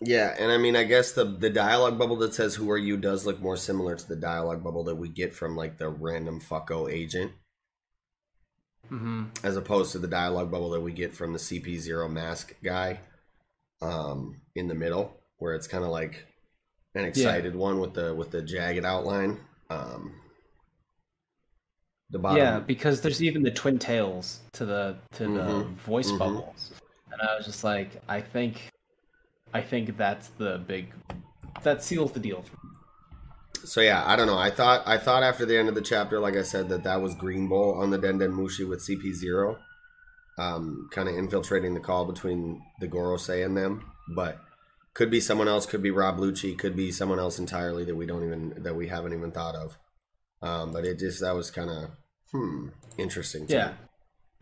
Yeah, 0.01 0.35
and 0.37 0.51
I 0.51 0.57
mean, 0.57 0.75
I 0.75 0.83
guess 0.83 1.13
the 1.13 1.23
the 1.25 1.49
dialogue 1.49 1.97
bubble 1.97 2.17
that 2.17 2.33
says 2.35 2.55
"Who 2.55 2.69
are 2.71 2.77
you?" 2.77 2.97
does 2.97 3.25
look 3.25 3.39
more 3.41 3.57
similar 3.57 3.95
to 3.95 4.07
the 4.07 4.15
dialogue 4.15 4.63
bubble 4.63 4.83
that 4.85 4.95
we 4.97 5.09
get 5.09 5.33
from 5.33 5.55
like 5.55 5.77
the 5.77 5.89
random 5.89 6.41
fucko 6.41 6.91
agent, 6.91 7.31
Mm-hmm. 8.91 9.23
as 9.43 9.55
opposed 9.57 9.91
to 9.93 9.99
the 9.99 10.07
dialogue 10.07 10.51
bubble 10.51 10.69
that 10.71 10.81
we 10.81 10.91
get 10.91 11.15
from 11.15 11.33
the 11.33 11.39
CP 11.39 11.79
zero 11.79 12.07
mask 12.09 12.53
guy, 12.63 12.99
um, 13.81 14.41
in 14.55 14.67
the 14.67 14.75
middle, 14.75 15.15
where 15.37 15.55
it's 15.55 15.67
kind 15.67 15.83
of 15.83 15.89
like 15.89 16.25
an 16.95 17.05
excited 17.05 17.55
one 17.55 17.79
with 17.79 17.93
the 17.93 18.13
with 18.13 18.31
the 18.31 18.41
jagged 18.41 18.85
outline. 18.85 19.39
Um, 19.69 20.13
the 22.13 22.19
bottom, 22.19 22.37
Yeah, 22.37 22.59
because 22.59 23.01
there's 23.01 23.21
even 23.21 23.43
the 23.43 23.51
twin 23.51 23.79
tails 23.79 24.41
to 24.53 24.65
the 24.65 24.97
to 25.13 25.27
the 25.29 25.65
Mhm, 25.65 25.75
voice 25.75 26.11
mhm. 26.11 26.17
bubbles, 26.17 26.71
and 27.11 27.21
I 27.21 27.35
was 27.35 27.45
just 27.45 27.63
like, 27.63 28.01
I 28.07 28.21
think, 28.21 28.69
I 29.53 29.61
think 29.61 29.97
that's 29.97 30.29
the 30.29 30.59
big, 30.67 30.93
that 31.63 31.83
seals 31.83 32.13
the 32.13 32.19
deal. 32.21 32.45
So 33.65 33.81
yeah, 33.81 34.03
I 34.05 34.15
don't 34.15 34.27
know. 34.27 34.37
I 34.37 34.51
thought 34.51 34.83
I 34.85 34.97
thought 34.97 35.23
after 35.23 35.45
the 35.45 35.57
end 35.57 35.69
of 35.69 35.75
the 35.75 35.81
chapter, 35.81 36.19
like 36.19 36.35
I 36.35 36.41
said, 36.43 36.69
that 36.69 36.83
that 36.83 37.01
was 37.01 37.15
Green 37.15 37.47
Bull 37.47 37.75
on 37.81 37.91
the 37.91 37.99
Denden 37.99 38.33
Mushi 38.33 38.67
with 38.67 38.81
CP 38.81 39.13
zero, 39.13 39.57
um, 40.37 40.89
kind 40.91 41.09
of 41.09 41.15
infiltrating 41.15 41.73
the 41.73 41.79
call 41.79 42.05
between 42.05 42.61
the 42.79 42.87
Gorosei 42.87 43.45
and 43.45 43.55
them. 43.57 43.91
But 44.15 44.39
could 44.93 45.11
be 45.11 45.21
someone 45.21 45.47
else. 45.47 45.65
Could 45.65 45.83
be 45.83 45.91
Rob 45.91 46.17
Lucci. 46.17 46.57
Could 46.57 46.75
be 46.75 46.91
someone 46.91 47.19
else 47.19 47.39
entirely 47.39 47.85
that 47.85 47.95
we 47.95 48.05
don't 48.05 48.23
even 48.25 48.63
that 48.63 48.75
we 48.75 48.87
haven't 48.89 49.13
even 49.13 49.31
thought 49.31 49.55
of. 49.55 49.77
Um, 50.41 50.73
but 50.73 50.85
it 50.85 50.99
just 50.99 51.21
that 51.21 51.35
was 51.35 51.51
kind 51.51 51.69
of 51.69 51.91
hmm 52.33 52.67
interesting. 52.97 53.47
To 53.47 53.53
Yeah. 53.53 53.67
me. 53.67 53.73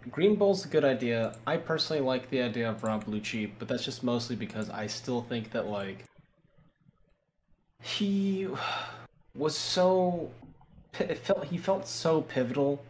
Green 0.09 0.35
Bull's 0.35 0.65
a 0.65 0.68
good 0.68 0.84
idea. 0.84 1.35
I 1.45 1.57
personally 1.57 2.01
like 2.01 2.30
the 2.31 2.41
idea 2.41 2.69
of 2.72 2.84
Rob 2.84 3.05
Lucci, 3.05 3.51
but 3.59 3.68
that's 3.68 3.85
just 3.85 4.03
mostly 4.03 4.35
because 4.35 4.69
I 4.69 4.88
still 4.88 5.22
think 5.22 5.51
that 5.51 5.68
like 5.68 6.05
he 7.84 8.47
was 9.35 9.55
so 9.55 10.31
it 10.99 11.18
felt 11.19 11.45
he 11.45 11.57
felt 11.57 11.88
so 11.88 12.22
pivotal, 12.22 12.84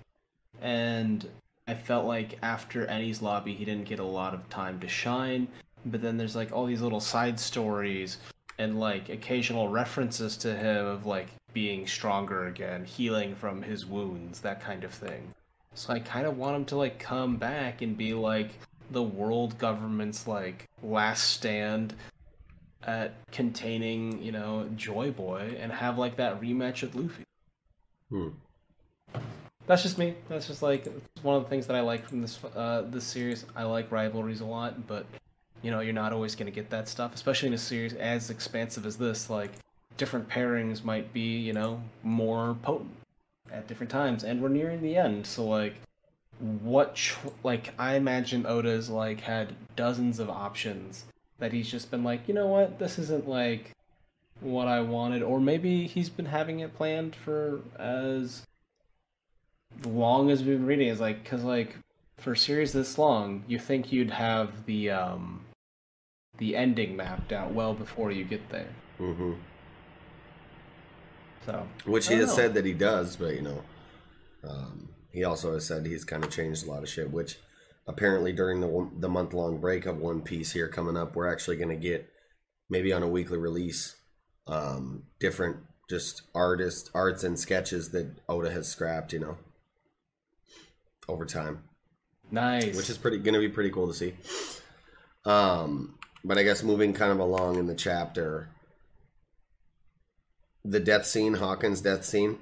and 0.62 1.28
I 1.68 1.74
felt 1.74 2.06
like 2.06 2.38
after 2.42 2.86
Enies 2.86 3.22
Lobby 3.22 3.54
he 3.54 3.66
didn't 3.66 3.86
get 3.86 4.00
a 4.00 4.06
lot 4.06 4.34
of 4.34 4.50
time 4.50 4.80
to 4.80 4.88
shine. 4.88 5.48
But 5.86 6.02
then 6.02 6.16
there's 6.18 6.36
like 6.36 6.52
all 6.52 6.66
these 6.66 6.82
little 6.82 7.00
side 7.00 7.40
stories 7.40 8.20
and 8.60 8.80
like 8.80 9.10
occasional 9.10 9.68
references 9.68 10.38
to 10.38 10.56
him 10.56 10.86
of 10.86 11.06
like 11.06 11.28
being 11.54 11.88
stronger 11.88 12.48
again, 12.48 12.86
healing 12.86 13.36
from 13.36 13.62
his 13.62 13.86
wounds, 13.86 14.42
that 14.42 14.62
kind 14.62 14.84
of 14.84 14.92
thing. 14.92 15.34
So 15.74 15.94
I 15.94 16.00
kind 16.00 16.26
of 16.26 16.38
want 16.38 16.56
him 16.56 16.66
to 16.66 16.76
like 16.76 17.00
come 17.00 17.38
back 17.38 17.82
and 17.82 17.98
be 17.98 18.14
like 18.14 18.52
the 18.90 19.04
world 19.04 19.58
government's 19.58 20.28
like 20.28 20.68
last 20.84 21.32
stand 21.32 21.94
at 22.84 23.14
containing, 23.32 24.22
you 24.22 24.32
know, 24.32 24.70
Joy 24.76 25.12
Boy 25.12 25.58
and 25.60 25.72
have 25.72 25.98
like 25.98 26.18
that 26.18 26.42
rematch 26.42 26.82
with 26.82 26.96
Luffy. 26.96 27.24
Hmm. 28.10 28.30
That's 29.68 29.84
just 29.84 29.98
me. 29.98 30.16
That's 30.28 30.48
just 30.48 30.62
like 30.62 30.88
one 31.22 31.38
of 31.38 31.44
the 31.44 31.50
things 31.50 31.68
that 31.68 31.76
I 31.76 31.82
like 31.82 32.06
from 32.08 32.22
this 32.22 32.40
uh 32.56 32.84
this 32.90 33.06
series. 33.06 33.46
I 33.56 33.64
like 33.64 33.92
rivalries 33.92 34.42
a 34.42 34.46
lot, 34.46 34.88
but 34.88 35.06
you 35.62 35.72
know, 35.72 35.80
you're 35.80 35.94
not 35.94 36.12
always 36.12 36.36
going 36.36 36.48
to 36.48 36.52
get 36.52 36.72
that 36.72 36.90
stuff, 36.90 37.14
especially 37.14 37.48
in 37.48 37.54
a 37.54 37.58
series 37.58 37.94
as 37.94 38.30
expansive 38.30 38.86
as 38.86 38.98
this. 38.98 39.30
Like 39.30 39.52
different 39.98 40.30
pairings 40.30 40.84
might 40.84 41.14
be, 41.14 41.38
you 41.38 41.54
know, 41.54 41.82
more 42.04 42.58
potent 42.62 42.96
at 43.52 43.68
different 43.68 43.92
times, 43.92 44.24
and 44.24 44.42
we're 44.42 44.50
nearing 44.50 44.82
the 44.82 44.96
end. 44.96 45.26
So 45.26 45.46
like, 45.46 45.76
what? 46.40 47.00
Like 47.44 47.74
I 47.78 47.96
imagine 47.96 48.46
Oda's 48.46 48.90
like 48.90 49.22
had 49.22 49.54
dozens 49.76 50.20
of 50.20 50.30
options 50.30 51.06
that 51.40 51.54
he's 51.54 51.70
just 51.70 51.92
been 51.92 52.04
like, 52.04 52.28
you 52.28 52.34
know 52.34 52.48
what, 52.48 52.80
this 52.80 52.98
isn't 53.00 53.28
like 53.28 53.72
what 54.40 54.68
I 54.68 54.82
wanted, 54.82 55.22
or 55.22 55.40
maybe 55.40 55.88
he's 55.88 56.10
been 56.10 56.26
having 56.26 56.60
it 56.60 56.76
planned 56.76 57.16
for 57.16 57.62
as 57.78 58.44
long 59.86 60.30
as 60.30 60.44
we've 60.44 60.58
been 60.58 60.66
reading. 60.66 60.88
Is 60.88 61.00
like 61.00 61.24
because 61.24 61.44
like 61.44 61.76
for 62.18 62.34
a 62.34 62.38
series 62.38 62.74
this 62.74 62.98
long, 62.98 63.44
you 63.48 63.60
think 63.60 63.92
you'd 63.92 64.12
have 64.12 64.66
the 64.66 64.90
um 64.90 65.42
the 66.38 66.56
ending 66.56 66.96
mapped 66.96 67.32
out 67.32 67.54
well 67.54 67.74
before 67.74 68.12
you 68.12 68.24
get 68.24 68.50
there. 68.50 68.70
hmm 68.98 69.34
So 71.46 71.68
Which 71.86 72.08
he 72.08 72.16
has 72.16 72.28
know. 72.28 72.36
said 72.36 72.54
that 72.54 72.66
he 72.66 72.74
does, 72.74 73.16
but 73.16 73.36
you 73.36 73.42
know, 73.42 73.64
um, 74.48 74.90
he 75.12 75.24
also 75.24 75.54
has 75.54 75.66
said 75.66 75.86
he's 75.86 76.04
kind 76.06 76.24
of 76.24 76.30
changed 76.30 76.66
a 76.66 76.70
lot 76.70 76.84
of 76.84 76.90
shit. 76.90 77.12
Which 77.12 77.38
apparently 77.88 78.32
during 78.32 78.62
the 78.62 78.90
the 78.98 79.10
month 79.10 79.34
long 79.34 79.60
break 79.60 79.86
of 79.86 79.98
One 79.98 80.22
Piece 80.22 80.52
here 80.52 80.68
coming 80.68 80.98
up, 80.98 81.16
we're 81.16 81.32
actually 81.32 81.58
going 81.58 81.70
to 81.70 81.76
get 81.76 82.10
maybe 82.70 82.94
on 82.94 83.04
a 83.04 83.08
weekly 83.08 83.38
release 83.38 83.96
um, 84.48 85.04
different 85.20 85.58
just 85.90 86.22
artists 86.34 86.90
arts 86.94 87.24
and 87.24 87.38
sketches 87.38 87.90
that 87.90 88.16
Oda 88.30 88.52
has 88.52 88.68
scrapped. 88.68 89.14
You 89.14 89.20
know, 89.20 89.38
over 91.08 91.26
time. 91.26 91.64
Nice. 92.32 92.78
Which 92.78 92.90
is 92.90 92.98
pretty 92.98 93.18
going 93.18 93.34
to 93.34 93.40
be 93.40 93.50
pretty 93.50 93.72
cool 93.72 93.88
to 93.88 93.94
see. 93.94 94.14
Um, 95.26 95.96
but 96.24 96.38
I 96.38 96.44
guess 96.44 96.64
moving 96.64 96.94
kind 96.94 97.12
of 97.12 97.20
along 97.20 97.58
in 97.58 97.68
the 97.68 97.76
chapter, 97.76 98.50
the 100.64 100.80
death 100.80 101.06
scene, 101.06 101.34
Hawkins' 101.36 101.82
death 101.82 102.06
scene. 102.06 102.40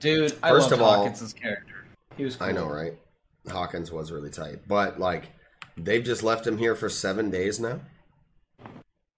Dude, 0.00 0.36
I 0.42 0.50
First 0.50 0.72
of 0.72 0.80
all- 0.80 1.04
Hawkins' 1.04 1.32
character. 1.32 1.84
He 2.16 2.24
was 2.24 2.36
cool. 2.36 2.48
I 2.48 2.52
know, 2.52 2.66
right? 2.68 2.94
Hawkins 3.50 3.90
was 3.90 4.12
really 4.12 4.30
tight, 4.30 4.68
but 4.68 5.00
like 5.00 5.30
they've 5.76 6.04
just 6.04 6.22
left 6.22 6.46
him 6.46 6.58
here 6.58 6.74
for 6.74 6.88
seven 6.88 7.30
days 7.30 7.58
now. 7.58 7.80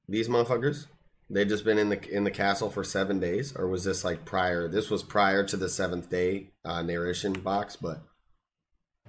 These 0.09 0.29
motherfuckers, 0.29 0.87
they've 1.29 1.49
just 1.49 1.65
been 1.65 1.79
in 1.79 1.89
the 1.89 2.11
in 2.11 2.25
the 2.25 2.31
castle 2.31 2.71
for 2.71 2.85
seven 2.85 3.19
days, 3.21 3.55
or 3.57 3.67
was 3.67 3.85
this 3.85 4.05
like 4.05 4.25
prior? 4.25 4.69
This 4.69 4.91
was 4.91 5.03
prior 5.03 5.45
to 5.45 5.57
the 5.57 5.69
seventh 5.69 6.09
day 6.09 6.51
uh, 6.65 6.83
narration 6.83 7.33
box, 7.35 7.77
but 7.77 8.01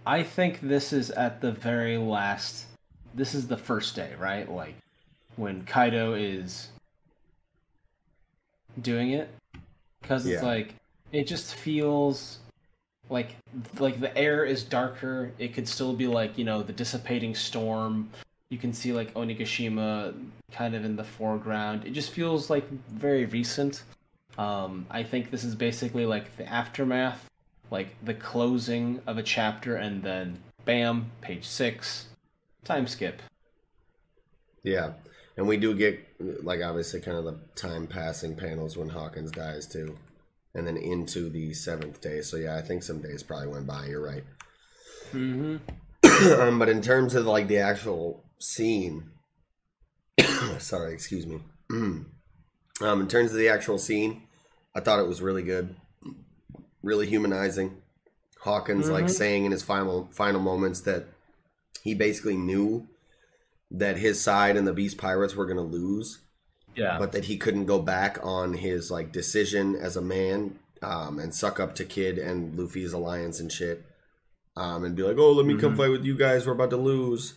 I 0.06 0.24
think 0.24 0.62
this 0.62 0.92
is 0.92 1.12
at 1.12 1.42
the 1.42 1.52
very 1.52 1.98
last. 1.98 2.66
This 3.14 3.34
is 3.34 3.48
the 3.48 3.58
first 3.58 3.96
day, 3.96 4.14
right? 4.20 4.50
Like 4.52 4.76
when 5.36 5.64
Kaido 5.64 6.14
is 6.14 6.70
doing 8.82 9.12
it, 9.12 9.30
because 10.02 10.26
it's 10.26 10.42
Yeah. 10.42 10.48
like 10.48 10.76
it 11.12 11.28
just 11.28 11.56
feels 11.56 12.40
like 13.10 13.36
like 13.80 14.00
the 14.00 14.16
air 14.18 14.46
is 14.46 14.64
darker. 14.64 15.32
It 15.38 15.54
could 15.54 15.68
still 15.68 15.94
be 15.94 16.08
like 16.08 16.38
you 16.38 16.44
know 16.46 16.64
the 16.64 16.74
dissipating 16.74 17.36
storm. 17.36 18.10
You 18.50 18.58
can 18.58 18.74
see 18.74 18.94
like 18.94 19.14
Onigashima 19.14 20.14
kind 20.52 20.76
of 20.76 20.86
in 20.86 20.96
the 20.96 21.04
foreground. 21.04 21.86
It 21.86 21.92
just 21.92 22.12
feels 22.12 22.50
like 22.50 22.70
very 22.90 23.26
recent. 23.26 23.84
Um, 24.38 24.86
I 24.90 25.04
think 25.04 25.32
this 25.32 25.44
is 25.44 25.56
basically 25.56 26.06
like 26.06 26.36
the 26.38 26.48
aftermath, 26.48 27.30
like 27.72 27.96
the 28.04 28.14
closing 28.14 29.02
of 29.08 29.18
a 29.18 29.24
chapter, 29.24 29.76
and 29.76 30.04
then 30.04 30.38
bam, 30.66 31.12
page 31.22 31.46
six, 31.46 32.08
time 32.64 32.88
skip. 32.88 33.22
Yeah, 34.64 34.94
and 35.38 35.48
we 35.48 35.58
do 35.58 35.76
get 35.76 36.00
like 36.20 36.62
obviously 36.62 37.02
kind 37.02 37.18
of 37.18 37.26
the 37.26 37.38
time 37.56 37.88
passing 37.88 38.36
panels 38.36 38.78
when 38.78 38.90
Hawkins 38.90 39.32
dies 39.32 39.68
too, 39.68 39.98
and 40.54 40.66
then 40.68 40.78
into 40.78 41.30
the 41.30 41.54
seventh 41.54 42.02
day. 42.02 42.22
So 42.22 42.38
yeah, 42.38 42.56
I 42.58 42.62
think 42.62 42.84
some 42.84 43.02
days 43.02 43.24
probably 43.24 43.48
went 43.48 43.68
by. 43.68 43.88
You're 43.88 44.06
right. 44.06 44.24
Mm-hmm. 45.14 46.42
um, 46.42 46.60
but 46.60 46.70
in 46.70 46.82
terms 46.82 47.16
of 47.16 47.26
like 47.26 47.48
the 47.48 47.58
actual 47.60 48.24
scene, 48.40 49.12
sorry, 50.60 50.94
excuse 50.94 51.26
me. 51.26 51.42
um, 51.72 52.06
in 52.82 53.08
terms 53.08 53.32
of 53.32 53.38
the 53.38 53.50
actual 53.50 53.78
scene, 53.78 54.24
I 54.76 54.80
thought 54.80 55.00
it 55.00 55.08
was 55.08 55.22
really 55.22 55.44
good, 55.44 55.76
really 56.84 57.08
humanizing. 57.08 57.82
Hawkins 58.42 58.90
like 58.90 59.06
Mhm. 59.06 59.10
saying 59.10 59.46
in 59.46 59.52
his 59.52 59.64
final 59.64 60.08
final 60.12 60.40
moments 60.40 60.82
that 60.82 61.06
he 61.82 61.94
basically 61.96 62.38
knew 62.38 62.88
that 63.72 63.98
his 63.98 64.22
side 64.22 64.56
and 64.58 64.68
the 64.68 64.74
Beast 64.74 64.98
Pirates 64.98 65.36
were 65.36 65.46
going 65.46 65.58
to 65.58 65.64
lose, 65.64 66.20
Yeah. 66.76 66.98
but 67.00 67.12
that 67.14 67.26
he 67.26 67.38
couldn't 67.38 67.66
go 67.66 67.80
back 67.82 68.20
on 68.24 68.54
his 68.54 68.92
like 68.92 69.12
decision 69.12 69.76
as 69.76 69.96
a 69.98 70.02
man 70.02 70.60
um, 70.82 71.18
and 71.20 71.34
suck 71.34 71.60
up 71.60 71.74
to 71.76 71.86
Kid 71.86 72.18
and 72.18 72.56
Luffy's 72.58 72.94
alliance 72.94 73.40
and 73.40 73.52
shit, 73.52 73.84
um, 74.56 74.84
and 74.84 74.96
be 74.96 75.02
like, 75.04 75.18
"Oh, 75.18 75.32
let 75.32 75.46
me 75.46 75.58
come 75.58 75.74
Mhm. 75.74 75.78
fight 75.78 75.90
with 75.90 76.06
you 76.06 76.16
guys. 76.16 76.46
We're 76.46 76.54
about 76.54 76.70
to 76.72 76.78
lose." 76.78 77.34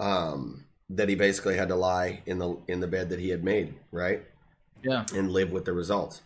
Um, 0.00 0.64
that 0.88 1.08
he 1.08 1.14
basically 1.14 1.56
had 1.56 1.68
to 1.68 1.74
lie 1.76 2.22
in 2.26 2.38
the 2.38 2.56
in 2.68 2.80
the 2.80 2.86
bed 2.86 3.08
that 3.10 3.18
he 3.20 3.28
had 3.30 3.44
made, 3.44 3.74
right? 3.90 4.24
Yeah. 4.82 5.06
and 5.14 5.30
live 5.30 5.52
with 5.52 5.64
the 5.64 5.72
results. 5.72 6.22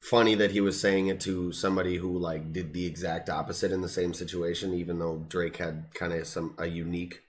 Funny 0.00 0.34
that 0.34 0.50
he 0.50 0.60
was 0.60 0.80
saying 0.80 1.06
it 1.06 1.20
to 1.20 1.52
somebody 1.52 1.96
who 1.98 2.18
like 2.18 2.52
did 2.52 2.72
the 2.72 2.84
exact 2.84 3.28
opposite 3.30 3.70
in 3.70 3.80
the 3.80 3.88
same 3.88 4.12
situation, 4.12 4.74
even 4.74 4.98
though 4.98 5.24
Drake 5.28 5.58
had 5.58 5.84
kind 5.94 6.12
of 6.12 6.26
some 6.26 6.54
a 6.58 6.66
unique 6.66 7.22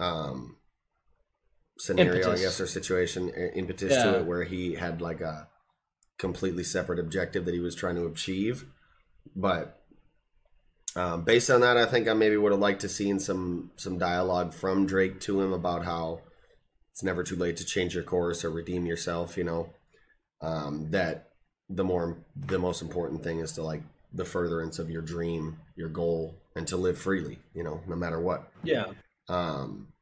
um 0.00 0.56
scenario, 1.78 2.12
Impetus. 2.14 2.40
I 2.40 2.44
guess, 2.44 2.60
or 2.60 2.66
situation 2.66 3.28
impetus 3.30 3.92
Yeah. 3.92 4.02
to 4.02 4.18
it, 4.18 4.26
where 4.26 4.44
he 4.44 4.74
had 4.74 5.00
like 5.00 5.20
a 5.20 5.48
completely 6.18 6.64
separate 6.64 6.98
objective 6.98 7.44
that 7.46 7.54
he 7.54 7.60
was 7.60 7.74
trying 7.74 7.96
to 7.96 8.06
achieve. 8.06 8.66
But 9.34 9.80
um, 10.96 11.22
based 11.24 11.50
on 11.50 11.60
that, 11.60 11.76
I 11.76 11.86
think 11.86 12.08
I 12.08 12.14
maybe 12.14 12.36
would 12.36 12.52
have 12.52 12.60
liked 12.60 12.80
to 12.82 12.88
seen 12.88 13.18
some 13.20 13.70
some 13.76 13.98
dialogue 13.98 14.52
from 14.52 14.86
Drake 14.86 15.20
to 15.20 15.40
him 15.40 15.52
about 15.52 15.84
how 15.84 16.20
it's 16.92 17.02
never 17.02 17.22
too 17.22 17.36
late 17.36 17.56
to 17.58 17.64
change 17.64 17.94
your 17.94 18.04
course 18.04 18.44
or 18.44 18.50
redeem 18.50 18.86
yourself. 18.86 19.36
You 19.36 19.44
know, 19.44 19.70
um, 20.42 20.90
that 20.90 21.30
the 21.68 21.84
more 21.84 22.18
the 22.34 22.58
most 22.58 22.82
important 22.82 23.22
thing 23.22 23.38
is 23.38 23.52
to 23.52 23.62
like 23.62 23.82
the 24.12 24.24
furtherance 24.24 24.78
of 24.78 24.90
your 24.90 25.02
dream, 25.02 25.60
your 25.76 25.88
goal, 25.88 26.34
and 26.56 26.66
to 26.66 26.76
live 26.76 26.98
freely. 26.98 27.38
You 27.54 27.62
know, 27.62 27.80
no 27.86 27.96
matter 27.96 28.20
what. 28.20 28.50
Yeah. 28.64 28.86
Um, 29.30 29.92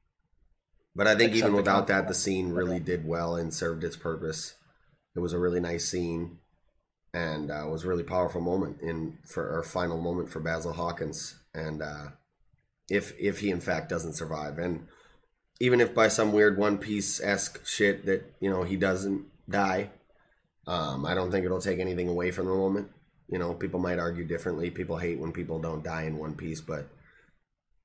but 0.97 1.07
I 1.07 1.15
think 1.15 1.33
Accept 1.33 1.37
even 1.37 1.53
the 1.53 1.57
without 1.59 1.87
that, 1.89 2.09
the 2.09 2.15
scene 2.15 2.53
really 2.53 2.81
did 2.81 3.07
well 3.07 3.37
and 3.37 3.53
served 3.53 3.85
its 3.85 3.97
purpose. 3.97 4.55
It 5.15 5.21
was 5.21 5.33
a 5.33 5.39
really 5.39 5.61
nice 5.61 5.89
scene, 5.89 6.39
and 7.13 7.51
uh, 7.51 7.67
was 7.71 7.85
a 7.85 7.89
really 7.89 8.03
powerful 8.03 8.41
moment 8.41 8.81
in 8.81 9.19
for 9.25 9.55
our 9.55 9.63
final 9.63 10.01
moment 10.01 10.31
for 10.31 10.41
Basil 10.41 10.73
Hawkins. 10.73 11.37
And 11.55 11.83
uh, 11.83 12.07
if 12.91 13.13
if 13.19 13.41
he 13.41 13.51
in 13.51 13.61
fact 13.61 13.91
doesn't 13.91 14.15
survive, 14.15 14.59
and 14.59 14.89
even 15.61 15.81
if 15.81 15.95
by 15.95 16.09
some 16.09 16.33
weird 16.33 16.57
One 16.57 16.79
Piece 16.79 17.21
esque 17.21 17.65
shit 17.67 18.07
that 18.07 18.35
you 18.41 18.49
know 18.49 18.63
he 18.63 18.77
doesn't 18.77 19.27
die, 19.49 19.91
um, 20.67 21.05
I 21.05 21.15
don't 21.15 21.31
think 21.31 21.45
it'll 21.45 21.61
take 21.61 21.81
anything 21.81 22.09
away 22.09 22.31
from 22.31 22.47
the 22.47 22.55
moment. 22.55 22.89
You 23.29 23.39
know, 23.39 23.53
people 23.53 23.79
might 23.79 23.99
argue 23.99 24.25
differently. 24.25 24.71
People 24.71 24.97
hate 24.97 25.19
when 25.19 25.33
people 25.33 25.59
don't 25.59 25.85
die 25.85 26.05
in 26.05 26.17
One 26.17 26.35
Piece, 26.35 26.63
but 26.63 26.89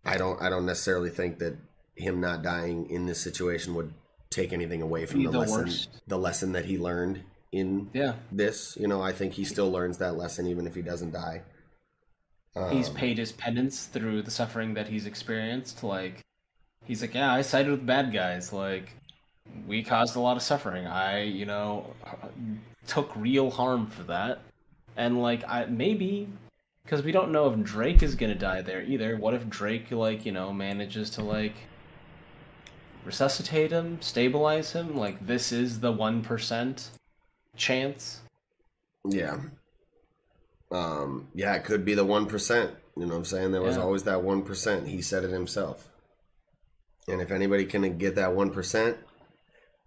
I 0.05 0.17
don't. 0.17 0.41
I 0.41 0.49
don't 0.49 0.65
necessarily 0.65 1.09
think 1.09 1.39
that 1.39 1.55
him 1.95 2.19
not 2.19 2.41
dying 2.41 2.89
in 2.89 3.05
this 3.05 3.21
situation 3.21 3.75
would 3.75 3.93
take 4.29 4.51
anything 4.51 4.81
away 4.81 5.05
from 5.05 5.23
the, 5.23 5.31
the 5.31 5.39
lesson. 5.39 5.57
worst. 5.59 5.89
The 6.07 6.17
lesson 6.17 6.51
that 6.53 6.65
he 6.65 6.77
learned 6.77 7.21
in 7.51 7.89
Yeah. 7.93 8.15
this. 8.31 8.75
You 8.79 8.87
know, 8.87 9.01
I 9.01 9.11
think 9.13 9.33
he 9.33 9.45
still 9.45 9.71
learns 9.71 9.99
that 9.99 10.17
lesson 10.17 10.47
even 10.47 10.65
if 10.67 10.73
he 10.75 10.81
doesn't 10.81 11.11
die. 11.11 11.43
he's 12.71 12.89
Um, 12.89 12.95
paid 12.95 13.17
his 13.17 13.31
penance 13.31 13.85
through 13.85 14.23
the 14.23 14.31
suffering 14.31 14.73
that 14.73 14.87
he's 14.87 15.05
experienced. 15.05 15.83
Like, 15.83 16.21
he's 16.85 17.01
like, 17.01 17.13
yeah, 17.13 17.31
I 17.33 17.41
sided 17.41 17.71
with 17.71 17.85
bad 17.85 18.11
guys. 18.11 18.51
Like, 18.51 18.93
we 19.67 19.83
caused 19.83 20.15
a 20.15 20.19
lot 20.19 20.35
of 20.37 20.43
suffering. 20.43 20.85
I, 20.87 21.23
you 21.23 21.45
know, 21.45 21.93
took 22.87 23.15
real 23.15 23.51
harm 23.51 23.87
for 23.87 24.03
that. 24.03 24.41
And 24.97 25.21
like, 25.21 25.43
I 25.47 25.65
maybe 25.65 26.27
because 26.83 27.03
we 27.03 27.11
don't 27.11 27.31
know 27.31 27.51
if 27.51 27.59
Drake 27.61 28.03
is 28.03 28.15
gonna 28.15 28.35
die 28.35 28.61
there 28.61 28.81
either. 28.83 29.17
What 29.17 29.33
if 29.33 29.49
Drake, 29.49 29.91
like, 29.91 30.25
you 30.25 30.31
know, 30.31 30.53
manages 30.53 31.09
to 31.11 31.23
like 31.23 31.55
resuscitate 33.05 33.71
him, 33.71 34.01
stabilize 34.01 34.73
him? 34.73 34.95
Like, 34.95 35.25
this 35.25 35.51
is 35.51 35.79
the 35.79 35.91
one 35.91 36.21
percent 36.21 36.89
chance. 37.55 38.21
Yeah. 39.05 39.39
Um, 40.71 41.27
yeah, 41.35 41.53
it 41.55 41.65
could 41.65 41.85
be 41.85 41.93
the 41.93 42.05
1%. 42.05 42.71
You 42.97 43.05
know 43.05 43.09
what 43.09 43.17
I'm 43.17 43.25
saying? 43.25 43.51
There 43.51 43.61
was 43.61 43.75
Yeah. 43.75 43.83
always 43.83 44.03
that 44.03 44.23
1%. 44.23 44.87
He 44.87 45.01
said 45.01 45.23
it 45.23 45.29
himself. 45.29 45.89
And 47.07 47.21
if 47.21 47.31
anybody 47.31 47.65
can 47.65 47.97
get 47.97 48.15
that 48.15 48.33
1%, 48.33 48.97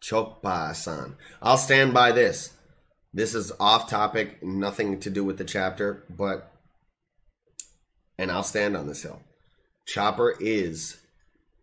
Chopper 0.00 0.72
san. 0.74 1.16
I'll 1.42 1.56
stand 1.58 1.92
by 1.94 2.12
this. 2.12 2.50
This 3.12 3.34
is 3.34 3.50
off 3.58 3.88
topic, 3.88 4.42
nothing 4.42 5.00
to 5.00 5.10
do 5.10 5.24
with 5.24 5.38
the 5.38 5.44
chapter, 5.44 6.04
but. 6.10 6.52
And 8.18 8.30
I'll 8.30 8.42
stand 8.42 8.76
on 8.76 8.86
this 8.86 9.02
hill. 9.02 9.20
Chopper 9.86 10.34
is, 10.40 10.96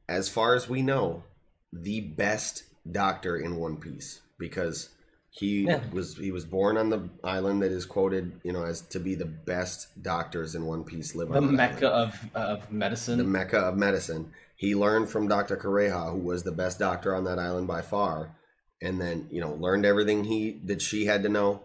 as 0.07 0.29
far 0.29 0.55
as 0.55 0.69
we 0.69 0.81
know, 0.81 1.23
the 1.71 2.01
best 2.01 2.63
doctor 2.89 3.37
in 3.37 3.55
One 3.57 3.77
Piece 3.77 4.21
because 4.37 4.89
he 5.31 5.63
Yeah. 5.65 5.81
was 5.91 6.15
he 6.17 6.31
was 6.31 6.45
born 6.45 6.77
on 6.77 6.89
the 6.89 7.09
island 7.23 7.63
that 7.63 7.71
is 7.71 7.85
quoted, 7.85 8.39
you 8.43 8.53
know, 8.53 8.63
as 8.63 8.81
to 8.81 8.99
be 8.99 9.15
the 9.15 9.25
best 9.25 10.01
doctors 10.03 10.53
in 10.53 10.65
One 10.65 10.83
Piece 10.83 11.15
live 11.15 11.29
The 11.29 11.37
on 11.37 11.47
that 11.47 11.53
mecca 11.73 11.87
island. 11.87 12.13
of 12.13 12.35
of 12.35 12.71
medicine. 12.71 13.17
the 13.17 13.23
mecca 13.23 13.57
of 13.57 13.75
medicine. 13.77 14.31
He 14.55 14.75
learned 14.75 15.09
from 15.09 15.27
Dr. 15.27 15.57
Kureha, 15.57 16.11
who 16.11 16.19
was 16.19 16.43
the 16.43 16.51
best 16.51 16.77
doctor 16.79 17.15
on 17.15 17.23
that 17.25 17.39
island 17.39 17.67
by 17.67 17.81
far, 17.81 18.35
and 18.81 19.01
then 19.01 19.27
you 19.31 19.41
know 19.41 19.53
learned 19.55 19.85
everything 19.85 20.25
he 20.25 20.61
that 20.65 20.81
she 20.83 21.05
had 21.05 21.23
to 21.23 21.29
know, 21.29 21.63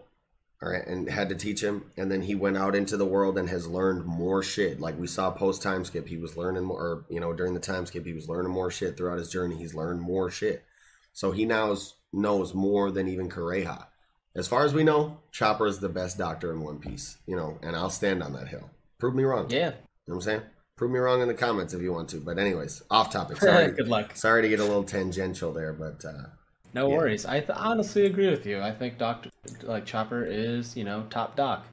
or 0.61 0.73
and 0.73 1.09
had 1.09 1.29
to 1.29 1.35
teach 1.35 1.61
him. 1.61 1.85
And 1.97 2.11
then 2.11 2.21
he 2.23 2.35
went 2.35 2.57
out 2.57 2.75
into 2.75 2.97
the 2.97 3.05
world 3.05 3.37
and 3.37 3.49
has 3.49 3.67
learned 3.67 4.05
more 4.05 4.43
shit. 4.43 4.79
Like 4.79 4.99
we 4.99 5.07
saw 5.07 5.31
post 5.31 5.61
time 5.61 5.85
skip, 5.85 6.07
he 6.07 6.17
was 6.17 6.35
learning 6.37 6.63
more. 6.65 6.79
Or, 6.81 7.05
you 7.09 7.19
know, 7.19 7.33
during 7.33 7.53
the 7.53 7.59
time 7.59 7.85
skip, 7.85 8.05
he 8.05 8.13
was 8.13 8.27
learning 8.29 8.51
more 8.51 8.69
shit 8.71 8.97
throughout 8.97 9.19
his 9.19 9.29
journey. 9.29 9.55
He's 9.57 9.73
learned 9.75 10.01
more 10.01 10.29
shit, 10.29 10.63
so 11.13 11.31
he 11.31 11.45
now 11.45 11.71
is- 11.71 11.93
knows 12.11 12.53
more 12.53 12.89
than 12.91 13.07
even 13.07 13.29
Kureha. 13.29 13.85
As 14.35 14.47
far 14.47 14.65
as 14.65 14.73
we 14.73 14.83
know, 14.83 15.19
Chopper 15.31 15.67
is 15.67 15.79
the 15.79 15.89
best 15.89 16.17
doctor 16.17 16.51
in 16.51 16.61
One 16.61 16.79
Piece. 16.79 17.17
You 17.25 17.35
know, 17.35 17.57
and 17.61 17.75
I'll 17.75 17.89
stand 17.89 18.21
on 18.23 18.33
that 18.33 18.47
hill. 18.47 18.69
Prove 18.99 19.15
me 19.15 19.23
wrong. 19.23 19.47
Yeah. 19.49 19.67
You 19.67 19.71
know 19.71 19.75
what 20.05 20.15
I'm 20.15 20.21
saying? 20.21 20.41
Prove 20.75 20.91
me 20.91 20.99
wrong 20.99 21.21
in 21.21 21.27
the 21.27 21.33
comments 21.33 21.73
if 21.73 21.81
you 21.81 21.91
want 21.93 22.09
to. 22.09 22.17
But 22.17 22.37
anyways, 22.39 22.83
off 22.89 23.11
topic. 23.11 23.37
Sorry. 23.41 23.71
Good 23.71 23.87
luck. 23.87 24.15
Sorry 24.15 24.41
to 24.41 24.49
get 24.49 24.59
a 24.59 24.63
little 24.63 24.83
tangential 24.83 25.51
there, 25.53 25.73
but 25.73 26.03
uh, 26.05 26.27
No 26.73 26.89
Yeah. 26.89 26.97
worries. 26.97 27.25
I 27.25 27.39
th- 27.41 27.51
honestly 27.55 28.05
agree 28.05 28.29
with 28.29 28.45
you. 28.45 28.59
I 28.61 28.71
think 28.71 28.97
Doctor 28.97 29.28
like 29.63 29.85
Chopper 29.85 30.25
is, 30.25 30.75
you 30.75 30.83
know, 30.83 31.05
top 31.09 31.35
doc. 31.35 31.65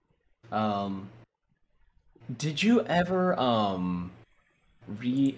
Um 0.53 1.09
Did 2.39 2.63
you 2.63 2.85
ever 2.85 3.39
um 3.39 4.13
read 4.87 5.37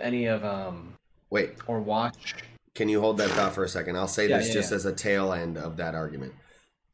any 0.00 0.26
of 0.26 0.44
um 0.44 0.94
wait, 1.30 1.54
or 1.66 1.80
watch 1.80 2.34
can 2.74 2.88
you 2.88 3.00
hold 3.00 3.18
that 3.18 3.30
thought 3.30 3.54
for 3.54 3.64
a 3.64 3.68
second? 3.68 3.96
I'll 3.96 4.08
say 4.08 4.28
Yeah, 4.28 4.38
this 4.38 4.48
yeah, 4.48 4.54
just 4.54 4.70
yeah. 4.70 4.76
as 4.76 4.86
a 4.86 4.92
tail 4.92 5.32
end 5.32 5.58
of 5.58 5.76
that 5.76 5.94
argument. 5.94 6.34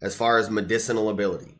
As 0.00 0.16
far 0.16 0.38
as 0.38 0.50
medicinal 0.50 1.08
ability, 1.08 1.54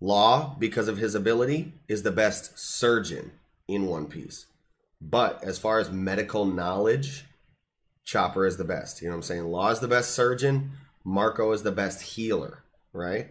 Law, 0.00 0.54
because 0.58 0.88
of 0.88 0.98
his 0.98 1.14
ability, 1.14 1.72
is 1.88 2.02
the 2.02 2.12
best 2.12 2.58
surgeon 2.58 3.32
in 3.66 3.86
One 3.86 4.06
Piece. 4.06 4.46
But 5.00 5.42
as 5.42 5.58
far 5.58 5.78
as 5.78 5.90
medical 5.90 6.44
knowledge, 6.44 7.24
Chopper 8.04 8.46
is 8.46 8.56
the 8.58 8.64
best. 8.64 9.00
You 9.00 9.08
know 9.08 9.14
what 9.14 9.18
I'm 9.18 9.22
saying? 9.22 9.44
Law 9.44 9.70
is 9.70 9.80
the 9.80 9.88
best 9.88 10.10
surgeon. 10.10 10.72
Marco 11.06 11.52
is 11.52 11.62
the 11.62 11.70
best 11.72 12.02
healer, 12.02 12.64
right? 12.92 13.28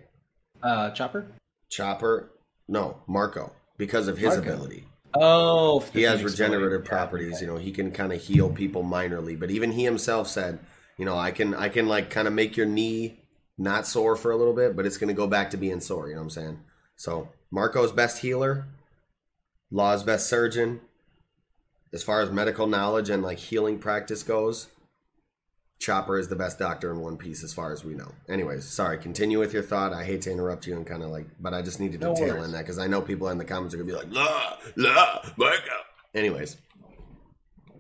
uh 0.64 0.89
Chopper? 0.91 1.27
Chopper, 1.69 2.31
no, 2.69 3.02
Marco, 3.06 3.52
because 3.77 4.07
of 4.07 4.18
his 4.18 4.30
Marco. 4.38 4.41
ability. 4.53 4.85
Oh, 5.14 5.81
He 5.93 6.03
has 6.03 6.23
regenerative 6.23 6.81
Blade. 6.81 6.89
properties. 6.89 7.41
You 7.41 7.47
know, 7.47 7.57
he 7.57 7.72
can 7.72 7.91
kind 7.91 8.11
of 8.14 8.22
heal 8.22 8.49
people 8.49 8.84
minorly. 8.84 9.38
But 9.39 9.52
even 9.52 9.72
he 9.73 9.84
himself 9.84 10.27
said, 10.30 10.60
you 10.97 11.06
know, 11.06 11.18
I 11.18 11.31
can, 11.31 11.53
I 11.53 11.68
can 11.69 11.88
like 11.88 12.10
kind 12.10 12.27
of 12.27 12.34
make 12.34 12.56
your 12.57 12.65
knee 12.65 13.19
not 13.57 13.85
sore 13.88 14.15
for 14.15 14.31
a 14.31 14.38
little 14.38 14.53
bit, 14.53 14.76
but 14.76 14.85
it's 14.85 14.97
going 14.97 15.07
to 15.10 15.14
go 15.14 15.27
back 15.27 15.52
to 15.52 15.57
being 15.57 15.80
sore. 15.81 16.07
You 16.07 16.15
know 16.15 16.22
what 16.22 16.26
I'm 16.26 16.30
saying? 16.31 16.60
So 16.97 17.30
Marco's 17.52 17.91
best 17.91 18.19
healer, 18.19 18.65
Law's 19.72 20.03
best 20.03 20.27
surgeon. 20.27 20.80
As 21.93 22.03
far 22.03 22.22
as 22.22 22.30
medical 22.31 22.68
knowledge 22.68 23.10
and 23.10 23.22
like 23.23 23.38
healing 23.38 23.80
practice 23.80 24.22
goes, 24.23 24.68
Chopper 25.80 26.18
is 26.18 26.27
the 26.30 26.35
best 26.35 26.57
doctor 26.57 26.91
in 26.91 26.99
One 27.02 27.18
Piece 27.18 27.43
as 27.43 27.53
far 27.53 27.72
as 27.73 27.84
we 27.84 27.93
know. 27.93 28.11
Anyways, 28.30 28.65
sorry. 28.65 28.97
Continue 28.97 29.39
with 29.39 29.53
your 29.53 29.61
thought. 29.61 29.93
I 29.93 30.03
hate 30.03 30.22
to 30.23 30.31
interrupt 30.31 30.65
you 30.65 30.76
and 30.76 30.88
kind 30.88 31.03
of 31.03 31.10
like, 31.10 31.27
but 31.39 31.53
I 31.53 31.61
just 31.61 31.80
needed 31.80 32.02
to 32.02 32.07
No 32.07 32.15
tail 32.15 32.43
in 32.43 32.52
that 32.53 32.60
because 32.60 32.80
I 32.80 32.88
know 32.88 33.02
people 33.02 33.27
in 33.30 33.38
the 33.38 33.45
comments 33.45 33.73
are 33.73 33.77
gonna 33.77 33.88
be 33.88 33.95
like, 33.95 34.07
la 34.10 34.57
la, 34.77 35.22
God. 35.38 35.61
Anyways, 36.14 36.57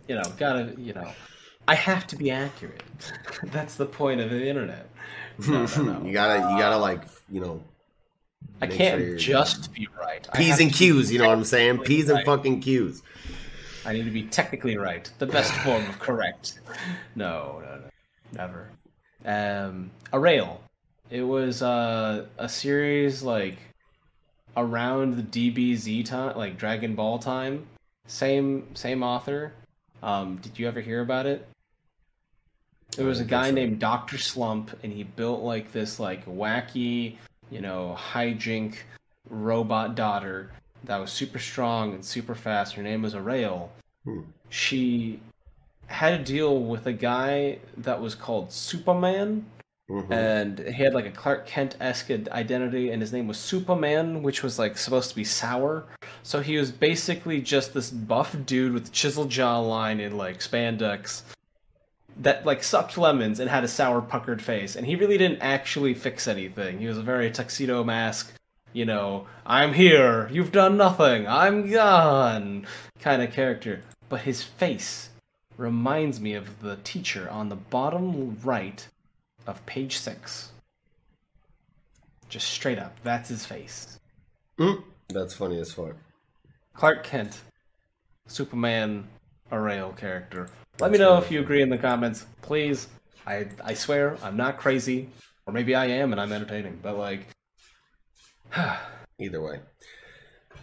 You 0.07 0.15
know, 0.15 0.23
gotta, 0.37 0.75
you 0.77 0.93
know, 0.93 1.09
I 1.67 1.75
have 1.75 2.05
to 2.07 2.15
be 2.15 2.31
accurate. 2.31 2.83
That's 3.45 3.75
the 3.75 3.85
point 3.85 4.21
of 4.21 4.29
the 4.29 4.47
internet. 4.47 4.89
No, 5.49 5.65
no, 5.65 5.83
no. 5.83 6.05
you 6.05 6.13
gotta 6.13 6.49
you 6.49 6.57
gotta 6.57 6.77
like 6.77 7.01
you 7.29 7.41
know. 7.41 7.61
I 8.61 8.67
can't 8.67 9.01
sure 9.01 9.17
just 9.17 9.73
be 9.73 9.85
right. 9.99 10.25
P's 10.33 10.61
and 10.61 10.71
Q's. 10.71 11.11
You 11.11 11.19
know 11.19 11.27
what 11.27 11.37
I'm 11.37 11.43
saying? 11.43 11.79
P's 11.79 12.07
and 12.07 12.19
right. 12.19 12.25
fucking 12.25 12.61
Q's. 12.61 13.01
I 13.85 13.93
need 13.93 14.05
to 14.05 14.11
be 14.11 14.23
technically 14.23 14.77
right. 14.77 15.09
The 15.19 15.25
best 15.25 15.51
form 15.63 15.85
of 15.87 15.99
correct. 15.99 16.59
No, 17.15 17.61
no, 17.63 17.75
no. 17.75 17.89
Never. 18.33 18.69
Um, 19.25 19.91
Arale. 20.11 20.57
It 21.09 21.21
was 21.21 21.61
uh, 21.61 22.25
a 22.37 22.49
series 22.49 23.21
like 23.21 23.57
around 24.57 25.15
the 25.15 25.51
DBZ 25.51 26.05
time, 26.05 26.35
like 26.35 26.57
Dragon 26.57 26.95
Ball 26.95 27.19
time. 27.19 27.67
Same 28.07 28.75
same 28.75 29.03
author. 29.03 29.53
Um, 30.01 30.37
did 30.37 30.57
you 30.57 30.67
ever 30.67 30.81
hear 30.81 31.01
about 31.01 31.25
it? 31.25 31.47
There 32.95 33.05
was 33.05 33.19
a 33.19 33.25
guy 33.25 33.51
named 33.51 33.79
Doctor 33.79 34.17
Slump, 34.17 34.71
and 34.83 34.91
he 34.91 35.03
built 35.03 35.41
like 35.41 35.71
this 35.71 35.99
like 35.99 36.25
wacky, 36.25 37.17
you 37.51 37.61
know, 37.61 37.95
hijink 37.97 38.77
robot 39.29 39.95
daughter 39.95 40.51
that 40.85 40.97
was 40.97 41.11
super 41.11 41.39
strong 41.39 41.93
and 41.93 42.05
super 42.05 42.35
fast. 42.35 42.75
Her 42.75 42.83
name 42.83 43.01
was 43.01 43.13
Arale. 43.13 43.69
Hmm. 44.05 44.21
She 44.49 45.19
had 45.87 46.13
a 46.13 46.23
deal 46.23 46.59
with 46.59 46.87
a 46.87 46.93
guy 46.93 47.59
that 47.77 48.01
was 48.01 48.15
called 48.15 48.49
Suppaman, 48.49 49.43
mm-hmm. 49.89 50.13
and 50.13 50.59
he 50.59 50.83
had 50.83 50.93
like 50.93 51.05
a 51.05 51.11
Clark 51.11 51.45
Kent 51.45 51.75
esque 51.81 52.09
identity, 52.11 52.91
and 52.91 53.01
his 53.01 53.11
name 53.11 53.27
was 53.27 53.37
Suppaman, 53.37 54.21
which 54.21 54.41
was 54.43 54.57
like 54.57 54.77
supposed 54.77 55.09
to 55.09 55.15
be 55.15 55.23
sour. 55.23 55.83
So 56.23 56.41
he 56.41 56.57
was 56.57 56.71
basically 56.71 57.41
just 57.41 57.73
this 57.73 57.89
buff 57.91 58.35
dude 58.45 58.73
with 58.73 58.91
chiseled 58.91 59.29
jawline 59.29 60.03
and 60.05 60.17
like 60.17 60.39
spandex 60.39 61.23
that 62.17 62.45
like 62.45 62.63
sucked 62.63 62.97
lemons 62.97 63.41
and 63.41 63.49
had 63.49 63.65
a 63.65 63.67
sour 63.67 64.01
puckered 64.01 64.41
face 64.41 64.77
and 64.77 64.87
he 64.87 64.95
really 64.95 65.17
didn't 65.17 65.41
actually 65.41 65.93
fix 65.93 66.29
anything. 66.29 66.79
He 66.79 66.87
was 66.87 66.97
a 66.97 67.03
very 67.03 67.29
tuxedo 67.29 67.83
mask 67.83 68.33
you 68.75 68.83
know 68.83 69.25
i'm 69.45 69.73
here 69.73 70.29
you've 70.33 70.51
done 70.51 70.75
nothing 70.75 71.25
i'm 71.27 71.71
gone 71.71 72.67
kind 72.99 73.21
of 73.21 73.31
character 73.31 73.81
but 74.15 74.21
his 74.21 74.41
face 74.41 75.09
reminds 75.57 76.21
me 76.21 76.35
of 76.35 76.61
the 76.61 76.77
teacher 76.85 77.29
on 77.29 77.49
the 77.49 77.55
bottom 77.57 78.37
right 78.45 78.87
of 79.45 79.65
page 79.65 79.97
six 79.97 80.53
just 82.29 82.47
straight 82.47 82.79
up 82.79 82.95
that's 83.03 83.27
his 83.27 83.45
face 83.45 83.99
Mm, 84.57 84.83
that's 85.09 85.33
funny 85.33 85.59
as 85.59 85.73
fuck. 85.73 85.97
clark 86.73 87.03
kent 87.03 87.41
Suppaman 88.29 89.03
a 89.51 89.59
rail 89.59 89.91
character 89.91 90.47
let 90.79 90.91
me 90.91 90.97
know 90.97 91.17
if 91.17 91.29
you 91.29 91.41
agree 91.41 91.61
in 91.61 91.69
the 91.69 91.77
comments, 91.77 92.25
please. 92.41 92.87
I 93.25 93.47
I 93.63 93.73
swear 93.73 94.17
I'm 94.21 94.35
not 94.35 94.57
crazy, 94.57 95.07
or 95.45 95.53
maybe 95.53 95.73
I 95.73 95.85
am 95.85 96.11
and 96.11 96.19
I'm 96.19 96.33
entertaining. 96.33 96.79
But 96.83 96.97
like, 96.97 97.27
Either 99.19 99.41
way. 99.41 99.59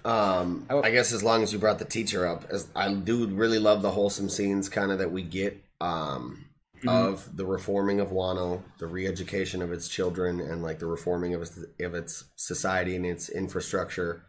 Um, 0.04 0.66
I 0.70 0.90
guess 0.90 1.12
as 1.12 1.22
long 1.22 1.42
as 1.42 1.52
you 1.52 1.58
brought 1.58 1.78
the 1.78 1.84
teacher 1.84 2.26
up, 2.26 2.44
as 2.50 2.68
I 2.74 2.92
do 2.92 3.26
really 3.26 3.58
love 3.58 3.82
the 3.82 3.90
wholesome 3.90 4.28
scenes 4.28 4.68
kind 4.68 4.90
of 4.90 4.98
that 4.98 5.12
we 5.12 5.22
get 5.22 5.62
um, 5.80 6.46
Mhm. 6.82 6.88
of 6.88 7.36
the 7.36 7.44
reforming 7.46 8.00
of 8.00 8.10
Wano, 8.10 8.62
the 8.78 8.86
re-education 8.86 9.62
of 9.62 9.72
its 9.72 9.88
children, 9.88 10.40
and 10.40 10.62
like 10.62 10.80
the 10.80 10.86
reforming 10.86 11.34
of 11.34 11.42
its 11.42 11.58
of 11.80 11.94
its 11.94 12.24
society 12.36 12.96
and 12.96 13.06
its 13.06 13.28
infrastructure. 13.28 14.24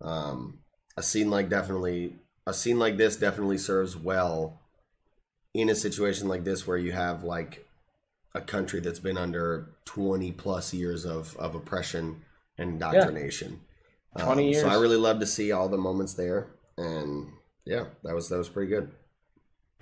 Um, 0.00 0.58
a 0.96 1.02
scene 1.02 1.30
like 1.30 1.48
definitely 1.48 2.16
a 2.46 2.52
scene 2.52 2.78
like 2.78 2.96
this 2.96 3.16
definitely 3.16 3.58
serves 3.58 3.96
well 3.96 4.58
in 5.54 5.68
a 5.68 5.74
situation 5.74 6.28
like 6.28 6.44
this 6.44 6.66
where 6.66 6.78
you 6.78 6.92
have 6.92 7.22
like 7.24 7.66
a 8.34 8.40
country 8.40 8.80
that's 8.80 8.98
been 8.98 9.18
under 9.18 9.68
20 9.84 10.32
plus 10.32 10.72
years 10.74 11.04
of, 11.04 11.36
of 11.36 11.54
oppression 11.54 12.22
and 12.58 12.70
indoctrination. 12.72 13.60
20 14.18 14.54
So 14.54 14.68
I 14.68 14.74
really 14.74 14.96
love 14.96 15.20
to 15.20 15.26
see 15.26 15.52
all 15.52 15.68
the 15.68 15.78
moments 15.78 16.14
there, 16.14 16.48
and 16.76 17.28
yeah, 17.64 17.84
that 18.04 18.14
was 18.14 18.28
that 18.28 18.38
was 18.38 18.48
pretty 18.48 18.70
good. 18.70 18.90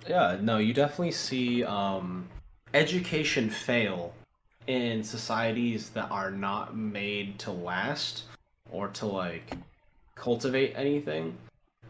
yeah, 0.07 0.37
no, 0.41 0.57
you 0.57 0.73
definitely 0.73 1.11
see 1.11 1.63
um, 1.63 2.27
education 2.73 3.49
fail 3.49 4.13
in 4.67 5.03
societies 5.03 5.89
that 5.89 6.09
are 6.11 6.31
not 6.31 6.75
made 6.77 7.39
to 7.39 7.51
last 7.51 8.23
or 8.71 8.87
to 8.89 9.05
like 9.05 9.53
cultivate 10.15 10.73
anything. 10.75 11.35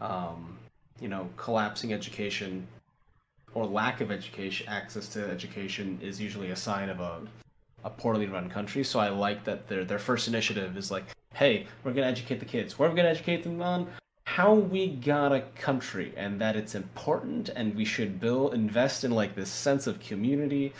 Um, 0.00 0.58
you 1.00 1.08
know, 1.08 1.28
collapsing 1.36 1.92
education 1.92 2.66
or 3.54 3.66
lack 3.66 4.00
of 4.00 4.10
education, 4.10 4.66
access 4.68 5.08
to 5.08 5.24
education, 5.30 5.98
is 6.02 6.20
usually 6.20 6.50
a 6.50 6.56
sign 6.56 6.88
of 6.88 7.00
a 7.00 7.20
a 7.84 7.90
poorly 7.90 8.26
run 8.26 8.48
country. 8.48 8.84
So 8.84 9.00
I 9.00 9.08
like 9.10 9.44
that 9.44 9.68
their 9.68 9.84
their 9.84 9.98
first 9.98 10.28
initiative 10.28 10.76
is 10.76 10.90
like, 10.90 11.04
hey, 11.34 11.66
we're 11.84 11.92
gonna 11.92 12.06
educate 12.06 12.40
the 12.40 12.46
kids. 12.46 12.78
What 12.78 12.86
are 12.86 12.90
we 12.90 12.96
gonna 12.96 13.08
educate 13.08 13.42
them 13.42 13.60
on? 13.62 13.86
How 14.24 14.54
we 14.54 14.88
got 14.88 15.32
a 15.32 15.42
country 15.56 16.12
and 16.16 16.40
that 16.40 16.56
it's 16.56 16.74
important 16.74 17.48
and 17.50 17.74
we 17.74 17.84
should 17.84 18.20
build 18.20 18.54
invest 18.54 19.04
in 19.04 19.10
like 19.10 19.34
this 19.34 19.50
sense 19.50 19.86
of 19.86 20.00
community, 20.00 20.72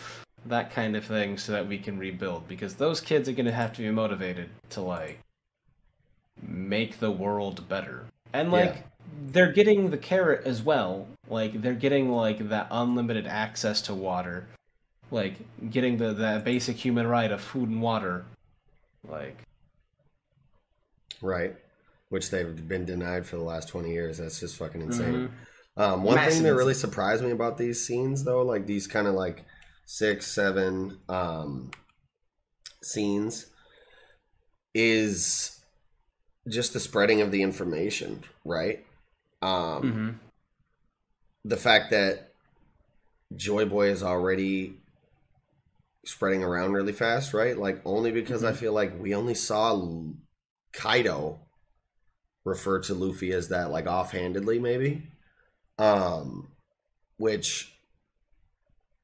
that 0.45 0.71
kind 0.71 0.95
of 0.95 1.05
thing, 1.05 1.37
so 1.37 1.51
that 1.51 1.67
we 1.67 1.77
can 1.77 1.97
rebuild. 1.97 2.47
Because 2.47 2.75
those 2.75 3.01
kids 3.01 3.27
are 3.29 3.33
gonna 3.33 3.51
have 3.51 3.73
to 3.73 3.81
be 3.81 3.91
motivated 3.91 4.49
to 4.71 4.81
like 4.81 5.19
make 6.41 6.99
the 6.99 7.11
world 7.11 7.67
better. 7.69 8.05
And 8.33 8.51
like 8.51 8.75
Yeah. 8.75 8.81
they're 9.27 9.51
getting 9.51 9.89
the 9.91 9.97
carrot 9.97 10.45
as 10.45 10.61
well. 10.61 11.07
Like 11.29 11.61
they're 11.61 11.73
getting 11.73 12.09
like 12.11 12.49
that 12.49 12.67
unlimited 12.71 13.27
access 13.27 13.81
to 13.83 13.93
water. 13.93 14.47
Like 15.11 15.35
getting 15.69 15.97
the 15.97 16.13
that 16.13 16.43
basic 16.43 16.77
human 16.77 17.07
right 17.07 17.31
of 17.31 17.41
food 17.41 17.69
and 17.69 17.81
water. 17.81 18.25
Like 19.07 19.37
Right. 21.23 21.55
Which 22.09 22.29
they've 22.29 22.67
been 22.67 22.85
denied 22.85 23.25
for 23.25 23.37
the 23.37 23.43
last 23.43 23.69
20 23.69 23.91
years. 23.91 24.17
That's 24.19 24.39
just 24.39 24.57
fucking 24.57 24.81
insane. 24.81 25.29
Mhm. 25.77 25.81
Um, 25.81 26.03
one 26.03 26.15
Massive 26.17 26.33
thing 26.33 26.43
that 26.43 26.53
really 26.53 26.75
surprised 26.75 27.23
me 27.23 27.31
about 27.31 27.57
these 27.57 27.83
scenes, 27.83 28.23
though, 28.25 28.43
like 28.43 28.67
these 28.67 28.85
kind 28.85 29.07
of 29.07 29.15
like 29.15 29.43
six, 29.85 30.27
seven 30.27 30.99
um, 31.09 31.71
scenes, 32.83 33.47
is 34.75 35.59
just 36.47 36.73
the 36.73 36.79
spreading 36.79 37.21
of 37.21 37.31
the 37.31 37.41
information, 37.41 38.23
right? 38.45 38.85
Um, 39.41 39.81
Mhm. 39.83 40.19
The 41.45 41.57
fact 41.57 41.91
that 41.91 42.31
Joy 43.35 43.65
Boy 43.65 43.89
is 43.89 44.03
already 44.03 44.77
spreading 46.05 46.43
around 46.43 46.73
really 46.73 46.93
fast, 46.93 47.33
right? 47.33 47.57
Like 47.57 47.81
only 47.85 48.11
because 48.11 48.43
I 48.43 48.53
feel 48.53 48.73
like 48.73 48.97
we 48.99 49.13
only 49.15 49.33
saw 49.35 49.69
L- 49.71 50.13
Kaido 50.73 51.39
refer 52.43 52.79
to 52.79 52.93
Luffy 52.93 53.31
as 53.31 53.49
that 53.49 53.71
like 53.71 53.85
offhandedly 53.85 54.59
maybe. 54.59 55.03
Um 55.77 56.49
which 57.17 57.73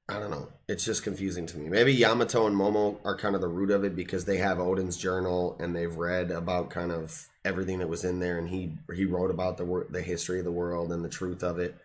I 0.10 0.20
don't 0.20 0.32
know. 0.32 0.50
It's 0.68 0.84
just 0.84 1.04
confusing 1.04 1.46
to 1.46 1.58
me. 1.58 1.70
Maybe 1.70 1.94
Yamato 1.94 2.48
and 2.48 2.56
Momo 2.56 2.98
are 3.06 3.16
kind 3.16 3.36
of 3.36 3.42
the 3.42 3.48
root 3.48 3.70
of 3.70 3.84
it 3.84 3.96
because 3.96 4.26
they 4.26 4.38
have 4.38 4.60
Oden's 4.60 4.98
journal 4.98 5.56
and 5.60 5.76
they've 5.76 5.96
read 5.96 6.32
about 6.32 6.72
kind 6.72 6.92
of 6.92 7.28
everything 7.46 7.78
that 7.80 7.90
was 7.90 8.04
in 8.04 8.20
there 8.20 8.38
and 8.38 8.50
he 8.50 8.74
he 8.94 9.06
wrote 9.06 9.30
about 9.32 9.58
the 9.58 9.86
the 9.90 10.02
history 10.02 10.40
of 10.40 10.46
the 10.46 10.52
world 10.52 10.92
and 10.92 11.06
the 11.06 11.10
truth 11.10 11.44
of 11.44 11.60
it. 11.60 11.76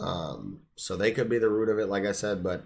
Um 0.00 0.60
so 0.76 0.96
they 0.96 1.12
could 1.12 1.28
be 1.28 1.38
the 1.38 1.48
root 1.50 1.68
of 1.68 1.78
it 1.78 1.88
like 1.88 2.06
I 2.06 2.12
said, 2.12 2.42
but 2.42 2.64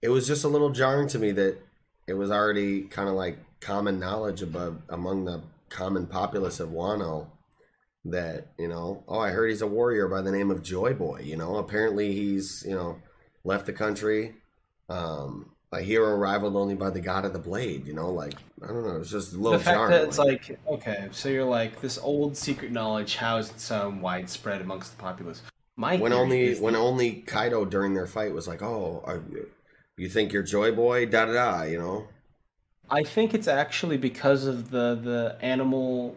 it 0.00 0.08
was 0.08 0.26
just 0.26 0.44
a 0.44 0.48
little 0.48 0.70
jarring 0.70 1.08
to 1.08 1.18
me 1.18 1.32
that 1.32 1.58
it 2.06 2.14
was 2.14 2.30
already 2.30 2.82
kind 2.82 3.08
of 3.08 3.14
like 3.14 3.38
common 3.60 3.98
knowledge 3.98 4.40
above 4.42 4.78
among 4.88 5.24
the 5.24 5.42
common 5.68 6.06
populace 6.06 6.60
of 6.60 6.70
Wano 6.70 7.28
that 8.04 8.52
you 8.58 8.68
know 8.68 9.02
oh 9.08 9.18
i 9.18 9.30
heard 9.30 9.50
he's 9.50 9.60
a 9.60 9.66
warrior 9.66 10.08
by 10.08 10.22
the 10.22 10.30
name 10.30 10.50
of 10.50 10.62
joy 10.62 10.94
boy 10.94 11.20
you 11.22 11.36
know 11.36 11.56
apparently 11.56 12.12
he's 12.12 12.64
you 12.66 12.74
know 12.74 12.96
left 13.44 13.66
the 13.66 13.72
country 13.72 14.34
um 14.88 15.50
a 15.72 15.80
hero 15.82 16.16
rivaled 16.16 16.56
only 16.56 16.74
by 16.74 16.90
the 16.90 17.00
god 17.00 17.24
of 17.24 17.32
the 17.32 17.38
blade 17.38 17.86
you 17.86 17.92
know 17.92 18.10
like 18.10 18.34
i 18.62 18.68
don't 18.68 18.86
know 18.86 18.96
it's 18.96 19.10
just 19.10 19.34
a 19.34 19.36
little 19.36 19.58
the 19.58 19.64
fact 19.64 19.76
jarring 19.76 19.90
that 19.90 20.04
it's 20.04 20.18
like 20.18 20.58
okay, 20.68 21.08
so 21.10 21.28
you're 21.28 21.44
like 21.44 21.80
this 21.80 21.98
old 21.98 22.36
secret 22.36 22.72
knowledge. 22.72 23.16
How 23.16 23.36
is 23.36 23.50
it 23.50 23.60
so 23.60 23.94
widespread 24.00 24.62
amongst 24.62 24.96
the 24.96 25.02
populace? 25.02 25.42
My 25.76 25.96
when 25.96 26.12
only 26.12 26.54
when 26.54 26.72
that- 26.72 26.78
only 26.80 27.22
kaido 27.26 27.64
during 27.66 27.92
their 27.94 28.06
fight 28.06 28.32
was 28.32 28.48
like 28.48 28.62
oh 28.62 29.02
are, 29.04 29.22
you 29.98 30.08
think 30.08 30.32
you're 30.32 30.42
joy 30.42 30.72
boy 30.72 31.04
da 31.06 31.26
da 31.26 31.32
da 31.32 31.62
you 31.64 31.78
know 31.78 32.08
I 32.90 33.02
think 33.02 33.34
it's 33.34 33.48
actually 33.48 33.96
because 33.96 34.44
of 34.44 34.70
the 34.70 34.94
the 34.94 35.36
animal 35.40 36.16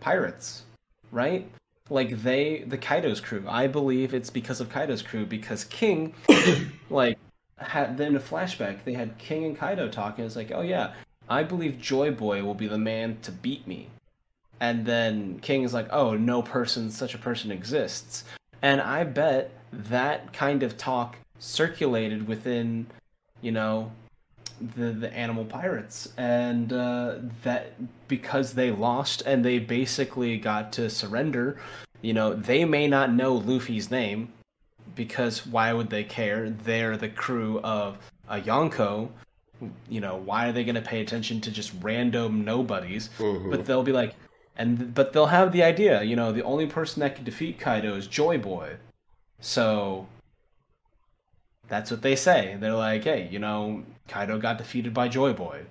pirates, 0.00 0.64
right? 1.10 1.48
Like 1.90 2.22
they 2.22 2.64
the 2.66 2.78
Kaido's 2.78 3.20
crew. 3.20 3.44
I 3.48 3.66
believe 3.66 4.14
it's 4.14 4.30
because 4.30 4.60
of 4.60 4.70
Kaido's 4.70 5.02
crew 5.02 5.26
because 5.26 5.64
King 5.64 6.14
like 6.90 7.18
had 7.58 7.98
then 7.98 8.16
a 8.16 8.20
flashback. 8.20 8.84
They 8.84 8.94
had 8.94 9.18
King 9.18 9.44
and 9.44 9.56
Kaido 9.56 9.88
talking. 9.88 10.24
It's 10.24 10.36
like, 10.36 10.52
oh 10.54 10.62
yeah, 10.62 10.94
I 11.28 11.42
believe 11.42 11.80
Joy 11.80 12.10
Boy 12.10 12.42
will 12.42 12.54
be 12.54 12.68
the 12.68 12.78
man 12.78 13.18
to 13.22 13.32
beat 13.32 13.66
me. 13.66 13.88
And 14.60 14.86
then 14.86 15.40
King 15.40 15.62
is 15.62 15.74
like, 15.74 15.88
oh, 15.90 16.16
no 16.16 16.42
person, 16.42 16.90
such 16.90 17.14
a 17.14 17.18
person 17.18 17.50
exists. 17.50 18.24
And 18.62 18.80
I 18.80 19.04
bet 19.04 19.50
that 19.72 20.32
kind 20.32 20.62
of 20.62 20.78
talk 20.78 21.16
circulated 21.38 22.28
within, 22.28 22.86
you 23.40 23.52
know, 23.52 23.92
the 24.76 24.90
the 24.90 25.12
animal 25.12 25.44
pirates, 25.44 26.12
and 26.16 26.72
uh, 26.72 27.16
that 27.42 27.74
because 28.08 28.54
they 28.54 28.70
lost 28.70 29.22
and 29.26 29.44
they 29.44 29.58
basically 29.58 30.36
got 30.38 30.72
to 30.72 30.88
surrender, 30.90 31.58
you 32.02 32.12
know, 32.12 32.34
they 32.34 32.64
may 32.64 32.86
not 32.86 33.12
know 33.12 33.34
Luffy's 33.34 33.90
name 33.90 34.32
because 34.94 35.46
why 35.46 35.72
would 35.72 35.90
they 35.90 36.04
care? 36.04 36.50
They're 36.50 36.96
the 36.96 37.08
crew 37.08 37.60
of 37.60 37.98
a 38.28 38.40
Yonko. 38.40 39.08
You 39.88 40.00
know, 40.00 40.16
why 40.16 40.48
are 40.48 40.52
they 40.52 40.64
going 40.64 40.74
to 40.74 40.82
pay 40.82 41.00
attention 41.00 41.40
to 41.42 41.50
just 41.50 41.72
random 41.80 42.44
nobodies? 42.44 43.08
Mm-hmm. 43.18 43.50
But 43.50 43.64
they'll 43.64 43.82
be 43.82 43.92
like, 43.92 44.14
and 44.56 44.94
but 44.94 45.12
they'll 45.12 45.26
have 45.26 45.52
the 45.52 45.62
idea. 45.62 46.02
You 46.02 46.16
know, 46.16 46.32
the 46.32 46.44
only 46.44 46.66
person 46.66 47.00
that 47.00 47.16
can 47.16 47.24
defeat 47.24 47.58
Kaido 47.58 47.96
is 47.96 48.06
Joy 48.06 48.38
Boy. 48.38 48.76
So 49.40 50.06
that's 51.68 51.90
what 51.90 52.02
they 52.02 52.16
say. 52.16 52.56
They're 52.58 52.74
like, 52.74 53.04
hey, 53.04 53.28
you 53.30 53.38
know, 53.38 53.84
Kaido 54.08 54.38
got 54.38 54.58
defeated 54.58 54.92
by 54.92 55.08
Joy 55.08 55.32
Boy. 55.32 55.62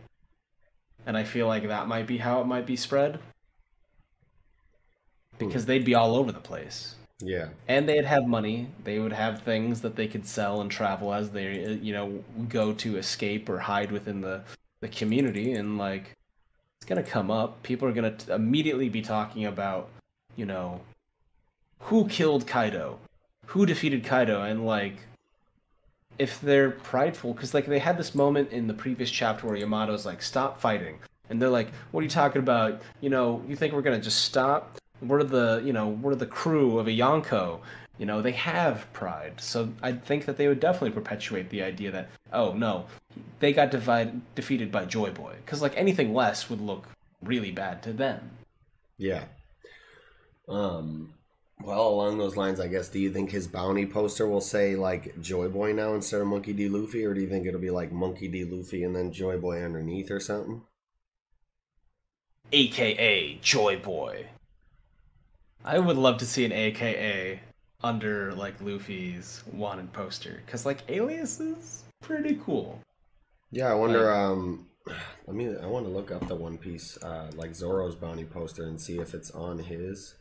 And 1.06 1.18
I 1.18 1.24
feel 1.24 1.48
like 1.48 1.68
that 1.68 1.88
might 1.88 2.08
be 2.08 2.18
how 2.18 2.42
it 2.42 2.46
might 2.46 2.66
be 2.66 2.76
spread. 2.76 3.20
Hmm. 5.40 5.48
Because 5.48 5.66
they'd 5.66 5.86
be 5.86 5.96
all 5.96 6.16
over 6.16 6.32
the 6.32 6.40
place. 6.40 6.96
Yeah. 7.20 7.50
And 7.68 7.88
they'd 7.88 8.06
have 8.06 8.26
money. 8.26 8.68
They 8.84 9.00
would 9.00 9.14
have 9.14 9.42
things 9.42 9.82
that 9.82 9.96
they 9.96 10.08
could 10.08 10.26
sell 10.26 10.62
and 10.62 10.70
travel 10.70 11.14
as 11.14 11.30
they, 11.30 11.80
you 11.82 11.94
know, 11.94 12.24
go 12.50 12.74
to 12.74 12.98
escape 12.98 13.50
or 13.50 13.60
hide 13.60 13.92
within 13.92 14.22
the, 14.22 14.42
the 14.82 14.88
community. 14.90 15.54
And, 15.54 15.78
like, 15.78 16.12
it's 16.80 16.88
going 16.88 17.04
to 17.04 17.10
come 17.10 17.32
up. 17.32 17.64
People 17.64 17.88
are 17.88 17.94
going 17.94 18.18
to 18.18 18.34
immediately 18.34 18.90
be 18.90 19.02
talking 19.02 19.46
about, 19.46 19.90
you 20.36 20.46
know, 20.46 20.82
who 21.80 22.08
killed 22.08 22.48
Kaido? 22.48 23.00
Who 23.48 23.66
defeated 23.66 24.04
Kaido? 24.04 24.42
And, 24.42 24.66
like, 24.66 24.98
if 26.20 26.40
they're 26.42 26.72
prideful, 26.72 27.34
because 27.34 27.54
like 27.54 27.66
they 27.66 27.80
had 27.80 27.98
this 27.98 28.14
moment 28.16 28.52
in 28.52 28.68
the 28.68 28.74
previous 28.74 29.10
chapter 29.10 29.48
where 29.48 29.58
Yamato's 29.58 30.06
like, 30.06 30.22
"Stop 30.22 30.60
fighting," 30.60 31.00
and 31.30 31.42
they're 31.42 31.50
like, 31.50 31.70
"What 31.92 32.02
are 32.02 32.04
you 32.04 32.10
talking 32.10 32.42
about? 32.42 32.82
You 33.02 33.10
know, 33.10 33.44
you 33.48 33.56
think 33.56 33.74
we're 33.74 33.82
gonna 33.82 34.00
just 34.02 34.22
stop? 34.26 34.78
We're 35.02 35.24
the, 35.24 35.62
you 35.66 35.74
know, 35.74 35.90
we're 35.90 36.16
the 36.16 36.26
crew 36.26 36.80
of 36.80 36.88
a 36.88 36.92
Yonko." 36.92 37.60
You 38.00 38.08
know, 38.08 38.22
they 38.22 38.32
have 38.32 38.92
pride, 38.94 39.40
so 39.40 39.70
I 39.84 39.92
think 39.92 40.26
that 40.26 40.38
they 40.38 40.48
would 40.48 40.60
definitely 40.60 40.92
perpetuate 40.92 41.50
the 41.50 41.62
idea 41.62 41.92
that, 41.92 42.10
oh 42.32 42.54
no, 42.54 42.86
they 43.40 43.54
got 43.54 43.70
divided, 43.70 44.22
defeated 44.34 44.72
by 44.72 44.86
Joy 44.86 45.12
Boy, 45.12 45.36
because 45.46 45.62
like 45.62 45.78
anything 45.78 46.14
less 46.14 46.50
would 46.50 46.62
look 46.62 46.88
really 47.22 47.52
bad 47.52 47.84
to 47.84 47.94
them. 47.94 48.32
Yeah. 48.98 49.26
Um. 50.48 51.14
Well, 51.64 51.88
along 51.88 52.18
those 52.18 52.36
lines, 52.36 52.60
I 52.60 52.68
guess, 52.68 52.90
do 52.90 53.00
you 53.00 53.10
think 53.10 53.32
his 53.32 53.48
bounty 53.48 53.86
poster 53.86 54.28
will 54.28 54.42
say 54.42 54.76
like 54.76 55.22
Joy 55.22 55.48
Boy 55.48 55.72
now 55.72 55.94
instead 55.94 56.20
of 56.20 56.28
Monkey 56.28 56.52
D. 56.52 56.68
Luffy, 56.68 57.06
or 57.06 57.14
do 57.14 57.22
you 57.22 57.30
think 57.30 57.48
it'll 57.48 57.62
be 57.62 57.70
like 57.70 57.92
Monkey 57.92 58.28
D. 58.28 58.44
Luffy 58.44 58.84
and 58.84 58.94
then 58.94 59.14
Joy 59.14 59.38
Boy 59.38 59.64
underneath 59.64 60.12
or 60.12 60.20
something? 60.20 60.64
AKA 62.52 63.40
Joy 63.42 63.80
Boy. 63.80 64.28
I 65.64 65.80
would 65.80 65.98
love 65.98 66.18
to 66.18 66.26
see 66.26 66.44
an 66.44 66.52
AKA 66.52 67.40
under 67.82 68.34
like 68.34 68.60
Luffy's 68.60 69.42
wanted 69.54 69.94
poster 69.94 70.42
because 70.46 70.66
like 70.66 70.80
Alias 70.90 71.40
is 71.40 71.84
pretty 72.02 72.38
cool. 72.44 72.80
Yeah, 73.52 73.72
I 73.72 73.76
wonder. 73.76 74.14
um 74.14 74.68
Let 75.28 75.36
me. 75.38 75.56
I 75.56 75.66
want 75.68 75.86
to 75.86 75.92
look 75.92 76.12
up 76.12 76.28
the 76.28 76.36
One 76.36 76.58
Piece, 76.58 77.02
uh, 77.02 77.32
like 77.36 77.56
Zoro's 77.56 77.96
bounty 77.96 78.26
poster, 78.26 78.66
and 78.66 78.82
see 78.82 79.00
if 79.00 79.14
it's 79.14 79.32
on 79.32 79.60
his. 79.60 80.16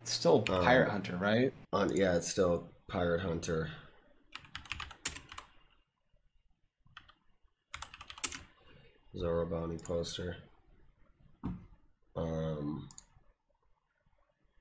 It's 0.00 0.12
still 0.12 0.40
Pirate 0.42 0.86
Um, 0.86 0.90
Hunter, 0.90 1.16
right? 1.16 1.52
On 1.72 1.94
yeah, 1.94 2.16
it's 2.16 2.28
still 2.28 2.68
Pirate 2.88 3.20
Hunter. 3.20 3.70
Zoro 9.16 9.44
bounty 9.46 9.78
poster. 9.78 10.36
Um, 12.16 12.88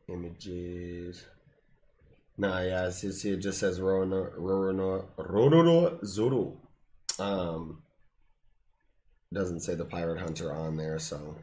images. 0.08 1.26
Nah, 2.38 2.62
yeah, 2.62 2.88
it's, 2.88 3.00
see, 3.00 3.32
it 3.32 3.38
just 3.38 3.60
says 3.60 3.80
Roronoa, 3.80 4.38
Roronoa, 4.38 5.06
Roronoa 5.18 6.06
Zoro. 6.06 6.58
Um, 7.20 7.84
doesn't 9.34 9.60
say 9.60 9.76
the 9.76 9.86
Pirate 9.86 10.20
Hunter 10.20 10.54
on 10.54 10.78
there, 10.78 11.00
so 11.00 11.36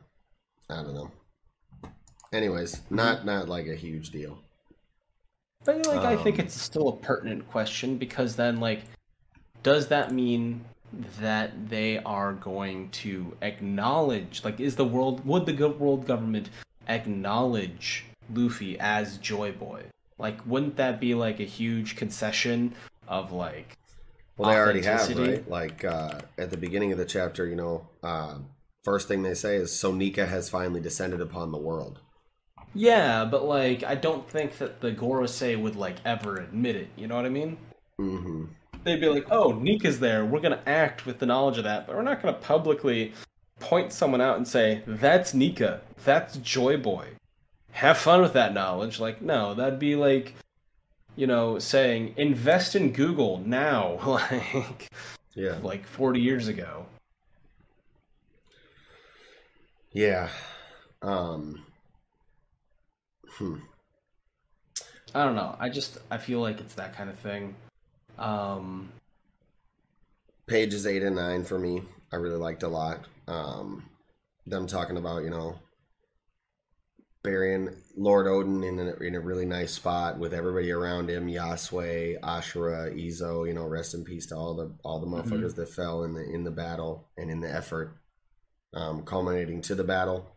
I 0.70 0.76
don't 0.76 0.94
know. 0.94 1.10
Anyways, 2.32 2.82
not 2.90 3.24
not 3.24 3.48
like 3.48 3.66
a 3.66 3.74
huge 3.74 4.10
deal. 4.10 4.42
But 5.64 5.86
like, 5.86 6.04
I 6.04 6.16
think 6.16 6.38
Um, 6.38 6.46
it's 6.46 6.60
still 6.60 6.88
a 6.88 6.96
pertinent 6.96 7.50
question 7.50 7.98
because 7.98 8.36
then, 8.36 8.60
like, 8.60 8.82
does 9.62 9.88
that 9.88 10.12
mean 10.12 10.64
that 11.20 11.68
they 11.68 11.98
are 11.98 12.32
going 12.32 12.90
to 12.90 13.36
acknowledge? 13.42 14.44
Like, 14.44 14.60
is 14.60 14.76
the 14.76 14.84
world 14.84 15.26
would 15.26 15.46
the 15.46 15.68
world 15.68 16.06
government 16.06 16.50
acknowledge 16.88 18.04
Luffy 18.32 18.78
as 18.78 19.18
Joy 19.18 19.52
Boy? 19.52 19.84
Like, 20.18 20.38
wouldn't 20.46 20.76
that 20.76 21.00
be 21.00 21.14
like 21.14 21.40
a 21.40 21.44
huge 21.44 21.96
concession 21.96 22.74
of 23.08 23.32
like? 23.32 23.76
Well, 24.36 24.50
they 24.50 24.56
already 24.56 24.82
have, 24.82 25.18
right? 25.18 25.48
Like 25.48 25.84
uh, 25.84 26.20
at 26.38 26.50
the 26.50 26.56
beginning 26.56 26.92
of 26.92 26.98
the 26.98 27.04
chapter, 27.04 27.46
you 27.46 27.56
know, 27.56 27.88
uh, 28.02 28.38
first 28.84 29.08
thing 29.08 29.22
they 29.22 29.34
say 29.34 29.56
is 29.56 29.70
Sonika 29.70 30.28
has 30.28 30.48
finally 30.48 30.80
descended 30.80 31.20
upon 31.20 31.52
the 31.52 31.58
world. 31.58 32.00
Yeah, 32.74 33.24
but 33.24 33.44
like, 33.44 33.84
I 33.84 33.94
don't 33.94 34.28
think 34.28 34.58
that 34.58 34.80
the 34.80 34.92
Gorosei 34.92 35.60
would 35.60 35.76
like 35.76 35.96
ever 36.04 36.36
admit 36.36 36.76
it. 36.76 36.88
You 36.96 37.06
know 37.06 37.16
what 37.16 37.24
I 37.26 37.30
mean? 37.30 37.56
Mm-hmm. 38.00 38.44
they'd 38.84 39.00
be 39.00 39.08
like, 39.08 39.26
"Oh, 39.30 39.52
Nika's 39.52 39.98
there. 40.00 40.24
We're 40.26 40.40
gonna 40.40 40.62
act 40.66 41.06
with 41.06 41.18
the 41.18 41.26
knowledge 41.26 41.56
of 41.58 41.64
that, 41.64 41.86
but 41.86 41.96
we're 41.96 42.02
not 42.02 42.20
gonna 42.22 42.36
publicly 42.36 43.12
point 43.58 43.92
someone 43.92 44.20
out 44.20 44.36
and 44.36 44.46
say 44.46 44.82
that's 44.86 45.32
Nika, 45.32 45.80
that's 46.04 46.36
Joy 46.38 46.76
Boy. 46.76 47.08
Have 47.72 47.96
fun 47.98 48.20
with 48.20 48.34
that 48.34 48.52
knowledge." 48.52 49.00
Like, 49.00 49.22
no, 49.22 49.54
that'd 49.54 49.78
be 49.78 49.96
like, 49.96 50.34
you 51.16 51.26
know, 51.26 51.58
saying 51.58 52.14
invest 52.18 52.76
in 52.76 52.92
Google 52.92 53.38
now, 53.38 53.98
like, 54.06 54.90
Yeah. 55.34 55.56
like 55.62 55.86
forty 55.86 56.20
years 56.20 56.46
ago. 56.48 56.84
Yeah. 59.92 60.28
Um. 61.02 61.65
Hmm. 63.36 63.56
I 65.14 65.24
don't 65.24 65.34
know. 65.34 65.56
I 65.58 65.68
just 65.68 65.98
I 66.10 66.18
feel 66.18 66.40
like 66.40 66.60
it's 66.60 66.74
that 66.74 66.94
kind 66.94 67.10
of 67.10 67.18
thing. 67.18 67.54
Um, 68.18 68.90
Pages 70.46 70.86
eight 70.86 71.02
and 71.02 71.16
nine 71.16 71.44
for 71.44 71.58
me, 71.58 71.82
I 72.12 72.16
really 72.16 72.36
liked 72.36 72.62
a 72.62 72.68
lot. 72.68 73.06
Um, 73.26 73.84
them 74.46 74.66
talking 74.66 74.96
about 74.96 75.22
you 75.24 75.30
know 75.30 75.56
burying 77.22 77.70
Lord 77.96 78.26
Oden 78.26 78.64
in 78.64 78.78
a, 78.78 78.94
in 79.04 79.16
a 79.16 79.20
really 79.20 79.44
nice 79.44 79.72
spot 79.72 80.16
with 80.16 80.32
everybody 80.32 80.70
around 80.70 81.10
him, 81.10 81.26
Yasuie, 81.26 82.20
Ashura, 82.20 82.94
Izo. 82.94 83.46
You 83.46 83.54
know, 83.54 83.66
rest 83.66 83.94
in 83.94 84.04
peace 84.04 84.26
to 84.26 84.36
all 84.36 84.54
the 84.54 84.72
all 84.84 85.00
the 85.00 85.06
motherfuckers 85.06 85.56
that 85.56 85.68
fell 85.68 86.04
in 86.04 86.14
the 86.14 86.22
in 86.22 86.44
the 86.44 86.50
battle 86.50 87.08
and 87.16 87.30
in 87.30 87.40
the 87.40 87.52
effort, 87.52 87.96
um, 88.74 89.02
culminating 89.02 89.60
to 89.62 89.74
the 89.74 89.84
battle. 89.84 90.35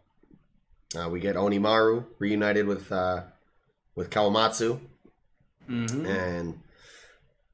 Uh, 0.97 1.09
we 1.09 1.19
get 1.19 1.35
Onimaru 1.35 2.05
reunited 2.17 2.65
with 2.65 2.91
uh, 2.91 3.23
with 3.95 4.09
Kawamatsu 4.09 4.79
mhm. 5.69 6.07
and 6.07 6.59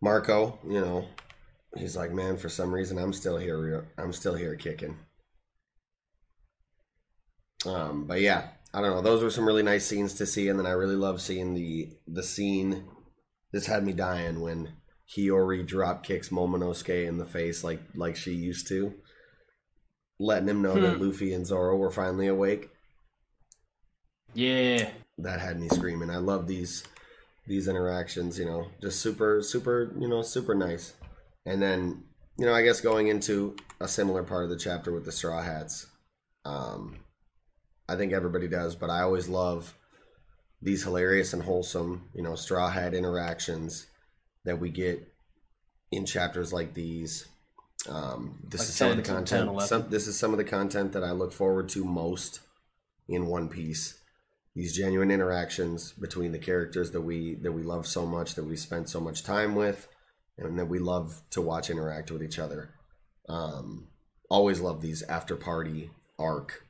Marco. 0.01 0.59
You 0.65 0.81
know, 0.81 1.05
he's 1.75 1.97
like, 1.97 2.11
man, 2.11 2.37
for 2.37 2.49
some 2.49 2.73
reason, 2.73 2.97
I'm 2.97 3.13
still 3.13 3.37
here. 3.37 3.87
I'm 3.97 4.13
still 4.13 4.35
here 4.35 4.55
kicking. 4.55 4.97
Um, 7.65 8.05
but 8.05 8.21
yeah, 8.21 8.47
I 8.73 8.81
don't 8.81 8.91
know. 8.91 9.01
Those 9.01 9.23
were 9.23 9.31
some 9.31 9.45
really 9.45 9.63
nice 9.63 9.85
scenes 9.85 10.13
to 10.15 10.25
see, 10.25 10.47
and 10.47 10.57
then 10.57 10.65
I 10.67 10.71
really 10.71 10.95
love 10.95 11.21
seeing 11.21 11.53
the 11.53 11.89
the 12.07 12.23
scene. 12.23 12.85
This 13.51 13.65
had 13.67 13.85
me 13.85 13.93
dying 13.93 14.41
when 14.41 14.73
Hiyori 15.15 15.65
drop 15.65 16.03
kicks 16.03 16.29
Momonosuke 16.29 17.07
in 17.07 17.17
the 17.17 17.25
face 17.25 17.63
like 17.63 17.81
like 17.95 18.15
she 18.15 18.33
used 18.33 18.67
to, 18.69 18.93
letting 20.19 20.49
him 20.49 20.61
know 20.61 20.79
that 20.79 20.97
Hmm. 20.97 21.03
Luffy 21.03 21.33
and 21.33 21.45
Zoro 21.45 21.75
were 21.75 21.91
finally 21.91 22.27
awake. 22.27 22.69
Yeah, 24.35 24.89
That 25.17 25.39
had 25.39 25.59
me 25.59 25.69
screaming. 25.69 26.09
I 26.09 26.17
love 26.17 26.47
these 26.47 26.83
these 27.47 27.67
interactions. 27.67 28.37
You 28.39 28.45
know, 28.45 28.67
just 28.81 29.01
super 29.01 29.41
super. 29.41 29.91
You 29.99 30.07
know, 30.07 30.21
super 30.21 30.55
nice. 30.55 30.93
And 31.45 31.61
then 31.61 32.03
you 32.37 32.45
know, 32.45 32.53
I 32.53 32.63
guess 32.63 32.81
going 32.81 33.07
into 33.07 33.55
a 33.79 33.87
similar 33.87 34.23
part 34.23 34.43
of 34.43 34.49
the 34.49 34.57
chapter 34.57 34.91
with 34.91 35.05
the 35.05 35.11
Straw 35.11 35.41
Hats. 35.41 35.87
Um, 36.45 36.97
I 37.87 37.95
think 37.95 38.13
everybody 38.13 38.47
does, 38.47 38.75
but 38.75 38.89
I 38.89 39.01
always 39.01 39.27
love 39.29 39.75
these 40.61 40.83
hilarious 40.83 41.33
and 41.33 41.43
wholesome, 41.43 42.09
you 42.13 42.23
know, 42.23 42.35
Straw 42.35 42.69
Hat 42.69 42.93
interactions 42.93 43.87
that 44.45 44.59
we 44.59 44.69
get 44.69 45.07
in 45.91 46.05
chapters 46.05 46.51
like 46.53 46.73
these. 46.73 47.27
Um, 47.87 48.39
this 48.49 48.61
Like 48.61 48.69
is 48.69 48.75
some 48.75 48.91
of 48.91 48.97
the 48.97 49.03
10 49.03 49.15
10, 49.25 49.25
content. 49.25 49.49
11. 49.49 49.67
Some, 49.67 49.89
this 49.89 50.07
is 50.07 50.17
some 50.17 50.31
of 50.31 50.37
the 50.37 50.43
content 50.43 50.93
that 50.93 51.03
I 51.03 51.11
look 51.11 51.31
forward 51.33 51.69
to 51.69 51.85
most 51.85 52.39
in 53.07 53.27
One 53.27 53.49
Piece. 53.49 53.99
These 54.55 54.75
genuine 54.75 55.11
interactions 55.11 55.91
between 55.91 56.31
the 56.31 56.39
characters 56.39 56.91
that 56.91 57.01
we 57.01 57.35
that 57.41 57.51
we 57.51 57.61
love 57.61 57.85
so 57.85 58.05
much, 58.05 58.35
that 58.35 58.45
we 58.45 58.55
spent 58.55 58.89
so 58.89 59.01
much 59.01 59.23
time 59.23 59.53
with, 59.53 59.87
and 60.37 60.57
that 60.57 60.67
we 60.67 60.79
love 60.79 61.21
to 61.31 61.41
watch 61.41 61.69
interact 61.69 62.09
with 62.09 62.23
each 62.23 62.39
other. 62.39 62.71
Um, 63.27 63.87
always 64.29 64.61
love 64.61 64.81
these 64.81 65.03
after 65.03 65.35
party 65.35 65.91
arc 66.17 66.63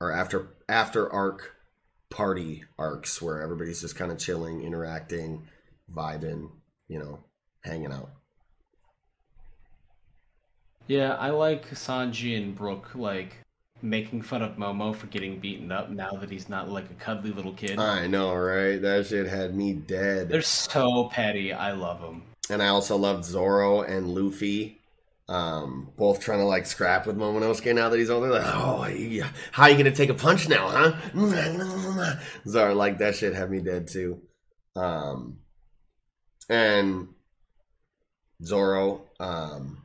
or 0.00 0.12
after 0.12 0.48
after 0.68 1.10
arc 1.10 1.54
party 2.10 2.64
arcs 2.78 3.20
where 3.20 3.40
everybody's 3.40 3.80
just 3.80 3.96
kind 3.96 4.12
of 4.12 4.18
chilling, 4.18 4.62
interacting, 4.62 5.48
vibing, 5.92 6.50
you 6.88 6.98
know, 6.98 7.18
hanging 7.64 7.92
out. 7.92 8.10
Yeah, 10.86 11.14
I 11.14 11.30
like 11.30 11.70
Sanji 11.70 12.36
and 12.36 12.54
Brook 12.54 12.90
like 12.94 13.43
making 13.84 14.22
fun 14.22 14.42
of 14.42 14.56
Momo 14.56 14.96
for 14.96 15.06
getting 15.08 15.38
beaten 15.38 15.70
up 15.70 15.90
now 15.90 16.10
that 16.12 16.30
he's 16.30 16.48
not 16.48 16.70
like 16.70 16.90
a 16.90 16.94
cuddly 16.94 17.30
little 17.30 17.52
kid. 17.52 17.78
I 17.78 18.06
know, 18.06 18.34
right? 18.34 18.80
That 18.80 19.06
shit 19.06 19.26
had 19.26 19.54
me 19.54 19.74
dead. 19.74 20.28
They're 20.28 20.42
so 20.42 21.10
petty. 21.12 21.52
I 21.52 21.72
love 21.72 22.00
them. 22.00 22.22
And 22.50 22.62
I 22.62 22.68
also 22.68 22.96
loved 22.96 23.24
Zoro 23.24 23.82
and 23.82 24.08
Luffy, 24.08 24.80
um, 25.28 25.90
both 25.96 26.20
trying 26.20 26.38
to 26.38 26.44
like 26.44 26.66
scrap 26.66 27.06
with 27.06 27.16
Momonosuke 27.16 27.74
now 27.74 27.90
that 27.90 27.98
he's 27.98 28.10
older. 28.10 28.30
Like, 28.30 28.42
oh, 28.46 28.86
yeah. 28.86 29.28
how 29.52 29.64
are 29.64 29.70
you 29.70 29.76
gonna 29.76 29.94
take 29.94 30.10
a 30.10 30.14
punch 30.14 30.48
now, 30.48 30.68
huh? 30.68 32.16
Zoro, 32.48 32.74
like 32.74 32.98
that 32.98 33.14
shit 33.14 33.34
had 33.34 33.50
me 33.50 33.60
dead 33.60 33.86
too. 33.86 34.20
Um, 34.76 35.38
and 36.48 37.08
Zoro, 38.42 39.02
um, 39.20 39.82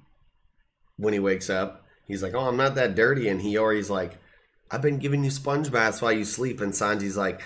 when 0.98 1.14
he 1.14 1.20
wakes 1.20 1.50
up, 1.50 1.86
he's 2.10 2.22
like, 2.22 2.34
"Oh, 2.36 2.50
I'm 2.50 2.58
not 2.58 2.76
that 2.76 2.96
dirty," 2.96 3.30
and 3.30 3.42
he 3.42 3.58
already 3.58 3.82
like, 3.84 4.18
"I've 4.70 4.82
been 4.82 5.00
giving 5.00 5.24
you 5.24 5.32
sponge 5.32 5.72
baths 5.72 6.02
while 6.02 6.12
you 6.12 6.26
sleep," 6.26 6.60
and 6.60 6.74
Sanji's 6.74 7.16
like. 7.16 7.42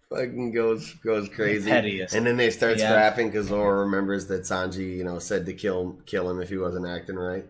fucking 0.09 0.51
goes 0.51 0.93
goes 1.03 1.27
crazy. 1.29 1.71
pettiest. 1.71 2.13
And 2.13 2.27
then 2.27 2.37
they 2.37 2.51
start 2.51 2.77
Yeah. 2.77 2.89
scrapping 2.89 3.29
because 3.29 3.47
Zoro 3.47 3.79
remembers 3.81 4.27
that 4.27 4.41
Sanji, 4.43 4.95
you 4.97 5.03
know, 5.03 5.17
said 5.17 5.45
to 5.47 5.53
kill 5.53 5.97
kill 6.05 6.29
him 6.29 6.39
if 6.41 6.49
he 6.49 6.57
wasn't 6.57 6.87
acting 6.87 7.15
right. 7.15 7.45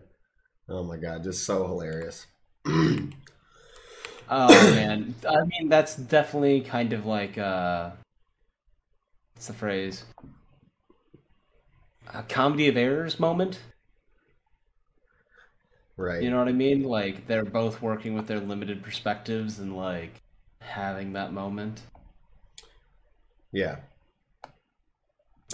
Oh 0.68 0.82
my 0.82 0.96
god, 0.96 1.24
just 1.24 1.44
so 1.44 1.66
hilarious. 1.66 2.26
Oh 4.26 4.48
man, 4.74 5.14
I 5.28 5.44
mean 5.44 5.68
that's 5.68 5.96
definitely 5.96 6.62
kind 6.62 6.94
of 6.94 7.04
like 7.04 7.36
uh, 7.36 7.90
what's 9.34 9.48
the 9.48 9.52
phrase? 9.52 10.02
A 12.12 12.22
comedy 12.22 12.68
of 12.68 12.76
errors 12.76 13.18
moment. 13.18 13.60
Right. 15.96 16.22
You 16.22 16.30
know 16.30 16.38
what 16.38 16.48
I 16.48 16.52
mean? 16.52 16.82
Like 16.82 17.26
they're 17.26 17.44
both 17.44 17.80
working 17.80 18.14
with 18.14 18.26
their 18.26 18.40
limited 18.40 18.82
perspectives 18.82 19.58
and 19.58 19.76
like 19.76 20.22
having 20.60 21.12
that 21.12 21.32
moment. 21.32 21.82
Yeah. 23.52 23.76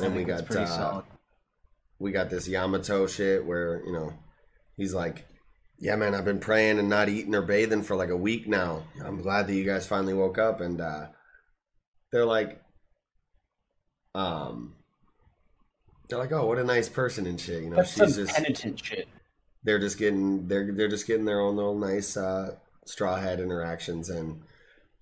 And 0.02 0.16
we 0.16 0.24
got 0.24 0.47
pretty 0.47 0.62
uh, 0.62 0.66
solid. 0.66 1.05
we 1.98 2.10
got 2.10 2.31
this 2.31 2.48
Yamato 2.48 3.06
shit 3.06 3.44
where 3.44 3.85
you 3.85 3.93
know 3.93 4.14
he's 4.78 4.94
like, 4.94 5.27
"Yeah, 5.78 5.97
man, 5.97 6.14
I've 6.14 6.24
been 6.24 6.40
praying 6.40 6.78
and 6.78 6.89
not 6.89 7.10
eating 7.10 7.35
or 7.35 7.43
bathing 7.43 7.82
for 7.82 7.97
like 7.97 8.09
a 8.09 8.16
week 8.16 8.48
now. 8.48 8.85
I'm 9.05 9.20
glad 9.20 9.47
that 9.47 9.55
you 9.55 9.64
guys 9.64 9.86
finally 9.86 10.14
woke 10.14 10.39
up." 10.39 10.62
And 10.62 10.81
uh, 10.81 11.09
they're 12.10 12.24
like, 12.24 12.62
um, 14.14 14.74
they're 16.11 16.19
like, 16.19 16.32
"Oh, 16.32 16.47
what 16.47 16.59
a 16.59 16.65
nice 16.65 16.89
person 16.89 17.27
and 17.27 17.41
shit." 17.41 17.62
You 17.62 17.70
know, 17.70 17.77
That's 17.77 17.95
she's 17.95 18.16
just 18.16 18.35
penitent 18.35 18.85
shit. 18.85 19.09
they're 19.65 19.78
just 19.78 19.99
getting 19.99 20.47
they're 20.49 20.73
they're 20.73 20.89
just 20.89 21.07
getting 21.07 21.24
their 21.24 21.41
own 21.41 21.57
little 21.57 21.78
nice 21.78 22.16
uh, 22.16 22.57
straw 22.85 23.16
hat 23.16 23.41
interactions 23.41 24.11
and 24.11 24.43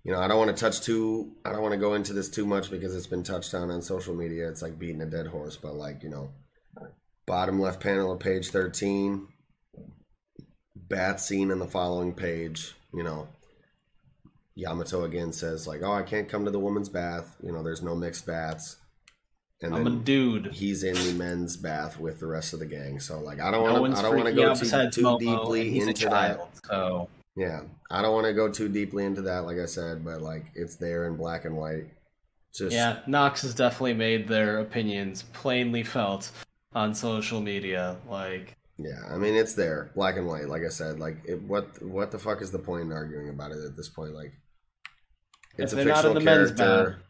you 0.04 0.12
know 0.12 0.20
I 0.20 0.28
don't 0.28 0.38
want 0.38 0.54
to 0.54 0.60
touch 0.60 0.80
too 0.80 1.32
I 1.44 1.52
don't 1.52 1.62
want 1.62 1.72
to 1.72 1.78
go 1.78 1.94
into 1.94 2.12
this 2.12 2.28
too 2.28 2.44
much 2.46 2.70
because 2.70 2.94
it's 2.94 3.06
been 3.06 3.22
touched 3.22 3.54
on 3.54 3.70
on 3.70 3.82
social 3.82 4.14
media 4.14 4.48
it's 4.48 4.62
like 4.62 4.78
beating 4.78 5.00
a 5.00 5.06
dead 5.06 5.26
horse 5.28 5.56
but 5.56 5.74
like 5.74 6.02
you 6.02 6.10
know 6.10 6.30
bottom 7.26 7.60
left 7.60 7.80
panel 7.80 8.12
of 8.12 8.20
page 8.20 8.50
13 8.50 9.28
bath 10.76 11.20
scene 11.20 11.50
in 11.50 11.58
the 11.58 11.66
following 11.66 12.12
page 12.14 12.74
you 12.92 13.02
know 13.02 13.28
Yamato 14.54 15.04
again 15.04 15.32
says 15.32 15.66
like 15.66 15.82
oh 15.82 15.92
I 15.92 16.02
can't 16.02 16.28
come 16.28 16.44
to 16.44 16.50
the 16.50 16.58
woman's 16.58 16.88
bath 16.88 17.36
you 17.42 17.52
know 17.52 17.62
there's 17.62 17.82
no 17.82 17.94
mixed 17.94 18.26
baths 18.26 18.76
and 19.60 19.74
I'm 19.74 19.86
a 19.86 19.90
dude. 19.90 20.52
He's 20.52 20.84
in 20.84 20.94
the 20.94 21.12
men's 21.14 21.56
bath 21.56 21.98
with 21.98 22.20
the 22.20 22.26
rest 22.26 22.52
of 22.52 22.60
the 22.60 22.66
gang. 22.66 23.00
So 23.00 23.18
like 23.20 23.40
I 23.40 23.50
don't 23.50 23.64
No 23.64 23.80
want 23.80 23.94
to 23.94 23.98
I 23.98 24.02
don't 24.02 24.16
want 24.16 24.28
to 24.28 24.34
go 24.34 24.54
too, 24.54 24.90
too 24.90 25.02
Momo, 25.02 25.18
deeply 25.18 25.78
into 25.80 25.94
child, 25.94 26.48
that. 26.54 26.66
So 26.66 27.08
Yeah, 27.36 27.62
I 27.90 28.02
don't 28.02 28.14
want 28.14 28.26
to 28.26 28.34
go 28.34 28.50
too 28.50 28.68
deeply 28.68 29.04
into 29.04 29.22
that. 29.22 29.44
Like 29.44 29.58
I 29.58 29.66
said, 29.66 30.04
but 30.04 30.22
like 30.22 30.46
it's 30.54 30.76
there 30.76 31.06
in 31.06 31.16
black 31.16 31.44
and 31.44 31.56
white. 31.56 31.86
Just 32.54 32.72
yeah, 32.72 33.00
Knox 33.06 33.42
has 33.42 33.54
definitely 33.54 33.94
made 33.94 34.28
their 34.28 34.58
opinions 34.58 35.22
plainly 35.32 35.82
felt 35.82 36.30
on 36.72 36.94
social 36.94 37.40
media. 37.40 37.96
Like 38.08 38.56
yeah. 38.78 39.00
I 39.10 39.18
mean, 39.18 39.34
it's 39.34 39.54
there, 39.54 39.90
black 39.94 40.16
and 40.16 40.26
white. 40.26 40.48
Like 40.48 40.62
I 40.64 40.68
said, 40.68 41.00
like 41.00 41.18
it, 41.24 41.42
what 41.42 41.82
what 41.82 42.10
the 42.12 42.18
fuck 42.18 42.42
is 42.42 42.50
the 42.52 42.58
point 42.58 42.84
in 42.84 42.92
arguing 42.92 43.28
about 43.28 43.50
it 43.50 43.58
at 43.64 43.76
this 43.76 43.88
point? 43.88 44.14
Like 44.14 44.32
it's 45.56 45.72
a 45.72 45.76
they're 45.76 45.86
not 45.86 46.04
in 46.04 46.14
fictional 46.14 46.24
character. 46.24 47.02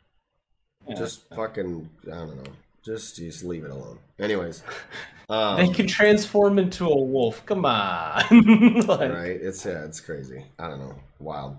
Yeah. 0.89 0.95
Just 0.97 1.29
fucking 1.35 1.89
I 2.07 2.11
don't 2.17 2.37
know. 2.37 2.51
Just 2.85 3.17
just 3.17 3.45
leave 3.45 3.65
it 3.65 3.71
alone. 3.71 3.99
Anyways, 4.19 4.63
um, 5.29 5.57
they 5.57 5.69
can 5.73 5.87
transform 5.87 6.59
into 6.59 6.87
a 6.87 6.97
wolf. 7.03 7.45
Come 7.47 7.65
on, 7.67 8.23
Like, 8.87 9.13
right? 9.13 9.39
It's 9.41 9.65
yeah, 9.65 9.85
it's 9.85 10.01
crazy. 10.01 10.45
I 10.59 10.69
don't 10.69 10.79
know. 10.81 10.95
Wild. 11.19 11.57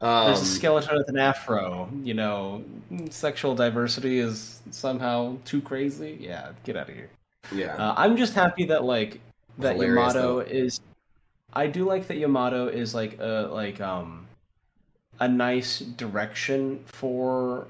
There's 0.00 0.38
a 0.38 0.40
Um, 0.40 0.44
skeleton 0.46 0.96
with 0.96 1.08
an 1.10 1.18
afro. 1.18 1.88
You 2.02 2.14
know, 2.14 2.64
sexual 3.10 3.54
diversity 3.54 4.18
is 4.18 4.60
somehow 4.70 5.36
too 5.44 5.60
crazy. 5.60 6.16
Yeah, 6.20 6.52
get 6.64 6.76
out 6.76 6.88
of 6.88 6.94
here. 6.94 7.10
Yeah. 7.52 7.76
Uh, 7.76 7.94
I'm 7.96 8.16
just 8.16 8.32
happy 8.34 8.64
that 8.66 8.82
like 8.84 9.20
that 9.58 9.74
Hilarious, 9.74 10.14
Yamato 10.14 10.34
though. 10.36 10.40
is. 10.40 10.80
I 11.52 11.66
do 11.66 11.84
like 11.84 12.06
that 12.08 12.16
Yamato 12.16 12.68
is 12.68 12.94
like 12.94 13.18
a 13.20 13.48
like 13.52 13.80
um 13.80 14.26
a 15.20 15.28
nice 15.28 15.80
direction 15.80 16.80
for 16.86 17.66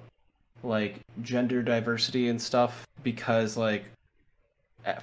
like 0.63 1.01
gender 1.23 1.63
diversity 1.63 2.29
and 2.29 2.41
stuff 2.41 2.87
because 3.03 3.57
like 3.57 3.85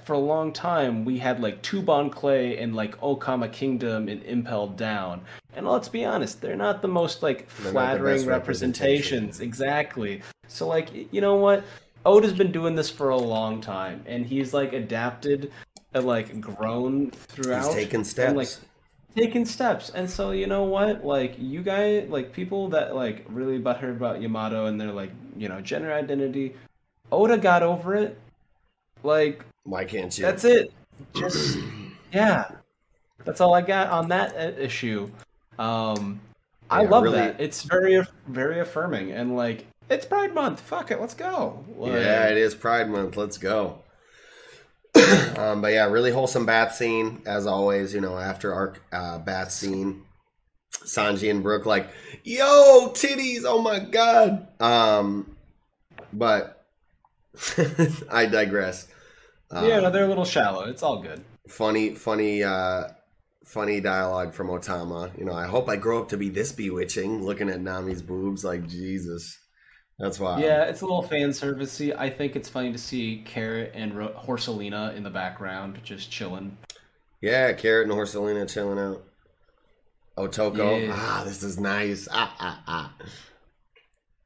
for 0.04 0.12
a 0.12 0.18
long 0.18 0.52
time 0.52 1.04
we 1.04 1.18
had 1.18 1.40
like 1.40 1.62
Tuban 1.62 2.10
Clay 2.10 2.58
and 2.58 2.74
like 2.74 2.96
oh 3.02 3.16
Okama 3.16 3.50
Kingdom 3.52 4.08
and 4.08 4.22
Impel 4.24 4.68
Down. 4.68 5.22
And 5.54 5.66
let's 5.66 5.88
be 5.88 6.04
honest, 6.04 6.40
they're 6.40 6.56
not 6.56 6.82
the 6.82 6.88
most 6.88 7.22
like 7.22 7.48
They're 7.58 7.72
flattering 7.72 8.26
representations. 8.26 9.40
Exactly. 9.40 10.22
So 10.48 10.66
like 10.66 11.12
you 11.12 11.20
know 11.20 11.36
what? 11.36 11.64
Oda's 12.04 12.32
been 12.32 12.52
doing 12.52 12.74
this 12.74 12.90
for 12.90 13.10
a 13.10 13.16
long 13.16 13.60
time 13.60 14.02
and 14.06 14.24
he's 14.24 14.54
like 14.54 14.72
adapted 14.72 15.52
uh, 15.94 15.98
and 15.98 16.06
like 16.06 16.40
grown 16.40 17.10
throughout. 17.10 17.66
He's 17.66 17.74
taken 17.74 17.96
and, 18.00 18.06
steps. 18.06 18.34
like 18.34 18.67
taking 19.16 19.44
steps. 19.44 19.90
And 19.90 20.08
so 20.08 20.30
you 20.30 20.46
know 20.46 20.64
what? 20.64 21.04
Like 21.04 21.34
you 21.38 21.62
guys 21.62 22.08
like 22.08 22.32
people 22.32 22.68
that 22.70 22.94
like 22.94 23.24
really 23.28 23.58
butthurt 23.58 23.96
about 23.96 24.20
yamato 24.20 24.66
and 24.66 24.80
they're 24.80 24.92
like 24.92 25.10
you 25.36 25.48
know 25.48 25.60
gender 25.60 25.92
identity 25.92 26.54
oda 27.10 27.38
got 27.38 27.62
over 27.62 27.94
it. 27.94 28.18
Like 29.02 29.44
why 29.64 29.84
can't 29.84 30.16
you? 30.16 30.24
that's 30.24 30.44
it. 30.44 30.72
Just 31.14 31.58
yeah. 32.12 32.50
That's 33.24 33.40
all 33.40 33.54
i 33.54 33.60
got 33.62 33.90
on 33.90 34.08
that 34.08 34.34
uh, 34.36 34.60
issue. 34.60 35.10
Um 35.58 36.20
i 36.70 36.82
Yeah, 36.82 36.88
love 36.88 37.02
really- 37.04 37.18
that. 37.18 37.40
It's 37.40 37.62
very 37.62 38.02
very 38.26 38.60
affirming 38.60 39.12
and 39.12 39.36
like 39.36 39.66
it's 39.90 40.04
pride 40.04 40.34
month. 40.34 40.60
Fuck 40.60 40.90
it. 40.90 41.00
Let's 41.00 41.14
go. 41.14 41.64
Like, 41.76 41.92
Yeah, 41.92 42.28
it 42.28 42.36
is 42.36 42.54
Pride 42.54 42.90
Month. 42.90 43.16
Let's 43.16 43.38
go. 43.38 43.78
um, 45.38 45.60
but 45.62 45.72
yeah, 45.72 45.86
really 45.86 46.10
wholesome 46.10 46.46
bath 46.46 46.74
scene 46.74 47.22
as 47.26 47.46
always. 47.46 47.94
You 47.94 48.00
know, 48.00 48.18
after 48.18 48.52
our 48.52 48.74
uh, 48.92 49.18
bath 49.18 49.52
scene, 49.52 50.02
Sanji 50.72 51.30
and 51.30 51.42
Brook 51.42 51.66
like, 51.66 51.88
"Yo, 52.24 52.90
titties! 52.94 53.42
Oh 53.44 53.60
my 53.60 53.78
god!" 53.78 54.48
Um, 54.60 55.36
but 56.12 56.66
I 58.10 58.26
digress. 58.26 58.88
Um, 59.50 59.66
yeah 59.66 59.80
no, 59.80 59.90
they're 59.90 60.04
a 60.04 60.08
little 60.08 60.26
shallow 60.26 60.64
it's 60.64 60.82
all 60.82 61.00
good 61.00 61.24
funny, 61.48 61.94
funny, 61.94 62.42
uh, 62.42 62.84
funny 63.44 63.80
dialogue 63.80 64.34
from 64.34 64.48
Otama. 64.48 65.16
You 65.18 65.24
know, 65.24 65.32
I 65.32 65.46
hope 65.46 65.68
I 65.68 65.76
grow 65.76 66.02
up 66.02 66.10
to 66.10 66.16
be 66.16 66.28
this 66.28 66.52
bewitching. 66.52 67.22
Looking 67.22 67.48
at 67.48 67.60
Nami's 67.60 68.02
boobs, 68.02 68.44
like 68.44 68.68
Jesus, 68.68 69.36
that's 69.98 70.18
why. 70.20 70.40
Yeah, 70.40 70.64
it's 70.64 70.80
a 70.80 70.84
little 70.84 71.02
fan 71.02 71.30
servicey. 71.30 71.94
I 71.96 72.08
think 72.10 72.36
it's 72.36 72.48
funny 72.48 72.72
to 72.72 72.78
see 72.78 73.22
Carrot 73.24 73.72
and 73.74 73.94
Ro- 73.96 74.14
Horselina 74.26 74.94
in 74.96 75.02
the 75.02 75.10
background 75.10 75.80
just 75.82 76.10
chilling. 76.10 76.56
Yeah, 77.20 77.52
Carrot 77.52 77.88
and 77.88 77.96
Horselina 77.98 78.48
chilling 78.48 78.78
out. 78.78 79.04
Otoko. 80.16 80.86
Yeah. 80.86 80.92
Ah, 80.96 81.22
this 81.24 81.42
is 81.42 81.58
nice. 81.60 82.08
Ah, 82.10 82.34
ah, 82.40 82.62
ah. 82.66 82.94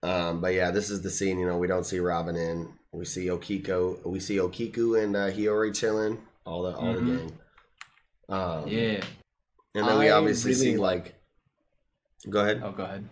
Um, 0.05 0.41
but 0.41 0.55
yeah, 0.55 0.71
this 0.71 0.91
is 0.91 1.03
the 1.03 1.11
scene. 1.11 1.39
You 1.39 1.47
know, 1.47 1.59
we 1.59 1.67
don't 1.69 1.85
see 1.85 1.99
Robin 2.01 2.35
in. 2.37 2.73
We 2.93 3.05
see 3.05 3.27
Okiko. 3.27 4.05
We 4.07 4.21
see 4.21 4.37
Okiku 4.37 5.03
and 5.03 5.15
uh, 5.17 5.31
Hiyori 5.31 5.75
chilling. 5.75 6.19
All 6.45 6.63
the 6.63 6.75
all 6.77 6.95
Mhm. 6.95 7.07
the 7.07 7.17
gang. 7.17 7.39
Um, 8.29 8.69
Yeah. 8.69 9.03
And 9.75 9.89
then 9.89 9.99
we 9.99 10.09
I 10.11 10.13
obviously 10.13 10.53
really 10.53 10.63
see 10.73 10.77
like. 10.77 11.15
Go 12.29 12.41
ahead. 12.41 12.61
Oh, 12.65 12.73
go 12.73 12.85
ahead. 12.85 13.09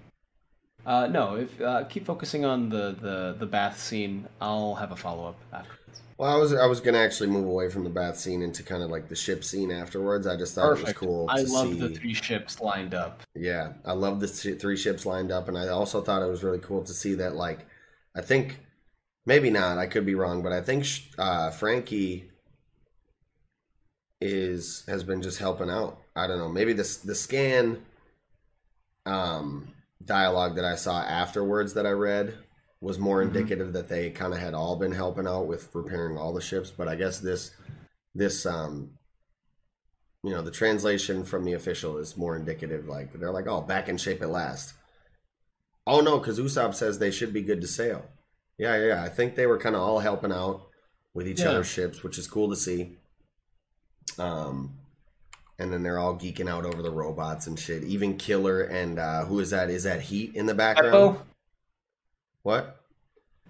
Uh, 0.87 1.07
no, 1.07 1.37
if 1.37 1.61
uh, 1.61 1.85
keep 1.85 2.07
focusing 2.07 2.45
on 2.45 2.69
the, 2.69 2.97
the, 3.01 3.37
the 3.39 3.47
bath 3.47 3.79
scene, 3.79 4.27
I'll 4.41 4.75
have 4.75 4.93
a 4.93 4.97
follow 4.97 5.29
up 5.29 5.37
afterwards. 5.53 6.01
Well, 6.21 6.31
I 6.31 6.39
was 6.39 6.53
I 6.53 6.67
was 6.67 6.81
gonna 6.81 6.99
actually 6.99 7.31
move 7.31 7.47
away 7.47 7.71
from 7.71 7.83
the 7.83 7.89
bath 7.89 8.19
scene 8.19 8.43
into 8.43 8.63
kind 8.63 8.83
of 8.83 8.91
like 8.91 9.09
the 9.09 9.17
ship 9.17 9.43
scene 9.43 9.71
afterwards. 9.71 10.27
I 10.27 10.37
just 10.37 10.55
thought 10.55 10.77
it 10.77 10.85
was 10.85 10.93
cool. 10.93 11.25
I 11.31 11.41
love 11.41 11.79
the 11.79 11.89
three 11.89 12.13
ships 12.13 12.61
lined 12.61 12.93
up. 12.93 13.23
Yeah, 13.35 13.73
I 13.87 13.93
love 13.93 14.21
the 14.21 14.29
three 14.29 14.77
ships 14.77 15.07
lined 15.07 15.33
up, 15.33 15.49
and 15.49 15.57
I 15.57 15.69
also 15.69 16.03
thought 16.03 16.21
it 16.21 16.29
was 16.29 16.45
really 16.45 16.59
cool 16.59 16.83
to 16.83 16.93
see 16.93 17.15
that. 17.15 17.37
Like, 17.37 17.67
I 18.15 18.21
think 18.21 18.61
maybe 19.25 19.49
not. 19.49 19.79
I 19.79 19.87
could 19.87 20.05
be 20.05 20.15
wrong, 20.15 20.43
but 20.43 20.53
I 20.53 20.61
think 20.61 20.87
uh, 21.17 21.53
Franky 21.53 22.31
is 24.21 24.85
has 24.89 25.03
been 25.03 25.23
just 25.23 25.39
helping 25.39 25.71
out. 25.71 26.03
I 26.15 26.27
don't 26.27 26.37
know. 26.37 26.51
Maybe 26.51 26.75
this 26.75 26.99
the 26.99 27.15
scan 27.15 27.81
um, 29.07 29.69
dialogue 30.05 30.57
that 30.57 30.65
I 30.65 30.77
saw 30.77 31.01
afterwards 31.03 31.75
that 31.75 31.87
I 31.87 31.91
read 31.91 32.39
was 32.81 32.99
more 32.99 33.19
Mhm. 33.23 33.27
indicative 33.29 33.73
that 33.75 33.89
they 33.89 34.11
kind 34.11 34.33
of 34.33 34.41
had 34.41 34.55
all 34.55 34.77
been 34.77 34.93
helping 34.93 35.27
out 35.27 35.47
with 35.47 35.75
repairing 35.75 36.17
all 36.17 36.33
the 36.33 36.41
ships. 36.41 36.71
But 36.71 36.89
I 36.89 36.97
guess 36.97 37.19
this 37.21 37.51
this 38.15 38.45
um 38.47 38.99
you 40.23 40.31
know 40.31 40.43
the 40.43 40.51
translation 40.51 41.25
from 41.25 41.45
the 41.45 41.53
official 41.53 41.97
is 41.99 42.17
more 42.17 42.35
indicative 42.37 42.87
like 42.89 43.13
they're 43.15 43.31
like 43.31 43.47
oh 43.47 43.61
back 43.63 43.89
in 43.89 43.97
shape 43.97 44.21
at 44.21 44.29
last 44.29 44.75
oh 45.87 46.01
no 46.01 46.19
because 46.19 46.39
usopp 46.41 46.75
says 46.75 46.99
they 46.99 47.11
should 47.11 47.33
be 47.33 47.41
good 47.41 47.61
to 47.61 47.67
sail 47.69 48.05
yeah 48.59 48.77
yeah, 48.77 48.87
yeah 48.89 49.03
i 49.03 49.09
think 49.09 49.35
they 49.35 49.47
were 49.47 49.57
kind 49.57 49.75
of 49.77 49.81
all 49.81 50.01
helping 50.01 50.33
out 50.33 50.67
with 51.15 51.27
each 51.27 51.41
Yeah. 51.41 51.51
other's 51.51 51.69
ships 51.69 52.03
which 52.03 52.19
is 52.19 52.27
cool 52.27 52.51
to 52.51 52.57
see 52.57 52.99
um 54.19 54.75
and 55.61 55.73
then 55.73 55.83
they're 55.83 55.99
all 55.99 56.17
geeking 56.17 56.49
out 56.49 56.65
over 56.65 56.83
the 56.83 56.91
robots 56.91 57.47
and 57.47 57.59
shit 57.59 57.85
even 57.85 58.17
killer 58.17 58.63
and 58.63 58.99
uh 58.99 59.25
who 59.27 59.39
is 59.41 59.51
that 59.51 59.71
is 59.71 59.85
that 59.85 60.01
heat 60.01 60.35
in 60.35 60.47
the 60.47 60.55
background 60.55 61.17
Beppo? 61.17 61.23
what 62.43 62.77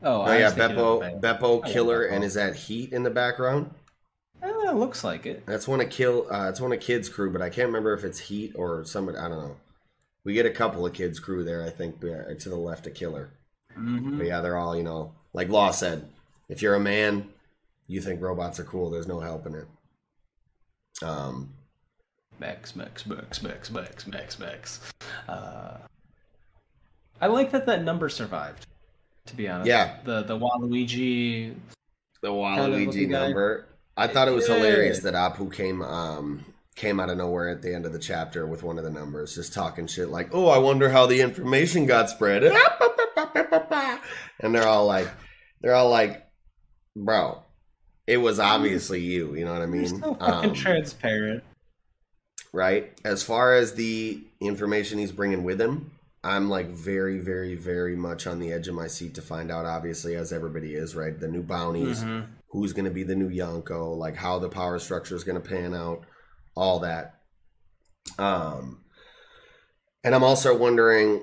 Oh, 0.03 0.23
I 0.23 0.39
yeah 0.39 0.45
was 0.47 0.55
thinking 0.55 0.79
of 0.79 1.01
beppo 1.01 1.21
Beppo. 1.21 1.21
beppo 1.41 1.67
killer 1.73 2.03
love 2.05 2.13
and 2.13 2.25
is 2.25 2.35
that 2.35 2.57
heat 2.57 2.93
in 2.93 3.03
the 3.03 3.11
background 3.11 3.75
Eh, 4.43 4.73
looks 4.73 5.05
like 5.05 5.27
it. 5.27 5.45
That's 5.47 5.69
one 5.69 5.81
of 5.81 5.91
kill. 5.91 6.27
Uh, 6.31 6.49
it's 6.49 6.61
one 6.61 6.73
of 6.73 6.81
kids 6.81 7.09
crew, 7.11 7.31
but 7.33 7.43
I 7.43 7.51
can't 7.51 7.67
remember 7.67 7.93
if 7.93 8.05
it's 8.05 8.19
Heat 8.21 8.53
or 8.57 8.85
somebody. 8.85 9.19
I 9.19 9.29
don't 9.29 9.39
know. 9.39 9.57
We 10.25 10.33
get 10.33 10.47
a 10.47 10.51
couple 10.51 10.87
of 10.87 10.93
kids 10.95 11.19
crew 11.21 11.45
there. 11.45 11.63
I 11.63 11.71
think 11.71 11.97
uh, 12.05 12.33
to 12.39 12.49
the 12.49 12.57
left 12.57 12.87
of 12.87 12.95
Killer. 12.95 13.31
Mhm. 13.77 14.17
But 14.17 14.27
yeah, 14.29 14.41
they're 14.41 14.57
all 14.57 14.75
you 14.77 14.83
know. 14.83 15.13
Like 15.35 15.49
Law 15.51 15.73
said, 15.73 16.09
if 16.49 16.63
you're 16.63 16.75
a 16.75 16.81
man, 16.81 17.29
you 17.87 18.01
think 18.01 18.23
robots 18.23 18.59
are 18.61 18.65
cool. 18.65 18.91
There's 18.91 19.09
no 19.09 19.21
helping 19.21 19.55
it. 19.57 19.67
Um, 21.03 21.53
Max, 22.41 22.75
Max, 22.75 23.05
Max, 23.07 23.43
Max, 23.43 23.71
Max, 23.71 24.07
Max, 24.07 24.39
Max. 24.39 24.81
Uh, 25.29 25.77
I 27.21 27.27
like 27.27 27.51
that 27.53 27.67
that 27.67 27.85
number 27.85 28.09
survived. 28.09 28.67
To 29.27 29.37
be 29.37 29.47
honest, 29.49 29.69
Yeah. 29.69 29.99
The 30.05 30.23
the 30.23 30.39
Waluigi. 30.39 31.55
the 32.23 32.29
kind 32.33 32.73
of 32.73 32.81
Waluigi 32.81 33.11
guy. 33.11 33.19
number. 33.27 33.67
I 33.97 34.07
thought 34.07 34.27
it 34.29 34.31
was 34.33 34.49
Yeah. 34.49 34.57
hilarious 34.57 35.01
that 35.01 35.13
Apu 35.15 35.53
came 35.53 35.83
um 35.83 36.45
came 36.77 36.99
out 36.99 37.11
of 37.11 37.19
nowhere 37.19 37.51
at 37.51 37.61
the 37.61 37.75
end 37.75 37.85
of 37.85 37.93
the 37.93 37.99
chapter 37.99 38.47
with 38.47 38.63
one 38.63 38.79
of 38.79 38.85
the 38.85 38.91
numbers, 38.91 39.35
just 39.35 39.53
talking 39.53 39.87
shit 39.87 40.09
like, 40.09 40.31
"Oh, 40.33 40.49
I 40.49 40.57
wonder 40.57 40.89
how 40.89 41.05
the 41.05 41.21
information 41.21 41.85
got 41.85 42.09
spread," 42.09 42.43
and 44.41 44.55
they're 44.55 44.67
all 44.67 44.87
like, 44.87 45.09
they're 45.61 45.75
all 45.75 45.91
like, 45.91 46.27
"Bro, 46.97 47.43
it 48.07 48.17
was 48.17 48.39
obviously 48.41 49.01
you." 49.01 49.35
You 49.35 49.45
know 49.45 49.53
what 49.53 49.59
I 49.63 49.67
You're 49.67 49.69
mean? 49.77 50.01
so 50.01 50.15
fucking 50.15 50.51
Um, 50.51 50.55
transparent. 50.55 51.45
Right? 52.53 52.93
As 53.05 53.23
far 53.23 53.55
as 53.55 53.75
the 53.75 54.23
information 54.41 54.99
he's 54.99 55.13
bringing 55.13 55.45
with 55.45 55.61
him, 55.61 55.93
I'm 56.23 56.51
like 56.51 56.69
very, 56.69 57.19
very, 57.19 57.55
very 57.55 57.97
much 57.97 58.27
on 58.27 58.41
the 58.41 58.53
edge 58.53 58.69
of 58.69 58.75
my 58.75 58.89
seat 58.89 59.15
to 59.15 59.23
find 59.23 59.51
out. 59.51 59.65
Obviously, 59.65 60.17
as 60.17 60.33
everybody 60.33 60.75
is, 60.75 60.95
right? 60.95 61.19
The 61.19 61.29
new 61.29 61.43
bounties, 61.43 62.03
Mhm. 62.05 62.27
who's 62.51 62.73
going 62.73 62.85
to 62.85 62.91
be 62.91 63.05
the 63.05 63.15
new 63.15 63.31
Yonko, 63.31 63.97
like 63.97 64.17
how 64.17 64.39
the 64.39 64.49
power 64.51 64.79
structure 64.79 65.17
is 65.17 65.25
going 65.25 65.41
to 65.41 65.49
pan 65.49 65.75
out, 65.75 66.05
all 66.55 66.81
that. 66.81 67.21
Um, 68.19 68.85
and 70.05 70.15
I'm 70.15 70.25
also 70.25 70.57
wondering 70.57 71.23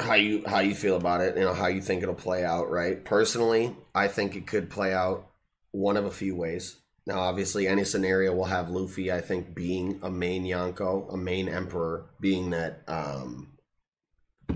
how 0.00 0.14
you 0.14 0.42
how 0.46 0.58
you 0.60 0.74
feel 0.74 0.96
about 0.96 1.20
it. 1.20 1.36
You 1.36 1.44
know 1.44 1.54
how 1.54 1.68
you 1.68 1.80
think 1.80 2.02
it'll 2.02 2.14
play 2.14 2.44
out, 2.44 2.70
right? 2.70 3.04
Personally, 3.04 3.76
I 3.94 4.08
think 4.08 4.34
it 4.34 4.46
could 4.46 4.70
play 4.70 4.92
out 4.92 5.28
one 5.70 5.96
of 5.96 6.04
a 6.04 6.10
few 6.10 6.34
ways. 6.34 6.76
Now, 7.06 7.20
obviously, 7.20 7.66
any 7.66 7.84
scenario 7.84 8.32
will 8.34 8.44
have 8.44 8.70
Luffy, 8.70 9.10
I 9.10 9.20
think, 9.20 9.54
being 9.54 9.98
a 10.02 10.10
main 10.10 10.44
Yonko, 10.44 11.12
a 11.12 11.16
main 11.16 11.48
emperor, 11.48 12.06
being 12.20 12.50
that 12.50 12.82
um, 12.86 13.48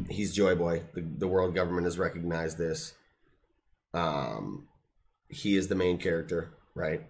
he's 0.09 0.33
Joy 0.35 0.55
Boy. 0.55 0.83
The, 0.95 1.01
the 1.01 1.27
world 1.29 1.55
government 1.55 1.87
has 1.87 1.99
recognized 1.99 2.57
this. 2.59 2.95
Um, 3.93 4.69
he 5.29 5.57
is 5.57 5.69
the 5.69 5.75
main 5.75 5.99
character, 5.99 6.53
right? 6.75 7.03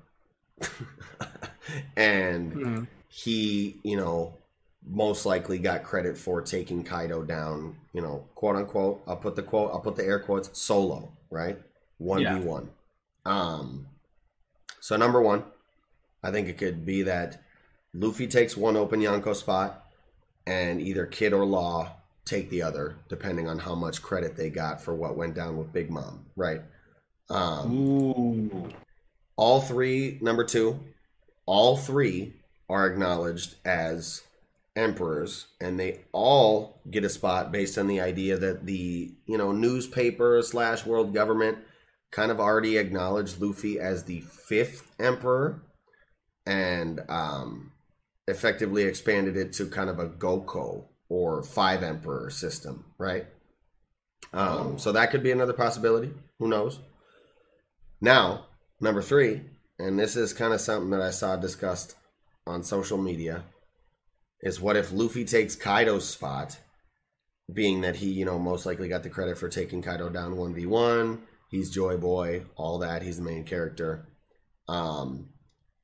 and 1.97 2.53
Mhm. 2.53 2.87
he, 3.09 3.77
you 3.83 3.97
know, 3.97 4.35
most 4.89 5.27
likely 5.27 5.59
got 5.59 5.83
credit 5.83 6.17
for 6.17 6.41
taking 6.41 6.85
Kaido 6.85 7.23
down, 7.25 7.77
you 7.93 8.01
know, 8.01 8.25
quote 8.35 8.57
unquote. 8.57 9.03
I'll 9.07 9.17
put 9.17 9.37
the 9.37 9.43
quote, 9.43 9.73
I'll 9.73 9.81
put 9.81 9.97
the 9.97 10.05
air 10.05 10.21
quotes 10.21 10.57
solo, 10.59 11.13
right? 11.31 11.59
1v1. 11.99 12.69
Um, 13.25 13.89
so 14.87 14.95
number 14.95 15.21
one, 15.21 15.43
I 16.23 16.31
think 16.31 16.47
it 16.47 16.59
could 16.59 16.87
be 16.87 17.03
that 17.03 17.43
Luffy 17.93 18.29
takes 18.29 18.57
one 18.57 18.77
open 18.77 19.01
Yonko 19.01 19.35
spot 19.35 19.85
and 20.47 20.81
either 20.81 21.07
Kid 21.07 21.33
or 21.33 21.45
Law 21.45 21.91
take 22.25 22.51
the 22.51 22.63
other, 22.63 22.95
depending 23.09 23.49
on 23.49 23.59
how 23.59 23.75
much 23.75 24.01
credit 24.01 24.37
they 24.37 24.49
got 24.49 24.81
for 24.81 24.95
what 24.95 25.17
went 25.17 25.35
down 25.35 25.57
with 25.57 25.73
Big 25.73 25.91
Mom, 25.91 26.27
right? 26.37 26.61
Um, 27.29 27.73
Ooh. 27.77 28.69
all 29.35 29.61
three, 29.61 30.19
number 30.21 30.45
two, 30.45 30.79
all 31.47 31.77
three 31.77 32.35
are 32.69 32.87
acknowledged 32.87 33.57
as 33.65 34.23
emperors, 34.77 35.47
and 35.61 35.81
they 35.81 36.03
all 36.13 36.79
get 36.89 37.05
a 37.05 37.09
spot 37.09 37.51
based 37.51 37.77
on 37.77 37.89
the 37.89 38.01
idea 38.01 38.37
that 38.37 38.67
the 38.67 39.11
you 39.27 39.37
know 39.37 39.51
newspaper 39.51 40.41
slash 40.43 40.87
world 40.87 41.13
government 41.13 41.59
kind 42.17 42.31
of 42.31 42.41
already 42.41 42.79
acknowledged 42.79 43.43
Luffy 43.43 43.79
as 43.79 44.05
the 44.05 44.21
fifth 44.21 44.91
emperor, 44.99 45.61
and 46.47 47.03
um, 47.11 47.73
effectively 48.27 48.85
expanded 48.85 49.37
it 49.37 49.53
to 49.53 49.67
kind 49.67 49.91
of 49.91 49.99
a 49.99 50.09
Goko 50.09 50.87
or 51.11 51.43
five 51.43 51.83
emperor 51.83 52.31
system, 52.31 52.87
right? 52.97 53.27
Um, 54.33 54.79
so 54.79 54.93
that 54.93 55.11
could 55.11 55.23
be 55.23 55.31
another 55.31 55.53
possibility. 55.53 56.11
Who 56.39 56.49
knows? 56.49 56.81
Now, 58.01 58.47
number 58.81 59.03
three, 59.03 59.43
and 59.79 59.99
this 59.99 60.17
is 60.17 60.33
kind 60.33 60.55
of 60.55 60.61
something 60.63 60.91
that 60.91 61.03
I 61.03 61.11
saw 61.11 61.37
discussed 61.37 61.97
on 62.47 62.63
social 62.63 62.97
media, 62.97 63.45
is 64.41 64.59
what 64.59 64.77
if 64.77 64.91
Luffy 64.91 65.27
takes 65.27 65.55
Kaido's 65.55 66.09
spot, 66.09 66.57
being 67.53 67.83
that 67.83 67.97
he, 67.97 68.09
you 68.11 68.25
know, 68.25 68.39
most 68.39 68.65
likely 68.65 68.89
got 68.89 69.03
the 69.03 69.11
credit 69.11 69.37
for 69.37 69.51
taking 69.51 69.83
Kaido 69.83 70.09
down 70.09 70.35
1v1, 70.35 71.19
he's 71.49 71.71
Joy 71.71 71.97
Boy, 71.97 72.45
all 72.57 72.79
that, 72.79 73.03
he's 73.03 73.19
the 73.19 73.23
main 73.25 73.45
character. 73.45 74.07
Um, 74.69 75.29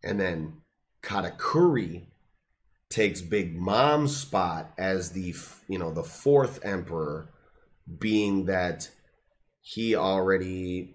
and 0.03 0.19
then 0.19 0.55
Katakuri 1.03 2.07
takes 2.89 3.21
Big 3.21 3.57
Mom's 3.57 4.17
spot 4.17 4.73
as 4.77 5.13
the, 5.13 5.35
you 5.69 5.79
know, 5.79 5.93
the 5.93 6.03
fourth 6.03 6.65
emperor, 6.65 7.29
being 7.99 8.47
that 8.47 8.91
he 9.61 9.95
already 9.95 10.95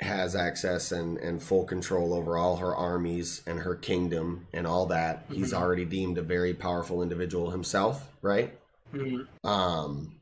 has 0.00 0.36
access 0.36 0.92
and, 0.92 1.16
and 1.18 1.42
full 1.42 1.64
control 1.64 2.12
over 2.12 2.36
all 2.36 2.56
her 2.56 2.74
armies 2.74 3.42
and 3.46 3.60
her 3.60 3.74
kingdom 3.74 4.46
and 4.52 4.66
all 4.66 4.86
that. 4.86 5.24
He's 5.32 5.52
Mhm. 5.52 5.56
already 5.58 5.84
deemed 5.86 6.18
a 6.18 6.22
very 6.22 6.52
powerful 6.52 7.02
individual 7.02 7.50
himself, 7.50 8.12
right? 8.20 8.58
Mhm. 8.92 9.26
Um, 9.42 10.20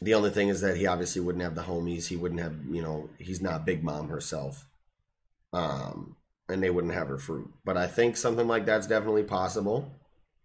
the 0.00 0.14
only 0.14 0.30
thing 0.30 0.48
is 0.48 0.60
that 0.60 0.76
he 0.76 0.86
obviously 0.86 1.20
wouldn't 1.20 1.42
have 1.42 1.54
the 1.54 1.62
homies. 1.62 2.06
He 2.06 2.16
wouldn't 2.16 2.40
have, 2.40 2.54
you 2.70 2.82
know, 2.82 3.10
he's 3.18 3.40
not 3.40 3.66
Big 3.66 3.82
Mom 3.82 4.08
herself. 4.08 4.66
Um, 5.52 6.16
and 6.48 6.62
they 6.62 6.70
wouldn't 6.70 6.94
have 6.94 7.08
her 7.08 7.18
fruit. 7.18 7.52
But 7.64 7.76
I 7.76 7.86
think 7.86 8.16
something 8.16 8.46
like 8.46 8.64
that's 8.64 8.86
definitely 8.86 9.24
possible, 9.24 9.90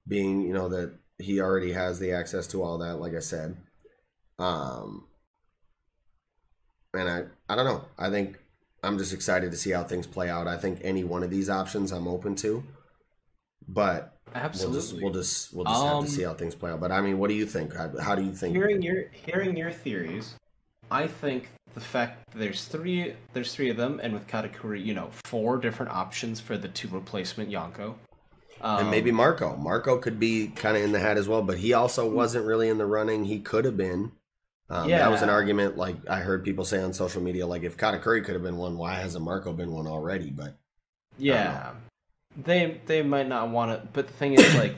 being, 0.08 0.42
you 0.42 0.54
know, 0.54 0.70
that 0.70 0.94
he 1.20 1.40
already 1.40 1.72
has 1.74 2.00
the 2.00 2.12
access 2.12 2.48
to 2.48 2.64
all 2.64 2.80
that, 2.80 3.00
like 3.00 3.14
I 3.16 3.20
said. 3.20 3.58
Um, 4.40 5.06
and 6.94 7.10
I, 7.10 7.24
I 7.48 7.56
don't 7.56 7.66
know. 7.66 7.86
I 7.98 8.10
think 8.10 8.40
I'm 8.84 8.98
just 8.98 9.14
excited 9.14 9.52
to 9.52 9.58
see 9.58 9.72
how 9.72 9.84
things 9.84 10.08
play 10.08 10.30
out. 10.30 10.48
I 10.48 10.58
think 10.58 10.80
any 10.82 11.04
one 11.04 11.24
of 11.24 11.30
these 11.30 11.50
options 11.50 11.92
I'm 11.92 12.08
open 12.08 12.36
to. 12.38 12.64
But 13.68 14.13
Absolutely. 14.36 14.72
We'll 14.72 14.82
just 14.82 15.02
we'll 15.02 15.14
just, 15.14 15.54
we'll 15.54 15.66
just 15.66 15.84
have 15.84 15.94
Um, 15.96 16.06
to 16.06 16.12
see 16.12 16.24
how 16.24 16.34
things 16.34 16.56
play 16.56 16.72
out. 16.72 16.80
But 16.80 16.92
I 16.92 17.02
mean, 17.02 17.18
what 17.20 17.30
do 17.30 17.36
you 17.36 17.46
think? 17.46 17.74
How, 17.76 17.92
how 18.00 18.16
do 18.16 18.24
you 18.24 18.34
think? 18.34 18.56
Hearing 18.56 18.82
your 18.82 19.06
hearing 19.12 19.56
your 19.56 19.72
theories, 19.72 20.36
I 20.92 21.08
think 21.08 21.50
the 21.74 21.82
fact 21.82 22.24
there's 22.36 22.66
three 22.66 23.14
there's 23.34 23.54
three 23.54 23.70
of 23.70 23.78
them, 23.78 24.00
and 24.04 24.14
with 24.14 24.28
Katakuri, 24.28 24.84
you 24.84 24.94
know, 24.94 25.10
four 25.26 25.58
different 25.58 25.92
options 25.92 26.40
for 26.40 26.58
the 26.58 26.68
two 26.68 26.88
replacement 26.90 27.50
Yonko. 27.50 27.96
and 28.62 28.90
maybe 28.90 29.10
Um, 29.10 29.18
Marco. 29.18 29.56
Marco 29.58 29.98
could 29.98 30.20
be 30.20 30.48
kind 30.48 30.78
of 30.78 30.84
in 30.84 30.92
the 30.92 31.00
hat 31.00 31.18
as 31.18 31.28
well, 31.28 31.42
but 31.42 31.58
he 31.58 31.74
also 31.74 32.10
wasn't 32.10 32.46
really 32.46 32.70
in 32.70 32.78
the 32.78 32.86
running. 32.86 33.26
He 33.26 33.40
could 33.40 33.66
have 33.66 33.78
been. 33.78 34.12
Um, 34.70 34.90
That 34.90 35.12
was 35.12 35.22
an 35.22 35.30
argument. 35.30 35.78
Like 35.78 35.98
I 36.10 36.20
heard 36.20 36.44
people 36.44 36.64
say 36.66 36.82
on 36.82 36.94
social 36.94 37.22
media, 37.22 37.46
like 37.46 37.64
if 37.64 37.76
Katakuri 37.78 38.24
could 38.24 38.34
have 38.34 38.44
been 38.44 38.58
one, 38.58 38.78
why 38.78 38.96
hasn't 38.96 39.24
Marco 39.24 39.52
been 39.54 39.72
one 39.72 39.86
already? 39.88 40.30
But 40.32 40.56
Yeah, 41.18 41.74
they 42.38 42.80
they 42.86 43.02
might 43.02 43.28
not 43.28 43.50
want 43.50 43.72
it, 43.72 43.94
but 43.94 44.08
the 44.08 44.14
thing 44.14 44.34
is, 44.34 44.56
like, 44.58 44.76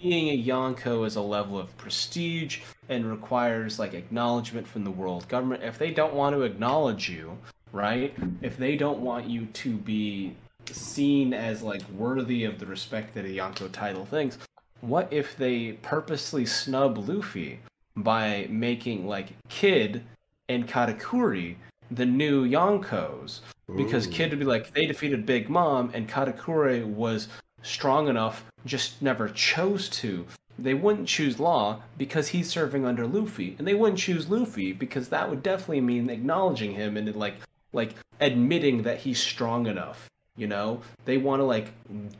being 0.00 0.28
a 0.28 0.42
Yonko 0.42 1.06
is 1.06 1.16
a 1.16 1.22
level 1.22 1.58
of 1.58 1.76
prestige 1.76 2.60
and 2.88 3.10
requires 3.10 3.78
like 3.78 3.94
acknowledgement 3.94 4.66
from 4.66 4.84
the 4.84 4.90
world 4.90 5.28
government. 5.28 5.62
If 5.62 5.78
they 5.78 5.90
don't 5.90 6.14
want 6.14 6.36
to 6.36 6.42
acknowledge 6.42 7.08
you, 7.08 7.36
right? 7.72 8.14
If 8.40 8.56
they 8.56 8.76
don't 8.76 9.00
want 9.00 9.26
you 9.26 9.46
to 9.46 9.76
be 9.76 10.36
seen 10.66 11.34
as 11.34 11.62
like 11.62 11.82
worthy 11.90 12.44
of 12.44 12.58
the 12.58 12.66
respect 12.66 13.14
that 13.14 13.24
a 13.24 13.28
Yonko 13.28 13.72
title 13.72 14.04
thinks, 14.04 14.38
what 14.80 15.12
if 15.12 15.36
they 15.36 15.72
purposely 15.72 16.46
snub 16.46 16.98
Luffy 17.08 17.60
by 17.96 18.46
making 18.48 19.06
like 19.06 19.28
Kid 19.48 20.04
and 20.48 20.68
Katakuri 20.68 21.56
the 21.90 22.06
new 22.06 22.46
Yonkos? 22.46 23.40
Because 23.76 24.06
Ooh. 24.06 24.10
Kid 24.10 24.30
would 24.30 24.38
be 24.38 24.44
like, 24.44 24.72
they 24.72 24.86
defeated 24.86 25.26
Big 25.26 25.48
Mom, 25.48 25.90
and 25.92 26.08
Katakuri 26.08 26.84
was 26.84 27.28
strong 27.62 28.08
enough, 28.08 28.44
just 28.64 29.02
never 29.02 29.28
chose 29.28 29.88
to. 29.90 30.26
They 30.58 30.74
wouldn't 30.74 31.06
choose 31.06 31.38
Law 31.38 31.82
because 31.96 32.28
he's 32.28 32.48
serving 32.48 32.84
under 32.84 33.06
Luffy, 33.06 33.54
and 33.58 33.66
they 33.66 33.74
wouldn't 33.74 34.00
choose 34.00 34.28
Luffy 34.28 34.72
because 34.72 35.08
that 35.08 35.30
would 35.30 35.42
definitely 35.42 35.80
mean 35.80 36.10
acknowledging 36.10 36.72
him 36.72 36.96
and 36.96 37.14
like 37.14 37.36
like 37.72 37.94
admitting 38.20 38.82
that 38.82 38.98
he's 38.98 39.20
strong 39.20 39.66
enough. 39.66 40.08
You 40.36 40.46
know, 40.46 40.82
they 41.04 41.18
want 41.18 41.40
to 41.40 41.44
like 41.44 41.68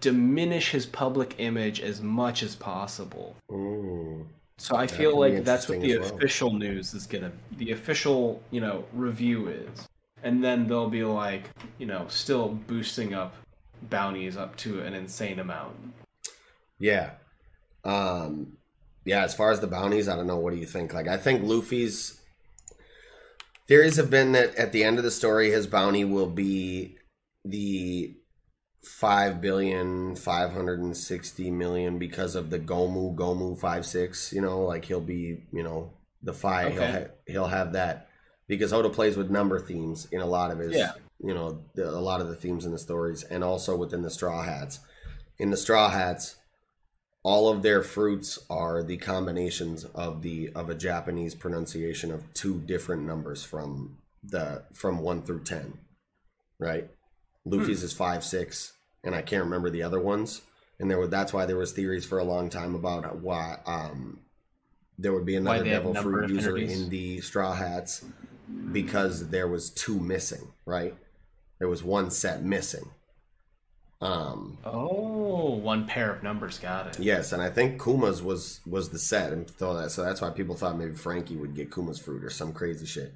diminish 0.00 0.70
his 0.70 0.86
public 0.86 1.36
image 1.38 1.80
as 1.80 2.00
much 2.00 2.42
as 2.42 2.54
possible. 2.54 3.36
Ooh. 3.50 4.26
So 4.58 4.74
I 4.76 4.88
feel 4.88 5.18
like 5.18 5.44
that's 5.44 5.68
what 5.68 5.80
the 5.80 5.98
well. 5.98 6.14
official 6.14 6.52
news 6.52 6.92
is 6.92 7.06
gonna, 7.06 7.30
the 7.56 7.70
official 7.70 8.42
you 8.50 8.60
know 8.60 8.84
review 8.92 9.46
is, 9.48 9.88
and 10.24 10.42
then 10.42 10.66
they'll 10.66 10.90
be 10.90 11.04
like 11.04 11.48
you 11.78 11.86
know 11.86 12.06
still 12.08 12.48
boosting 12.48 13.14
up 13.14 13.34
bounties 13.88 14.36
up 14.36 14.56
to 14.56 14.80
an 14.80 14.94
insane 14.94 15.38
amount. 15.38 15.76
Yeah. 16.78 17.12
Um 17.84 18.58
yeah, 19.04 19.22
as 19.22 19.32
far 19.34 19.52
as 19.52 19.60
the 19.60 19.68
bounties, 19.68 20.08
I 20.08 20.16
don't 20.16 20.26
know 20.26 20.36
what 20.38 20.52
do 20.52 20.58
you 20.58 20.66
think? 20.66 20.92
Like 20.92 21.06
I 21.06 21.16
think 21.16 21.44
Luffy's 21.44 22.20
theories 23.68 23.96
have 23.96 24.10
been 24.10 24.32
that 24.32 24.56
at 24.56 24.72
the 24.72 24.82
end 24.82 24.98
of 24.98 25.04
the 25.04 25.10
story 25.12 25.50
his 25.50 25.68
bounty 25.68 26.04
will 26.04 26.28
be 26.28 26.98
the 27.44 28.16
five 28.82 29.40
billion 29.40 30.14
five 30.16 30.52
hundred 30.52 30.80
and 30.80 30.96
sixty 30.96 31.50
million 31.50 31.98
because 31.98 32.34
of 32.34 32.50
the 32.50 32.58
Gomu 32.58 33.14
Gomu 33.14 33.58
five 33.58 33.84
six, 33.84 34.32
you 34.32 34.40
know, 34.40 34.60
like 34.62 34.84
he'll 34.84 35.00
be, 35.00 35.44
you 35.52 35.62
know, 35.62 35.92
the 36.22 36.32
five 36.32 36.72
he'll 36.72 36.86
ha- 36.86 37.10
he'll 37.26 37.46
have 37.46 37.72
that 37.72 38.08
because 38.46 38.72
Oda 38.72 38.88
plays 38.90 39.16
with 39.16 39.30
number 39.30 39.58
themes 39.58 40.08
in 40.10 40.20
a 40.20 40.26
lot 40.26 40.50
of 40.50 40.58
his 40.58 40.74
Yeah. 40.74 40.92
you 41.20 41.34
know, 41.34 41.62
the, 41.74 41.88
a 41.88 42.00
lot 42.00 42.20
of 42.20 42.28
the 42.28 42.36
themes 42.36 42.64
in 42.64 42.72
the 42.72 42.78
stories 42.78 43.22
and 43.24 43.44
also 43.44 43.76
within 43.76 44.02
the 44.02 44.10
straw 44.10 44.42
hats. 44.42 44.80
In 45.38 45.50
the 45.50 45.56
straw 45.56 45.90
hats, 45.90 46.36
all 47.22 47.48
of 47.48 47.62
their 47.62 47.82
fruits 47.82 48.38
are 48.48 48.82
the 48.82 48.96
combinations 48.96 49.84
of 49.84 50.22
the 50.22 50.50
of 50.54 50.70
a 50.70 50.74
Japanese 50.74 51.34
pronunciation 51.34 52.10
of 52.10 52.32
two 52.34 52.60
different 52.60 53.02
numbers 53.02 53.44
from 53.44 53.98
the 54.22 54.64
from 54.72 54.98
one 54.98 55.22
through 55.22 55.44
ten, 55.44 55.78
right? 56.58 56.88
Luffy's 57.44 57.82
is 57.82 57.92
five 57.92 58.24
six, 58.24 58.72
and 59.04 59.14
I 59.14 59.22
can't 59.22 59.44
remember 59.44 59.70
the 59.70 59.82
other 59.82 60.00
ones. 60.00 60.42
And 60.80 60.90
there 60.90 60.98
were 60.98 61.06
that's 61.08 61.32
why 61.32 61.46
there 61.46 61.56
was 61.56 61.72
theories 61.72 62.04
for 62.04 62.18
a 62.18 62.24
long 62.24 62.50
time 62.50 62.74
about 62.74 63.20
why 63.20 63.58
um 63.66 64.20
there 64.98 65.12
would 65.12 65.26
be 65.26 65.36
another 65.36 65.64
devil 65.64 65.94
fruit 65.94 66.30
user 66.30 66.50
affinities. 66.50 66.82
in 66.82 66.88
the 66.90 67.20
straw 67.20 67.54
hats 67.54 68.04
because 68.72 69.30
there 69.30 69.48
was 69.48 69.70
two 69.70 69.98
missing, 69.98 70.52
right? 70.66 70.94
There 71.58 71.68
was 71.68 71.82
one 71.82 72.10
set 72.10 72.42
missing. 72.42 72.90
Um 74.00 74.58
Oh, 74.64 75.56
one 75.56 75.86
pair 75.86 76.12
of 76.14 76.22
numbers 76.22 76.58
got 76.58 76.86
it. 76.86 77.00
Yes, 77.00 77.32
and 77.32 77.42
I 77.42 77.50
think 77.50 77.80
Kuma's 77.82 78.22
was 78.22 78.60
was 78.64 78.90
the 78.90 78.98
set, 78.98 79.32
and 79.32 79.50
so 79.58 79.74
that 79.74 79.90
so 79.90 80.04
that's 80.04 80.20
why 80.20 80.30
people 80.30 80.54
thought 80.54 80.78
maybe 80.78 80.94
Franky 80.94 81.34
would 81.36 81.54
get 81.56 81.72
Kuma's 81.72 81.98
fruit 81.98 82.22
or 82.22 82.30
some 82.30 82.52
crazy 82.52 82.86
shit. 82.86 83.12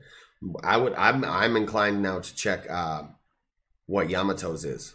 I 0.64 0.76
would 0.76 0.94
I'm 0.94 1.24
I'm 1.24 1.56
inclined 1.56 2.02
now 2.02 2.18
to 2.18 2.34
check 2.34 2.66
uh, 2.68 3.02
what 3.86 4.08
Yamato's 4.08 4.64
is. 4.64 4.94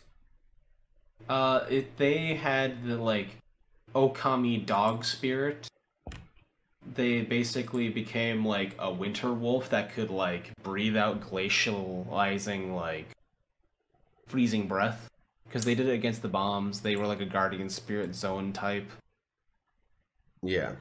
Uh, 1.30 1.65
if 1.69 1.95
they 1.97 2.35
had 2.35 2.84
the 2.84 2.97
like 2.97 3.38
Okami 3.93 4.65
dog 4.65 5.03
spirit, 5.03 5.68
they 6.95 7.22
basically 7.22 7.89
became 7.89 8.45
like 8.45 8.76
a 8.80 8.91
winter 8.91 9.34
wolf 9.34 9.69
that 9.69 9.93
could 9.93 10.09
like 10.09 10.51
breathe 10.64 10.95
out 10.95 11.22
glacializing 11.22 12.73
like 12.76 13.09
freezing 14.27 14.68
breath. 14.68 15.09
Because 15.45 15.64
they 15.64 15.76
did 15.76 15.88
it 15.88 15.93
against 15.93 16.22
the 16.22 16.27
bombs, 16.27 16.81
they 16.81 16.97
were 16.97 17.07
like 17.07 17.22
a 17.22 17.26
guardian 17.26 17.69
spirit 17.69 18.14
Zoan 18.14 18.51
type. 18.51 18.89
Yeah. 20.43 20.73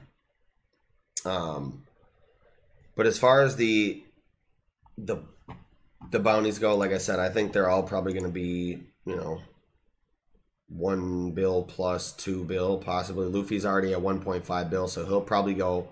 Um, 1.25 1.85
but 2.95 3.07
as 3.07 3.19
far 3.19 3.43
as 3.43 3.57
the 3.57 4.03
the 4.99 5.19
the 6.11 6.19
bounties 6.21 6.59
go, 6.59 6.77
like 6.77 6.93
I 6.93 6.99
said, 6.99 7.19
I 7.19 7.29
think 7.29 7.53
they're 7.53 7.69
all 7.69 7.83
probably 7.83 8.13
going 8.13 8.25
to 8.25 8.31
be 8.31 8.83
you 9.05 9.17
know 9.17 9.41
one 10.69 11.31
bill 11.33 11.63
plus 11.63 12.13
two 12.13 12.45
bill, 12.45 12.79
possibly. 12.79 13.27
Luffy's 13.29 13.65
already 13.67 13.93
at 13.93 14.03
one 14.03 14.21
point 14.21 14.45
five 14.45 14.71
bill, 14.71 14.89
so 14.89 15.05
he'll 15.07 15.21
probably 15.21 15.55
go 15.55 15.89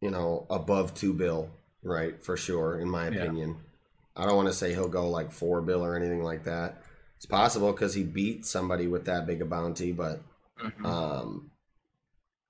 you 0.00 0.10
know 0.10 0.46
above 0.50 0.94
two 0.94 1.12
bill, 1.14 1.50
right? 1.82 2.22
For 2.22 2.36
sure, 2.36 2.78
in 2.78 2.88
my 2.90 3.08
Yeah. 3.08 3.22
opinion. 3.22 3.56
I 4.18 4.24
don't 4.24 4.36
want 4.36 4.48
to 4.48 4.54
say 4.54 4.72
he'll 4.72 4.88
go 4.88 5.10
like 5.10 5.30
four 5.30 5.60
bill 5.60 5.84
or 5.84 5.94
anything 5.94 6.22
like 6.22 6.44
that. 6.44 6.82
It's 7.16 7.26
possible 7.26 7.72
because 7.72 7.94
he 7.94 8.02
beat 8.02 8.46
somebody 8.46 8.86
with 8.86 9.04
that 9.06 9.26
big 9.26 9.42
a 9.42 9.44
bounty, 9.44 9.92
but 9.92 10.20
um, 10.84 11.50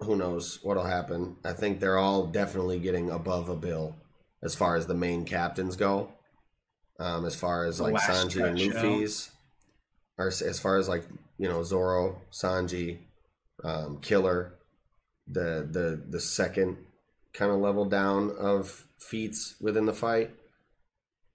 who 0.01 0.17
knows 0.17 0.61
what'll 0.63 0.85
happen? 0.85 1.37
I 1.45 1.53
think 1.53 1.81
they're 1.81 1.99
all 1.99 2.27
definitely 2.27 2.79
getting 2.79 3.11
above 3.11 3.49
a 3.49 3.57
bill 3.57 3.97
as 4.43 4.55
far 4.55 4.77
as 4.77 4.87
the 4.87 4.95
main 4.95 5.25
captains 5.25 5.77
go. 5.77 6.13
Um, 6.99 7.27
as 7.27 7.35
far 7.35 7.67
as 7.67 7.79
The 7.79 7.85
like 7.85 8.03
Sanji 8.03 8.43
and. 8.43 8.59
Luffy's, 8.75 9.31
or 10.19 10.29
as 10.29 10.41
as 10.43 10.59
far 10.59 10.79
as 10.79 10.89
like 10.89 11.05
you 11.39 11.49
know 11.49 11.63
Zoro, 11.63 12.23
Sanji, 12.33 12.99
um, 13.65 13.99
Killer, 14.01 14.55
the 15.27 15.69
the 15.71 16.03
the 16.09 16.21
second 16.21 16.79
kind 17.35 17.53
of 17.53 17.59
level 17.59 17.85
down 17.85 18.31
of 18.39 18.87
feats 18.99 19.57
within 19.61 19.87
the 19.87 19.93
fight. 19.93 20.31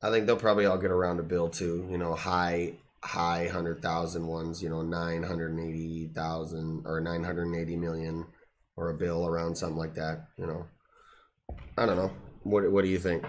I 0.02 0.10
think 0.10 0.26
they'll 0.26 0.36
probably 0.36 0.66
all 0.66 0.80
get 0.80 0.92
around 0.92 1.20
a 1.20 1.24
bill 1.24 1.50
too. 1.50 1.88
You 1.90 1.98
know, 1.98 2.16
high 2.16 2.74
high 3.04 3.48
hundred 3.48 3.82
thousand 3.82 4.26
ones. 4.26 4.64
You 4.64 4.70
know, 4.70 4.82
nine 4.82 5.24
hundred 5.24 5.58
eighty 5.60 6.10
thousand 6.14 6.84
or 6.86 7.00
nine 7.02 7.24
hundred 7.24 7.54
eighty 7.56 7.76
million, 7.76 8.26
or 8.76 8.90
a 8.90 8.96
bill 8.96 9.28
around 9.28 9.56
something 9.56 9.78
like 9.78 9.94
that. 9.96 10.26
You 10.38 10.48
know, 10.48 10.66
I 11.78 11.86
don't 11.86 11.98
know. 11.98 12.12
What 12.44 12.72
What 12.72 12.84
do 12.84 12.90
you 12.90 12.98
think? 13.00 13.24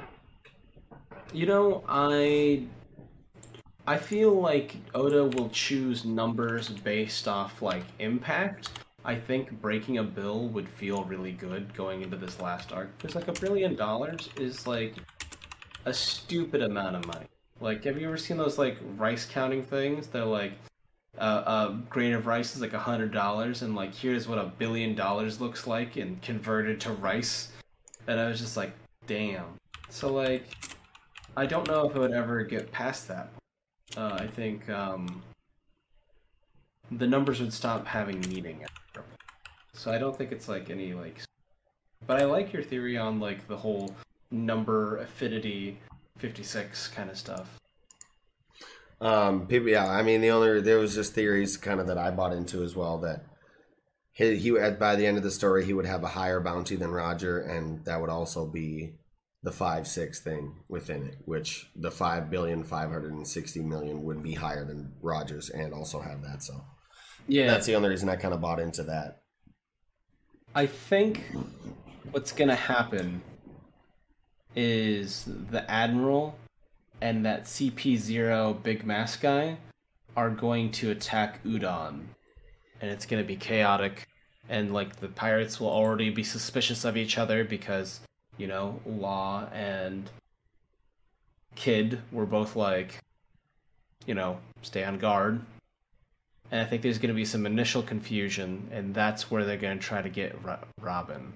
You 1.33 1.47
know, 1.47 1.83
I 1.89 2.65
I 3.87 3.97
feel 3.97 4.33
like 4.33 4.77
Oda 4.95 5.25
will 5.25 5.49
choose 5.49 6.05
numbers 6.05 6.69
based 6.69 7.27
off 7.27 7.63
like 7.63 7.85
impact. 7.99 8.71
I 9.05 9.17
think 9.17 9.51
breaking 9.61 9.99
a 9.99 10.05
bill 10.05 10.49
would 10.49 10.69
feel 10.69 11.05
really 11.05 11.33
good 11.33 11.75
going 11.75 12.03
into 12.03 12.17
this 12.17 12.39
last 12.39 12.73
arc. 12.73 12.97
Because 12.99 13.15
like 13.15 13.29
a 13.29 13.41
billion 13.41 13.75
dollars 13.75 14.29
is 14.37 14.67
like 14.67 14.95
a 15.87 15.93
stupid 15.93 16.63
amount 16.63 16.97
of 16.97 17.07
money. 17.07 17.27
Like, 17.61 17.85
have 17.85 18.01
you 18.01 18.07
ever 18.09 18.17
seen 18.17 18.37
those 18.37 18.59
like 18.59 18.77
rice 18.97 19.25
counting 19.25 19.63
things? 19.65 20.09
They're 20.09 20.25
like 20.25 20.53
uh, 21.19 21.71
a 21.71 21.79
grain 21.89 22.13
of 22.13 22.27
rice 22.27 22.55
is 22.55 22.61
like 22.61 22.73
a 22.73 22.79
hundred 22.79 23.13
dollars, 23.13 23.63
and 23.63 23.75
like 23.75 23.95
here's 23.95 24.29
what 24.29 24.39
a 24.39 24.45
billion 24.45 24.95
dollars 24.95 25.41
looks 25.41 25.67
like, 25.67 25.97
and 25.97 26.21
converted 26.23 26.81
to 26.83 26.93
rice. 26.93 27.51
And 28.07 28.21
I 28.21 28.29
was 28.29 28.39
just 28.39 28.57
like, 28.57 28.73
damn. 29.07 29.45
So 29.89 30.13
like, 30.13 30.45
I 31.37 31.47
don't 31.47 31.67
know 31.67 31.89
if 31.89 31.97
it 31.97 31.99
would 31.99 32.13
ever 32.13 32.43
get 32.43 32.71
past 32.73 33.09
that. 33.09 33.31
Uh, 33.97 34.17
I 34.21 34.27
think 34.27 34.69
um, 34.69 35.23
the 36.91 37.07
numbers 37.07 37.41
would 37.41 37.53
stop 37.53 37.87
having 37.87 38.21
meaning. 38.29 38.65
So 39.73 39.91
I 39.91 39.99
don't 39.99 40.17
think 40.17 40.33
it's 40.33 40.49
like 40.49 40.69
any 40.69 40.93
like. 40.93 41.23
But 42.07 42.21
I 42.21 42.25
like 42.25 42.53
your 42.53 42.63
theory 42.63 42.99
on 42.99 43.19
like 43.21 43.49
the 43.49 43.57
whole 43.57 43.95
number 44.31 44.99
affinity, 44.99 45.79
fifty 46.19 46.43
six 46.43 46.89
kind 46.89 47.11
of 47.11 47.17
stuff. 47.17 47.59
Um, 49.01 49.47
people, 49.47 49.69
yeah. 49.69 49.89
I 49.89 50.03
mean, 50.03 50.21
the 50.21 50.31
only 50.31 50.61
there 50.61 50.79
was 50.79 50.95
just 50.95 51.15
theories 51.15 51.57
kind 51.57 51.81
of 51.81 51.87
that 51.87 51.99
I 51.99 52.11
bought 52.11 52.33
into 52.33 52.63
as 52.63 52.77
well 52.77 52.99
that 52.99 53.25
he, 54.13 54.37
he 54.37 54.51
by 54.51 54.97
the 54.97 55.07
end 55.07 55.17
of 55.17 55.23
the 55.23 55.31
story 55.31 55.65
he 55.65 55.73
would 55.73 55.87
have 55.87 56.05
a 56.05 56.09
higher 56.09 56.41
bounty 56.41 56.77
than 56.77 56.91
Roger, 56.91 57.41
and 57.41 57.85
that 57.87 58.01
would 58.01 58.11
also 58.11 58.47
be 58.47 58.93
the 59.43 59.53
five 59.53 59.87
six 59.89 60.21
thing 60.21 60.55
within 60.69 61.03
it, 61.07 61.17
which 61.25 61.69
the 61.77 61.91
five 61.91 62.31
billion 62.31 62.63
five 62.65 62.91
hundred 62.91 63.13
and 63.13 63.27
sixty 63.27 63.61
million 63.61 64.03
would 64.05 64.23
be 64.23 64.35
higher 64.35 64.65
than 64.65 64.93
Rogers, 65.03 65.51
and 65.51 65.73
also 65.75 66.01
have 66.01 66.23
that. 66.23 66.43
So 66.43 66.65
Yeah. 67.27 67.47
that's 67.49 67.67
the 67.67 67.75
only 67.75 67.89
reason 67.89 68.09
I 68.09 68.17
kind 68.17 68.35
of 68.35 68.41
bought 68.41 68.61
into 68.61 68.83
that. 68.85 69.23
I 70.55 70.67
think 70.67 71.33
what's 72.11 72.33
gonna 72.33 72.55
happen 72.55 73.23
is 74.55 75.25
the 75.51 75.69
admiral 75.71 76.39
and 77.01 77.25
that 77.27 77.45
CP0 77.45 78.63
big 78.63 78.85
mask 78.85 79.23
guy 79.23 79.57
are 80.17 80.31
going 80.31 80.71
to 80.71 80.91
attack 80.91 81.43
Udon, 81.43 82.05
and 82.81 82.91
it's 82.91 83.07
gonna 83.07 83.25
be 83.25 83.35
chaotic, 83.37 84.07
and 84.49 84.73
like 84.73 84.97
the 85.01 85.09
pirates 85.09 85.59
will 85.59 85.71
already 85.71 86.11
be 86.11 86.23
suspicious 86.23 86.85
of 86.85 86.97
each 86.97 87.19
other 87.19 87.45
because 87.45 88.01
you 88.39 88.47
know 88.47 88.81
Law 88.87 89.49
and 89.53 90.09
Kid 91.55 92.01
were 92.11 92.27
both 92.27 92.57
like, 92.57 92.99
you 94.07 94.15
know, 94.15 94.39
stay 94.63 94.85
on 94.85 94.99
guard. 94.99 95.41
And 96.51 96.61
I 96.61 96.65
think 96.65 96.83
there's 96.83 96.99
going 96.99 97.09
to 97.09 97.15
be 97.15 97.25
some 97.25 97.47
initial 97.47 97.83
confusion, 97.83 98.69
and 98.73 98.95
that's 98.95 99.31
where 99.31 99.45
they're 99.45 99.57
going 99.57 99.79
to 99.79 99.85
try 99.85 100.03
to 100.03 100.11
get 100.11 100.37
Robin. 100.81 101.33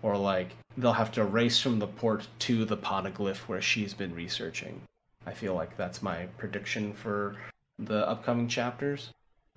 Or, 0.00 0.16
like, 0.16 0.50
they'll 0.76 0.92
have 0.92 1.10
to 1.12 1.24
race 1.24 1.60
from 1.60 1.80
the 1.80 1.88
port 1.88 2.28
to 2.40 2.64
the 2.64 2.76
poneglyph 2.76 3.48
where 3.48 3.60
she's 3.60 3.94
been 3.94 4.14
researching. 4.14 4.82
I 5.26 5.32
feel 5.32 5.54
like 5.54 5.76
that's 5.76 6.02
my 6.02 6.26
prediction 6.38 6.92
for 6.92 7.36
the 7.78 8.06
upcoming 8.08 8.46
chapters. 8.46 9.10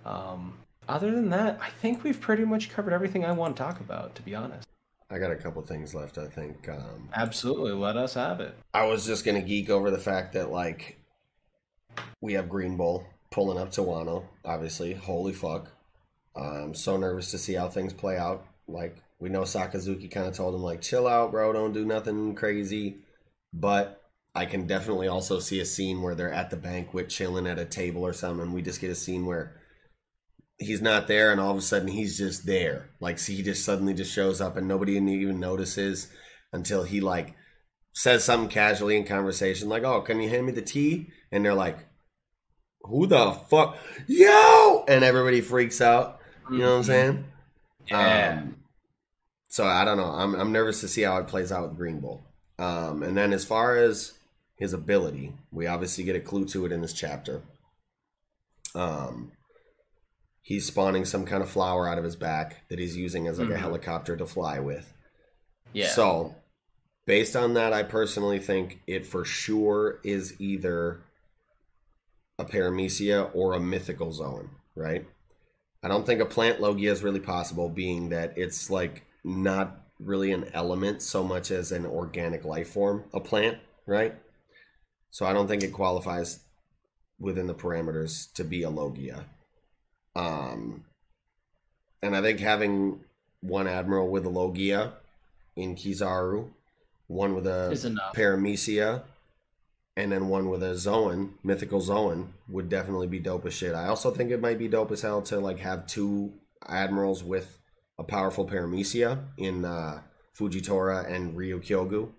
Um, 0.05 0.53
other 0.87 1.11
than 1.11 1.29
that, 1.29 1.59
I 1.61 1.69
think 1.69 2.03
we've 2.03 2.19
pretty 2.19 2.45
much 2.45 2.69
covered 2.69 2.93
everything 2.93 3.25
I 3.25 3.33
want 3.33 3.55
to 3.55 3.63
talk 3.63 3.79
about, 3.79 4.15
to 4.15 4.21
be 4.21 4.33
honest. 4.33 4.66
I 5.09 5.19
got 5.19 5.31
a 5.31 5.35
couple 5.35 5.61
things 5.61 5.95
left. 5.95 6.17
I 6.17 6.27
think 6.27 6.67
um, 6.67 7.09
Absolutely, 7.13 7.71
let 7.71 7.95
us 7.95 8.13
have 8.15 8.39
it. 8.41 8.55
I 8.73 8.85
was 8.85 9.05
just 9.05 9.23
gonna 9.23 9.41
geek 9.41 9.69
over 9.69 9.89
the 9.89 9.97
fact 9.97 10.33
that 10.33 10.51
like 10.51 10.99
we 12.21 12.33
have 12.33 12.49
Green 12.49 12.77
Bull 12.77 13.05
pulling 13.31 13.57
up 13.57 13.71
to 13.71 13.81
Wano. 13.81 14.25
Obviously, 14.43 14.93
holy 14.93 15.33
fuck! 15.33 15.71
I'm 16.35 16.73
so 16.73 16.97
nervous 16.97 17.31
to 17.31 17.37
see 17.37 17.53
how 17.53 17.69
things 17.69 17.93
play 17.93 18.17
out. 18.17 18.45
Like 18.67 19.01
we 19.19 19.29
know 19.29 19.41
Sakazuki 19.41 20.09
kind 20.11 20.27
of 20.27 20.35
told 20.35 20.53
him 20.53 20.61
like, 20.61 20.81
chill 20.81 21.07
out, 21.07 21.31
bro, 21.31 21.53
don't 21.53 21.73
do 21.73 21.85
nothing 21.85 22.35
crazy. 22.35 22.97
But 23.53 24.03
I 24.35 24.45
can 24.45 24.67
definitely 24.67 25.07
also 25.07 25.39
see 25.39 25.59
a 25.59 25.65
scene 25.65 26.01
where 26.01 26.13
they're 26.13 26.31
at 26.31 26.49
the 26.49 26.57
banquet 26.57 27.09
chilling 27.09 27.47
at 27.47 27.57
a 27.57 27.65
table 27.65 28.05
or 28.05 28.13
something. 28.13 28.43
And 28.43 28.53
we 28.53 28.61
just 28.61 28.81
get 28.81 28.91
a 28.91 28.95
scene 28.95 29.25
where 29.25 29.55
he's 30.57 30.81
not 30.81 31.07
there 31.07 31.31
and 31.31 31.39
all 31.39 31.51
of 31.51 31.57
a 31.57 31.61
sudden 31.61 31.87
he's 31.87 32.17
just 32.17 32.45
there. 32.45 32.89
Like 32.99 33.19
see, 33.19 33.35
he 33.35 33.43
just 33.43 33.63
suddenly 33.63 33.93
just 33.93 34.13
shows 34.13 34.41
up 34.41 34.57
and 34.57 34.67
nobody 34.67 34.93
even 34.93 35.39
notices 35.39 36.07
until 36.51 36.83
he 36.83 37.01
like 37.01 37.35
says 37.93 38.23
something 38.23 38.49
casually 38.49 38.97
in 38.97 39.05
conversation 39.05 39.69
like, 39.69 39.83
"Oh, 39.83 40.01
can 40.01 40.21
you 40.21 40.29
hand 40.29 40.45
me 40.45 40.51
the 40.51 40.61
tea?" 40.61 41.07
And 41.31 41.43
they're 41.43 41.53
like, 41.53 41.77
"Who 42.81 43.07
the 43.07 43.31
fuck, 43.31 43.77
yo?" 44.07 44.85
And 44.87 45.03
everybody 45.03 45.41
freaks 45.41 45.81
out. 45.81 46.19
You 46.49 46.59
know 46.59 46.71
what 46.71 46.77
I'm 46.77 46.83
saying? 46.83 47.25
Yeah. 47.87 48.39
Um, 48.41 48.55
so 49.49 49.65
I 49.65 49.85
don't 49.85 49.97
know. 49.97 50.05
I'm 50.05 50.35
I'm 50.35 50.51
nervous 50.51 50.81
to 50.81 50.87
see 50.87 51.01
how 51.01 51.17
it 51.17 51.27
plays 51.27 51.51
out 51.51 51.67
with 51.67 51.77
Green 51.77 51.99
Bull. 51.99 52.23
Um, 52.59 53.03
and 53.03 53.15
then 53.15 53.33
as 53.33 53.45
far 53.45 53.77
as 53.77 54.13
his 54.55 54.73
ability, 54.73 55.33
we 55.51 55.67
obviously 55.67 56.03
get 56.03 56.15
a 56.15 56.19
clue 56.19 56.45
to 56.45 56.65
it 56.65 56.71
in 56.71 56.81
this 56.81 56.93
chapter. 56.93 57.43
Um, 58.73 59.31
he's 60.47 60.65
spawning 60.65 61.03
some 61.03 61.25
kind 61.25 61.43
of 61.43 61.49
flower 61.49 61.89
out 61.89 61.97
of 61.97 62.05
his 62.05 62.15
back 62.15 62.65
that 62.69 62.79
he's 62.79 62.95
using 62.95 63.27
as 63.27 63.37
like 63.37 63.49
a 63.49 63.51
Mhm. 63.51 63.57
helicopter 63.59 64.15
to 64.15 64.25
fly 64.25 64.57
with. 64.59 64.93
Yeah. 65.73 65.89
So, 65.89 66.35
based 67.05 67.35
on 67.35 67.53
that, 67.55 67.73
I 67.73 67.83
personally 67.83 68.39
think 68.39 68.79
it 68.87 69.05
for 69.05 69.25
sure 69.25 69.99
is 70.05 70.39
either 70.39 71.01
a 72.39 72.45
paramecia 72.45 73.29
or 73.35 73.51
a 73.51 73.59
mythical 73.59 74.13
Zoan, 74.13 74.51
right? 74.73 75.05
I 75.83 75.89
don't 75.89 76.05
think 76.05 76.21
a 76.21 76.25
plant 76.25 76.61
logia 76.61 76.93
is 76.93 77.03
really 77.03 77.19
possible, 77.19 77.67
being 77.67 78.07
that 78.09 78.37
it's 78.37 78.69
like 78.69 79.03
not 79.25 79.85
really 79.99 80.31
an 80.31 80.49
element 80.53 81.01
so 81.01 81.25
much 81.25 81.51
as 81.51 81.73
an 81.73 81.85
organic 81.85 82.45
life 82.45 82.69
form, 82.69 83.03
a 83.13 83.19
plant, 83.19 83.57
right? 83.85 84.15
So 85.09 85.25
I 85.25 85.33
don't 85.33 85.49
think 85.49 85.61
it 85.61 85.73
qualifies 85.73 86.39
within 87.19 87.47
the 87.47 87.53
parameters 87.53 88.31
to 88.35 88.45
be 88.45 88.63
a 88.63 88.69
logia. 88.69 89.25
Um, 90.17 90.83
and 92.01 92.15
I 92.15 92.21
think 92.21 92.39
having 92.39 93.01
one 93.41 93.67
admiral 93.67 94.09
with 94.09 94.25
a 94.25 94.29
logia 94.29 94.93
in 95.55 95.75
Kizaru, 95.75 96.49
one 97.05 97.35
with 97.35 97.45
a 97.45 97.69
paramecia, 98.15 99.03
and 99.95 100.11
then 100.11 100.27
one 100.27 100.49
with 100.49 100.63
a 100.63 100.75
Zoan, 100.75 101.35
mythical 101.43 101.81
Zoan, 101.81 102.33
would 102.49 102.67
definitely 102.67 103.07
be 103.07 103.19
dope 103.19 103.45
as 103.45 103.53
shit. 103.53 103.75
I 103.75 103.87
also 103.87 104.11
think 104.11 104.31
it 104.31 104.41
might 104.41 104.59
be 104.59 104.67
dope 104.67 104.91
as 104.91 105.01
hell 105.01 105.21
to 105.23 105.39
like 105.39 105.59
have 105.59 105.87
two 105.87 106.33
admirals 106.67 107.23
with 107.23 107.57
a 107.99 108.03
powerful 108.03 108.47
paramecia 108.47 109.23
in 109.37 109.65
uh, 109.65 110.01
Fujitora 110.37 111.11
and 111.11 111.35
Ryukyogu, 111.35 112.09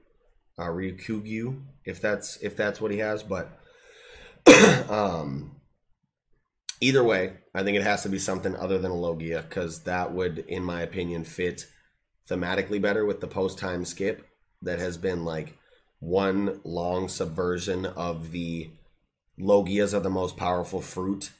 uh, 0.59 0.65
Ryokugyu, 0.65 1.63
if 1.85 2.01
that's 2.01 2.37
if 2.39 2.57
that's 2.57 2.81
what 2.81 2.91
he 2.91 2.99
has. 2.99 3.23
But 3.23 3.49
um, 4.91 5.58
either 6.81 7.05
way, 7.05 7.35
I 7.55 7.63
think 7.63 7.77
it 7.77 7.83
has 7.83 8.03
to 8.03 8.09
be 8.09 8.19
something 8.19 8.57
other 8.57 8.79
than 8.79 8.91
a 8.91 8.97
Logia 8.97 9.45
because 9.49 9.85
that 9.85 10.13
would, 10.13 10.39
in 10.41 10.63
my 10.63 10.83
opinion, 10.83 11.25
fit 11.25 11.67
thematically 12.29 12.81
better 12.81 13.05
with 13.05 13.21
the 13.21 13.27
post 13.27 13.59
time 13.59 13.85
skip 13.85 14.27
that 14.63 14.79
has 14.79 14.97
been 14.97 15.25
like 15.25 15.57
one 16.01 16.61
long 16.65 17.09
subversion 17.09 17.87
of 17.87 18.33
the 18.33 18.71
Logias 19.39 19.95
are 19.95 20.01
the 20.01 20.11
most 20.11 20.37
powerful 20.37 20.81
fruit 20.81 21.31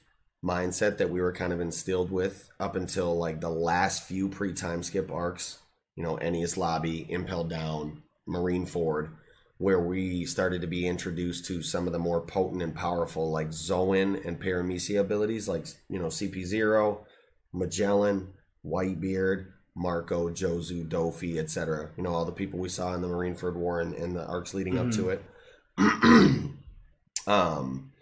mindset 0.45 0.99
that 0.99 1.11
we 1.11 1.21
were 1.21 1.33
kind 1.33 1.53
of 1.53 1.61
instilled 1.61 2.11
with 2.13 2.49
up 2.61 2.77
until 2.77 3.17
like 3.17 3.41
the 3.41 3.51
last 3.51 4.05
few 4.05 4.29
pre 4.29 4.53
time 4.53 4.83
skip 4.83 5.11
arcs. 5.11 5.59
You 5.97 6.05
know, 6.05 6.17
Enies 6.17 6.57
Lobby, 6.57 7.07
Impel 7.11 7.43
Down, 7.43 8.03
Marineford, 8.29 9.11
where 9.59 9.81
we 9.81 10.25
started 10.25 10.61
to 10.61 10.67
be 10.69 10.87
introduced 10.87 11.45
to 11.47 11.63
some 11.63 11.87
of 11.87 11.93
the 11.93 11.99
more 11.99 12.21
potent 12.21 12.63
and 12.63 12.75
powerful 12.75 13.31
like 13.31 13.53
Zoan 13.53 14.17
and 14.25 14.41
Paramecia 14.41 15.01
abilities, 15.01 15.49
like 15.49 15.67
you 15.89 15.99
know 15.99 16.07
CP0, 16.07 16.99
Magellan, 17.53 18.29
Whitebeard, 18.65 19.47
Marco, 19.75 20.31
Jozu, 20.31 20.89
Doffy, 20.89 21.39
etc. 21.39 21.91
You 21.97 22.05
know 22.05 22.15
all 22.15 22.25
the 22.25 22.33
people 22.33 22.59
we 22.59 22.69
saw 22.69 22.95
in 22.95 23.03
the 23.03 23.09
Marineford 23.09 23.55
War 23.55 23.81
and, 23.81 23.95
and 23.95 24.17
the 24.17 24.25
arcs 24.25 24.55
leading 24.55 24.79
up 24.79 24.91
to 24.93 25.11
it. 25.11 25.25
um, 27.27 27.93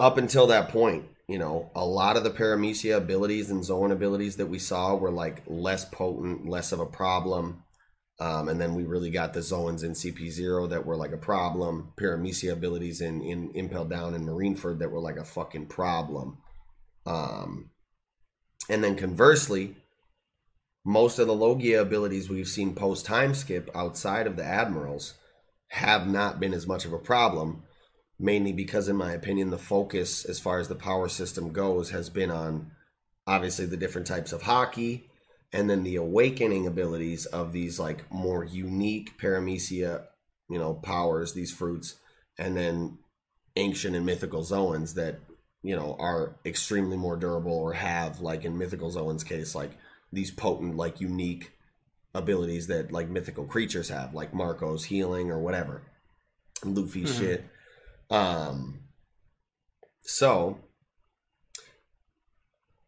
up 0.00 0.18
until 0.18 0.48
that 0.48 0.68
point, 0.68 1.04
you 1.28 1.38
know, 1.38 1.70
a 1.74 1.84
lot 1.84 2.16
of 2.16 2.24
the 2.24 2.30
Paramecia 2.30 2.96
abilities 2.96 3.50
and 3.50 3.64
Zoan 3.64 3.90
abilities 3.90 4.36
that 4.36 4.46
we 4.46 4.58
saw 4.58 4.94
were 4.94 5.10
like 5.10 5.42
less 5.46 5.84
potent, 5.84 6.48
less 6.48 6.72
of 6.72 6.80
a 6.80 6.86
problem. 6.86 7.63
Um, 8.20 8.48
and 8.48 8.60
then 8.60 8.74
we 8.74 8.84
really 8.84 9.10
got 9.10 9.32
the 9.32 9.40
Zoans 9.40 9.82
in 9.82 9.92
CP0 9.92 10.70
that 10.70 10.86
were 10.86 10.96
like 10.96 11.12
a 11.12 11.18
problem. 11.18 11.92
Paramecia 11.96 12.52
abilities 12.52 13.00
in, 13.00 13.20
in 13.22 13.50
Impel 13.54 13.84
Down 13.84 14.14
and 14.14 14.26
Marineford 14.26 14.78
that 14.78 14.90
were 14.90 15.00
like 15.00 15.16
a 15.16 15.24
fucking 15.24 15.66
problem. 15.66 16.38
Um, 17.06 17.70
and 18.68 18.84
then 18.84 18.96
conversely, 18.96 19.76
most 20.84 21.18
of 21.18 21.26
the 21.26 21.34
Logia 21.34 21.80
abilities 21.80 22.28
we've 22.28 22.48
seen 22.48 22.74
post 22.74 23.04
time 23.04 23.34
skip 23.34 23.68
outside 23.74 24.26
of 24.26 24.36
the 24.36 24.44
Admirals 24.44 25.14
have 25.68 26.06
not 26.06 26.38
been 26.38 26.54
as 26.54 26.66
much 26.68 26.84
of 26.84 26.92
a 26.92 26.98
problem, 26.98 27.64
mainly 28.18 28.52
because, 28.52 28.88
in 28.88 28.96
my 28.96 29.12
opinion, 29.12 29.50
the 29.50 29.58
focus 29.58 30.24
as 30.24 30.38
far 30.38 30.60
as 30.60 30.68
the 30.68 30.74
power 30.76 31.08
system 31.08 31.52
goes 31.52 31.90
has 31.90 32.10
been 32.10 32.30
on 32.30 32.70
obviously 33.26 33.66
the 33.66 33.76
different 33.76 34.06
types 34.06 34.32
of 34.32 34.42
haki 34.42 35.02
and 35.52 35.68
then 35.70 35.82
the 35.84 35.96
awakening 35.96 36.66
abilities 36.66 37.26
of 37.26 37.52
these 37.52 37.78
like 37.78 38.10
more 38.12 38.44
unique 38.44 39.18
paramecia 39.18 40.04
you 40.48 40.58
know 40.58 40.74
powers 40.74 41.32
these 41.32 41.52
fruits 41.52 41.96
and 42.38 42.56
then 42.56 42.98
ancient 43.56 43.94
and 43.96 44.04
mythical 44.04 44.42
zoans 44.42 44.94
that 44.94 45.20
you 45.62 45.74
know 45.74 45.96
are 45.98 46.36
extremely 46.44 46.96
more 46.96 47.16
durable 47.16 47.52
or 47.52 47.72
have 47.72 48.20
like 48.20 48.44
in 48.44 48.58
mythical 48.58 48.90
zoans 48.92 49.24
case 49.26 49.54
like 49.54 49.72
these 50.12 50.30
potent 50.30 50.76
like 50.76 51.00
unique 51.00 51.52
abilities 52.14 52.66
that 52.68 52.92
like 52.92 53.08
mythical 53.08 53.44
creatures 53.44 53.88
have 53.88 54.14
like 54.14 54.32
marco's 54.34 54.84
healing 54.84 55.30
or 55.30 55.38
whatever 55.38 55.82
luffy's 56.64 57.10
Mhm. 57.10 57.18
shit 57.18 57.44
um 58.10 58.80
so 60.02 60.58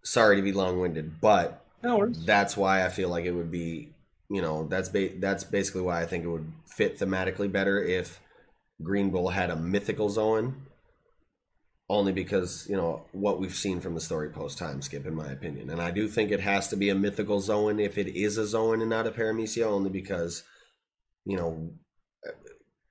sorry 0.03 0.37
to 0.37 0.43
be 0.43 0.53
long-winded 0.53 1.21
but 1.21 1.66
No 1.87 2.07
that's 2.07 2.57
why 2.57 2.85
I 2.85 2.89
feel 2.89 3.09
like 3.09 3.25
it 3.25 3.33
would 3.33 3.51
be, 3.51 3.91
you 4.29 4.43
know, 4.43 4.67
that's 4.67 4.89
ba- 4.89 5.19
that's 5.19 5.45
basically 5.45 5.83
why 5.83 6.03
I 6.03 6.07
think 6.07 6.25
it 6.25 6.29
would 6.29 6.53
fit 6.67 6.99
thematically 6.99 7.51
better 7.51 7.83
if 7.83 8.21
Green 8.83 9.11
Bull 9.11 9.31
had 9.31 9.51
a 9.51 9.57
mythical 9.57 10.11
Zoan 10.11 10.67
only 11.89 12.13
because 12.13 12.67
you 12.69 12.77
know 12.77 13.05
what 13.13 13.39
we've 13.39 13.55
seen 13.55 13.81
from 13.81 13.95
the 13.95 14.01
story 14.01 14.29
post 14.29 14.59
time 14.59 14.83
skip, 14.83 15.07
in 15.07 15.15
my 15.15 15.31
opinion, 15.31 15.71
and 15.71 15.81
I 15.81 15.91
do 15.93 16.09
think 16.09 16.31
it 16.31 16.41
has 16.41 16.69
to 16.69 16.77
be 16.77 16.91
a 16.91 16.95
mythical 16.95 17.41
Zoan 17.41 17.79
if 17.79 17.97
it 17.97 18.09
is 18.09 18.39
a 18.39 18.47
Zoan 18.47 18.81
and 18.81 18.91
not 18.91 19.07
a 19.07 19.13
Paramecia, 19.13 19.65
only 19.65 19.91
because 19.91 20.43
you 21.25 21.37
know 21.37 21.71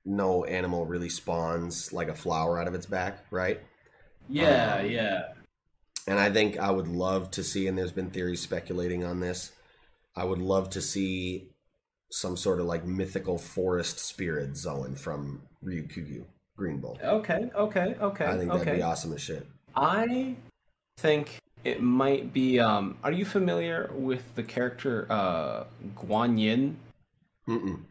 no 0.06 0.46
animal 0.46 0.86
really 0.86 1.10
spawns 1.10 1.92
like 1.92 2.08
a 2.08 2.14
flower 2.14 2.60
out 2.60 2.68
of 2.68 2.76
its 2.76 2.86
back, 2.86 3.26
right? 3.32 3.60
Yeah, 4.30 4.76
Um, 4.76 4.90
yeah. 4.90 5.22
And 6.08 6.20
I 6.20 6.32
think 6.32 6.60
I 6.60 6.70
would 6.70 6.88
love 6.88 7.32
to 7.32 7.44
see, 7.44 7.68
and 7.68 7.78
there's 7.78 7.92
been 7.92 8.12
theories 8.12 8.42
speculating 8.42 9.04
on 9.04 9.20
this. 9.20 9.52
I 10.16 10.24
would 10.24 10.40
love 10.40 10.70
to 10.72 10.82
see 10.82 11.50
some 12.12 12.38
sort 12.38 12.60
of 12.60 12.68
like 12.68 12.86
mythical 12.86 13.38
forest 13.38 14.00
spirit 14.00 14.56
Zoan 14.56 14.96
from 14.96 15.42
Ryokugyu 15.64 16.26
Green 16.56 16.80
Bull. 16.80 16.98
Okay, 17.04 17.50
okay, 17.56 17.96
okay. 18.00 18.26
I 18.26 18.38
think 18.38 18.52
okay. 18.52 18.64
that'd 18.64 18.80
be 18.80 18.84
awesome 18.84 19.14
as 19.14 19.22
shit. 19.22 19.48
I 19.76 20.36
think 20.98 21.40
it 21.64 21.82
might 21.82 22.32
be. 22.32 22.60
Um, 22.60 22.98
are 23.04 23.12
you 23.12 23.26
familiar 23.26 23.90
with 23.94 24.36
the 24.36 24.44
character 24.44 25.08
uh, 25.10 25.66
Guan 25.96 26.40
Yin? 26.40 26.78
Mm-mm. 27.48 27.82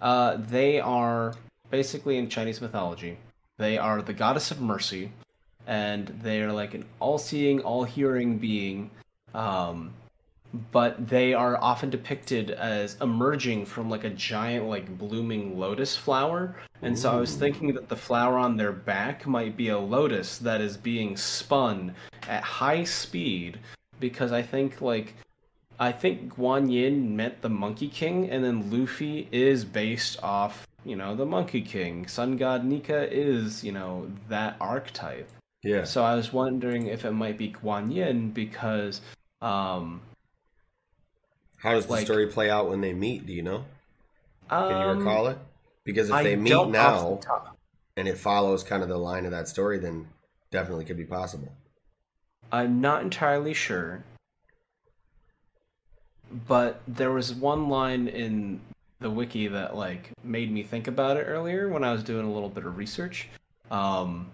Uh, 0.00 0.36
they 0.38 0.80
are 0.80 1.34
basically 1.70 2.16
in 2.16 2.28
Chinese 2.28 2.60
mythology. 2.60 3.18
They 3.58 3.78
are 3.78 4.02
the 4.02 4.12
goddess 4.12 4.50
of 4.50 4.60
mercy, 4.60 5.12
and 5.66 6.08
they 6.22 6.42
are 6.42 6.52
like 6.52 6.74
an 6.74 6.84
all-seeing, 7.00 7.60
all-hearing 7.60 8.38
being. 8.38 8.90
Um, 9.34 9.92
but 10.72 11.08
they 11.08 11.34
are 11.34 11.58
often 11.60 11.90
depicted 11.90 12.50
as 12.50 12.96
emerging 13.02 13.66
from 13.66 13.90
like 13.90 14.04
a 14.04 14.10
giant, 14.10 14.66
like 14.66 14.96
blooming 14.96 15.58
lotus 15.58 15.96
flower. 15.96 16.56
And 16.82 16.98
so 16.98 17.10
I 17.10 17.16
was 17.16 17.34
thinking 17.34 17.74
that 17.74 17.88
the 17.88 17.96
flower 17.96 18.38
on 18.38 18.56
their 18.56 18.72
back 18.72 19.26
might 19.26 19.56
be 19.56 19.68
a 19.68 19.78
lotus 19.78 20.38
that 20.38 20.60
is 20.60 20.76
being 20.76 21.16
spun 21.16 21.94
at 22.28 22.42
high 22.42 22.84
speed, 22.84 23.58
because 24.00 24.32
I 24.32 24.42
think 24.42 24.80
like 24.80 25.14
I 25.78 25.92
think 25.92 26.36
Guan 26.36 26.70
Yin 26.70 27.16
met 27.16 27.42
the 27.42 27.50
Monkey 27.50 27.88
King, 27.88 28.30
and 28.30 28.42
then 28.42 28.70
Luffy 28.70 29.28
is 29.30 29.64
based 29.64 30.22
off, 30.22 30.66
you 30.84 30.96
know, 30.96 31.14
the 31.14 31.26
Monkey 31.26 31.60
King. 31.60 32.06
Sun 32.06 32.36
God 32.38 32.64
Nika 32.64 33.12
is, 33.12 33.62
you 33.62 33.72
know, 33.72 34.10
that 34.28 34.56
archetype. 34.58 35.28
Yeah. 35.66 35.82
So 35.84 36.04
I 36.04 36.14
was 36.14 36.32
wondering 36.32 36.86
if 36.86 37.04
it 37.04 37.10
might 37.10 37.36
be 37.36 37.50
Guan 37.52 37.92
Yin 37.92 38.30
because, 38.30 39.00
um, 39.42 40.00
How 41.58 41.72
does 41.72 41.86
the 41.86 41.92
Like- 41.92 42.04
story 42.06 42.26
play 42.28 42.48
out 42.50 42.68
when 42.68 42.80
they 42.82 42.92
meet? 42.92 43.26
Do 43.26 43.32
you 43.32 43.42
know? 43.42 43.64
Can 44.48 44.70
you 44.70 44.76
Um, 44.76 44.98
recall 44.98 45.26
it? 45.26 45.38
Because 45.84 46.08
if 46.10 46.14
I 46.14 46.22
they 46.22 46.36
meet 46.36 46.50
don't 46.50 46.70
the 46.70 46.78
now 46.78 47.20
and 47.96 48.06
it 48.06 48.16
follows 48.18 48.62
kind 48.62 48.82
of 48.84 48.88
the 48.88 48.98
line 48.98 49.24
of 49.24 49.32
that 49.32 49.48
story, 49.48 49.78
then 49.78 50.06
definitely 50.52 50.84
could 50.84 50.96
be 50.98 51.04
possible. 51.06 51.52
I'm 52.52 52.80
not 52.80 53.02
entirely 53.02 53.54
sure. 53.54 54.04
But 56.30 56.80
there 56.86 57.10
was 57.10 57.34
one 57.34 57.68
line 57.68 58.06
in 58.06 58.60
the 59.00 59.10
wiki 59.10 59.48
that 59.48 59.74
like 59.74 60.10
made 60.22 60.52
me 60.52 60.62
think 60.62 60.86
about 60.86 61.16
it 61.16 61.24
earlier 61.24 61.68
when 61.68 61.82
I 61.82 61.92
was 61.92 62.04
doing 62.04 62.26
a 62.26 62.32
little 62.32 62.48
bit 62.50 62.64
of 62.64 62.76
research. 62.76 63.28
Um, 63.70 64.30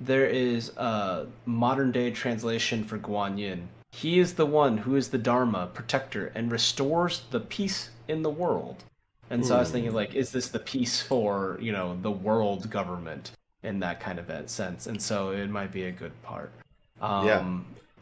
there 0.00 0.26
is 0.26 0.70
a 0.76 1.26
modern 1.46 1.92
day 1.92 2.10
translation 2.10 2.84
for 2.84 2.98
Guan 2.98 3.38
Yin. 3.38 3.68
He 3.92 4.18
is 4.18 4.34
the 4.34 4.46
one 4.46 4.78
who 4.78 4.96
is 4.96 5.08
the 5.08 5.18
Dharma 5.18 5.68
protector 5.72 6.32
and 6.34 6.50
restores 6.50 7.22
the 7.30 7.40
peace 7.40 7.90
in 8.08 8.22
the 8.22 8.30
world. 8.30 8.82
And 9.30 9.46
so 9.46 9.56
I 9.56 9.60
was 9.60 9.68
Hmm. 9.68 9.74
thinking, 9.74 9.92
like, 9.94 10.14
is 10.14 10.32
this 10.32 10.48
the 10.48 10.58
peace 10.58 11.00
for 11.00 11.58
you 11.60 11.72
know 11.72 11.96
the 12.02 12.10
world 12.10 12.70
government 12.70 13.32
in 13.62 13.80
that 13.80 14.00
kind 14.00 14.18
of 14.18 14.50
sense? 14.50 14.86
And 14.86 15.00
so 15.00 15.30
it 15.30 15.48
might 15.48 15.72
be 15.72 15.84
a 15.84 15.92
good 15.92 16.20
part. 16.22 16.52
Um, 17.00 17.26
Yeah. 17.26 17.48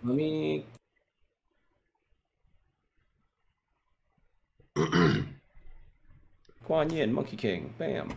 Let 0.03 0.17
me. 0.17 0.65
Guan 6.67 6.91
Yin, 6.93 7.13
Monkey 7.13 7.37
King, 7.37 7.75
bam. 7.79 8.15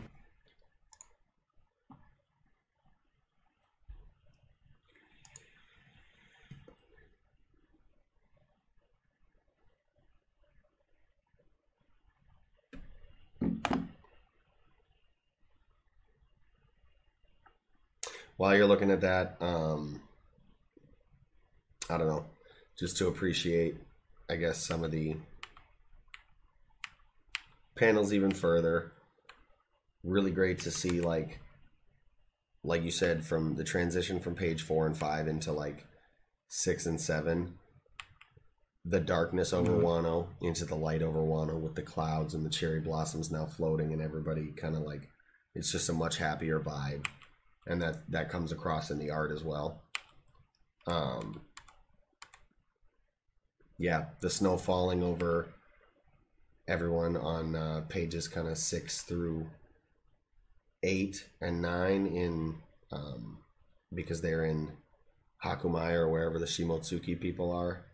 While 18.38 18.56
you're 18.56 18.68
looking 18.68 18.92
at 18.92 19.02
that, 19.02 19.38
um, 19.40 20.02
I 21.90 21.98
don't 21.98 22.08
know, 22.08 22.26
just 22.78 22.98
to 22.98 23.08
appreciate, 23.08 23.78
I 24.30 24.36
guess, 24.36 24.66
some 24.66 24.84
of 24.84 24.92
the 24.92 25.16
panels 27.76 28.14
even 28.14 28.32
further. 28.32 28.92
Really 30.04 30.32
great 30.32 30.60
to 30.60 30.72
see, 30.72 31.02
like, 31.02 31.40
like 32.64 32.84
you 32.84 32.92
said, 32.92 33.26
from 33.26 33.56
the 33.56 33.64
transition 33.64 34.20
from 34.20 34.36
page 34.36 34.64
four 34.64 34.86
and 34.86 34.98
five 34.98 35.28
into 35.28 35.52
like 35.52 35.86
six 36.48 36.86
and 36.86 37.00
seven, 37.00 37.58
the 38.84 39.00
darkness 39.00 39.54
over 39.54 39.72
Mhm. 39.72 39.82
Wano 39.82 40.28
into 40.42 40.66
the 40.66 40.76
light 40.76 41.02
over 41.02 41.20
Wano 41.20 41.60
with 41.60 41.76
the 41.76 41.82
clouds 41.82 42.34
and 42.34 42.46
the 42.46 42.50
cherry 42.50 42.80
blossoms 42.82 43.32
now 43.32 43.46
floating 43.46 43.94
and 43.94 44.02
everybody 44.02 44.52
kind 44.52 44.76
of 44.76 44.82
like 44.82 45.10
it's 45.56 45.72
just 45.72 45.90
a 45.90 45.94
much 45.94 46.18
happier 46.18 46.60
vibe 46.60 47.06
and 47.68 47.82
that 47.82 48.10
that 48.10 48.30
comes 48.30 48.52
across 48.52 48.92
in 48.92 49.00
the 49.00 49.10
art 49.10 49.32
as 49.32 49.44
well 49.44 49.82
um 50.88 51.42
yeah 53.78 54.06
the 54.22 54.30
snow 54.30 54.58
falling 54.58 55.04
over 55.04 55.48
everyone 56.68 57.16
on 57.18 57.56
uh, 57.56 57.82
pages 57.90 58.28
kind 58.28 58.48
of 58.48 58.58
six 58.58 59.02
through 59.02 59.48
eight 60.84 61.28
and 61.42 61.62
nine 61.62 62.06
in 62.08 62.56
um 62.92 63.40
because 63.94 64.22
they're 64.22 64.46
in 64.46 64.72
hakumai 65.44 65.94
or 65.94 66.10
wherever 66.10 66.40
the 66.40 66.46
shimotsuki 66.46 67.20
people 67.20 67.52
are 67.52 67.86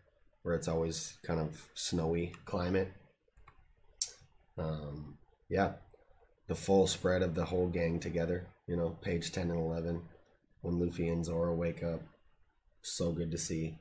where 0.42 0.54
it's 0.54 0.68
always 0.68 1.18
kind 1.22 1.40
of 1.40 1.68
snowy 1.74 2.34
climate 2.44 2.92
um 4.58 5.16
yeah 5.48 5.72
the 6.52 6.54
full 6.54 6.86
spread 6.86 7.22
of 7.22 7.34
the 7.34 7.46
whole 7.46 7.68
gang 7.68 7.98
together. 7.98 8.46
You 8.66 8.76
know, 8.76 8.90
page 9.02 9.32
ten 9.32 9.50
and 9.50 9.58
eleven, 9.58 10.02
when 10.60 10.78
Luffy 10.78 11.08
and 11.08 11.24
Zoro 11.24 11.54
wake 11.54 11.82
up, 11.82 12.00
so 12.82 13.12
good 13.12 13.30
to 13.32 13.38
see. 13.38 13.78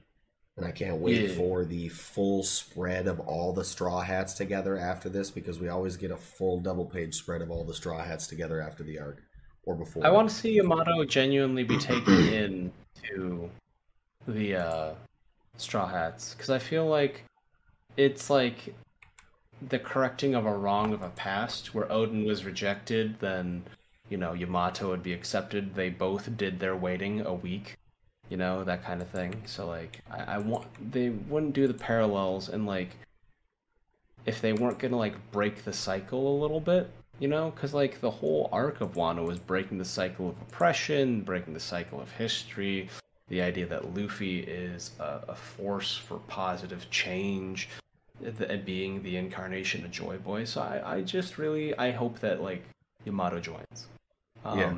And 0.58 0.66
I 0.66 0.72
can't 0.72 0.98
wait 0.98 1.30
Yeah. 1.30 1.36
for 1.36 1.64
the 1.64 1.88
full 1.90 2.44
spread 2.44 3.08
of 3.08 3.20
all 3.22 3.54
the 3.54 3.64
Straw 3.64 4.02
Hats 4.02 4.34
together 4.34 4.78
after 4.78 5.08
this 5.08 5.32
because 5.32 5.60
we 5.60 5.70
always 5.70 5.96
get 5.98 6.12
a 6.12 6.18
full 6.18 6.60
double 6.60 6.86
page 6.86 7.16
spread 7.16 7.42
of 7.42 7.50
all 7.50 7.64
the 7.64 7.74
Straw 7.74 8.04
Hats 8.04 8.28
together 8.28 8.62
after 8.62 8.84
the 8.84 9.00
arc 9.00 9.22
or 9.64 9.76
before. 9.76 10.06
I 10.06 10.10
want 10.10 10.30
to 10.30 10.36
see 10.36 10.52
Yamato 10.54 11.06
genuinely 11.06 11.64
be 11.64 11.78
taken 11.78 12.14
in 12.34 12.72
to 13.08 13.50
the 14.28 14.56
uh, 14.56 14.94
Straw 15.58 15.88
Hats 15.88 16.34
because 16.34 16.50
I 16.50 16.60
feel 16.60 16.86
like 16.86 17.24
it's 17.98 18.30
like 18.30 18.76
the 19.70 19.80
correcting 19.80 20.36
of 20.36 20.46
a 20.46 20.54
wrong 20.54 20.92
of 20.94 21.02
a 21.02 21.10
past 21.10 21.74
where 21.74 21.86
Oden 21.86 22.26
was 22.26 22.44
rejected, 22.44 23.20
then 23.20 23.64
you 24.12 24.18
know 24.18 24.34
Yamato 24.34 24.90
would 24.90 25.02
be 25.02 25.14
accepted. 25.14 25.74
They 25.74 25.90
both 25.90 26.38
did 26.38 26.60
their 26.60 26.76
waiting 26.76 27.22
a 27.22 27.34
week, 27.34 27.78
you 28.30 28.38
know 28.38 28.64
that 28.64 28.84
kind 28.84 29.02
of 29.02 29.10
thing. 29.10 29.42
So 29.46 29.68
like 29.68 30.02
I, 30.12 30.36
I 30.36 30.38
want 30.38 30.68
they 30.92 31.10
wouldn't 31.10 31.54
do 31.54 31.68
the 31.68 31.74
parallels 31.74 32.50
and 32.50 32.66
like 32.66 32.90
if 34.26 34.42
they 34.42 34.54
weren't 34.54 34.80
gonna 34.80 34.98
like 34.98 35.32
break 35.32 35.64
the 35.64 35.74
cycle 35.74 36.38
a 36.38 36.40
little 36.42 36.60
bit, 36.60 36.90
you 37.20 37.28
know, 37.28 37.52
because 37.52 37.74
like 37.74 38.00
the 38.00 38.12
whole 38.12 38.50
arc 38.52 38.82
of 38.82 38.94
Wano 38.94 39.26
was 39.26 39.40
breaking 39.40 39.78
the 39.78 39.86
cycle 39.86 40.30
of 40.30 40.42
oppression, 40.42 41.22
breaking 41.22 41.54
the 41.54 41.60
cycle 41.60 42.00
of 42.00 42.12
history, 42.12 42.90
the 43.30 43.42
idea 43.42 43.66
that 43.66 43.96
Luffy 43.96 44.40
is 44.40 44.92
a, 45.00 45.22
a 45.30 45.36
force 45.36 45.98
for 45.98 46.18
positive 46.28 46.90
change, 46.90 47.70
the, 48.22 48.62
being 48.64 49.02
the 49.04 49.18
incarnation 49.18 49.84
of 49.84 49.92
Joy 49.92 50.18
Boy. 50.18 50.46
So 50.46 50.62
I, 50.62 50.98
I 50.98 51.02
just 51.02 51.38
really 51.38 51.78
I 51.78 51.92
hope 51.92 52.20
that 52.20 52.42
like 52.42 52.64
Yamato 53.06 53.40
joins. 53.40 53.88
Um, 54.46 54.60
Yeah. 54.60 54.74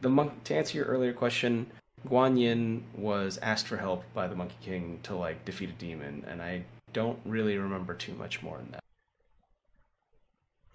The 0.00 0.08
monk 0.10 0.44
to 0.44 0.54
answer 0.54 0.76
your 0.76 0.86
earlier 0.86 1.12
question, 1.12 1.66
Guan 2.06 2.38
Yin 2.38 2.84
was 2.94 3.38
asked 3.38 3.66
for 3.66 3.78
help 3.78 4.04
by 4.12 4.28
the 4.28 4.36
Monkey 4.36 4.56
King 4.62 5.00
to 5.04 5.14
like 5.16 5.44
defeat 5.44 5.70
a 5.70 5.72
demon, 5.72 6.24
and 6.28 6.42
I 6.42 6.64
don't 6.92 7.18
really 7.24 7.56
remember 7.56 7.94
too 7.94 8.14
much 8.14 8.42
more 8.42 8.58
than 8.58 8.72
that. 8.72 8.84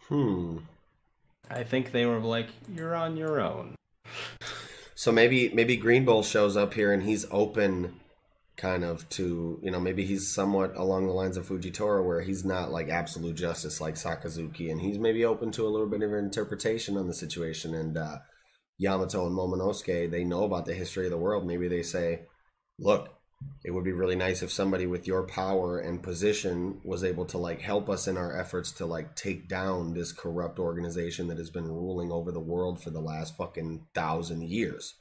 Hmm. 0.07 0.57
I 1.49 1.64
think 1.64 1.91
they 1.91 2.06
were 2.06 2.19
like, 2.19 2.48
"You're 2.73 2.95
on 2.95 3.15
your 3.18 3.39
own." 3.39 3.76
So 4.95 5.11
maybe 5.11 5.49
maybe 5.53 5.77
Green 5.77 6.06
Bull 6.06 6.23
shows 6.23 6.56
up 6.56 6.73
here 6.73 6.93
and 6.93 7.03
he's 7.03 7.26
open 7.31 7.99
kind 8.61 8.83
of 8.83 9.09
to 9.09 9.59
you 9.63 9.71
know 9.71 9.79
maybe 9.79 10.05
he's 10.05 10.31
somewhat 10.31 10.75
along 10.77 11.07
the 11.07 11.13
lines 11.13 11.35
of 11.35 11.47
Fujitora 11.47 12.05
where 12.05 12.21
he's 12.21 12.45
not 12.45 12.71
like 12.71 12.89
absolute 12.89 13.35
justice 13.35 13.81
like 13.81 13.95
Sakazuki 13.95 14.69
and 14.69 14.79
he's 14.79 14.99
maybe 14.99 15.25
open 15.25 15.51
to 15.53 15.65
a 15.65 15.69
little 15.69 15.88
bit 15.88 16.03
of 16.03 16.13
interpretation 16.13 16.95
on 16.95 17.07
the 17.07 17.13
situation 17.13 17.73
and 17.73 17.97
uh 17.97 18.17
Yamato 18.81 19.27
and 19.27 19.38
Momonosuke, 19.38 20.09
they 20.09 20.23
know 20.23 20.43
about 20.43 20.65
the 20.65 20.73
history 20.73 21.05
of 21.05 21.11
the 21.11 21.17
world. 21.17 21.45
Maybe 21.45 21.67
they 21.67 21.83
say, 21.83 22.21
look, 22.79 23.09
it 23.63 23.69
would 23.69 23.83
be 23.83 23.91
really 23.91 24.15
nice 24.15 24.41
if 24.41 24.51
somebody 24.51 24.88
with 24.88 25.05
your 25.05 25.21
power 25.21 25.77
and 25.77 26.01
position 26.01 26.81
was 26.83 27.03
able 27.03 27.25
to 27.25 27.38
like 27.38 27.61
help 27.61 27.89
us 27.89 28.07
in 28.07 28.17
our 28.17 28.35
efforts 28.35 28.71
to 28.71 28.88
like 28.88 29.15
take 29.15 29.47
down 29.47 29.93
this 29.93 30.11
corrupt 30.11 30.57
organization 30.57 31.27
that 31.27 31.38
has 31.38 31.51
been 31.51 31.67
ruling 31.67 32.11
over 32.11 32.31
the 32.31 32.39
world 32.39 32.81
for 32.81 32.89
the 32.89 32.99
last 32.99 33.38
fucking 33.38 33.85
thousand 33.93 34.43
years 34.43 34.95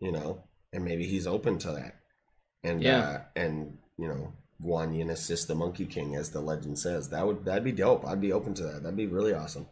you 0.00 0.10
know 0.10 0.42
and 0.72 0.84
maybe 0.84 1.06
he's 1.06 1.26
open 1.26 1.56
to 1.58 1.70
that 1.70 2.01
and 2.64 2.82
Yeah. 2.82 2.98
uh, 2.98 3.20
and 3.36 3.78
you 3.98 4.08
know 4.08 4.32
Guan 4.62 4.96
Yin 4.96 5.10
assist 5.10 5.48
the 5.48 5.54
Monkey 5.54 5.86
King 5.86 6.14
as 6.14 6.30
the 6.30 6.40
legend 6.40 6.78
says 6.78 7.08
that 7.10 7.26
would 7.26 7.44
that'd 7.44 7.64
be 7.64 7.72
dope 7.72 8.06
I'd 8.06 8.20
be 8.20 8.32
open 8.32 8.54
to 8.54 8.62
that 8.64 8.82
that'd 8.82 8.96
be 8.96 9.06
really 9.06 9.34
awesome 9.34 9.66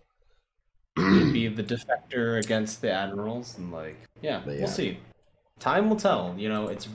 He'd 0.97 1.33
be 1.33 1.49
the 1.63 1.63
defector 1.63 2.43
against 2.43 2.83
the 2.83 2.91
admirals, 2.91 3.57
and 3.59 3.73
like, 3.73 3.97
yeah, 4.21 4.43
yeah. 4.47 4.59
we'll 4.59 4.67
see. 4.67 4.99
Time 5.59 5.89
will 5.89 5.97
tell. 5.97 6.35
You 6.37 6.49
know, 6.49 6.69
it's, 6.69 6.89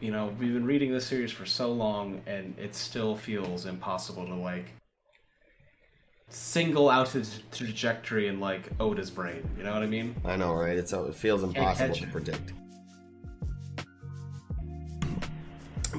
you 0.00 0.10
know, 0.10 0.26
we've 0.38 0.52
been 0.52 0.66
reading 0.66 0.92
this 0.92 1.06
series 1.06 1.30
for 1.30 1.46
so 1.46 1.72
long, 1.72 2.20
and 2.26 2.54
it 2.58 2.74
still 2.74 3.14
feels 3.14 3.66
impossible 3.66 4.26
to 4.26 4.34
like 4.34 4.72
single 6.28 6.88
out 6.90 7.08
his 7.10 7.40
trajectory 7.52 8.26
in 8.26 8.40
like 8.40 8.68
Oda's 8.80 9.10
brain. 9.10 9.48
You 9.56 9.64
know 9.64 9.72
what 9.72 9.82
I 9.82 9.86
mean? 9.86 10.14
I 10.24 10.36
know 10.36 10.52
right 10.54 10.76
it's 10.76 10.92
it 10.92 11.14
feels 11.14 11.42
impossible 11.42 11.94
to 11.94 12.06
predict 12.08 12.52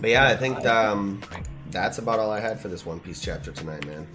but 0.03 0.09
yeah 0.09 0.27
I 0.27 0.35
think 0.35 0.65
um 0.65 1.21
that's 1.71 1.97
about 1.97 2.19
all 2.19 2.29
I 2.29 2.41
had 2.41 2.59
for 2.59 2.67
this 2.67 2.85
One 2.85 2.99
Piece 2.99 3.21
chapter 3.21 3.53
tonight 3.53 3.85
man 3.87 4.05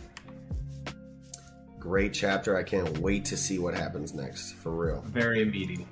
great 1.79 2.13
chapter 2.13 2.59
I 2.59 2.63
can't 2.63 2.99
wait 2.99 3.25
to 3.25 3.39
see 3.39 3.59
what 3.59 3.73
happens 3.73 4.13
next 4.13 4.53
for 4.57 4.71
real 4.71 5.03
Very 5.07 5.47
meaty. 5.47 5.87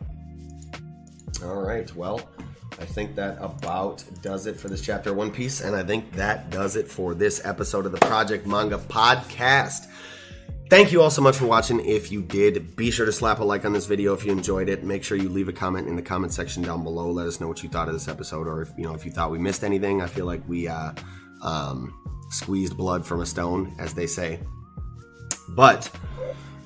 All 1.45 1.61
right. 1.63 1.95
Well, 1.95 2.29
I 2.79 2.85
think 2.85 3.15
that 3.17 3.39
about 3.41 4.05
does 4.23 4.47
it 4.47 4.59
for 4.59 4.69
this 4.69 4.81
chapter 4.81 5.13
One 5.13 5.31
Piece, 5.31 5.61
and 5.61 5.77
I 5.77 5.83
think 5.83 6.13
that 6.13 6.51
does 6.51 6.77
it 6.77 6.89
for 6.89 7.15
this 7.15 7.45
episode 7.45 7.87
of 7.87 7.93
the 7.93 7.99
Project 7.99 8.47
Manga 8.47 8.79
Podcast. 8.79 9.87
Thank 10.69 10.91
you 10.91 11.01
all 11.01 11.11
so 11.11 11.23
much 11.23 11.37
for 11.37 11.47
watching. 11.47 11.79
If 11.87 12.11
you 12.11 12.23
did, 12.23 12.75
be 12.75 12.91
sure 12.91 13.07
to 13.07 13.13
slap 13.13 13.39
a 13.39 13.45
like 13.45 13.65
on 13.65 13.73
this 13.73 13.87
video 13.87 14.15
if 14.15 14.25
you 14.25 14.33
enjoyed 14.33 14.69
it. 14.69 14.83
Make 14.83 15.05
sure 15.05 15.17
you 15.17 15.29
leave 15.29 15.49
a 15.49 15.53
comment 15.53 15.87
in 15.87 15.95
the 15.95 16.03
comment 16.03 16.33
section 16.33 16.65
down 16.65 16.83
below. 16.83 17.09
Let 17.09 17.29
us 17.29 17.41
know 17.41 17.47
what 17.47 17.63
you 17.63 17.69
thought 17.69 17.87
of 17.87 17.95
this 17.95 18.09
episode, 18.09 18.49
or 18.49 18.63
if 18.63 18.73
you 18.77 18.83
know 18.83 18.93
if 18.93 19.05
you 19.05 19.13
thought 19.13 19.31
we 19.31 19.39
missed 19.39 19.63
anything. 19.63 20.03
I 20.03 20.09
feel 20.09 20.27
like 20.27 20.43
we 20.49 20.67
uh, 20.67 20.91
um, 21.41 21.95
squeezed 22.31 22.77
blood 22.77 23.07
from 23.07 23.21
a 23.21 23.27
stone, 23.27 23.77
as 23.79 23.95
they 23.95 24.09
say. 24.09 24.41
But 25.51 25.89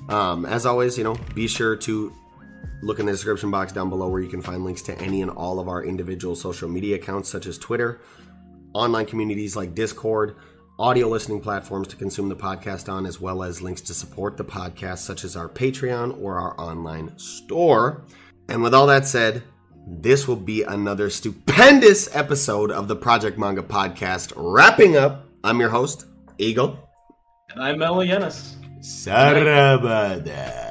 um, 0.09 0.47
as 0.47 0.65
always, 0.65 0.97
you 0.97 1.03
know, 1.03 1.15
be 1.35 1.47
sure 1.47 1.75
to 1.75 2.11
look 2.81 2.99
in 2.99 3.05
the 3.05 3.11
description 3.11 3.51
box 3.51 3.71
down 3.71 3.89
below 3.89 4.09
where 4.09 4.21
you 4.21 4.29
can 4.29 4.41
find 4.41 4.65
links 4.65 4.81
to 4.83 4.99
any 4.99 5.21
and 5.21 5.29
all 5.29 5.59
of 5.59 5.67
our 5.67 5.83
individual 5.83 6.35
social 6.35 6.67
media 6.67 6.95
accounts, 6.95 7.29
such 7.29 7.45
as 7.45 7.59
Twitter, 7.59 8.01
online 8.73 9.05
communities 9.05 9.55
like 9.55 9.75
Discord, 9.75 10.37
audio 10.81 11.07
listening 11.07 11.39
platforms 11.39 11.87
to 11.87 11.95
consume 11.95 12.27
the 12.27 12.35
podcast 12.35 12.91
on, 12.91 13.05
as 13.05 13.21
well 13.21 13.43
as 13.43 13.61
links 13.61 13.81
to 13.81 13.93
support 13.93 14.35
the 14.35 14.43
podcast, 14.43 14.97
such 14.97 15.23
as 15.23 15.35
our 15.35 15.47
Patreon 15.47 16.19
or 16.19 16.39
our 16.39 16.59
online 16.59 17.15
store. 17.19 18.01
And 18.49 18.63
with 18.63 18.73
all 18.73 18.87
that 18.87 19.05
said, 19.05 19.43
this 19.87 20.27
will 20.27 20.35
be 20.35 20.63
another 20.63 21.11
stupendous 21.11 22.13
episode 22.15 22.71
of 22.71 22.87
the 22.87 22.95
Project 22.95 23.37
Manga 23.37 23.61
Podcast. 23.61 24.33
Wrapping 24.35 24.97
up, 24.97 25.27
I'm 25.43 25.59
your 25.59 25.69
host, 25.69 26.05
Eagle. 26.39 26.89
And 27.51 27.61
I'm 27.61 27.77
Melo 27.77 28.03
Yenis. 28.03 28.55
Sarabada. 28.79 30.70